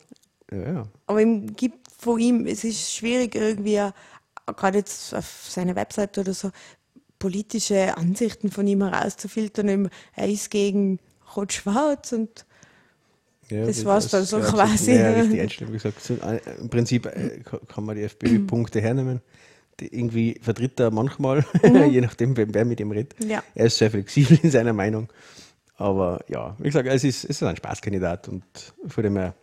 Ja, 0.50 0.72
ja. 0.72 0.88
Aber 1.06 1.20
ihm 1.20 1.54
gibt 1.54 1.86
von 1.98 2.18
ihm, 2.18 2.46
es 2.46 2.64
ist 2.64 2.94
schwierig 2.94 3.34
irgendwie, 3.34 3.80
gerade 4.46 4.78
jetzt 4.78 5.14
auf 5.14 5.46
seiner 5.48 5.76
Webseite 5.76 6.20
oder 6.20 6.32
so, 6.32 6.50
politische 7.18 7.96
Ansichten 7.96 8.50
von 8.50 8.66
ihm 8.66 8.82
herauszufiltern. 8.82 9.90
Er 10.14 10.28
ist 10.28 10.50
gegen 10.50 10.98
Rot-Schwarz 11.36 12.12
und 12.12 12.46
Ja, 13.50 13.64
Das 13.66 13.84
war's 13.84 14.08
dann 14.08 14.24
so 14.24 14.38
ja, 14.38 14.44
quasi. 14.44 14.92
Ja, 14.94 15.10
richtig. 15.12 15.60
Wie 15.68 15.72
gesagt, 15.72 16.02
so, 16.02 16.14
im 16.60 16.68
Prinzip 16.68 17.06
äh, 17.06 17.40
ka- 17.44 17.60
kann 17.66 17.84
man 17.84 17.96
die 17.96 18.02
FPÖ-Punkte 18.02 18.80
hernehmen. 18.80 19.20
Die 19.80 19.86
irgendwie 19.94 20.38
vertritt 20.42 20.78
er 20.80 20.90
manchmal, 20.90 21.44
je 21.62 22.00
nachdem, 22.00 22.36
wer, 22.36 22.64
mit 22.64 22.80
ihm 22.80 22.90
redet. 22.90 23.14
Mhm. 23.20 23.30
Ja. 23.30 23.42
Er 23.54 23.66
ist 23.66 23.78
sehr 23.78 23.90
flexibel 23.90 24.38
in 24.42 24.50
seiner 24.50 24.72
Meinung. 24.72 25.08
Aber 25.76 26.20
ja, 26.28 26.56
wie 26.58 26.64
gesagt, 26.64 26.88
es 26.88 27.04
ist, 27.04 27.22
es 27.24 27.30
ist 27.30 27.42
ein 27.44 27.56
Spaßkandidat 27.56 28.28
und 28.28 28.42
von 28.88 29.04
dem 29.04 29.16
her 29.16 29.34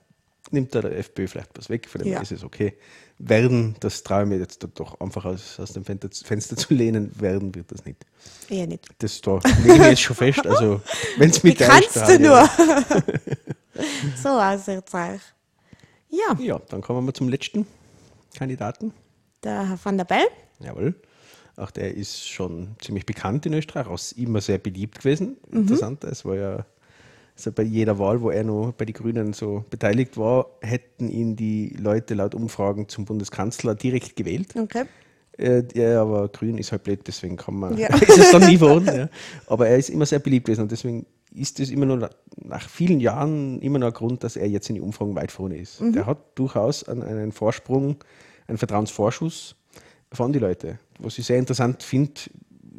nimmt 0.51 0.75
er 0.75 0.81
der 0.83 0.97
FPÖ 0.99 1.27
vielleicht 1.27 1.57
was 1.57 1.69
weg, 1.69 1.87
von 1.89 2.01
dem 2.01 2.11
Ja. 2.11 2.21
ist 2.21 2.31
es 2.33 2.43
okay. 2.43 2.73
Werden, 3.17 3.75
das 3.79 4.03
traue 4.03 4.23
ich 4.23 4.29
mir 4.29 4.37
jetzt 4.39 4.67
doch 4.75 4.99
einfach 4.99 5.23
aus, 5.23 5.57
aus 5.57 5.71
dem 5.71 5.85
Fenster, 5.85 6.11
zu 6.57 6.73
lehnen, 6.73 7.09
werden 7.17 7.55
wird 7.55 7.71
das 7.71 7.85
nicht. 7.85 8.05
eher 8.49 8.67
nicht. 8.67 8.89
Das 8.99 9.21
da 9.21 9.39
lege 9.63 9.75
ich 9.75 9.89
jetzt 9.91 10.01
schon 10.01 10.17
fest. 10.17 10.45
Also, 10.45 10.81
wenn 11.17 11.29
es 11.29 11.41
Wie 11.41 11.47
mit 11.47 11.61
der 11.61 11.69
kannst 11.69 11.95
du 11.95 12.19
nur? 12.19 12.49
so 14.21 14.29
aussichtsreich. 14.29 15.21
Ja, 16.09 16.37
Ja, 16.39 16.59
dann 16.69 16.81
kommen 16.81 17.05
wir 17.05 17.13
zum 17.13 17.29
letzten 17.29 17.65
Kandidaten. 18.37 18.93
der 19.43 19.69
Herr 19.69 19.79
van 19.83 19.97
der 19.97 20.05
Bell. 20.05 20.25
Jawohl. 20.59 20.95
Auch 21.57 21.71
der 21.71 21.95
ist 21.95 22.27
schon 22.27 22.75
ziemlich 22.81 23.05
bekannt 23.05 23.45
in 23.45 23.53
Österreich, 23.53 23.87
auch 23.87 23.99
immer 24.17 24.41
sehr 24.41 24.57
beliebt 24.57 24.99
gewesen. 24.99 25.37
Interessant, 25.51 26.03
es 26.03 26.25
war 26.25 26.35
ja 26.35 26.65
also 27.37 27.51
bei 27.51 27.63
jeder 27.63 27.97
Wahl, 27.99 28.21
wo 28.21 28.29
er 28.29 28.43
noch 28.45 28.71
bei 28.77 28.85
den 28.85 28.93
Grünen 28.93 29.33
so 29.33 29.65
beteiligt 29.69 30.17
war, 30.17 30.47
hätten 30.61 31.09
ihn 31.09 31.35
die 31.35 31.75
Leute 31.77 32.13
laut 32.13 32.33
Umfragen 32.35 32.87
zum 32.87 33.03
Bundeskanzler 33.05 33.75
direkt 33.75 34.15
gewählt. 34.15 34.53
Okay. 34.57 34.85
Äh, 35.37 35.63
ja, 35.73 36.01
aber 36.01 36.29
grün 36.29 36.57
ist 36.57 36.71
halt 36.71 36.83
blöd, 36.83 37.01
deswegen 37.05 37.35
kann 37.35 37.55
man, 37.55 37.77
Ja. 37.77 37.87
ist 37.95 38.17
es 38.17 38.31
dann 38.31 38.45
nie 38.45 38.55
geworden. 38.57 38.85
Ja. 38.87 39.09
Aber 39.47 39.67
er 39.67 39.77
ist 39.77 39.89
immer 39.89 40.05
sehr 40.05 40.19
beliebt 40.19 40.45
gewesen 40.45 40.61
und 40.61 40.71
deswegen 40.71 41.05
ist 41.35 41.59
es 41.59 41.69
immer 41.69 41.85
noch 41.85 42.09
nach- 42.37 42.69
vielen 42.69 42.99
Jahren 42.99 43.59
immer 43.61 43.79
noch 43.79 43.87
ein 43.87 43.93
Grund, 43.93 44.23
dass 44.23 44.35
er 44.35 44.47
jetzt 44.47 44.69
in 44.69 44.75
die 44.75 44.81
Umfragen 44.81 45.15
weit 45.15 45.31
vorne 45.31 45.57
ist. 45.57 45.81
Der 45.81 46.05
hat 46.05 46.17
durchaus 46.35 46.83
einen, 46.87 47.03
einen 47.03 47.31
Vorsprung, 47.31 47.97
einen 48.47 48.57
Vertrauensvorschuss 48.57 49.55
von 50.11 50.31
die 50.33 50.39
Leute, 50.39 50.79
was 50.99 51.17
ich 51.17 51.25
sehr 51.25 51.37
interessant 51.37 51.83
finde, 51.83 52.13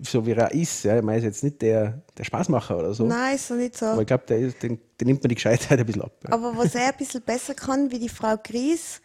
so 0.03 0.27
wie 0.27 0.33
er 0.33 0.53
ist. 0.53 0.85
Ja. 0.85 0.97
Ich 0.99 1.03
meine, 1.03 1.17
er 1.17 1.19
ist 1.21 1.25
jetzt 1.25 1.45
nicht 1.45 1.63
der, 1.63 2.03
der 2.17 2.25
Spaßmacher 2.25 2.79
oder 2.79 2.95
so, 2.95 3.05
Nein, 3.07 3.37
ist 3.37 3.49
so 3.49 3.55
nicht 3.55 3.77
so. 3.77 3.87
aber 3.87 4.01
ich 4.03 4.07
glaube, 4.07 4.25
der 4.29 4.39
den, 4.51 4.79
den 5.01 5.07
nimmt 5.07 5.23
man 5.23 5.29
die 5.29 5.35
Gescheitheit 5.35 5.79
ein 5.79 5.87
bisschen 5.87 6.03
ab. 6.03 6.13
Ja. 6.27 6.33
Aber 6.35 6.57
was 6.57 6.75
er 6.75 6.89
ein 6.89 6.97
bisschen 6.99 7.23
besser 7.23 7.55
kann 7.55 7.91
wie 7.91 7.99
die 7.99 8.09
Frau 8.09 8.37
Gries, 8.43 9.01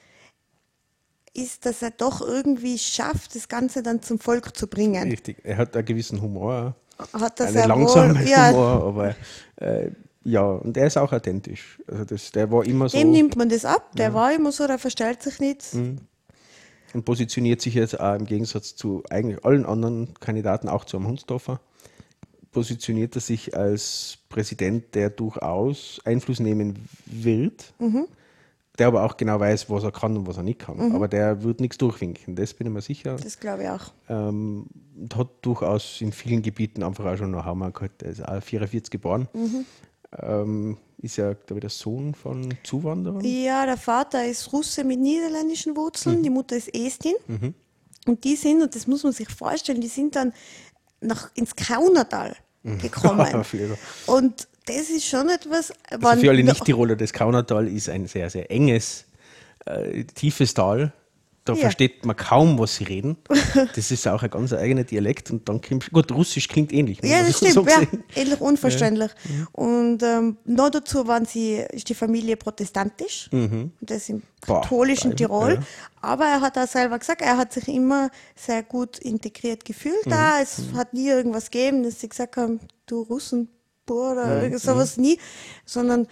ist, 1.33 1.65
dass 1.65 1.81
er 1.81 1.91
doch 1.91 2.19
irgendwie 2.21 2.77
schafft, 2.77 3.35
das 3.35 3.47
Ganze 3.47 3.81
dann 3.83 4.01
zum 4.01 4.19
Volk 4.19 4.55
zu 4.55 4.67
bringen. 4.67 5.09
Richtig, 5.09 5.37
er 5.43 5.57
hat 5.57 5.75
einen 5.77 5.85
gewissen 5.85 6.21
Humor. 6.21 6.75
Hat 7.13 7.37
sehr 7.37 7.67
langsamen 7.67 8.19
wohl, 8.19 8.27
ja, 8.27 8.49
Humor, 8.49 8.83
aber 8.83 9.15
äh, 9.57 9.91
ja, 10.23 10.41
und 10.43 10.77
er 10.77 10.87
ist 10.87 10.97
auch 10.97 11.11
authentisch. 11.11 11.79
Also 11.87 12.05
das, 12.05 12.31
der 12.31 12.51
war 12.51 12.65
immer 12.65 12.89
so 12.89 12.97
dem 12.97 13.11
nimmt 13.11 13.35
man 13.35 13.49
das 13.49 13.65
ab. 13.65 13.91
Der 13.95 14.13
war 14.13 14.33
immer 14.33 14.51
so, 14.51 14.67
der 14.67 14.77
verstellt 14.77 15.21
sich 15.23 15.39
nicht. 15.39 15.73
Mhm. 15.73 15.97
und 16.93 17.05
positioniert 17.05 17.61
sich 17.61 17.73
jetzt 17.73 17.99
auch 17.99 18.15
im 18.15 18.25
Gegensatz 18.25 18.75
zu 18.75 19.03
eigentlich 19.09 19.43
allen 19.45 19.65
anderen 19.65 20.13
Kandidaten, 20.19 20.69
auch 20.69 20.85
zu 20.85 20.97
einem 20.97 21.07
Hunsdorfer, 21.07 21.59
positioniert 22.51 23.15
er 23.15 23.21
sich 23.21 23.55
als 23.55 24.17
Präsident, 24.29 24.93
der 24.93 25.09
durchaus 25.09 26.01
Einfluss 26.05 26.39
nehmen 26.39 26.87
wird, 27.05 27.73
Mhm. 27.79 28.07
Der 28.79 28.87
aber 28.87 29.03
auch 29.03 29.17
genau 29.17 29.39
weiß, 29.39 29.69
was 29.69 29.83
er 29.83 29.91
kann 29.91 30.17
und 30.17 30.27
was 30.27 30.37
er 30.37 30.43
nicht 30.43 30.59
kann. 30.59 30.93
Aber 30.93 31.07
der 31.07 31.43
wird 31.43 31.59
nichts 31.59 31.77
durchwinken, 31.77 32.35
das 32.35 32.53
bin 32.53 32.67
ich 32.67 32.73
mir 32.73 32.81
sicher. 32.81 33.17
Das 33.17 33.39
glaube 33.39 33.63
ich 33.63 33.69
auch. 33.69 33.91
Ähm, 34.09 34.67
und 34.97 35.15
hat 35.15 35.27
durchaus 35.41 36.01
in 36.01 36.11
vielen 36.11 36.41
Gebieten 36.41 36.83
einfach 36.83 37.05
auch 37.05 37.17
schon 37.17 37.31
noch 37.31 37.45
Hammer 37.45 37.71
gehabt. 37.71 38.03
Er 38.03 38.11
ist 38.11 38.27
auch 38.27 38.41
44 38.41 38.89
geboren. 38.89 39.27
ähm, 40.21 40.77
ist 41.01 41.17
ja, 41.17 41.33
glaube 41.33 41.55
ich, 41.55 41.61
der 41.61 41.69
Sohn 41.69 42.13
von 42.13 42.53
Zuwanderern. 42.63 43.21
Ja, 43.23 43.65
der 43.65 43.77
Vater 43.77 44.25
ist 44.25 44.51
Russe 44.53 44.83
mit 44.83 44.99
niederländischen 44.99 45.75
Wurzeln, 45.75 46.19
mhm. 46.19 46.23
die 46.23 46.29
Mutter 46.29 46.55
ist 46.55 46.73
Estin. 46.73 47.15
Mhm. 47.27 47.53
Und 48.07 48.23
die 48.23 48.35
sind, 48.35 48.61
und 48.61 48.75
das 48.75 48.87
muss 48.87 49.03
man 49.03 49.11
sich 49.11 49.29
vorstellen, 49.29 49.81
die 49.81 49.87
sind 49.87 50.15
dann 50.15 50.33
nach, 51.01 51.31
ins 51.35 51.55
Kaunertal 51.55 52.35
mhm. 52.63 52.79
gekommen. 52.79 53.45
und 54.07 54.47
das 54.77 54.89
ist 54.89 55.05
schon 55.05 55.29
etwas. 55.29 55.73
Also 55.89 56.21
für 56.21 56.29
alle 56.29 56.43
Nicht-Tiroler, 56.43 56.95
das 56.95 57.13
Kaunertal 57.13 57.67
ist 57.67 57.89
ein 57.89 58.07
sehr, 58.07 58.29
sehr 58.29 58.49
enges, 58.51 59.05
äh, 59.65 60.03
tiefes 60.03 60.53
Tal 60.53 60.93
da 61.43 61.53
ja. 61.53 61.59
versteht 61.59 62.05
man 62.05 62.15
kaum, 62.15 62.59
was 62.59 62.75
sie 62.75 62.83
reden. 62.83 63.17
Das 63.75 63.91
ist 63.91 64.07
auch 64.07 64.21
ein 64.21 64.29
ganz 64.29 64.53
eigener 64.53 64.83
Dialekt 64.83 65.31
und 65.31 65.47
dann 65.49 65.59
klingt, 65.59 65.91
gut, 65.91 66.11
Russisch 66.11 66.47
klingt 66.47 66.71
ähnlich. 66.71 66.99
Ja, 67.03 67.23
das 67.23 67.37
stimmt, 67.37 67.53
so 67.53 67.65
ja, 67.65 67.81
ähnlich 68.15 68.39
unverständlich. 68.39 69.11
Ja. 69.23 69.47
Und 69.51 70.03
ähm, 70.03 70.37
noch 70.45 70.69
dazu 70.69 71.07
waren 71.07 71.25
sie, 71.25 71.55
ist 71.71 71.89
die 71.89 71.93
Familie 71.93 72.37
protestantisch, 72.37 73.29
mhm. 73.31 73.71
das 73.81 74.09
im 74.09 74.21
katholischen 74.41 75.11
Boah, 75.11 75.17
Tirol. 75.17 75.53
Ja. 75.55 75.61
Aber 76.01 76.25
er 76.25 76.41
hat 76.41 76.57
auch 76.57 76.67
selber 76.67 76.99
gesagt, 76.99 77.21
er 77.21 77.37
hat 77.37 77.53
sich 77.53 77.67
immer 77.67 78.09
sehr 78.35 78.63
gut 78.63 78.99
integriert 78.99 79.65
gefühlt 79.65 80.05
mhm. 80.05 80.11
da. 80.11 80.41
Es 80.41 80.59
mhm. 80.59 80.77
hat 80.77 80.93
nie 80.93 81.09
irgendwas 81.09 81.49
gegeben, 81.49 81.83
dass 81.83 81.99
sie 81.99 82.09
gesagt 82.09 82.37
haben, 82.37 82.59
du 82.85 83.01
Russen, 83.01 83.49
oder 83.89 84.47
mhm. 84.47 84.57
sowas 84.57 84.97
nie, 84.97 85.17
sondern 85.65 86.07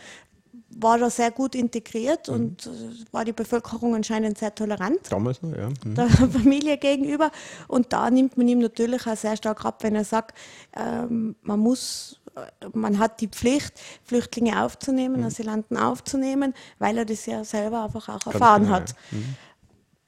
war 0.82 0.98
da 0.98 1.10
sehr 1.10 1.32
gut 1.32 1.56
integriert 1.56 2.28
mhm. 2.28 2.34
und 2.34 2.68
äh, 2.68 3.14
war 3.14 3.26
die 3.26 3.34
Bevölkerung 3.34 3.96
anscheinend 3.96 4.38
sehr 4.38 4.54
tolerant. 4.54 5.00
Damals 5.10 5.42
noch, 5.42 5.56
ja. 5.56 5.70
Mhm. 5.70 5.96
Der 5.96 6.10
Familie 6.30 6.78
gegenüber. 6.78 7.32
Und 7.68 7.92
da 7.94 8.10
nimmt 8.10 8.38
man 8.38 8.48
ihm 8.48 8.60
natürlich 8.60 9.06
auch 9.08 9.18
sehr 9.18 9.36
stark 9.38 9.66
ab, 9.66 9.84
wenn 9.84 9.96
er 9.96 10.04
sagt, 10.04 10.38
ähm, 10.76 11.36
man 11.42 11.60
muss, 11.60 12.22
äh, 12.36 12.68
man 12.74 13.00
hat 13.00 13.22
die 13.22 13.28
Pflicht, 13.28 13.80
Flüchtlinge 14.04 14.64
aufzunehmen, 14.64 15.22
mhm. 15.22 15.28
Asylanten 15.28 15.78
aufzunehmen, 15.78 16.54
weil 16.78 16.98
er 16.98 17.06
das 17.06 17.26
ja 17.26 17.44
selber 17.44 17.84
einfach 17.84 18.10
auch 18.10 18.26
erfahren 18.32 18.64
genau, 18.64 18.76
hat. 18.76 18.96
Ja. 19.12 19.18
Mhm. 19.18 19.36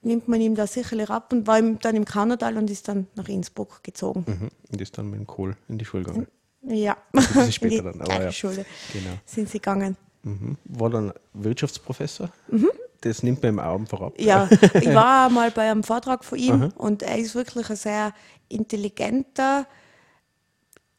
Nimmt 0.04 0.28
man 0.28 0.42
ihm 0.42 0.56
da 0.56 0.66
sicherlich 0.66 1.12
ab 1.12 1.32
und 1.32 1.46
war 1.46 1.62
dann 1.62 1.96
im 1.96 2.06
Kanadal 2.06 2.58
und 2.58 2.72
ist 2.72 2.88
dann 2.88 3.08
nach 3.16 3.28
Innsbruck 3.28 3.84
gezogen. 3.84 4.26
Mhm. 4.28 4.50
Und 4.72 4.82
ist 4.82 4.98
dann 4.98 5.12
mit 5.12 5.20
dem 5.20 5.28
Kohl 5.28 5.56
in 5.68 5.78
die 5.78 5.86
Schule 5.86 6.04
gegangen. 6.04 6.28
Ja, 6.64 6.98
ist 7.14 7.56
später 7.56 7.84
dann. 7.84 8.02
Aber 8.02 8.24
ja. 8.24 8.32
Schule 8.32 8.66
genau. 8.94 9.18
sind 9.26 9.50
sie 9.50 9.60
gegangen. 9.60 9.98
Mhm. 10.24 10.58
War 10.66 10.90
dann 10.90 11.14
Wirtschaftsprofessor. 11.34 12.30
Mhm. 12.50 12.70
Das 13.02 13.24
nimmt 13.24 13.42
man 13.42 13.54
im 13.54 13.60
Augen 13.60 13.88
vorab. 13.88 14.14
Ja, 14.20 14.48
ich 14.76 14.94
war 14.94 15.30
mal 15.32 15.50
bei 15.50 15.72
einem 15.72 15.84
Vortrag 15.84 16.24
von 16.24 16.38
ihm 16.38 16.54
Aha. 16.54 16.70
und 16.76 17.02
er 17.02 17.18
ist 17.18 17.34
wirklich 17.34 17.68
ein 17.70 17.76
sehr 17.76 18.14
intelligenter, 18.48 19.66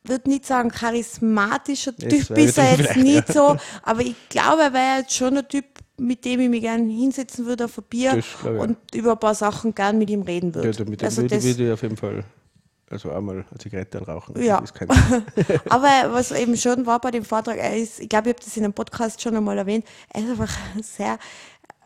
würde 0.02 0.28
nicht 0.28 0.46
sagen 0.46 0.70
charismatischer 0.70 1.96
Typ, 1.96 2.30
ist 2.30 2.58
er 2.58 2.76
jetzt 2.76 2.96
nicht 2.96 3.32
so, 3.32 3.56
aber 3.84 4.00
ich 4.00 4.16
glaube, 4.28 4.62
er 4.62 4.72
wäre 4.72 4.98
jetzt 4.98 5.14
schon 5.14 5.36
ein 5.36 5.46
Typ, 5.46 5.64
mit 5.96 6.24
dem 6.24 6.40
ich 6.40 6.48
mich 6.48 6.62
gerne 6.62 6.92
hinsetzen 6.92 7.46
würde 7.46 7.66
auf 7.66 7.78
ein 7.78 7.84
Bier 7.88 8.16
das, 8.16 8.52
und 8.58 8.78
über 8.92 9.12
ein 9.12 9.20
paar 9.20 9.36
Sachen 9.36 9.72
gern 9.72 9.98
mit 9.98 10.10
ihm 10.10 10.22
reden 10.22 10.52
würde. 10.52 10.70
Ja, 10.76 10.84
mit 10.84 11.00
dem 11.00 11.04
also 11.04 11.22
würde, 11.22 11.40
würde 11.40 11.66
ich 11.66 11.72
auf 11.72 11.82
jeden 11.82 11.96
Fall 11.96 12.24
also 12.92 13.10
einmal 13.10 13.36
eine 13.36 13.58
Zigarette 13.58 14.04
rauchen. 14.04 14.40
Ja. 14.42 14.62
Aber 15.70 16.12
was 16.12 16.30
eben 16.30 16.56
schon 16.56 16.84
war 16.86 17.00
bei 17.00 17.10
dem 17.10 17.24
Vortrag, 17.24 17.56
er 17.56 17.76
ist, 17.76 18.00
ich 18.00 18.08
glaube, 18.08 18.28
ich 18.28 18.34
habe 18.34 18.44
das 18.44 18.56
in 18.56 18.64
einem 18.64 18.74
Podcast 18.74 19.20
schon 19.22 19.34
einmal 19.34 19.56
erwähnt, 19.56 19.86
er 20.10 20.22
ist 20.22 20.30
einfach 20.30 20.56
sehr 20.82 21.18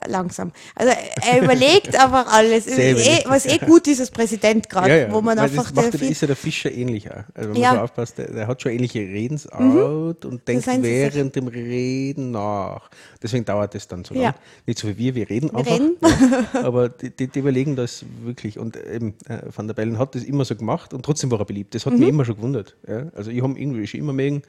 langsam. 0.09 0.53
Also 0.74 0.93
er 1.23 1.43
überlegt 1.43 1.95
einfach 2.01 2.33
alles, 2.33 2.66
eh, 2.66 3.24
was 3.27 3.47
eh 3.47 3.59
gut 3.59 3.87
ist 3.87 4.01
als 4.01 4.11
Präsident 4.11 4.69
gerade, 4.69 4.89
ja, 4.89 4.97
ja. 5.07 5.12
wo 5.12 5.20
man 5.20 5.37
Weil 5.39 5.45
einfach 5.45 5.70
der, 5.70 5.91
der 5.91 6.03
ist 6.03 6.20
ja 6.20 6.27
der 6.27 6.37
Fischer 6.37 6.70
ähnlich 6.70 7.11
auch. 7.11 7.24
Also 7.35 7.55
wenn 7.55 7.61
man 7.61 7.74
so 7.74 7.81
aufpasst, 7.81 8.19
der, 8.19 8.33
der, 8.33 8.47
hat 8.47 8.62
schon 8.62 8.73
ähnliche 8.73 9.01
Redensart 9.01 9.61
mhm. 9.61 10.31
und 10.31 10.49
denkt 10.49 10.66
während 10.66 11.37
dem 11.37 11.49
Reden 11.49 12.31
nach. 12.31 12.91
Deswegen 13.23 13.45
dauert 13.45 13.74
es 13.74 13.89
dann 13.89 14.05
so 14.05 14.15
lange. 14.15 14.35
Nicht 14.66 14.78
so 14.78 14.89
wie 14.89 14.99
wir, 14.99 15.15
wir 15.15 15.31
reden 15.31 15.51
wir 15.53 15.59
einfach. 15.59 15.73
Reden. 15.73 15.97
aber 16.65 16.89
die, 16.89 17.11
die, 17.11 17.28
die, 17.28 17.39
überlegen 17.39 17.77
das 17.77 18.05
wirklich 18.23 18.59
und 18.59 18.77
eben 18.77 19.15
äh, 19.28 19.43
Van 19.55 19.66
der 19.66 19.74
Bellen 19.74 19.99
hat 19.99 20.15
das 20.15 20.24
immer 20.24 20.45
so 20.45 20.57
gemacht 20.57 20.95
und 20.95 21.05
trotzdem 21.05 21.31
war 21.31 21.39
er 21.39 21.45
beliebt. 21.45 21.74
Das 21.74 21.87
hat 21.87 21.93
mhm. 21.95 22.01
mich 22.01 22.09
immer 22.09 22.24
schon 22.24 22.37
gewundert. 22.37 22.77
Also 23.15 23.31
ich 23.31 23.43
habe 23.43 23.59
irgendwie 23.59 23.87
schon 23.87 24.01
immer 24.01 24.12
mögen 24.12 24.43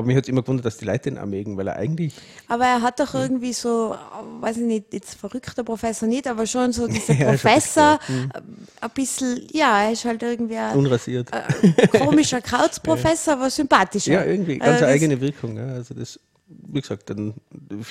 aber 0.00 0.06
mich 0.06 0.16
hat 0.16 0.24
es 0.24 0.28
immer 0.30 0.40
gewundert, 0.40 0.64
dass 0.64 0.78
die 0.78 0.86
Leute 0.86 1.10
ihn 1.10 1.18
auch 1.18 1.26
mögen, 1.26 1.56
weil 1.58 1.68
er 1.68 1.76
eigentlich. 1.76 2.14
Aber 2.48 2.64
er 2.64 2.80
hat 2.80 3.00
doch 3.00 3.14
irgendwie 3.14 3.52
so, 3.52 3.94
weiß 4.40 4.56
ich 4.56 4.62
nicht, 4.62 4.94
jetzt 4.94 5.14
verrückter 5.14 5.62
Professor 5.62 6.08
nicht, 6.08 6.26
aber 6.26 6.46
schon 6.46 6.72
so 6.72 6.86
dieser 6.88 7.14
ja, 7.14 7.28
Professor, 7.28 7.98
ein, 8.08 8.32
ein 8.80 8.90
bisschen, 8.94 9.46
ja, 9.52 9.82
er 9.82 9.92
ist 9.92 10.06
halt 10.06 10.22
irgendwie 10.22 10.56
ein, 10.56 10.76
Unrasiert. 10.76 11.30
Ein 11.32 11.90
komischer 12.00 12.40
Krautprofessor, 12.40 13.34
aber 13.38 13.50
sympathischer. 13.50 14.12
Ja, 14.12 14.24
irgendwie, 14.24 14.58
ganz 14.58 14.72
also 14.72 14.86
eigene 14.86 15.20
Wirkung. 15.20 15.56
Ja. 15.58 15.66
Also 15.66 15.92
das, 15.92 16.18
wie 16.48 16.80
gesagt, 16.80 17.10
dann, 17.10 17.34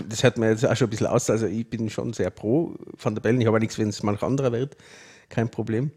das 0.10 0.24
hört 0.24 0.40
mir 0.40 0.50
jetzt 0.50 0.66
auch 0.66 0.76
schon 0.76 0.88
ein 0.88 0.90
bisschen 0.90 1.08
aus. 1.08 1.30
Also 1.30 1.46
ich 1.46 1.70
bin 1.70 1.92
schon 1.92 2.14
sehr 2.14 2.32
pro 2.32 2.74
Van 2.98 3.14
der 3.14 3.22
Bellen. 3.22 3.40
Ich 3.40 3.46
habe 3.46 3.58
auch 3.58 3.62
nichts, 3.62 3.78
wenn 3.78 3.90
es 3.90 4.02
manch 4.02 4.24
anderer 4.24 4.52
wird, 4.52 4.76
kein 5.30 5.50
Problem. 5.50 5.92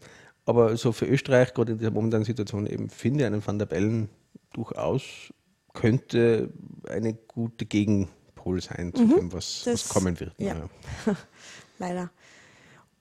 Aber 0.45 0.77
so 0.77 0.91
für 0.91 1.07
Österreich, 1.07 1.55
gerade 1.55 1.71
in 1.71 1.79
dieser 1.79 1.91
momentanen 1.91 2.25
Situation, 2.25 2.67
eben 2.67 2.89
finde 2.89 3.21
ich 3.21 3.25
einen 3.25 3.45
Van 3.45 3.57
der 3.57 3.65
Bellen 3.65 4.09
durchaus 4.53 5.33
könnte 5.73 6.51
eine 6.87 7.13
gute 7.13 7.65
Gegenpol 7.65 8.61
sein 8.61 8.93
zu 8.93 9.03
mhm, 9.03 9.15
dem, 9.15 9.33
was, 9.33 9.63
das, 9.65 9.85
was, 9.85 9.89
kommen 9.89 10.19
wird. 10.19 10.33
Ja. 10.37 10.55
ja. 10.55 11.15
Leider. 11.79 12.11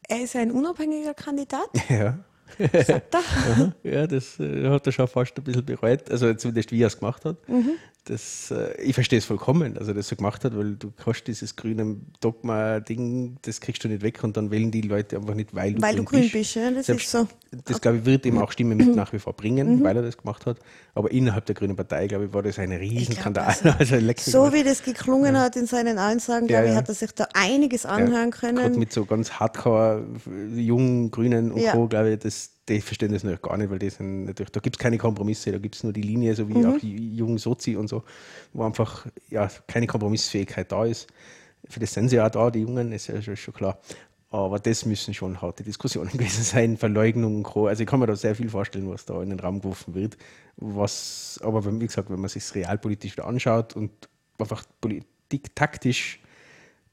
Er 0.09 0.23
ist 0.23 0.37
ein 0.37 0.51
unabhängiger 0.51 1.15
Kandidat. 1.15 1.71
Ja. 1.89 2.19
Sagt 2.59 3.15
er? 3.15 3.75
ja, 3.83 4.07
das 4.07 4.39
äh, 4.39 4.69
hat 4.69 4.87
er 4.87 4.93
schon 4.93 5.09
fast 5.09 5.39
ein 5.39 5.43
bisschen 5.43 5.65
bereut. 5.65 6.11
Also 6.11 6.35
zumindest 6.35 6.71
wie 6.71 6.83
er 6.83 6.89
es 6.89 6.99
gemacht 6.99 7.25
hat. 7.25 7.49
Mhm 7.49 7.79
das, 8.05 8.51
äh, 8.51 8.81
ich 8.81 8.95
verstehe 8.95 9.19
es 9.19 9.25
vollkommen, 9.25 9.75
dass 9.75 9.87
er 9.87 9.95
das 9.95 10.09
so 10.09 10.17
gemacht 10.17 10.45
hat, 10.45 10.57
weil 10.57 10.75
du 10.75 10.93
hast 11.07 11.25
dieses 11.25 11.55
grüne 11.55 11.97
Dogma-Ding, 12.21 13.39
das 13.43 13.61
kriegst 13.61 13.85
du 13.85 13.89
nicht 13.89 14.03
weg 14.03 14.25
und 14.25 14.37
dann 14.37 14.51
wählen 14.51 14.73
die 14.73 14.81
Leute 14.81 15.17
einfach 15.17 15.35
nicht, 15.35 15.55
weil 15.55 15.75
du 15.75 15.83
weil 15.83 15.95
grün, 15.95 16.05
du 16.05 16.11
grün 16.11 16.21
bist. 16.23 16.33
bist 16.33 16.55
ja, 16.57 16.71
das 16.71 16.87
Selbst, 16.87 17.05
ist 17.05 17.11
so. 17.13 17.29
Das, 17.65 17.81
glaube 17.81 17.99
ich, 17.99 18.05
wird 18.05 18.27
ihm 18.27 18.39
auch 18.39 18.51
Stimmen 18.51 18.77
mit 18.79 18.97
nach 18.97 19.13
wie 19.13 19.21
vor 19.21 19.35
bringen, 19.35 19.79
mhm. 19.79 19.85
weil 19.85 19.97
er 19.97 20.03
das 20.03 20.17
gemacht 20.17 20.47
hat. 20.47 20.59
Aber 20.95 21.13
innerhalb 21.13 21.47
der 21.47 21.55
Grünen 21.55 21.77
Partei, 21.77 22.09
glaube 22.09 22.27
ich, 22.27 22.33
war 22.33 22.43
das 22.43 22.59
ein 22.59 22.73
Riesenskandal. 22.73 23.47
Also, 23.47 23.69
also 23.97 24.31
so 24.31 24.53
wie 24.53 24.65
das 24.65 24.83
geklungen 24.83 25.35
ja. 25.35 25.43
hat 25.43 25.57
in 25.57 25.67
seinen 25.67 25.99
Ansagen, 25.99 26.49
glaube 26.49 26.67
ja, 26.67 26.73
ich, 26.73 26.77
hat 26.77 26.89
er 26.89 26.95
sich 26.95 27.13
da 27.13 27.29
einiges 27.35 27.87
anhören 27.87 28.33
können. 28.33 28.59
Gerade 28.59 28.79
mit 28.79 28.93
so 28.93 29.05
ganz 29.05 29.33
hardcore 29.33 30.05
jungen 30.55 31.11
Grünen 31.11 31.53
und 31.53 31.65
Co., 31.67 31.87
glaube 31.87 32.13
ich, 32.13 32.19
das, 32.19 32.51
die 32.75 32.81
verstehen 32.81 33.13
das 33.13 33.23
natürlich 33.23 33.43
gar 33.43 33.57
nicht, 33.57 33.71
weil 33.71 33.79
die 33.79 33.91
sind 33.91 34.25
natürlich, 34.25 34.53
da 34.53 34.61
gibt 34.61 34.77
es 34.77 34.79
keine 34.79 34.99
Kompromisse, 34.99 35.53
da 35.53 35.59
gibt 35.59 35.77
es 35.77 35.85
nur 35.85 35.93
die 35.93 36.03
Linie, 36.03 36.35
so 36.35 36.49
wie 36.49 36.55
mhm. 36.55 36.67
auch 36.67 36.79
die 36.79 37.15
jungen 37.17 37.39
Sozi 37.39 37.77
und 37.77 37.89
so, 37.89 38.03
wo 38.53 38.65
einfach 38.65 39.07
ja, 39.31 39.49
keine 39.67 39.87
Kompromissfähigkeit 39.87 40.71
da 40.71 40.85
ist. 40.85 41.09
Für 41.69 41.81
das 41.81 41.93
sind 41.93 42.09
sie 42.09 42.17
ja 42.17 42.29
da, 42.29 42.51
die 42.51 42.61
Jungen, 42.61 42.93
ist 42.93 43.07
ja 43.07 43.21
schon 43.23 43.55
klar. 43.55 43.79
Aber 44.31 44.59
das 44.59 44.87
müssen 44.87 45.13
schon 45.13 45.43
harte 45.43 45.63
Diskussionen 45.63 46.11
gewesen 46.13 46.43
sein, 46.43 46.77
Verleugnung 46.79 47.37
und 47.37 47.43
Co. 47.43 47.67
Also 47.67 47.83
ich 47.83 47.89
kann 47.89 48.01
mir 48.01 48.07
da 48.07 48.17
sehr 48.17 48.35
viel 48.35 48.49
vorstellen, 48.49 48.89
was 48.89 49.05
da 49.05 49.23
in 49.23 49.31
den 49.31 49.39
Raum 49.39 49.61
geworfen 49.61 49.95
wird. 49.95 50.17
Was, 50.57 51.39
aber 51.45 51.65
wie 51.81 51.87
gesagt, 51.87 52.11
wenn 52.11 52.21
man 52.21 52.31
sich 52.31 52.55
realpolitisch 52.55 53.19
anschaut 53.19 53.77
und 53.77 53.91
einfach 54.39 54.65
Politik 54.81 55.55
taktisch 55.55 56.21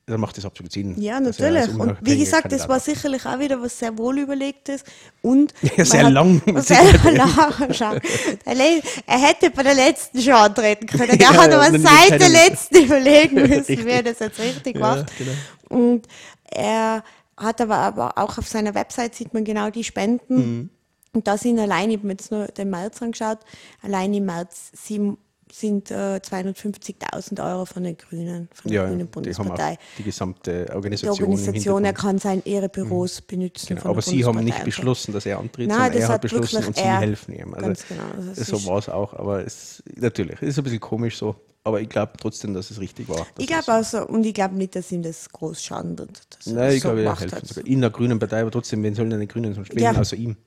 dann 0.10 0.20
macht 0.20 0.38
das 0.38 0.46
absolut 0.46 0.72
Sinn. 0.72 1.00
Ja, 1.00 1.20
natürlich. 1.20 1.70
Und 1.70 1.98
wie 2.02 2.18
gesagt, 2.18 2.52
das 2.52 2.68
war 2.68 2.80
sicherlich 2.80 3.26
auch 3.26 3.40
wieder 3.40 3.62
was 3.62 3.78
sehr 3.78 3.98
wohl 3.98 4.20
überlegtes 4.20 4.84
und 5.22 5.54
ja, 5.78 5.86
sehr 5.86 6.10
lang. 6.10 6.42
Sehr 6.62 6.84
lang. 7.14 8.02
er 8.46 9.20
hätte 9.20 9.50
bei 9.52 9.64
der 9.64 9.76
letzten 9.76 10.22
schon 10.22 10.34
antreten 10.34 10.88
können. 10.88 11.10
Er 11.10 11.18
ja, 11.20 11.34
hat 11.34 11.52
aber 11.52 11.80
seit 11.80 12.20
der 12.20 12.30
letzten 12.30 12.84
überlegen 12.84 13.36
müssen, 13.36 13.86
wie 13.86 13.90
er 13.90 14.04
das 14.04 14.20
jetzt 14.20 14.40
richtig 14.40 14.76
ja, 14.76 14.82
macht. 14.82 15.12
Genau. 15.18 15.32
Und 15.70 16.08
er 16.52 17.04
hat 17.38 17.62
aber, 17.62 17.78
aber 17.78 18.18
auch 18.18 18.38
auf 18.38 18.48
seiner 18.48 18.76
Website 18.76 19.16
sieht 19.16 19.34
man 19.34 19.44
genau 19.44 19.70
die 19.70 19.84
Spenden. 19.84 20.36
Mhm. 20.36 20.70
Und 21.14 21.28
da 21.28 21.38
sind 21.38 21.58
allein, 21.60 21.90
ich 21.90 21.98
habe 21.98 22.08
mir 22.08 22.14
jetzt 22.14 22.32
nur 22.32 22.48
den 22.48 22.70
März 22.70 23.02
angeschaut, 23.02 23.40
allein 23.82 24.14
im 24.14 24.26
März 24.26 24.72
sieben 24.74 25.18
sind 25.52 25.92
äh, 25.92 26.20
250.000 26.24 27.44
Euro 27.52 27.66
von 27.66 27.84
den 27.84 27.98
Grünen, 27.98 28.50
von 28.54 28.72
der 28.72 28.82
ja, 28.82 28.88
Grünen 28.88 29.08
Bundespartei. 29.08 29.78
Die, 29.94 29.98
die, 29.98 30.04
gesamte 30.04 30.68
Organisation. 30.74 31.16
Die 31.16 31.24
Organisation, 31.24 31.86
er 31.86 31.94
kann 31.94 32.18
sein, 32.20 32.42
ihre 32.46 32.70
Büros 32.70 33.22
mhm. 33.22 33.26
benutzen. 33.28 33.76
Genau, 33.76 33.90
aber 33.90 34.02
Sie 34.02 34.24
haben 34.24 34.44
nicht 34.44 34.64
beschlossen, 34.64 35.14
dass 35.14 35.26
er 35.26 35.40
antritt, 35.40 35.68
Nein, 35.68 35.92
sondern 35.92 36.02
er 36.02 36.08
hat 36.08 36.22
beschlossen 36.22 36.66
und 36.66 36.76
Sie 36.76 36.84
helfen 36.84 37.34
ihm. 37.34 37.54
Also 37.54 37.66
ganz 37.68 37.88
genau. 37.88 38.30
Also 38.30 38.58
so 38.58 38.68
war 38.68 38.78
es 38.78 38.90
auch, 38.90 39.14
aber 39.14 39.46
es, 39.46 39.84
natürlich, 39.96 40.42
es 40.42 40.50
ist 40.50 40.58
ein 40.58 40.64
bisschen 40.64 40.80
komisch 40.80 41.18
so. 41.18 41.36
Aber 41.64 41.82
ich 41.82 41.90
glaube 41.90 42.14
trotzdem, 42.20 42.54
dass 42.54 42.72
es 42.72 42.80
richtig 42.80 43.10
war. 43.10 43.28
Ich 43.38 43.46
glaube 43.46 43.74
auch 43.74 43.84
so. 43.84 44.08
Und 44.08 44.26
ich 44.26 44.34
glaube 44.34 44.56
nicht, 44.56 44.76
dass 44.76 44.92
ihm 44.92 45.04
das 45.04 45.30
groß 45.30 45.62
schadet. 45.62 46.22
Nein, 46.46 46.74
ich 46.74 46.82
so 46.82 46.88
glaube, 46.88 47.04
er 47.04 47.20
helfen 47.20 47.46
sogar. 47.46 47.66
In 47.68 47.82
der 47.82 47.90
grünen 47.90 48.18
Partei, 48.18 48.42
aber 48.42 48.52
trotzdem, 48.52 48.82
wen 48.82 48.96
sollen 48.96 49.10
denn 49.10 49.20
die 49.20 49.28
Grünen 49.28 49.54
sonst 49.54 49.76
wählen, 49.76 49.94
ja. 49.94 50.00
außer 50.00 50.16
ihm? 50.16 50.38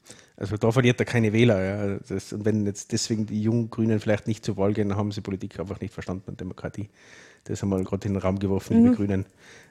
Also 0.43 0.57
da 0.57 0.73
verliert 0.73 0.99
er 0.99 1.07
keine 1.07 1.33
Wähler. 1.33 1.63
Ja. 1.63 1.99
Das, 2.09 2.33
und 2.33 2.45
wenn 2.45 2.67
jetzt 2.67 2.91
deswegen 2.91 3.27
die 3.27 3.41
jungen 3.41 3.71
Grünen 3.71 4.01
vielleicht 4.01 4.27
nicht 4.27 4.45
zur 4.45 4.57
Wahl 4.57 4.73
gehen, 4.73 4.89
dann 4.89 4.99
haben 4.99 5.13
sie 5.13 5.21
Politik 5.21 5.61
einfach 5.61 5.81
nicht 5.81 5.95
verstanden 5.95 6.31
und 6.31 6.41
Demokratie. 6.41 6.89
Das 7.45 7.63
haben 7.63 7.69
wir 7.69 7.81
gerade 7.85 8.09
in 8.09 8.15
den 8.15 8.21
Raum 8.21 8.41
geworfen, 8.41 8.77
mhm. 8.77 8.83
liebe 8.83 8.97
Grünen, 8.97 9.27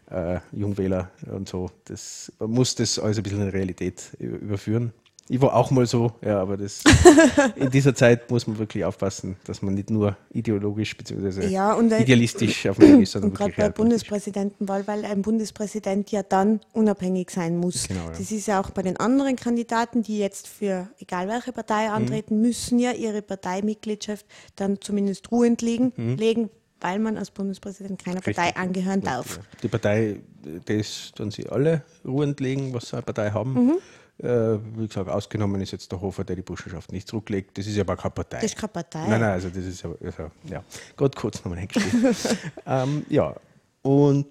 äh, 0.09 0.39
Jungwähler 0.53 1.11
und 1.29 1.49
so. 1.49 1.69
Das, 1.83 2.31
man 2.39 2.51
muss 2.51 2.73
das 2.75 2.99
alles 2.99 3.17
ein 3.17 3.23
bisschen 3.23 3.41
in 3.41 3.49
Realität 3.49 4.15
überführen. 4.17 4.93
Ich 5.29 5.39
war 5.39 5.55
auch 5.55 5.71
mal 5.71 5.85
so, 5.85 6.11
ja, 6.25 6.41
aber 6.41 6.57
das 6.57 6.83
in 7.55 7.69
dieser 7.69 7.95
Zeit 7.95 8.29
muss 8.29 8.47
man 8.47 8.57
wirklich 8.57 8.83
aufpassen, 8.83 9.37
dass 9.45 9.61
man 9.61 9.75
nicht 9.75 9.89
nur 9.89 10.17
ideologisch 10.33 10.97
bzw. 10.97 11.47
Ja, 11.47 11.79
äh, 11.79 12.01
idealistisch 12.01 12.67
auf 12.67 12.77
dem 12.77 13.01
ist, 13.01 13.13
sondern 13.13 13.31
Und 13.31 13.37
gerade 13.37 13.53
bei. 13.55 13.69
Bundespräsidentenwahl, 13.69 14.85
weil 14.87 15.05
ein 15.05 15.21
Bundespräsident 15.21 16.11
ja 16.11 16.21
dann 16.23 16.59
unabhängig 16.73 17.29
sein 17.29 17.57
muss. 17.57 17.87
Genau, 17.87 18.05
ja. 18.05 18.09
Das 18.11 18.31
ist 18.31 18.45
ja 18.47 18.59
auch 18.59 18.71
bei 18.71 18.81
den 18.81 18.97
anderen 18.97 19.37
Kandidaten, 19.37 20.03
die 20.03 20.17
jetzt 20.19 20.49
für 20.49 20.89
egal 20.99 21.29
welche 21.29 21.53
Partei 21.53 21.87
Mhm. 21.87 21.93
antreten, 21.95 22.41
müssen 22.41 22.77
ja 22.79 22.91
ihre 22.91 23.21
Parteimitgliedschaft 23.21 24.25
dann 24.57 24.81
zumindest 24.81 25.31
ruhend 25.31 25.61
legen, 25.61 25.93
Mhm. 25.95 26.15
legen, 26.17 26.49
weil 26.81 26.99
man 26.99 27.17
als 27.17 27.31
Bundespräsident 27.31 28.03
keiner 28.03 28.19
Partei 28.21 28.53
angehören 28.55 29.01
darf. 29.01 29.39
Die 29.63 29.67
Partei, 29.69 30.17
das 30.65 31.11
tun 31.15 31.31
sie 31.31 31.47
alle 31.47 31.83
ruhend 32.03 32.39
legen, 32.41 32.73
was 32.73 32.89
sie 32.89 32.93
eine 32.97 33.03
Partei 33.03 33.29
haben. 33.31 33.53
Mhm. 33.53 33.73
Äh, 34.21 34.59
wie 34.77 34.87
gesagt, 34.87 35.09
ausgenommen 35.09 35.61
ist 35.61 35.71
jetzt 35.71 35.91
der 35.91 35.99
Hofer, 35.99 36.23
der 36.23 36.35
die 36.35 36.43
Burschenschaft 36.43 36.91
nicht 36.91 37.07
zurücklegt. 37.07 37.57
Das 37.57 37.65
ist 37.65 37.75
ja 37.75 37.81
aber 37.81 37.97
keine 37.97 38.11
Partei. 38.11 38.37
Das 38.37 38.51
ist 38.51 38.55
keine 38.57 38.71
Partei. 38.71 39.07
Nein, 39.07 39.21
nein, 39.21 39.31
also 39.31 39.49
das 39.49 39.65
ist 39.65 39.81
ja, 39.81 39.89
also, 40.03 40.31
ja. 40.43 40.63
Gott 40.95 41.15
kurz 41.15 41.43
nochmal 41.43 41.59
hingestellt. 41.59 42.37
ähm, 42.67 43.05
ja, 43.09 43.35
und 43.81 44.27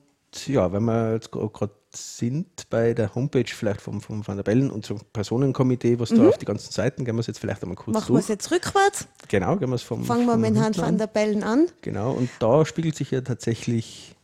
ja, 0.47 0.73
wenn 0.73 0.85
wir 0.85 1.15
jetzt 1.15 1.33
gerade 1.33 1.73
sind 1.93 2.71
bei 2.71 2.95
der 2.95 3.13
Homepage 3.17 3.49
vielleicht 3.49 3.81
vom, 3.81 4.01
vom 4.01 4.25
Van 4.25 4.37
der 4.37 4.45
Bellen 4.45 4.71
und 4.71 4.87
zum 4.87 5.01
Personenkomitee, 5.13 5.99
was 5.99 6.11
da 6.11 6.29
auf 6.29 6.39
die 6.39 6.45
ganzen 6.45 6.71
Seiten, 6.71 7.05
gehen 7.05 7.17
wir 7.17 7.21
es 7.21 7.27
jetzt 7.27 7.41
vielleicht 7.41 7.63
einmal 7.63 7.75
kurz 7.75 7.89
Mhm. 7.89 8.01
Machen 8.01 8.15
wir 8.15 8.21
es 8.21 8.29
jetzt 8.29 8.51
rückwärts, 8.53 9.09
Genau, 9.27 9.57
gehen 9.57 9.71
wir 9.71 9.75
es 9.75 9.83
vom 9.83 10.05
fangen 10.05 10.27
wir 10.27 10.37
mit 10.37 10.55
Herrn 10.57 10.77
van 10.77 10.85
an. 10.85 10.99
der 10.99 11.09
Bellen 11.09 11.43
an. 11.43 11.67
Genau, 11.81 12.13
und 12.13 12.31
da 12.39 12.65
spiegelt 12.65 12.95
sich 12.95 13.11
ja 13.11 13.23
tatsächlich 13.23 14.15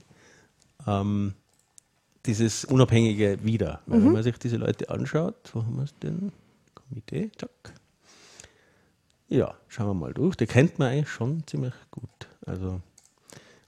ähm, 0.87 1.35
dieses 2.27 2.65
Unabhängige 2.65 3.39
wieder. 3.43 3.81
Weil 3.87 4.01
Mhm. 4.01 4.05
Wenn 4.07 4.13
man 4.13 4.23
sich 4.23 4.39
diese 4.39 4.57
Leute 4.57 4.91
anschaut, 4.91 5.35
wo 5.53 5.63
haben 5.63 5.77
wir 5.77 5.85
es 5.85 5.95
denn? 6.03 6.33
Komitee, 6.75 7.31
zack. 7.39 7.51
Ja, 9.29 9.55
schauen 9.69 9.89
wir 9.89 9.95
mal 9.95 10.15
durch. 10.15 10.37
Der 10.37 10.47
kennt 10.47 10.79
man 10.79 10.89
eigentlich 10.93 11.09
schon 11.09 11.43
ziemlich 11.47 11.75
gut. 11.91 12.09
Also 12.47 12.81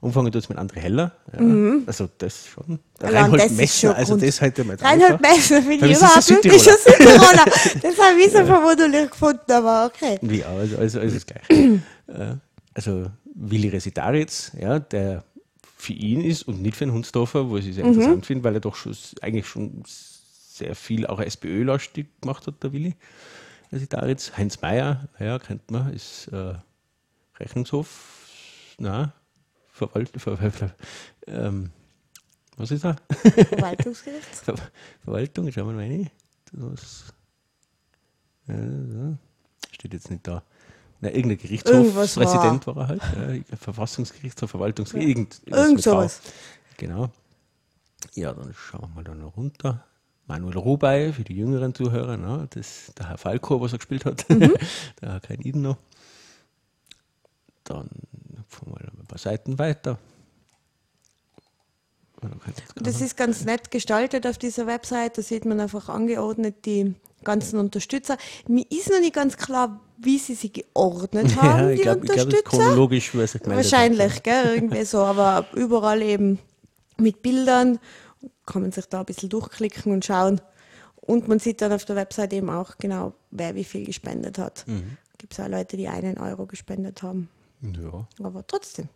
umfangen 0.00 0.30
tut 0.30 0.42
es 0.42 0.48
mit 0.48 0.56
André 0.58 0.76
Heller. 0.76 1.12
Ja. 1.32 1.40
Also 1.86 2.08
das 2.18 2.46
schon. 2.46 2.78
Der 3.00 3.10
Mhm. 3.10 3.16
Allein 3.16 3.22
Reinhold 3.24 3.44
ist 3.50 3.56
Messner, 3.56 3.96
also 3.96 4.16
das 4.16 4.40
heute 4.40 4.64
mal 4.64 4.72
jetzt 4.74 4.84
Reinhold. 4.84 5.20
Messner 5.20 5.62
finde 5.62 5.86
ich 5.86 5.92
ist 5.92 5.98
überhaupt 5.98 6.18
ist 6.18 6.30
ein 6.30 6.38
Südtiroler. 6.42 7.44
Das 7.82 7.98
habe 7.98 8.20
ich 8.20 8.32
so 8.32 8.44
verwunderlich 8.44 9.10
gefunden, 9.10 9.50
aber 9.52 9.86
okay. 9.86 10.18
Ja, 10.22 10.46
also, 10.48 10.76
also, 10.78 11.00
also 11.00 11.14
das 11.14 11.26
Gleiche. 11.26 11.80
Äh, 12.06 12.34
also 12.74 13.06
Willi 13.34 13.68
Resitaritz, 13.68 14.52
ja, 14.58 14.78
der 14.78 15.24
für 15.78 15.92
ihn 15.92 16.20
ist 16.20 16.42
und 16.42 16.60
nicht 16.60 16.76
für 16.76 16.86
den 16.86 16.92
Hundsdorfer, 16.92 17.48
wo 17.48 17.56
ich 17.56 17.68
es 17.68 17.76
sehr 17.76 17.84
interessant 17.84 18.26
finde, 18.26 18.44
weil 18.44 18.54
er 18.54 18.60
doch 18.60 18.74
schon, 18.74 18.96
eigentlich 19.20 19.46
schon 19.46 19.82
sehr 19.86 20.74
viel 20.74 21.06
auch 21.06 21.20
SPÖ-lastig 21.20 22.08
gemacht 22.20 22.46
hat, 22.48 22.62
der 22.62 22.72
Willi 22.72 22.96
Resitaritz. 23.72 24.32
Heinz 24.36 24.60
Mayer, 24.60 25.08
ja, 25.20 25.38
kennt 25.38 25.70
man, 25.70 25.92
ist 25.92 26.28
äh, 26.28 26.54
Rechnungshof, 27.38 28.74
na, 28.78 29.12
Verwalt, 29.70 30.10
Ver, 30.16 30.36
Ver, 30.36 30.50
Ver, 30.50 30.74
ähm, 31.28 31.70
was 32.56 32.72
ist 32.72 32.84
er? 32.84 32.96
Verwaltungsgericht. 33.10 34.26
Ver 34.34 34.56
Verwaltung, 35.04 35.52
schauen 35.52 35.68
wir 35.68 35.74
mal 35.74 35.82
rein. 35.82 36.10
Das, 36.50 37.14
ja, 38.48 39.16
steht 39.70 39.92
jetzt 39.92 40.10
nicht 40.10 40.26
da. 40.26 40.42
Na, 41.00 41.10
irgendein 41.10 41.38
Irgendwas 41.38 42.16
war. 42.16 42.24
Gerichtshofpräsident 42.24 42.66
war. 42.66 42.76
er 42.76 42.88
halt. 42.88 43.02
Ja, 43.50 43.56
Verfassungsgerichtshof, 43.56 44.50
Verwaltungsgericht, 44.50 45.08
irgend, 45.08 45.40
irgendwas 45.46 45.66
Irgend 45.66 45.84
V. 45.84 45.90
sowas. 45.90 46.20
Genau. 46.76 47.10
Ja, 48.14 48.32
dann 48.32 48.52
schauen 48.54 48.82
wir 48.82 48.88
mal 48.88 49.04
da 49.04 49.14
noch 49.14 49.36
runter. 49.36 49.84
Manuel 50.26 50.58
Robey 50.58 51.12
für 51.12 51.24
die 51.24 51.34
jüngeren 51.36 51.74
Zuhörer, 51.74 52.16
ne? 52.16 52.46
das, 52.50 52.92
der 52.98 53.08
Herr 53.08 53.18
Falco, 53.18 53.60
was 53.60 53.72
er 53.72 53.78
gespielt 53.78 54.04
hat, 54.04 54.28
Mhm. 54.28 54.54
der 55.00 55.12
Herr 55.12 55.20
Kein 55.20 55.40
Iden 55.40 55.62
noch. 55.62 55.78
Dann 57.64 57.88
fahren 58.48 58.72
wir 58.72 58.80
ein 59.00 59.06
paar 59.06 59.18
Seiten 59.18 59.58
weiter. 59.58 59.98
Ja, 62.22 62.28
gar 62.28 62.38
Das 62.76 63.00
ist 63.00 63.16
ganz 63.16 63.44
nett 63.44 63.70
gestaltet 63.70 64.26
auf 64.26 64.38
dieser 64.38 64.66
Website. 64.66 65.16
Da 65.18 65.22
sieht 65.22 65.44
man 65.44 65.60
einfach 65.60 65.88
angeordnet 65.88 66.64
die 66.66 66.94
ganzen 67.24 67.58
Unterstützer. 67.58 68.16
Mir 68.48 68.66
ist 68.70 68.90
noch 68.90 69.00
nicht 69.00 69.14
ganz 69.14 69.36
klar, 69.36 69.80
wie 70.00 70.18
sie 70.18 70.34
sie 70.34 70.52
geordnet 70.52 71.36
haben, 71.42 71.60
ja, 71.60 71.70
ich 71.70 71.76
die 71.78 71.82
glaub, 71.82 72.04
ist 72.04 72.10
Unterstützer. 72.10 72.42
chronologisch, 72.42 73.10
sich 73.10 73.12
gemeldet 73.12 73.42
hat. 73.44 73.56
Wahrscheinlich, 73.56 74.22
gell, 74.22 74.54
irgendwie 74.54 74.84
so, 74.84 74.98
aber 74.98 75.46
überall 75.54 76.02
eben 76.02 76.38
mit 76.96 77.22
Bildern 77.22 77.78
kann 78.46 78.62
man 78.62 78.72
sich 78.72 78.86
da 78.86 79.00
ein 79.00 79.06
bisschen 79.06 79.28
durchklicken 79.28 79.92
und 79.92 80.04
schauen. 80.04 80.40
Und 80.96 81.28
man 81.28 81.38
sieht 81.38 81.62
dann 81.62 81.72
auf 81.72 81.84
der 81.84 81.96
Website 81.96 82.32
eben 82.32 82.50
auch 82.50 82.76
genau, 82.78 83.14
wer 83.30 83.54
wie 83.54 83.64
viel 83.64 83.84
gespendet 83.84 84.38
hat. 84.38 84.64
Mhm. 84.66 84.98
Gibt 85.16 85.32
es 85.32 85.40
auch 85.40 85.48
Leute, 85.48 85.76
die 85.76 85.88
einen 85.88 86.18
Euro 86.18 86.46
gespendet 86.46 87.02
haben. 87.02 87.28
Ja. 87.62 88.06
Aber 88.22 88.46
trotzdem. 88.46 88.88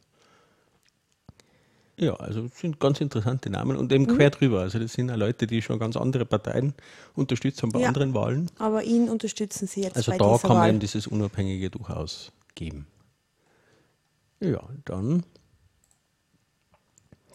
Ja, 1.99 2.15
also 2.15 2.49
sind 2.55 2.81
ganz 2.81 3.01
interessante 3.01 3.51
Namen 3.51 3.77
und 3.77 3.91
Mhm. 3.91 3.97
eben 4.03 4.07
quer 4.17 4.31
drüber. 4.31 4.61
Also 4.61 4.79
das 4.79 4.95
sind 4.95 5.11
auch 5.11 5.17
Leute, 5.17 5.47
die 5.47 5.61
schon 5.61 5.79
ganz 5.79 5.97
andere 5.97 6.25
Parteien 6.25 6.73
unterstützt 7.15 7.63
haben 7.63 7.71
bei 7.71 7.81
Ja. 7.81 7.89
anderen 7.89 8.15
Wahlen. 8.15 8.51
Aber 8.59 8.83
ihn 8.83 9.09
unterstützen 9.11 9.67
sie 9.67 9.83
jetzt 9.83 9.97
Also 9.97 10.11
bei 10.13 10.19
da 10.19 10.39
kann 10.39 10.51
man 10.51 10.59
Wahl. 10.61 10.69
eben 10.71 10.81
dieses 10.81 11.07
Unabhängige 11.07 11.71
durchaus 11.71 12.33
geben. 12.55 12.87
Ja, 14.41 14.61
dann 14.87 15.23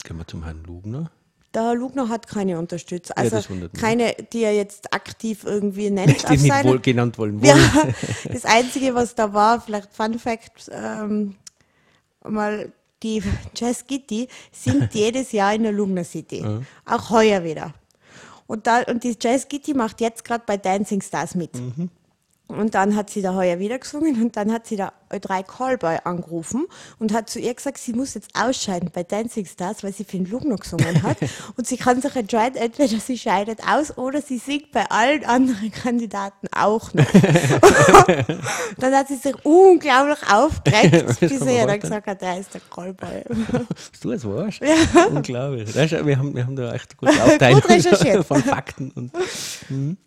gehen 0.04 0.18
wir 0.18 0.28
zum 0.28 0.44
Herrn 0.44 0.64
Lugner. 0.66 1.12
Der 1.54 1.64
Herr 1.64 1.76
Lugner 1.76 2.10
hat 2.10 2.28
keine 2.28 2.60
Unterstützer. 2.60 3.14
Ja, 3.18 3.24
Also 3.32 3.54
mich. 3.54 3.72
keine, 3.74 4.14
die 4.34 4.42
er 4.44 4.54
jetzt 4.56 4.94
aktiv 4.94 5.44
irgendwie 5.46 5.90
nennt. 5.90 6.08
Die 6.30 6.38
nicht 6.38 6.64
wohl 6.64 6.80
genannt 6.80 7.18
wollen. 7.18 7.42
Ja, 7.44 7.56
wollen. 7.56 7.96
das 8.32 8.44
Einzige, 8.46 8.94
was 8.96 9.16
da 9.16 9.34
war, 9.34 9.62
vielleicht 9.62 9.94
Fun 9.94 10.20
Fact, 10.20 10.70
ähm, 10.72 11.36
mal 12.28 12.72
die 13.04 13.22
Jazz 13.56 13.86
Kitty 13.86 14.28
singt 14.52 14.94
jedes 14.94 15.32
Jahr 15.32 15.54
in 15.54 15.64
der 15.64 15.72
Lugner 15.72 16.04
City. 16.04 16.44
Auch 16.86 17.10
heuer 17.10 17.44
wieder. 17.44 17.74
Und, 18.48 18.66
da, 18.66 18.82
und 18.84 19.04
die 19.04 19.16
Jazz 19.20 19.48
Kitty 19.48 19.74
macht 19.74 20.02
jetzt 20.02 20.24
gerade 20.24 20.44
bei 20.46 20.58
Dancing 20.58 21.02
Stars 21.02 21.36
mit. 21.36 21.54
Mhm. 21.56 21.90
Und 22.48 22.76
dann 22.76 22.96
hat 22.96 23.10
sie 23.10 23.22
da 23.22 23.36
heuer 23.36 23.60
wieder 23.60 23.78
gesungen 23.78 24.22
und 24.22 24.38
dann 24.38 24.54
hat 24.54 24.68
sie 24.68 24.78
da 24.78 24.94
drei 25.22 25.44
Callboy 25.44 25.98
angerufen 26.04 26.66
und 26.98 27.14
hat 27.14 27.30
zu 27.30 27.40
ihr 27.40 27.54
gesagt, 27.54 27.78
sie 27.78 27.94
muss 27.94 28.14
jetzt 28.14 28.30
ausscheiden 28.34 28.90
bei 28.94 29.04
Dancing 29.04 29.46
Stars, 29.46 29.84
weil 29.84 29.94
sie 29.94 30.06
für 30.06 30.18
den 30.18 30.30
Lugner 30.30 30.56
gesungen 30.56 31.04
hat. 31.04 31.18
und 31.58 31.68
sie 31.68 31.76
kann 31.76 32.02
sich 32.02 32.16
entscheiden, 32.16 32.56
entweder 32.56 33.00
sie 33.00 33.18
scheidet 33.18 33.60
aus 33.68 33.98
oder 33.98 34.22
sie 34.22 34.38
singt 34.38 34.72
bei 34.72 34.90
allen 34.90 35.26
anderen 35.26 35.72
Kandidaten 35.72 36.48
auch 36.56 36.94
noch. 36.94 37.06
dann 38.78 38.96
hat 38.96 39.10
sie 39.10 39.16
sich 39.16 39.36
unglaublich 39.44 40.20
aufgeregt, 40.32 41.20
bis 41.20 41.40
sie 41.40 41.56
ja 41.56 41.66
dann 41.66 41.80
gesagt 41.80 42.08
hat, 42.08 42.22
er 42.22 42.40
ist 42.40 42.54
der 42.54 42.62
Callboy. 42.74 43.24
Was 43.28 44.00
du 44.02 44.12
als 44.12 44.26
warst? 44.26 44.62
Unglaublich. 45.10 45.74
Das 45.74 45.92
ist, 45.92 46.06
wir, 46.06 46.18
haben, 46.18 46.34
wir 46.34 46.46
haben 46.46 46.56
da 46.56 46.74
echt 46.74 46.96
gute 46.98 47.12
Aufteilung 47.24 47.60
recherchiert. 47.62 48.26
von 48.26 48.42
Fakten 48.42 48.92
und 48.92 49.12
mhm. 49.70 49.98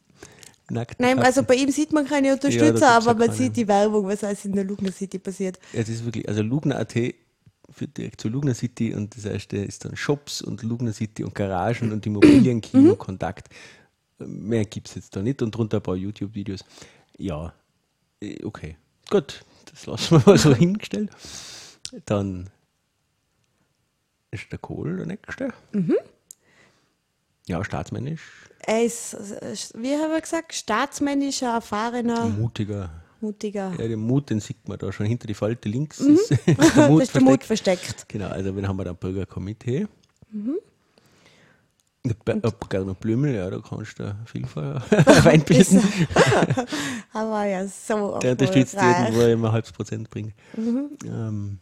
Nackten 0.71 1.05
Nein, 1.05 1.19
also 1.19 1.43
bei 1.43 1.55
ihm 1.55 1.71
sieht 1.71 1.93
man 1.93 2.07
keine 2.07 2.33
Unterstützer, 2.33 2.87
ja 2.87 2.97
aber 2.97 3.15
man 3.15 3.29
keine. 3.29 3.35
sieht 3.35 3.57
die 3.57 3.69
Werbung, 3.69 4.07
was 4.07 4.25
alles 4.25 4.45
in 4.45 4.53
der 4.53 4.65
Lugner 4.65 4.93
City 4.93 5.19
passiert. 5.19 5.59
Es 5.73 5.89
ist 5.89 6.05
wirklich, 6.05 6.29
also 6.29 6.43
Lugner.at 6.43 6.95
führt 7.73 7.97
direkt 7.97 8.21
zu 8.21 8.29
Lugner 8.29 8.55
City 8.55 8.95
und 8.95 9.17
das 9.17 9.25
erste 9.25 9.59
ist 9.59 9.85
dann 9.85 9.97
Shops 9.97 10.43
und 10.43 10.63
Lugner 10.63 10.93
City 10.93 11.25
und 11.25 11.35
Garagen 11.35 11.93
und 11.93 12.05
Immobilienkino, 12.05 12.97
Kontakt. 12.97 13.49
Mehr 14.19 14.65
gibt 14.65 14.89
es 14.89 14.97
jetzt 14.97 15.17
da 15.17 15.23
nicht 15.23 15.41
und 15.41 15.55
drunter 15.55 15.79
ein 15.79 15.83
paar 15.83 15.97
YouTube-Videos. 15.97 16.65
Ja, 17.17 17.55
äh, 18.21 18.45
okay. 18.45 18.77
Gut, 19.09 19.45
das 19.71 19.87
lassen 19.87 20.19
wir 20.19 20.23
mal 20.27 20.39
so 20.39 20.55
hingestellt. 20.55 21.11
Dann 22.07 22.51
ist 24.31 24.51
der 24.53 24.59
Kohl 24.59 24.97
der 24.97 25.07
nächste. 25.07 25.53
Ja, 27.51 27.65
staatsmännisch, 27.65 28.23
Er 28.61 28.85
ist, 28.85 29.15
äh, 29.15 29.55
wie 29.75 29.95
haben 29.97 30.13
wir 30.13 30.21
gesagt, 30.21 30.55
staatsmännischer, 30.55 31.55
erfahrener, 31.55 32.27
mutiger. 32.29 32.91
mutiger. 33.21 33.73
Ja, 33.79 33.89
den 33.89 33.99
Mut, 34.01 34.31
den 34.31 34.39
sieht 34.41 34.69
man 34.69 34.79
da 34.79 34.93
schon 34.93 35.07
hinter 35.07 35.27
die 35.27 35.35
Falte 35.35 35.69
links. 35.69 35.99
Ist, 35.99 36.31
ist 36.47 36.47
der 36.47 36.55
da 36.55 36.89
Mut 36.89 37.03
ist 37.03 37.15
der 37.15 37.23
Mut 37.23 37.43
versteckt. 37.45 37.81
versteckt. 37.83 38.09
Genau, 38.09 38.29
also 38.29 38.55
wen 38.55 38.69
haben 38.69 38.77
wir 38.77 38.85
da? 38.85 38.93
Bürgerkomitee. 38.93 39.87
Mhm. 40.31 40.57
Gernot 42.71 42.99
Blümel, 43.01 43.35
ja, 43.35 43.51
da 43.51 43.59
kannst 43.59 43.99
du 43.99 44.17
viel 44.25 44.47
Feuer 44.47 44.83
reinbilden. 44.91 45.83
Aber 47.13 47.45
ja, 47.45 47.67
so 47.67 48.19
Der 48.23 48.33
unterstützt 48.33 48.73
jeden, 48.75 49.15
wo 49.15 49.21
er 49.21 49.33
immer 49.33 49.49
ein 49.49 49.53
halbes 49.53 49.73
Prozent 49.73 50.09
bringt. 50.09 50.33
Mhm. 50.57 50.89
Ähm, 51.05 51.59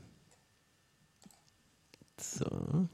so. 2.20 2.89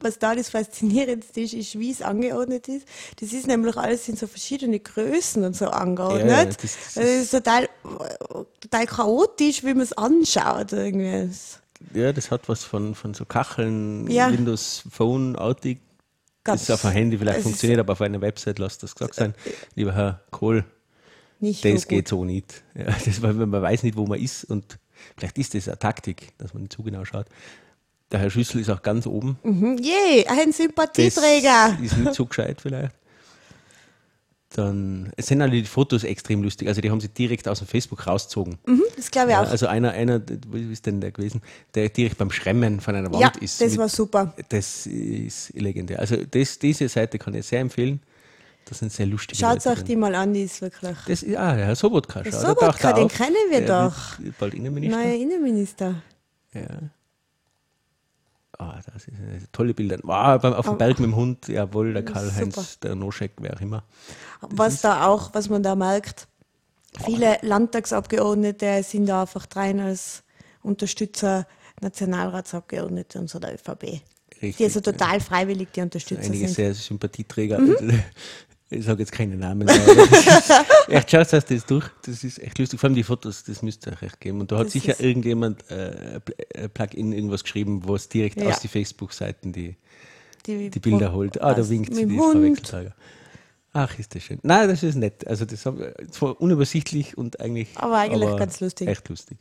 Was 0.00 0.18
da 0.20 0.34
das 0.36 0.50
Faszinierendste 0.50 1.40
ist, 1.40 1.54
ist, 1.54 1.76
wie 1.78 1.90
es 1.90 2.02
angeordnet 2.02 2.68
ist. 2.68 2.86
Das 3.18 3.32
ist 3.32 3.48
nämlich 3.48 3.76
alles 3.76 4.08
in 4.08 4.14
so 4.16 4.28
verschiedene 4.28 4.78
Größen 4.78 5.42
und 5.42 5.56
so 5.56 5.66
angeordnet. 5.66 6.28
Ja, 6.30 6.44
das- 6.44 6.56
das 6.58 6.94
das, 6.94 7.04
ist 7.04 7.30
total, 7.32 7.68
total 8.60 8.86
chaotisch, 8.86 9.64
wie 9.64 9.74
man 9.74 9.80
es 9.82 9.92
anschaut. 9.92 10.72
Irgendwie. 10.72 11.28
Ja, 11.94 12.12
das 12.12 12.30
hat 12.30 12.48
was 12.48 12.62
von, 12.62 12.94
von 12.94 13.14
so 13.14 13.24
Kacheln, 13.24 14.08
Ja. 14.08 14.30
Windows 14.32 14.84
Phone-artig. 14.90 15.78
Ganz- 16.44 16.60
Das 16.66 16.68
ist 16.68 16.74
auf 16.76 16.84
einem 16.84 16.94
Handy 16.96 17.18
vielleicht 17.18 17.38
es 17.38 17.42
funktioniert, 17.42 17.80
aber 17.80 17.92
auf 17.94 18.00
einer 18.00 18.20
Website 18.20 18.58
lasst 18.60 18.82
das 18.84 18.94
gesagt 18.94 19.14
sein. 19.16 19.34
Lieber 19.74 19.94
Herr 19.94 20.22
Kohl, 20.30 20.64
Nicht 21.40 21.64
das 21.64 21.82
so 21.82 21.88
geht 21.88 22.06
so 22.08 22.24
nicht. 22.24 22.62
Ja, 22.76 22.84
das, 23.04 23.20
weil 23.20 23.34
man 23.34 23.50
weiß 23.62 23.82
nicht, 23.82 23.96
wo 23.96 24.06
man 24.06 24.20
ist 24.20 24.44
und 24.44 24.78
vielleicht 25.16 25.38
ist 25.38 25.54
das 25.54 25.66
eine 25.68 25.78
Taktik, 25.78 26.32
dass 26.38 26.54
man 26.54 26.62
nicht 26.62 26.72
zu 26.72 26.82
genau 26.84 27.04
schaut. 27.04 27.26
Der 28.10 28.20
Herr 28.20 28.30
Schüssel 28.30 28.60
ist 28.60 28.70
auch 28.70 28.82
ganz 28.82 29.06
oben. 29.06 29.38
Mhm. 29.42 29.76
Je, 29.78 30.26
ein 30.26 30.46
Das 30.48 30.56
Sympathieträger. 30.56 31.76
ist 31.82 31.96
nicht 31.98 32.14
so 32.14 32.24
gescheit 32.26 32.60
vielleicht. 32.60 32.94
Dann, 34.50 35.12
es 35.16 35.26
sind 35.26 35.42
alle 35.42 35.52
die 35.52 35.64
Fotos 35.64 36.04
extrem 36.04 36.42
lustig. 36.42 36.68
Also 36.68 36.80
die 36.80 36.90
haben 36.90 37.00
sie 37.02 37.10
direkt 37.10 37.46
aus 37.46 37.58
dem 37.58 37.68
Facebook 37.68 38.06
rausgezogen. 38.06 38.56
Mhm, 38.64 38.82
das 38.96 39.10
glaube 39.10 39.28
ich 39.28 39.32
Ja, 39.34 39.42
auch. 39.42 39.50
also 39.50 39.66
einer, 39.66 39.90
einer, 39.90 40.22
wie 40.50 40.72
ist 40.72 40.86
denn 40.86 41.02
der 41.02 41.12
gewesen, 41.12 41.42
der 41.74 41.90
direkt 41.90 42.16
beim 42.16 42.30
Schremmen 42.30 42.80
von 42.80 42.94
einer 42.94 43.12
Wand 43.12 43.20
Ja, 43.20 43.32
ist. 43.42 43.60
das 43.60 43.72
mit- 43.72 43.78
war 43.80 43.88
super. 43.90 44.32
Das 44.48 44.86
ist 44.86 45.52
legendär. 45.54 45.98
Also 45.98 46.16
das, 46.16 46.58
diese 46.58 46.88
Seite 46.88 47.18
kann 47.18 47.34
ich 47.34 47.44
sehr 47.46 47.60
empfehlen. 47.60 48.00
Das 48.64 48.78
sind 48.78 48.90
sehr 48.90 49.04
lustige 49.06 49.38
Schaut 49.38 49.66
euch 49.66 49.82
die 49.84 49.96
mal 49.96 50.14
an, 50.14 50.32
die 50.32 50.42
ist 50.44 50.62
wirklich. 50.62 50.96
Das 51.06 51.22
ist, 51.22 51.36
ah, 51.36 51.54
der 51.54 51.66
Herr 51.66 51.76
Sobotka. 51.76 52.22
Der 52.22 52.32
Sobotka, 52.32 52.92
den 52.94 53.08
kennen 53.08 53.36
wir 53.50 53.60
Der 53.60 53.84
doch. 53.88 54.18
Bald 54.38 54.54
Innenminister. 54.54 54.96
Neuer 54.98 55.14
Innenminister. 55.14 55.94
Ja. 56.54 56.62
Ah, 58.58 58.80
das 58.92 59.06
ist 59.06 59.52
tolle 59.52 59.72
Bilder. 59.72 59.98
Beim, 60.02 60.52
auf 60.52 60.66
dem 60.66 60.78
Berg 60.78 60.98
mit 60.98 61.06
dem 61.06 61.16
Hund, 61.16 61.46
jawohl, 61.46 61.92
der. 61.92 62.04
Karl-Heinz, 62.04 62.80
der 62.80 62.96
Noschek, 62.96 63.32
wer 63.38 63.54
auch 63.54 63.60
immer. 63.60 63.84
Was 64.40 64.80
da 64.80 65.06
auch, 65.06 65.32
was 65.32 65.48
man 65.48 65.62
da 65.62 65.76
merkt, 65.76 66.26
viele 67.04 67.38
Landtagsabgeordnete 67.42 68.82
sind 68.82 69.06
da 69.06 69.22
einfach 69.22 69.46
rein 69.54 69.78
als 69.78 70.24
Unterstützer, 70.62 71.46
Nationalratsabgeordnete 71.80 73.20
und 73.20 73.30
so 73.30 73.38
der 73.38 73.54
ÖVP. 73.54 74.02
Richtig, 74.42 74.56
Die 74.56 74.64
also 74.64 74.80
total 74.80 75.20
freiwillig 75.20 75.68
die 75.72 75.80
Unterstützer 75.80 76.24
Einige 76.24 76.46
sind. 76.46 76.54
sehr 76.54 76.74
Sympathieträger. 76.74 77.58
Mhm. 77.58 78.02
Ich 78.70 78.84
sage 78.84 79.00
jetzt 79.00 79.12
keine 79.12 79.36
Namen. 79.36 79.68
aber 79.68 79.78
Echt, 80.88 81.10
schaut 81.10 81.32
euch 81.32 81.44
das 81.44 81.64
durch. 81.66 81.86
Das 82.04 82.22
ist 82.22 82.38
echt 82.42 82.58
lustig. 82.58 82.78
Vor 82.78 82.88
allem 82.88 82.94
die 82.96 83.02
Fotos, 83.02 83.44
das 83.44 83.62
müsste 83.62 83.92
euch 83.92 84.02
echt 84.02 84.20
geben. 84.20 84.40
Und 84.40 84.52
da 84.52 84.58
hat 84.58 84.66
Das 84.66 84.72
sicher 84.74 85.00
irgendjemand 85.00 85.70
äh, 85.70 86.20
ein 86.54 86.70
Plugin 86.70 87.12
irgendwas 87.12 87.44
geschrieben, 87.44 87.82
wo 87.86 87.94
es 87.94 88.08
direkt 88.10 88.40
Ja. 88.40 88.48
aus 88.48 88.60
den 88.60 88.68
Facebook-Seiten 88.68 89.52
die, 89.52 89.76
Die, 90.46 90.68
die 90.70 90.80
Bilder 90.80 91.12
holt. 91.12 91.40
Ah, 91.40 91.54
da 91.54 91.66
winkt 91.68 91.94
sie, 91.94 92.02
die 92.04 92.08
dem 92.08 92.18
Frau 92.18 92.32
Hund. 92.34 92.42
Wechselsager. 92.44 92.94
Ach, 93.72 93.98
ist 93.98 94.14
das 94.14 94.22
schön. 94.22 94.38
Nein, 94.42 94.68
das 94.68 94.82
ist 94.82 94.96
nett. 94.96 95.26
Also 95.26 95.44
das 95.46 95.60
zwar 95.62 96.40
unübersichtlich 96.40 97.16
und 97.16 97.40
eigentlich. 97.40 97.68
Aber 97.76 97.96
eigentlich 97.98 98.36
ganz 98.36 98.60
lustig. 98.60 98.88
Echt 98.88 99.08
lustig. 99.08 99.38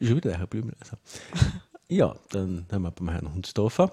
Schon 0.00 0.16
wieder 0.16 0.30
der 0.30 0.38
Herr 0.38 0.46
Blümel. 0.46 0.74
Also. 0.80 0.96
Ja, 1.88 2.16
dann 2.30 2.64
haben 2.72 2.82
wir 2.84 2.90
beim 2.90 3.10
Herrn 3.10 3.34
Hundsdorfer. 3.34 3.92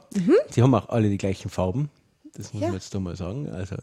Sie 0.52 0.62
haben 0.64 0.74
auch 0.74 0.88
alle 0.88 1.10
die 1.10 1.18
gleichen 1.18 1.50
Farben. 1.50 1.90
Das 2.34 2.54
muss 2.54 2.54
Mhm. 2.54 2.62
Ja. 2.62 2.68
man 2.68 2.76
jetzt 2.76 2.96
da 2.96 3.00
mal 3.02 3.16
sagen. 3.18 3.50
Also, 3.50 3.76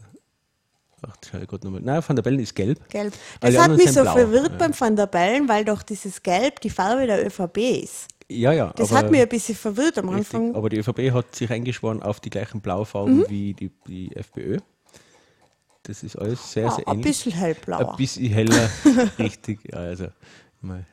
ach, 1.05 1.15
schau 1.29 1.37
ich 1.39 1.47
grad 1.47 1.63
noch 1.63 1.71
mal. 1.71 1.81
Nein, 1.81 2.01
Van 2.05 2.15
der 2.15 2.23
Bellen 2.23 2.39
ist 2.39 2.55
gelb. 2.55 2.87
Gelb. 2.89 3.13
Alle 3.41 3.53
Das 3.53 3.63
hat 3.63 3.77
mich 3.77 3.91
so 3.91 4.01
blau. 4.01 4.13
verwirrt 4.13 4.51
Ja. 4.51 4.57
beim 4.57 4.79
Van 4.79 4.95
der 4.95 5.07
Bellen, 5.07 5.47
weil 5.49 5.65
doch 5.65 5.81
dieses 5.83 6.21
Gelb 6.23 6.61
die 6.61 6.69
Farbe 6.69 7.05
der 7.07 7.25
ÖVP 7.25 7.57
ist. 7.83 8.07
Ja, 8.29 8.51
ja. 8.51 8.73
Das 8.75 8.91
hat 8.91 9.09
mich 9.09 9.21
ein 9.21 9.29
bisschen 9.29 9.55
verwirrt 9.55 9.97
am 9.97 10.09
richtig, 10.09 10.33
Anfang. 10.35 10.55
aber 10.55 10.69
die 10.69 10.77
ÖVP 10.77 11.11
hat 11.13 11.33
sich 11.35 11.49
eingeschworen 11.49 12.03
auf 12.03 12.19
die 12.19 12.29
gleichen 12.29 12.59
Blaufarben 12.61 13.19
Mhm. 13.19 13.25
wie 13.29 13.53
die, 13.53 13.71
die 13.87 14.15
FPÖ. 14.15 14.57
Das 15.83 16.03
ist 16.03 16.17
alles 16.17 16.51
sehr, 16.51 16.67
Ah, 16.67 16.71
sehr 16.75 16.87
ein 16.87 16.93
ähnlich. 16.95 17.05
bisschen 17.07 17.31
hellblauer. 17.31 17.91
Ein 17.91 17.95
bisschen 17.95 18.25
heller, 18.33 18.69
richtig. 19.19 19.59
Ja, 19.71 19.77
also 19.79 20.07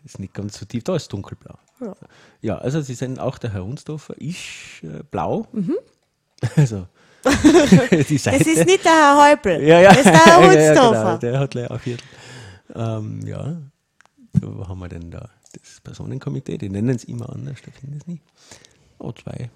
ist 0.05 0.21
nicht 0.21 0.35
ganz 0.35 0.59
so 0.59 0.67
tief, 0.67 0.85
da 0.85 0.95
ist 0.95 1.13
dunkelblau. 1.13 1.57
Ja. 1.81 1.95
Ja, 2.43 2.59
also 2.59 2.81
Sie 2.81 2.95
sind 2.95 3.19
auch 3.19 3.39
der 3.39 3.53
Herr 3.53 3.65
Hunsdorfer, 3.65 4.15
ich 4.19 4.83
äh, 4.85 5.03
blau. 5.11 5.47
Mhm. 5.53 5.75
Also 6.57 6.87
die 8.09 8.19
Seite. 8.19 8.39
Das 8.39 8.47
ist 8.47 8.67
nicht 8.67 8.85
der 8.85 8.93
Herr 8.93 9.31
Häupl. 9.31 9.63
ja, 9.63 9.81
ja. 9.81 9.89
Das 9.91 9.99
ist 9.99 10.07
der 10.07 10.25
Herr 10.25 10.43
ja, 10.53 10.61
ja, 10.61 10.75
genau, 10.75 11.17
der 11.17 11.39
hat 11.39 11.51
gleich 11.51 11.71
auch 11.71 11.81
Viertel. 11.81 12.05
Ähm, 12.75 13.21
ja, 13.27 13.57
wo 14.41 14.67
haben 14.69 14.79
wir 14.79 14.89
denn 14.89 15.11
da? 15.11 15.29
Das 15.53 15.81
Personenkomitee, 15.83 16.59
die 16.59 16.69
nennen 16.69 16.97
es 16.97 17.05
immer 17.05 17.31
anders, 17.31 17.59
da 17.65 17.71
finden 17.71 17.99
es 18.01 18.07
nie. 18.07 18.21
Oh, 18.99 19.13
zwei. 19.13 19.51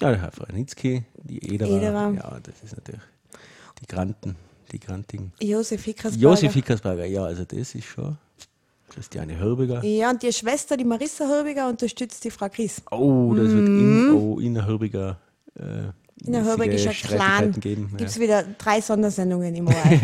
Ja, 0.00 0.10
der 0.10 0.20
Herr 0.20 0.32
Franitzky, 0.32 1.04
die 1.22 1.54
Ederer. 1.54 1.70
Ederer. 1.70 2.12
Ja, 2.12 2.40
das 2.42 2.62
ist 2.62 2.76
natürlich 2.76 3.02
die 3.80 3.86
Granten, 3.86 4.36
die 4.72 4.80
Grantigen. 4.80 5.32
Josef 5.40 5.84
Hickersberger. 5.84 6.22
Josef 6.22 6.52
Hickersberger, 6.54 7.04
ja, 7.04 7.24
also 7.24 7.44
das 7.44 7.74
ist 7.74 7.84
schon. 7.84 8.18
Christiane 8.90 9.36
Hörbiger. 9.38 9.84
Ja, 9.84 10.10
und 10.10 10.22
die 10.22 10.32
Schwester, 10.32 10.76
die 10.76 10.84
Marissa 10.84 11.26
Hörbiger, 11.26 11.68
unterstützt 11.68 12.22
die 12.24 12.30
Frau 12.30 12.48
Chris. 12.48 12.80
Oh, 12.90 13.34
das 13.34 13.48
wird 13.48 13.66
in, 13.66 14.10
oh, 14.12 14.38
Ina 14.38 14.64
Hörbiger. 14.64 15.18
Äh, 15.56 15.92
Hörbiger 16.26 16.74
ist 16.74 16.86
ein 16.86 16.92
Clan. 16.94 17.52
Geben. 17.52 17.88
Gibt 17.96 18.08
es 18.10 18.16
Ja. 18.16 18.22
wieder 18.22 18.42
drei 18.58 18.80
Sondersendungen 18.80 19.54
im 19.54 19.66
ORF. 19.68 20.00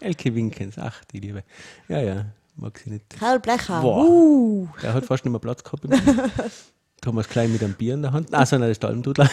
Elke 0.00 0.34
Winkens, 0.34 0.78
ach, 0.78 1.04
die 1.06 1.20
Liebe. 1.20 1.42
Ja, 1.88 2.00
ja, 2.00 2.26
mag 2.56 2.78
sie 2.78 2.90
nicht. 2.90 3.10
Karl 3.18 3.40
Blecher. 3.40 3.80
Boah. 3.82 4.04
Uh. 4.04 4.68
Der 4.82 4.94
hat 4.94 5.04
fast 5.06 5.24
nicht 5.24 5.32
mehr 5.32 5.40
Platz 5.40 5.62
gehabt. 5.64 5.84
Im 5.84 5.92
Thomas 7.00 7.28
Klein 7.28 7.52
mit 7.52 7.62
einem 7.64 7.74
Bier 7.74 7.94
in 7.94 8.02
der 8.02 8.12
Hand. 8.12 8.28
Ah, 8.32 8.46
so, 8.46 8.56
nein, 8.56 8.68
das 8.68 8.76
ist 8.76 8.82
der 8.84 8.90
Almdudler. 8.90 9.28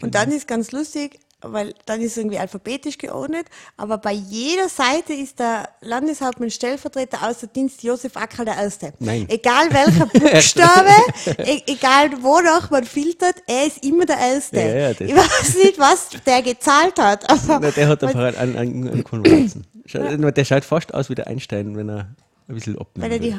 Und 0.00 0.14
dann 0.14 0.30
ist 0.30 0.46
ganz 0.46 0.70
lustig, 0.72 1.18
weil 1.46 1.74
dann 1.86 2.00
ist 2.00 2.16
irgendwie 2.16 2.38
alphabetisch 2.38 2.98
geordnet, 2.98 3.46
aber 3.76 3.98
bei 3.98 4.12
jeder 4.12 4.68
Seite 4.68 5.12
ist 5.12 5.38
der 5.38 5.68
Landeshauptmann 5.80 6.50
Stellvertreter 6.50 7.28
außer 7.28 7.46
Dienst 7.46 7.82
Josef 7.82 8.16
Ackerl 8.16 8.44
der 8.46 8.56
Erste. 8.56 8.92
Nein. 8.98 9.26
Egal 9.28 9.66
welcher 9.72 10.06
Buchstabe, 10.12 10.90
e 11.38 11.62
egal 11.66 12.10
wonach 12.22 12.70
man 12.70 12.84
filtert, 12.84 13.36
er 13.46 13.66
ist 13.66 13.84
immer 13.84 14.06
der 14.06 14.18
Erste. 14.18 14.60
Ja, 14.60 14.74
ja, 14.76 14.90
ich 14.90 15.14
weiß 15.16 15.54
nicht, 15.56 15.78
was 15.78 16.08
der 16.26 16.42
gezahlt 16.42 16.98
hat, 16.98 17.28
aber 17.30 17.60
Na, 17.60 17.70
der 17.70 17.88
hat 17.88 18.02
einfach 18.04 18.36
einen, 18.38 18.56
einen, 18.56 18.88
einen 18.88 19.04
Konversen. 19.04 19.66
Schau- 19.86 20.00
Der 20.30 20.44
schaut 20.44 20.64
fast 20.64 20.94
aus 20.94 21.10
wie 21.10 21.14
der 21.14 21.26
Einstein, 21.26 21.76
wenn 21.76 21.88
er 21.90 22.14
ein 22.48 22.54
bisschen 22.54 22.78
abnimmt. 22.78 23.04
weil 23.04 23.12
er 23.12 23.18
die, 23.18 23.36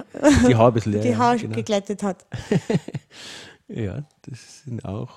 die 0.48 0.56
Haare 0.56 0.72
bisschen, 0.72 0.94
ja, 0.96 1.00
die 1.02 1.10
ja, 1.10 1.18
Haare 1.18 1.38
genau. 1.38 1.56
geglättet 1.56 2.04
hat. 2.04 2.26
Ja, 3.68 4.04
das 4.30 4.64
sind 4.66 4.86
auch, 4.86 5.10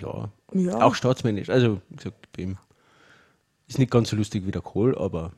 ja, 0.00 0.28
Ja. 0.52 0.80
auch 0.82 0.94
staatsmännisch. 0.94 1.50
Also, 1.50 1.80
wie 1.90 1.96
gesagt, 1.96 2.16
ist 3.68 3.78
nicht 3.78 3.90
ganz 3.90 4.08
so 4.10 4.16
lustig 4.16 4.46
wie 4.46 4.50
der 4.50 4.62
Kohl, 4.62 4.96
aber 4.98 5.32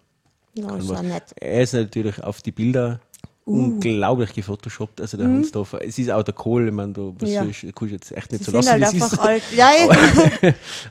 kann 0.60 0.78
ist 0.80 1.34
er 1.40 1.62
ist 1.62 1.72
natürlich 1.74 2.22
auf 2.22 2.40
die 2.42 2.52
Bilder 2.52 3.00
unglaublich 3.44 4.32
gefotoshoppt, 4.32 5.00
also 5.02 5.16
der 5.18 5.26
Hansdorfer. 5.26 5.84
Es 5.84 5.98
ist 5.98 6.10
auch 6.10 6.22
der 6.22 6.32
Kohl, 6.32 6.68
ich 6.68 6.72
meine, 6.72 6.92
du 6.94 7.14
was 7.18 7.28
Mhm. 7.28 7.34
Ja. 7.34 7.44
ich, 7.44 7.74
kannst 7.74 7.92
jetzt 7.92 8.12
echt 8.12 8.32
nicht 8.32 8.44
Sie 8.44 8.50
so 8.50 8.56
lassen, 8.56 8.70
halt 8.70 8.82
einfach 8.84 9.12
ist. 9.12 9.18
alt. 9.18 9.42
Ja, 9.54 9.70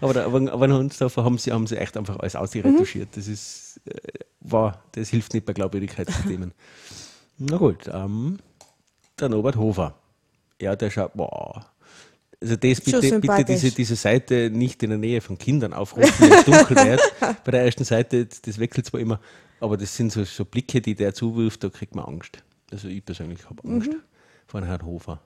aber, 0.02 0.14
der, 0.14 0.26
aber, 0.26 0.52
aber 0.52 0.68
den 0.68 0.76
Hansdorfer 0.78 1.24
haben 1.24 1.38
sie, 1.40 1.52
haben 1.52 1.66
sie 1.66 1.78
echt 1.78 1.98
einfach 1.98 2.20
alles 2.20 2.36
ausretuschiert. 2.36 3.10
Das 3.18 3.28
ist, 3.28 3.82
äh, 3.86 3.96
war, 4.42 4.84
das 4.92 5.10
hilft 5.10 5.34
nicht 5.34 5.46
bei 5.48 5.54
Glaubwürdigkeitssystemen. 5.54 6.54
Na 7.40 7.58
gut, 7.58 7.90
ähm, 7.92 8.38
der 9.20 9.30
Norbert 9.30 9.56
Hofer. 9.56 9.96
Ja, 10.62 10.76
der 10.76 10.92
schaut, 10.92 11.14
boah. 11.16 11.66
Also 12.44 12.58
das 12.58 12.82
bitte, 12.82 13.20
bitte 13.22 13.46
diese, 13.46 13.72
diese 13.72 13.96
Seite 13.96 14.50
nicht 14.50 14.84
in 14.84 14.90
der 14.90 15.00
Nähe 15.00 15.22
von 15.22 15.38
Kindern 15.38 15.74
aufrufen, 15.74 16.14
wenn 16.20 16.32
es 16.34 16.44
dunkel 16.46 16.76
wird. 16.76 17.02
Bei 17.46 17.52
der 17.52 17.64
ersten 17.64 17.86
Seite, 17.86 18.26
das 18.26 18.60
wechselt 18.60 18.86
zwar 18.86 19.00
immer, 19.00 19.22
aber 19.62 19.78
das 19.78 19.96
sind 19.96 20.12
so, 20.12 20.26
so 20.26 20.44
Blicke, 20.44 20.82
die 20.82 20.94
der 20.94 21.14
zuwirft, 21.14 21.64
da 21.64 21.70
kriegt 21.70 21.96
man 21.96 22.04
Angst. 22.04 22.44
Also 22.70 22.90
ich 22.90 23.06
persönlich 23.06 23.50
habe 23.50 23.64
Angst 23.68 23.92
vor 24.46 24.60
dem 24.60 24.68
Herrn 24.68 24.86
Hofer. 24.86 25.22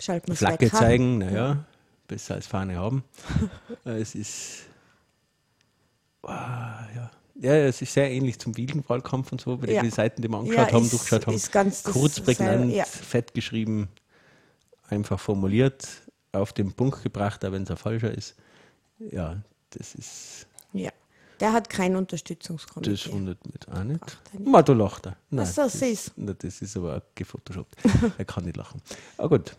Schalt 0.00 0.28
mir's 0.28 0.38
Flagge 0.38 0.66
weg, 0.66 0.72
zeigen, 0.76 1.18
naja, 1.18 1.64
besser 2.06 2.36
als 2.36 2.46
Fahne 2.46 2.76
haben. 2.76 3.02
Äh, 3.84 4.00
es 4.00 4.14
ist. 4.14 4.58
Ah, 6.22 6.86
ja. 6.94 7.10
ja, 7.40 7.52
es 7.66 7.82
ist 7.82 7.92
sehr 7.94 8.10
ähnlich 8.10 8.38
zum 8.38 8.56
Wielenwahlkampf 8.56 9.32
und 9.32 9.40
so, 9.40 9.60
weil 9.62 9.70
Ja. 9.70 9.82
die 9.82 9.90
Seiten, 9.90 10.22
die 10.22 10.28
wir 10.28 10.36
angeschaut 10.38 10.68
Ja, 10.68 10.72
haben, 10.72 10.84
ist- 10.84 10.92
durchgeschaut 10.92 11.26
haben. 11.26 11.92
kurz, 11.92 12.20
prägnant, 12.20 12.72
ja. 12.72 12.84
fett 12.84 13.34
geschrieben, 13.34 13.88
einfach 14.88 15.18
formuliert, 15.18 15.86
auf 16.32 16.52
den 16.52 16.72
Punkt 16.72 17.02
gebracht, 17.02 17.44
auch 17.44 17.52
wenn 17.52 17.62
es 17.62 17.70
ein 17.70 17.76
falscher 17.76 18.12
ist. 18.12 18.34
Ja, 18.98 19.40
das 19.70 19.94
ist. 19.94 20.46
Ja. 20.72 20.90
Der 21.40 21.52
hat 21.52 21.70
kein 21.70 21.92
Das 21.92 22.00
Unterstützungskomitee. 22.00 23.12
wundert 23.12 23.38
mich 23.46 23.68
auch 23.68 23.84
nicht. 23.84 24.18
der 24.32 24.40
nicht. 24.40 24.50
Ma, 24.50 24.60
da 24.62 24.72
lacht 24.72 25.06
er. 25.06 25.16
Nein, 25.30 25.46
Ach 25.48 25.52
so, 25.52 25.62
das, 25.62 25.78
süß. 25.78 26.12
na, 26.16 26.32
das 26.34 26.60
ist 26.60 26.76
aber 26.76 26.96
auch 26.96 27.02
gefotoshoppt. 27.14 27.76
er 28.18 28.24
kann 28.24 28.44
nicht 28.44 28.56
lachen. 28.56 28.82
Aber 29.16 29.38
gut. 29.38 29.56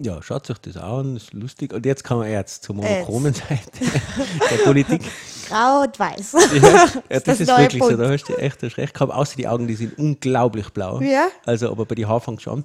Ja, 0.00 0.20
schaut 0.22 0.50
euch 0.50 0.58
das 0.58 0.76
an, 0.76 1.16
ist 1.16 1.32
lustig. 1.32 1.72
Und 1.72 1.86
jetzt 1.86 2.02
kommen 2.02 2.22
wir 2.22 2.30
jetzt 2.30 2.64
zur 2.64 2.74
monochromen 2.74 3.32
Seite 3.32 3.70
der 4.50 4.56
Politik. 4.64 5.02
Grau 5.48 5.82
und 5.82 5.96
weiß. 5.98 6.32
Ja, 6.32 6.68
ja, 6.68 6.88
das, 7.10 7.22
das 7.22 7.40
ist 7.40 7.48
wirklich 7.48 7.80
so, 7.80 7.90
Bunt. 7.90 8.00
da 8.00 8.10
hast 8.10 8.24
du 8.24 8.34
echt 8.34 8.60
hast 8.62 8.76
recht 8.76 8.92
gehabt. 8.94 9.12
Außer 9.12 9.36
die 9.36 9.46
Augen, 9.46 9.68
die 9.68 9.76
sind 9.76 9.96
unglaublich 9.96 10.70
blau. 10.70 11.00
Ja. 11.00 11.28
Also, 11.46 11.70
aber 11.70 11.86
bei 11.86 11.94
den 11.94 12.08
Haaren 12.08 12.20
fängt 12.22 12.42
schon 12.42 12.64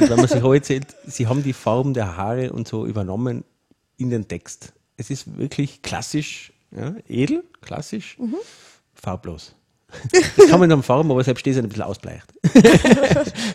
Und 0.00 0.08
wenn 0.10 0.16
man 0.18 0.28
sich 0.28 0.40
heute 0.42 0.64
zählt, 0.64 0.86
sie 1.04 1.26
haben 1.26 1.42
die 1.42 1.52
Farben 1.52 1.94
der 1.94 2.16
Haare 2.16 2.52
und 2.52 2.68
so 2.68 2.86
übernommen 2.86 3.42
in 3.96 4.10
den 4.10 4.28
Text. 4.28 4.72
Es 4.96 5.10
ist 5.10 5.36
wirklich 5.36 5.82
klassisch, 5.82 6.52
ja, 6.70 6.94
edel, 7.08 7.42
klassisch, 7.60 8.16
Mhm. 8.18 8.36
farblos. 8.94 9.56
Das 10.36 10.48
kann 10.50 10.60
man 10.60 10.68
dann 10.68 10.82
farben, 10.82 11.10
aber 11.10 11.24
selbst 11.24 11.46
das 11.46 11.56
ist 11.56 11.62
ein 11.62 11.68
bisschen 11.68 11.84
ausbleicht. 11.84 12.26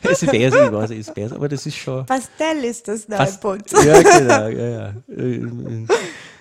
es 0.02 0.24
ist 0.24 0.32
bärsig, 0.32 0.62
ich 0.66 0.72
weiß, 0.72 0.90
es 0.90 0.98
ist 0.98 1.14
bärsig, 1.14 1.36
aber 1.36 1.48
das 1.48 1.66
ist 1.66 1.76
schon. 1.76 2.06
Pastell 2.06 2.64
ist 2.64 2.88
das 2.88 3.08
neue 3.08 3.18
fast- 3.20 3.42
Bunt. 3.42 3.72
Ja, 3.72 4.02
genau, 4.02 4.48
ja, 4.48 4.70
ja. 4.70 4.94
In, 5.08 5.88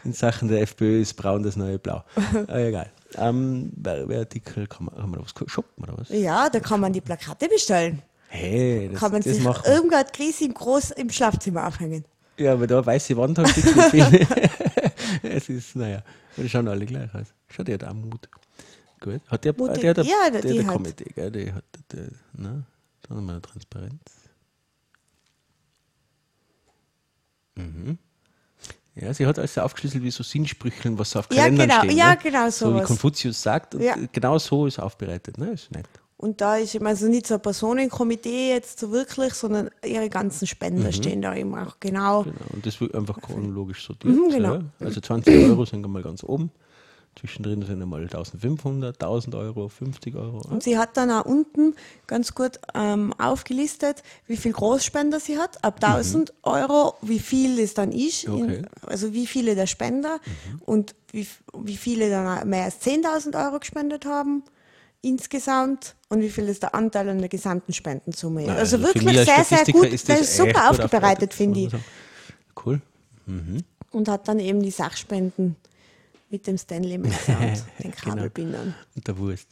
in 0.05 0.12
Sachen 0.14 0.48
der 0.48 0.62
FPÖ 0.62 1.02
ist 1.02 1.14
braun 1.14 1.43
das 1.43 1.56
neue 1.56 1.78
Blau. 1.78 2.02
Aber 2.32 2.59
egal. 2.59 2.90
Ähm, 3.16 3.70
Artikel, 3.85 4.66
kann 4.66 4.86
man, 4.86 4.97
kann 4.97 5.10
man 5.10 5.20
was 5.20 5.35
shoppen 5.51 5.85
oder 5.85 5.98
was? 5.98 6.09
Ja, 6.09 6.48
da 6.48 6.60
kann 6.60 6.81
man 6.81 6.93
die 6.93 7.02
Plakate 7.02 7.48
bestellen. 7.48 8.01
Hey, 8.28 8.89
das, 8.90 8.98
kann 8.98 9.12
man 9.12 9.20
das 9.20 9.35
sich 9.35 9.44
machen 9.44 9.62
wir. 9.90 10.05
Krise 10.05 10.44
im 10.47 10.55
Groß 10.55 10.93
im 10.93 11.10
Schlafzimmer 11.10 11.66
aufhängen. 11.66 12.06
Ja, 12.39 12.55
aber 12.55 12.66
da 12.66 12.85
weiße 12.85 13.14
Wand 13.19 13.39
hast 13.39 13.56
du 13.59 13.60
mit 13.60 13.85
viel. 13.90 14.27
Es 15.23 15.48
ist, 15.48 15.77
naja, 15.77 16.02
die 16.36 16.48
schauen 16.48 16.66
alle 16.69 16.86
gleich 16.86 17.14
aus. 17.14 17.27
Schaut, 17.48 17.69
hat 17.69 17.85
auch 17.85 17.93
Mut. 17.93 18.28
Gut. 19.03 19.20
Hat 19.29 19.45
der, 19.45 19.55
Mutig. 19.57 19.81
der 19.81 19.91
hat, 19.91 20.07
Ja, 20.07 20.31
der, 20.31 20.41
die 20.43 20.53
der 20.55 20.66
hat- 20.66 20.73
Comedy, 20.73 21.05
gell? 21.15 21.31
Die 21.31 21.53
hat, 21.53 21.65
der, 21.93 22.09
ne? 22.35 22.65
Schauen 23.07 23.16
wir 23.19 23.23
mal 23.23 23.41
Transparenz. 23.41 24.01
Mhm. 27.57 27.99
Ja, 28.95 29.12
sie 29.15 29.27
hat 29.27 29.39
alles 29.39 29.57
aufgeschlüsselt 29.59 30.03
wie 30.03 30.11
so 30.11 30.23
Sinnsprücheln, 30.23 30.99
was 30.99 31.11
so 31.11 31.19
auf 31.20 31.29
Ja, 31.33 31.45
Kalendern 31.45 31.69
genau, 31.69 31.83
stehen. 31.83 31.97
ja, 31.97 32.11
ne? 32.11 32.19
genau 32.23 32.51
So 32.51 32.66
wie 32.69 32.73
sowas. 32.74 32.87
Konfuzius 32.87 33.43
sagt. 33.43 33.74
Und 33.74 33.83
Ja. 33.83 33.97
genau 34.12 34.39
so 34.39 34.66
ist 34.66 34.79
aufbereitet. 34.79 35.39
Ne? 35.39 35.53
Ist 35.53 35.70
nett. 35.73 35.87
Und 36.19 36.41
da 36.41 36.57
ist 36.59 36.74
eben 36.74 36.87
also 36.87 37.09
nicht 37.09 37.27
so 37.27 37.35
ein 37.35 37.43
Personenkomitee 37.43 38.51
jetzt 38.51 38.79
so 38.79 38.93
wirklich, 38.93 39.35
sondern 39.35 39.70
ihre 39.85 40.09
ganzen 40.09 40.47
Spender 40.47 40.93
stehen 40.93 41.20
da 41.20 41.35
eben 41.35 41.53
auch 41.57 41.81
genau. 41.81 42.23
Genau. 42.23 42.37
Und 42.51 42.65
das 42.65 42.81
wird 42.81 42.95
einfach 42.95 43.20
chronologisch 43.20 43.85
sortiert. 43.85 44.15
Mhm, 44.15 44.29
genau. 44.31 44.55
ja. 44.57 44.62
Also 44.79 45.01
20 45.01 45.49
Euro 45.49 45.65
sind 45.65 45.85
einmal 45.85 46.03
ganz 46.03 46.23
oben. 46.23 46.53
Zwischendrin 47.18 47.62
sind 47.62 47.82
einmal 47.82 48.02
1500, 48.02 48.94
1000 49.01 49.34
Euro, 49.34 49.68
50 49.68 50.14
Euro. 50.16 50.40
Und 50.48 50.62
sie 50.62 50.78
hat 50.78 50.97
dann 50.97 51.10
auch 51.10 51.26
unten 51.26 51.74
ganz 52.06 52.34
gut 52.34 52.59
ähm, 52.74 53.12
aufgelistet, 53.18 54.02
wie 54.26 54.36
viel 54.36 54.52
Großspender 54.52 55.20
sie 55.20 55.39
hat, 55.39 55.62
ab 55.62 55.76
1000 55.82 56.32
Euro, 56.43 56.94
wie 57.02 57.18
viel 57.18 57.59
es 57.59 57.74
dann 57.74 57.93
ist, 57.93 58.26
Mhm. 58.26 58.34
Okay. 58.34 58.43
Mhm. 58.43 58.51
in, 58.55 58.66
also 58.86 59.12
wie 59.12 59.26
viele 59.26 59.55
der 59.55 59.66
Spender 59.66 60.20
und 60.64 60.94
wie, 61.12 61.26
wie 61.59 61.76
viele 61.76 62.09
dann 62.09 62.48
mehr 62.48 62.64
als 62.64 62.80
10.000 62.80 63.44
Euro 63.44 63.59
gespendet 63.60 64.06
haben 64.06 64.43
insgesamt 65.02 65.97
und 66.09 66.20
wie 66.20 66.30
viel 66.30 66.48
ist 66.48 66.62
der 66.62 66.74
Anteil 66.74 67.09
an 67.09 67.18
der 67.18 67.28
gesamten 67.28 67.72
Spendensumme. 67.72 68.44
Na, 68.47 68.55
also, 68.55 68.78
für 68.78 68.84
wirklich 68.84 69.24
sehr, 69.24 69.44
sehr 69.44 69.64
gut, 69.66 69.86
ist 69.86 70.09
das 70.09 70.20
das 70.20 70.28
ist 70.28 70.36
super 70.39 70.70
gut 70.70 70.80
aufbereitet, 70.80 71.34
finde 71.34 71.60
ich. 71.60 71.72
Cool. 72.64 72.80
Und 73.90 74.09
hat 74.09 74.28
dann 74.28 74.39
eben 74.39 74.62
die 74.62 74.70
Sachspenden 74.70 75.56
mit 76.32 76.46
dem 76.48 76.59
Stanley 76.59 76.98
Messer 76.98 77.38
und 77.38 77.62
den 77.84 77.92
Genau. 77.92 78.14
Kabelbindern 78.16 78.74
Und 78.96 79.06
der 79.06 79.16
Wurst. 79.18 79.48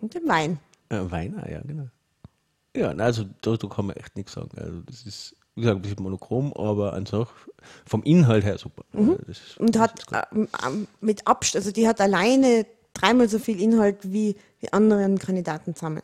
und 0.00 0.12
dem 0.14 0.26
Wein. 0.26 0.58
Äh, 0.88 1.00
Wein, 1.10 1.38
ah, 1.38 1.48
ja, 1.48 1.60
genau. 1.60 1.88
Ja, 2.76 2.88
also 2.90 3.24
da, 3.42 3.56
da 3.56 3.68
kann 3.68 3.86
man 3.86 3.96
echt 3.96 4.16
nichts 4.16 4.32
sagen. 4.32 4.50
Also 4.58 4.80
das 4.82 5.06
ist, 5.06 5.34
wie 5.54 5.60
gesagt, 5.62 5.78
ein 5.78 5.82
bisschen 5.82 6.02
monochrom, 6.02 6.52
aber 6.54 6.92
an 6.92 7.06
sich 7.06 7.26
vom 7.86 8.02
Inhalt 8.02 8.44
her 8.44 8.58
super. 8.58 8.84
Also 8.92 9.14
Das 9.26 9.38
ist, 9.38 9.58
Und 9.58 9.78
hat 9.78 10.04
ähm, 10.32 10.48
ähm, 10.66 10.86
mit 11.00 11.26
Abstand, 11.26 11.64
also 11.64 11.72
die 11.72 11.86
hat 11.88 12.00
alleine 12.00 12.66
dreimal 12.92 13.28
so 13.28 13.38
viel 13.38 13.60
Inhalt 13.60 13.98
wie 14.12 14.36
die 14.62 14.72
anderen 14.72 15.18
Kandidaten 15.18 15.74
zusammen. 15.74 16.02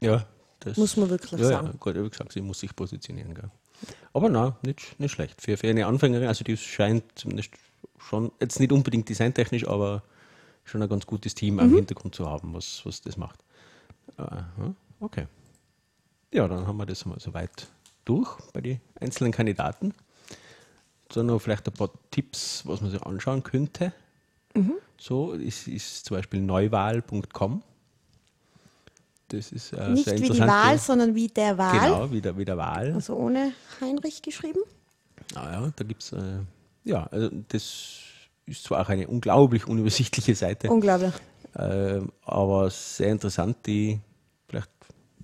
ja, 0.00 0.24
das 0.60 0.76
muss 0.78 0.96
man 0.96 1.10
wirklich 1.10 1.32
ja, 1.40 1.46
sagen. 1.48 1.66
Ja, 1.68 1.72
gut, 1.78 1.94
wie 1.94 2.08
gesagt, 2.10 2.32
sie 2.32 2.40
muss 2.40 2.58
sich 2.60 2.74
positionieren. 2.74 3.34
Gell. 3.34 3.50
Aber 4.14 4.28
na, 4.30 4.56
nicht, 4.62 4.98
nicht 4.98 5.12
schlecht. 5.12 5.40
Für, 5.40 5.56
für 5.56 5.68
eine 5.68 5.86
Anfängerin, 5.86 6.26
also 6.26 6.42
die 6.42 6.56
scheint 6.56 7.04
zumindest 7.14 7.50
schon, 8.08 8.32
jetzt 8.40 8.60
nicht 8.60 8.72
unbedingt 8.72 9.08
designtechnisch, 9.08 9.66
aber 9.66 10.02
schon 10.64 10.82
ein 10.82 10.88
ganz 10.88 11.06
gutes 11.06 11.34
Team 11.34 11.54
Mhm. 11.54 11.60
am 11.60 11.74
Hintergrund 11.74 12.14
zu 12.14 12.28
haben, 12.28 12.54
was, 12.54 12.84
was 12.84 13.00
das 13.00 13.16
macht. 13.16 13.40
Aha, 14.16 14.74
okay. 15.00 15.26
Ja, 16.32 16.48
dann 16.48 16.66
haben 16.66 16.76
wir 16.76 16.86
das 16.86 17.04
mal 17.06 17.18
soweit 17.20 17.68
durch 18.04 18.36
bei 18.52 18.60
den 18.60 18.80
einzelnen 19.00 19.32
Kandidaten. 19.32 19.94
Dann 21.08 21.26
noch 21.26 21.40
vielleicht 21.40 21.66
ein 21.68 21.72
paar 21.74 21.90
Tipps, 22.10 22.66
was 22.66 22.80
man 22.80 22.90
sich 22.90 23.02
anschauen 23.02 23.42
könnte. 23.42 23.92
Mhm. 24.54 24.74
So 24.98 25.32
ist, 25.32 25.68
ist 25.68 26.04
zum 26.04 26.16
Beispiel 26.16 26.40
neuwahl.com. 26.40 27.62
Das 29.28 29.50
ist 29.52 29.72
äh, 29.72 29.90
Nicht 29.90 30.04
sehr 30.04 30.14
wie 30.14 30.18
die 30.22 30.26
interessant. 30.28 30.50
Wahl, 30.50 30.78
sondern 30.78 31.14
wie 31.14 31.28
der 31.28 31.58
Wahl. 31.58 31.80
Genau, 31.80 32.10
wie 32.12 32.20
der, 32.20 32.36
wie 32.38 32.44
der 32.44 32.56
Wahl. 32.56 32.92
Also 32.92 33.14
ohne 33.16 33.52
Heinrich 33.80 34.22
geschrieben. 34.22 34.60
Ah 35.34 35.50
ja, 35.52 35.72
da 35.74 35.84
gibt 35.84 36.02
es, 36.02 36.12
äh, 36.12 36.38
ja, 36.86 37.06
also 37.10 37.28
das 37.48 37.98
ist 38.46 38.64
zwar 38.64 38.82
auch 38.82 38.88
eine 38.88 39.08
unglaublich 39.08 39.66
unübersichtliche 39.66 40.34
Seite, 40.34 40.70
Unglaublich. 40.70 41.12
äh, 41.54 42.00
aber 42.24 42.70
sehr 42.70 43.10
interessant, 43.10 43.58
die, 43.66 43.98
vielleicht 44.48 44.70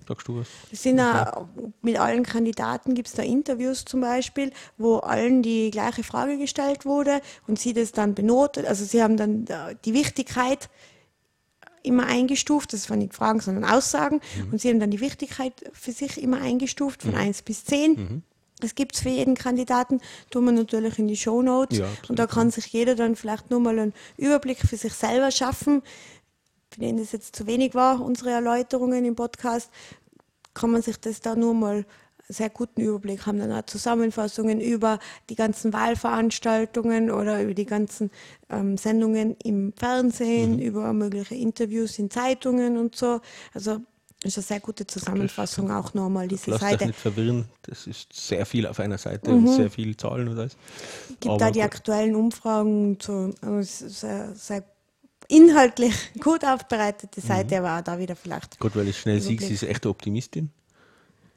sagst 0.07 0.27
du 0.27 0.41
was? 0.41 0.47
Es 0.71 0.83
sind 0.83 0.99
auch, 0.99 1.47
mit 1.81 1.97
allen 1.97 2.23
Kandidaten 2.23 2.93
gibt 2.93 3.07
es 3.07 3.13
da 3.13 3.23
Interviews 3.23 3.85
zum 3.85 4.01
Beispiel, 4.01 4.51
wo 4.77 4.97
allen 4.97 5.41
die 5.41 5.71
gleiche 5.71 6.03
Frage 6.03 6.37
gestellt 6.37 6.85
wurde 6.85 7.21
und 7.47 7.57
sie 7.57 7.73
das 7.73 7.93
dann 7.93 8.13
benotet. 8.13 8.65
Also 8.65 8.83
sie 8.83 9.01
haben 9.01 9.15
dann 9.15 9.47
äh, 9.47 9.75
die 9.85 9.93
Wichtigkeit 9.93 10.69
immer 11.81 12.05
eingestuft, 12.05 12.73
das 12.73 12.89
waren 12.89 12.99
nicht 12.99 13.13
Fragen, 13.13 13.39
sondern 13.41 13.65
Aussagen. 13.65 14.21
Und 14.51 14.61
sie 14.61 14.69
haben 14.69 14.79
dann 14.79 14.91
die 14.91 15.01
Wichtigkeit 15.01 15.53
für 15.73 15.91
sich 15.91 16.21
immer 16.21 16.41
eingestuft 16.41 17.03
von 17.03 17.15
1 17.15 17.41
bis 17.41 17.65
10. 17.65 18.23
Das 18.63 18.75
gibt 18.75 18.95
es 18.95 19.01
für 19.01 19.09
jeden 19.09 19.35
Kandidaten, 19.35 19.99
tun 20.29 20.45
wir 20.45 20.53
natürlich 20.53 20.97
in 20.97 21.07
die 21.09 21.17
Shownotes. 21.17 21.79
Ja, 21.79 21.87
und 22.07 22.17
da 22.17 22.27
kann 22.27 22.49
sich 22.49 22.67
jeder 22.67 22.95
dann 22.95 23.17
vielleicht 23.17 23.51
nur 23.51 23.59
mal 23.59 23.77
einen 23.77 23.93
Überblick 24.15 24.59
für 24.59 24.77
sich 24.77 24.93
selber 24.93 25.31
schaffen. 25.31 25.81
Für 26.71 26.79
den 26.79 26.95
das 26.95 27.11
jetzt 27.11 27.35
zu 27.35 27.45
wenig 27.45 27.75
war, 27.75 28.01
unsere 28.01 28.31
Erläuterungen 28.31 29.03
im 29.03 29.15
Podcast, 29.15 29.69
kann 30.53 30.71
man 30.71 30.81
sich 30.81 30.97
das 30.97 31.19
da 31.19 31.35
nur 31.35 31.53
mal 31.53 31.85
sehr 32.29 32.49
guten 32.49 32.79
Überblick 32.79 33.25
haben, 33.25 33.39
dann 33.39 33.51
auch 33.51 33.65
Zusammenfassungen 33.65 34.61
über 34.61 34.99
die 35.29 35.35
ganzen 35.35 35.73
Wahlveranstaltungen 35.73 37.11
oder 37.11 37.43
über 37.43 37.53
die 37.53 37.65
ganzen 37.65 38.11
ähm, 38.49 38.77
Sendungen 38.77 39.35
im 39.43 39.73
Fernsehen, 39.73 40.59
über 40.59 40.93
mögliche 40.93 41.35
Interviews 41.35 41.99
in 41.99 42.09
Zeitungen 42.09 42.77
und 42.77 42.95
so. 42.95 43.19
Also 43.53 43.81
ist 44.25 44.37
eine 44.37 44.43
sehr 44.43 44.59
gute 44.59 44.87
Zusammenfassung 44.87 45.71
auch 45.71 45.93
nochmal, 45.93 46.27
diese 46.27 46.53
euch 46.53 46.59
Seite. 46.61 46.87
nicht 46.87 46.99
verwirren, 46.99 47.45
das 47.63 47.87
ist 47.87 48.13
sehr 48.13 48.45
viel 48.45 48.67
auf 48.67 48.79
einer 48.79 48.97
Seite 48.97 49.31
und 49.31 49.47
sehr 49.47 49.69
viel 49.69 49.95
Zahlen 49.97 50.27
und 50.27 50.39
alles. 50.39 50.55
Gibt 51.07 51.27
Aber 51.27 51.37
da 51.37 51.51
die 51.51 51.59
gut. 51.59 51.65
aktuellen 51.65 52.15
Umfragen 52.15 52.97
so. 53.01 53.33
Also 53.41 53.57
es 53.59 53.79
sehr, 53.79 54.33
sehr 54.35 54.63
inhaltlich 55.27 55.93
gut 56.19 56.45
aufbereitete 56.45 57.21
Seite, 57.21 57.57
aber 57.59 57.77
auch 57.79 57.83
da 57.83 57.99
wieder 57.99 58.15
vielleicht. 58.15 58.59
Gut, 58.59 58.75
weil 58.75 58.87
ich 58.87 58.99
schnell 58.99 59.17
Überblick. 59.17 59.41
sie 59.41 59.53
ist 59.53 59.63
echte 59.63 59.89
Optimistin. 59.89 60.51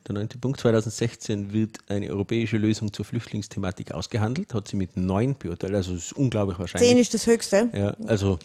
Der 0.06 0.14
neunte 0.14 0.38
Punkt, 0.38 0.60
2016 0.60 1.52
wird 1.52 1.78
eine 1.88 2.08
europäische 2.10 2.58
Lösung 2.58 2.92
zur 2.92 3.04
Flüchtlingsthematik 3.04 3.90
ausgehandelt, 3.90 4.54
hat 4.54 4.68
sie 4.68 4.76
mit 4.76 4.96
neun 4.96 5.36
beurteilt, 5.36 5.74
also 5.74 5.94
das 5.94 6.04
ist 6.04 6.12
unglaublich 6.12 6.58
wahrscheinlich. 6.60 6.88
Zehn 6.88 6.98
ist 6.98 7.12
das 7.12 7.26
Höchste. 7.26 7.68
Ja, 7.72 7.96
also, 8.06 8.38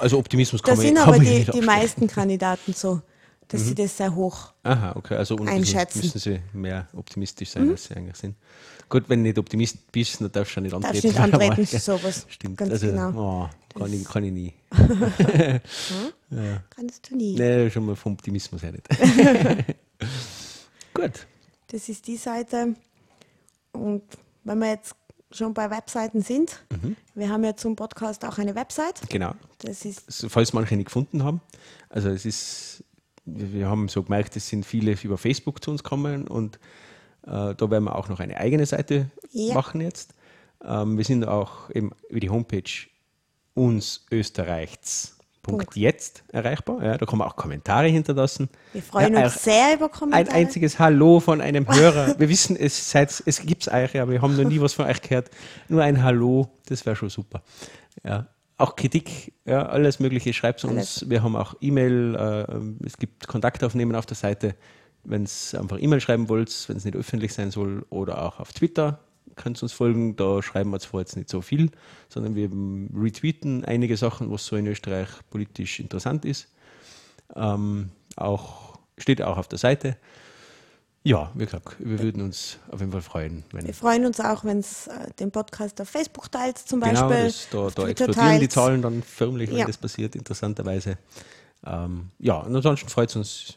also 0.00 0.18
Optimismus 0.18 0.60
kann 0.60 0.72
Da 0.72 0.76
man, 0.76 0.86
sind 0.86 0.94
kann 0.98 1.14
aber 1.14 1.18
die, 1.20 1.44
die 1.44 1.60
meisten 1.60 2.08
Kandidaten 2.08 2.72
so, 2.72 3.00
dass 3.50 3.66
sie 3.66 3.74
das 3.74 3.96
sehr 3.96 4.14
hoch. 4.14 4.52
Aha, 4.62 4.92
okay, 4.96 5.16
also 5.16 5.36
einschätzen. 5.38 6.00
müssen 6.00 6.18
sie 6.18 6.40
mehr 6.52 6.88
optimistisch 6.94 7.50
sein, 7.50 7.68
als 7.70 7.84
sie 7.84 7.94
eigentlich 7.96 8.16
sind. 8.16 8.36
Gut, 8.88 9.08
wenn 9.08 9.20
du 9.20 9.28
nicht 9.28 9.38
Optimist 9.38 9.92
bist, 9.92 10.20
dann 10.20 10.32
darfst 10.32 10.56
du 10.56 10.60
nicht 10.60 10.72
Darfst 10.72 10.86
antreten. 10.86 11.06
nicht 11.08 11.20
antreten 11.54 11.78
sowas. 11.78 12.26
Stimmt, 12.30 12.56
Ganz 12.58 12.72
also, 12.72 12.86
genau. 12.88 13.48
oh, 13.74 13.78
kann, 13.78 13.92
ich, 13.92 14.04
kann 14.04 14.24
ich 14.24 14.32
nie. 14.32 14.52
Kannst 16.70 17.10
du 17.10 17.16
nie. 17.16 17.34
Nee, 17.34 17.70
schon 17.70 17.86
mal 17.86 17.96
vom 17.96 18.14
Optimismus 18.14 18.62
her 18.62 18.72
nicht. 18.72 18.86
Gut, 20.94 21.26
Das 21.68 21.88
ist 21.88 22.06
die 22.06 22.16
Seite. 22.16 22.74
Und 23.72 24.02
wenn 24.44 24.58
wir 24.58 24.70
jetzt 24.70 24.94
schon 25.30 25.54
bei 25.54 25.70
Webseiten 25.70 26.22
sind, 26.22 26.64
Mhm. 26.70 26.96
wir 27.14 27.28
haben 27.28 27.44
ja 27.44 27.54
zum 27.56 27.76
Podcast 27.76 28.24
auch 28.24 28.38
eine 28.38 28.54
Website. 28.56 29.00
genau. 29.08 29.34
Das 29.58 29.84
ist 29.84 30.26
falls 30.28 30.52
manche 30.52 30.74
nicht 30.76 30.86
gefunden 30.86 31.22
haben. 31.22 31.40
Also 31.88 32.08
es 32.08 32.24
ist, 32.24 32.82
wir 33.24 33.68
haben 33.68 33.88
so 33.88 34.02
gemerkt, 34.02 34.36
es 34.36 34.48
sind 34.48 34.64
viele 34.66 34.96
über 35.02 35.18
Facebook 35.18 35.62
zu 35.62 35.70
uns 35.70 35.82
gekommen 35.82 36.26
und 36.28 36.56
äh, 37.26 37.54
da 37.54 37.70
werden 37.70 37.84
wir 37.84 37.96
auch 37.96 38.08
noch 38.08 38.20
eine 38.20 38.36
eigene 38.38 38.66
Seite 38.66 39.10
Ja. 39.32 39.54
machen 39.54 39.80
jetzt. 39.80 40.14
Ähm, 40.64 40.96
wir 40.96 41.04
sind 41.04 41.26
auch 41.26 41.70
eben 41.70 41.90
über 42.08 42.20
die 42.20 42.30
Homepage 42.30 42.70
uns 43.54 44.06
Österreichs. 44.10 45.16
Punkt. 45.42 45.74
Jetzt 45.74 46.22
erreichbar. 46.32 46.84
Ja, 46.84 46.98
da 46.98 47.06
kann 47.06 47.18
man 47.18 47.26
auch 47.26 47.34
Kommentare 47.34 47.86
hinterlassen. 47.88 48.50
wir 48.74 48.82
freuen 48.82 49.14
ja, 49.14 49.24
uns 49.24 49.42
sehr 49.42 49.74
über 49.74 49.86
Ein 49.86 49.90
Kommentare. 49.90 50.36
einziges 50.36 50.78
Hallo 50.78 51.18
von 51.18 51.40
einem 51.40 51.66
Hörer. 51.66 52.18
Wir 52.18 52.28
wissen, 52.28 52.56
es, 52.56 52.90
seid, 52.90 53.22
es 53.24 53.40
gibt 53.40 53.62
es 53.66 53.72
euch, 53.72 53.98
aber 53.98 54.12
wir 54.12 54.20
haben 54.20 54.36
noch 54.36 54.44
nie 54.48 54.60
was 54.60 54.74
von 54.74 54.84
euch 54.84 55.00
gehört. 55.00 55.30
Nur 55.68 55.82
ein 55.82 56.02
Hallo, 56.02 56.50
das 56.66 56.84
wäre 56.84 56.94
schon 56.94 57.08
super. 57.08 57.42
Ja. 58.04 58.26
Auch 58.60 58.76
Kritik, 58.76 59.32
ja, 59.46 59.66
alles 59.66 60.00
Mögliche, 60.00 60.32
schreibt 60.32 60.64
uns. 60.64 61.08
Wir 61.08 61.22
haben 61.22 61.34
auch 61.34 61.54
E-Mail, 61.60 62.14
äh, 62.14 62.86
es 62.86 62.98
gibt 62.98 63.26
Kontaktaufnehmen 63.26 63.96
auf 63.96 64.04
der 64.04 64.16
Seite. 64.16 64.54
Wenn 65.02 65.22
es 65.22 65.54
einfach 65.54 65.78
E-Mail 65.80 66.00
schreiben 66.00 66.28
wollt, 66.28 66.68
wenn 66.68 66.76
es 66.76 66.84
nicht 66.84 66.94
öffentlich 66.94 67.32
sein 67.32 67.50
soll, 67.50 67.86
oder 67.88 68.22
auch 68.22 68.38
auf 68.38 68.52
Twitter 68.52 69.00
könnt 69.36 69.58
ihr 69.58 69.62
uns 69.62 69.72
folgen. 69.72 70.16
Da 70.16 70.42
schreiben 70.42 70.70
wir 70.70 70.80
zwar 70.80 71.00
jetzt 71.00 71.16
nicht 71.16 71.30
so 71.30 71.40
viel, 71.40 71.70
sondern 72.08 72.34
wir 72.34 72.50
retweeten 72.94 73.64
einige 73.64 73.96
Sachen, 73.96 74.30
was 74.30 74.44
so 74.44 74.56
in 74.56 74.66
Österreich 74.66 75.08
politisch 75.30 75.80
interessant 75.80 76.24
ist. 76.24 76.48
Ähm, 77.34 77.90
auch, 78.16 78.78
steht 78.98 79.22
auch 79.22 79.38
auf 79.38 79.48
der 79.48 79.58
Seite. 79.58 79.96
Ja, 81.02 81.30
wie 81.34 81.46
gesagt, 81.46 81.76
wir 81.78 81.98
würden 81.98 82.20
uns 82.20 82.58
auf 82.70 82.80
jeden 82.80 82.92
Fall 82.92 83.00
freuen, 83.00 83.42
wenn. 83.52 83.66
Wir 83.66 83.72
freuen 83.72 84.04
uns 84.04 84.20
auch, 84.20 84.44
wenn 84.44 84.58
es 84.58 84.86
äh, 84.86 85.10
den 85.18 85.30
Podcast 85.30 85.80
auf 85.80 85.88
Facebook 85.88 86.30
teilt, 86.30 86.58
zum 86.58 86.80
Genau, 86.82 87.08
Beispiel. 87.08 87.24
das, 87.24 87.48
da, 87.74 87.82
da 87.82 87.88
explodieren 87.88 88.32
die 88.40 88.48
teilt. 88.48 88.52
Zahlen 88.52 88.82
dann 88.82 89.02
förmlich, 89.02 89.50
wenn 89.50 89.58
Ja. 89.58 89.66
das 89.66 89.78
passiert, 89.78 90.14
interessanterweise. 90.14 90.98
Ähm, 91.64 92.10
ja, 92.18 92.34
und 92.36 92.54
ansonsten 92.54 92.88
freut 92.90 93.08
es 93.10 93.16
uns, 93.16 93.54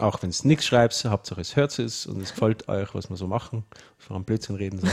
auch 0.00 0.20
wenn 0.22 0.30
es 0.30 0.44
nichts 0.44 0.66
schreibt, 0.66 1.04
Hauptsache 1.04 1.40
es 1.40 1.54
hört 1.54 1.78
es 1.78 2.06
und 2.06 2.20
es 2.20 2.30
gefällt 2.32 2.68
euch, 2.68 2.92
was 2.94 3.08
wir 3.08 3.16
so 3.16 3.28
machen, 3.28 3.64
was 4.00 4.10
wir 4.10 4.16
am 4.16 4.24
Blödsinn 4.24 4.56
reden. 4.56 4.80
So. 4.80 4.88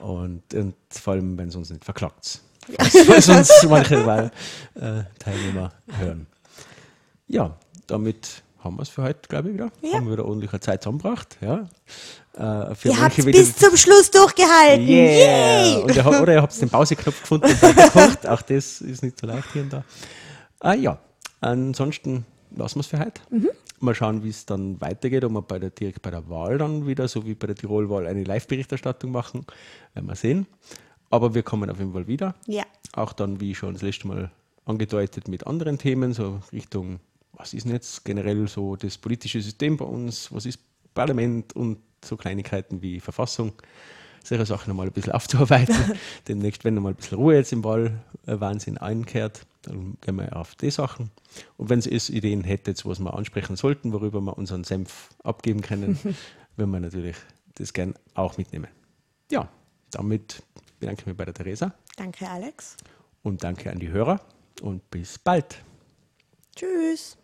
und, 0.04 0.52
und 0.52 0.74
vor 0.90 1.14
allem, 1.14 1.38
wenn 1.38 1.48
es 1.48 1.56
uns 1.56 1.70
nicht 1.70 1.84
verklagt. 1.84 2.40
Falls 3.06 3.28
uns 3.30 3.50
manche 3.68 4.04
Wahl, 4.04 4.30
äh, 4.74 5.04
Teilnehmer 5.18 5.72
hören. 5.98 6.26
Ja, 7.28 7.56
damit 7.86 8.42
haben 8.66 8.76
wir 8.76 8.82
es 8.82 8.88
für 8.88 9.02
heute, 9.02 9.28
glaube 9.28 9.48
ich, 9.48 9.54
wieder. 9.54 9.70
Ja. 9.82 9.94
Haben 9.94 10.06
wir 10.06 10.12
wieder 10.12 10.24
ordentliche 10.24 10.60
Zeit 10.60 10.82
zusammengebracht. 10.82 11.38
Ja. 11.40 11.68
Äh, 12.34 12.74
für 12.74 12.88
Ihr 12.88 13.00
habt 13.00 13.16
bis 13.24 13.56
zum 13.56 13.76
Schluss 13.76 14.10
durchgehalten. 14.10 14.86
Yeah! 14.86 15.84
Yay! 15.86 15.96
Ihr 15.96 16.20
oder 16.20 16.34
ihr 16.34 16.42
habt 16.42 16.60
den 16.60 16.68
Pauseknopf 16.68 17.20
gefunden 17.20 17.46
und 17.46 17.62
weitergekocht. 17.62 18.26
Auch 18.28 18.42
das 18.42 18.80
ist 18.80 19.02
nicht 19.02 19.18
so 19.18 19.26
leicht 19.26 19.52
hier 19.52 19.62
und 19.62 19.72
da. 19.72 19.84
Ah 20.60 20.74
ja, 20.74 20.98
ansonsten 21.40 22.26
lassen 22.54 22.76
wir 22.76 22.80
es 22.80 22.86
für 22.86 22.98
heute. 22.98 23.20
Mal 23.78 23.94
schauen, 23.94 24.24
wie 24.24 24.30
es 24.30 24.46
dann 24.46 24.80
weitergeht, 24.80 25.24
ob 25.24 25.32
wir 25.32 25.42
bei 25.42 25.58
der, 25.58 25.70
direkt 25.70 26.02
bei 26.02 26.10
der 26.10 26.28
Wahl 26.28 26.58
dann 26.58 26.86
wieder, 26.86 27.08
so 27.08 27.26
wie 27.26 27.34
bei 27.34 27.46
der 27.46 27.56
Tirolwahl, 27.56 28.06
eine 28.06 28.24
Live-Berichterstattung 28.24 29.12
machen. 29.12 29.46
Werden 29.94 30.06
wir 30.06 30.16
sehen. 30.16 30.46
Aber 31.10 31.34
wir 31.34 31.42
kommen 31.42 31.70
auf 31.70 31.78
jeden 31.78 31.92
Fall 31.92 32.06
wieder. 32.06 32.34
Ja. 32.46 32.64
Auch 32.94 33.12
dann, 33.12 33.40
wie 33.40 33.54
schon 33.54 33.74
das 33.74 33.82
letzte 33.82 34.08
Mal 34.08 34.30
angedeutet, 34.64 35.28
mit 35.28 35.46
anderen 35.46 35.78
Themen, 35.78 36.12
so 36.12 36.40
Richtung, 36.52 37.00
was 37.36 37.54
ist 37.54 37.64
denn 37.64 37.72
jetzt 37.72 38.04
generell 38.04 38.48
so 38.48 38.76
das 38.76 38.98
politische 38.98 39.40
System 39.40 39.76
bei 39.76 39.84
uns, 39.84 40.32
was 40.32 40.46
ist 40.46 40.58
Parlament 40.94 41.54
und 41.54 41.78
so 42.04 42.16
Kleinigkeiten 42.16 42.80
wie 42.82 42.98
Verfassung, 42.98 43.52
solche 44.24 44.46
Sachen 44.46 44.70
nochmal 44.70 44.86
ein 44.86 44.92
bisschen 44.92 45.12
aufzuarbeiten. 45.14 45.76
Demnächst, 46.28 46.64
wenn 46.64 46.74
nochmal 46.74 46.92
ein 46.92 46.96
bisschen 46.96 47.18
Ruhe 47.18 47.36
jetzt 47.36 47.52
im 47.52 47.62
Wahlwahnsinn 47.62 48.78
einkehrt, 48.78 49.46
dann 49.62 49.96
gehen 50.00 50.16
wir 50.16 50.34
auf 50.34 50.54
die 50.54 50.70
Sachen. 50.70 51.10
Und 51.56 51.68
wenn 51.68 51.78
es 51.78 52.10
Ideen 52.10 52.42
hättet, 52.42 52.84
was 52.86 52.98
wir 52.98 53.14
ansprechen 53.14 53.56
sollten, 53.56 53.92
worüber 53.92 54.20
wir 54.20 54.38
unseren 54.38 54.64
Senf 54.64 55.10
abgeben 55.22 55.60
können, 55.60 55.98
würden 56.56 56.70
wir 56.70 56.80
natürlich 56.80 57.16
das 57.56 57.72
gern 57.72 57.94
auch 58.14 58.38
mitnehmen. 58.38 58.68
Ja, 59.30 59.48
damit 59.90 60.42
bedanke 60.80 61.02
ich 61.02 61.06
mich 61.06 61.16
bei 61.16 61.24
der 61.24 61.34
Theresa 61.34 61.74
Danke, 61.96 62.28
Alex. 62.28 62.76
und 63.22 63.42
danke 63.42 63.70
an 63.70 63.78
die 63.78 63.88
Hörer 63.88 64.20
und 64.62 64.88
bis 64.90 65.18
bald. 65.18 65.62
Tschüss. 66.54 67.16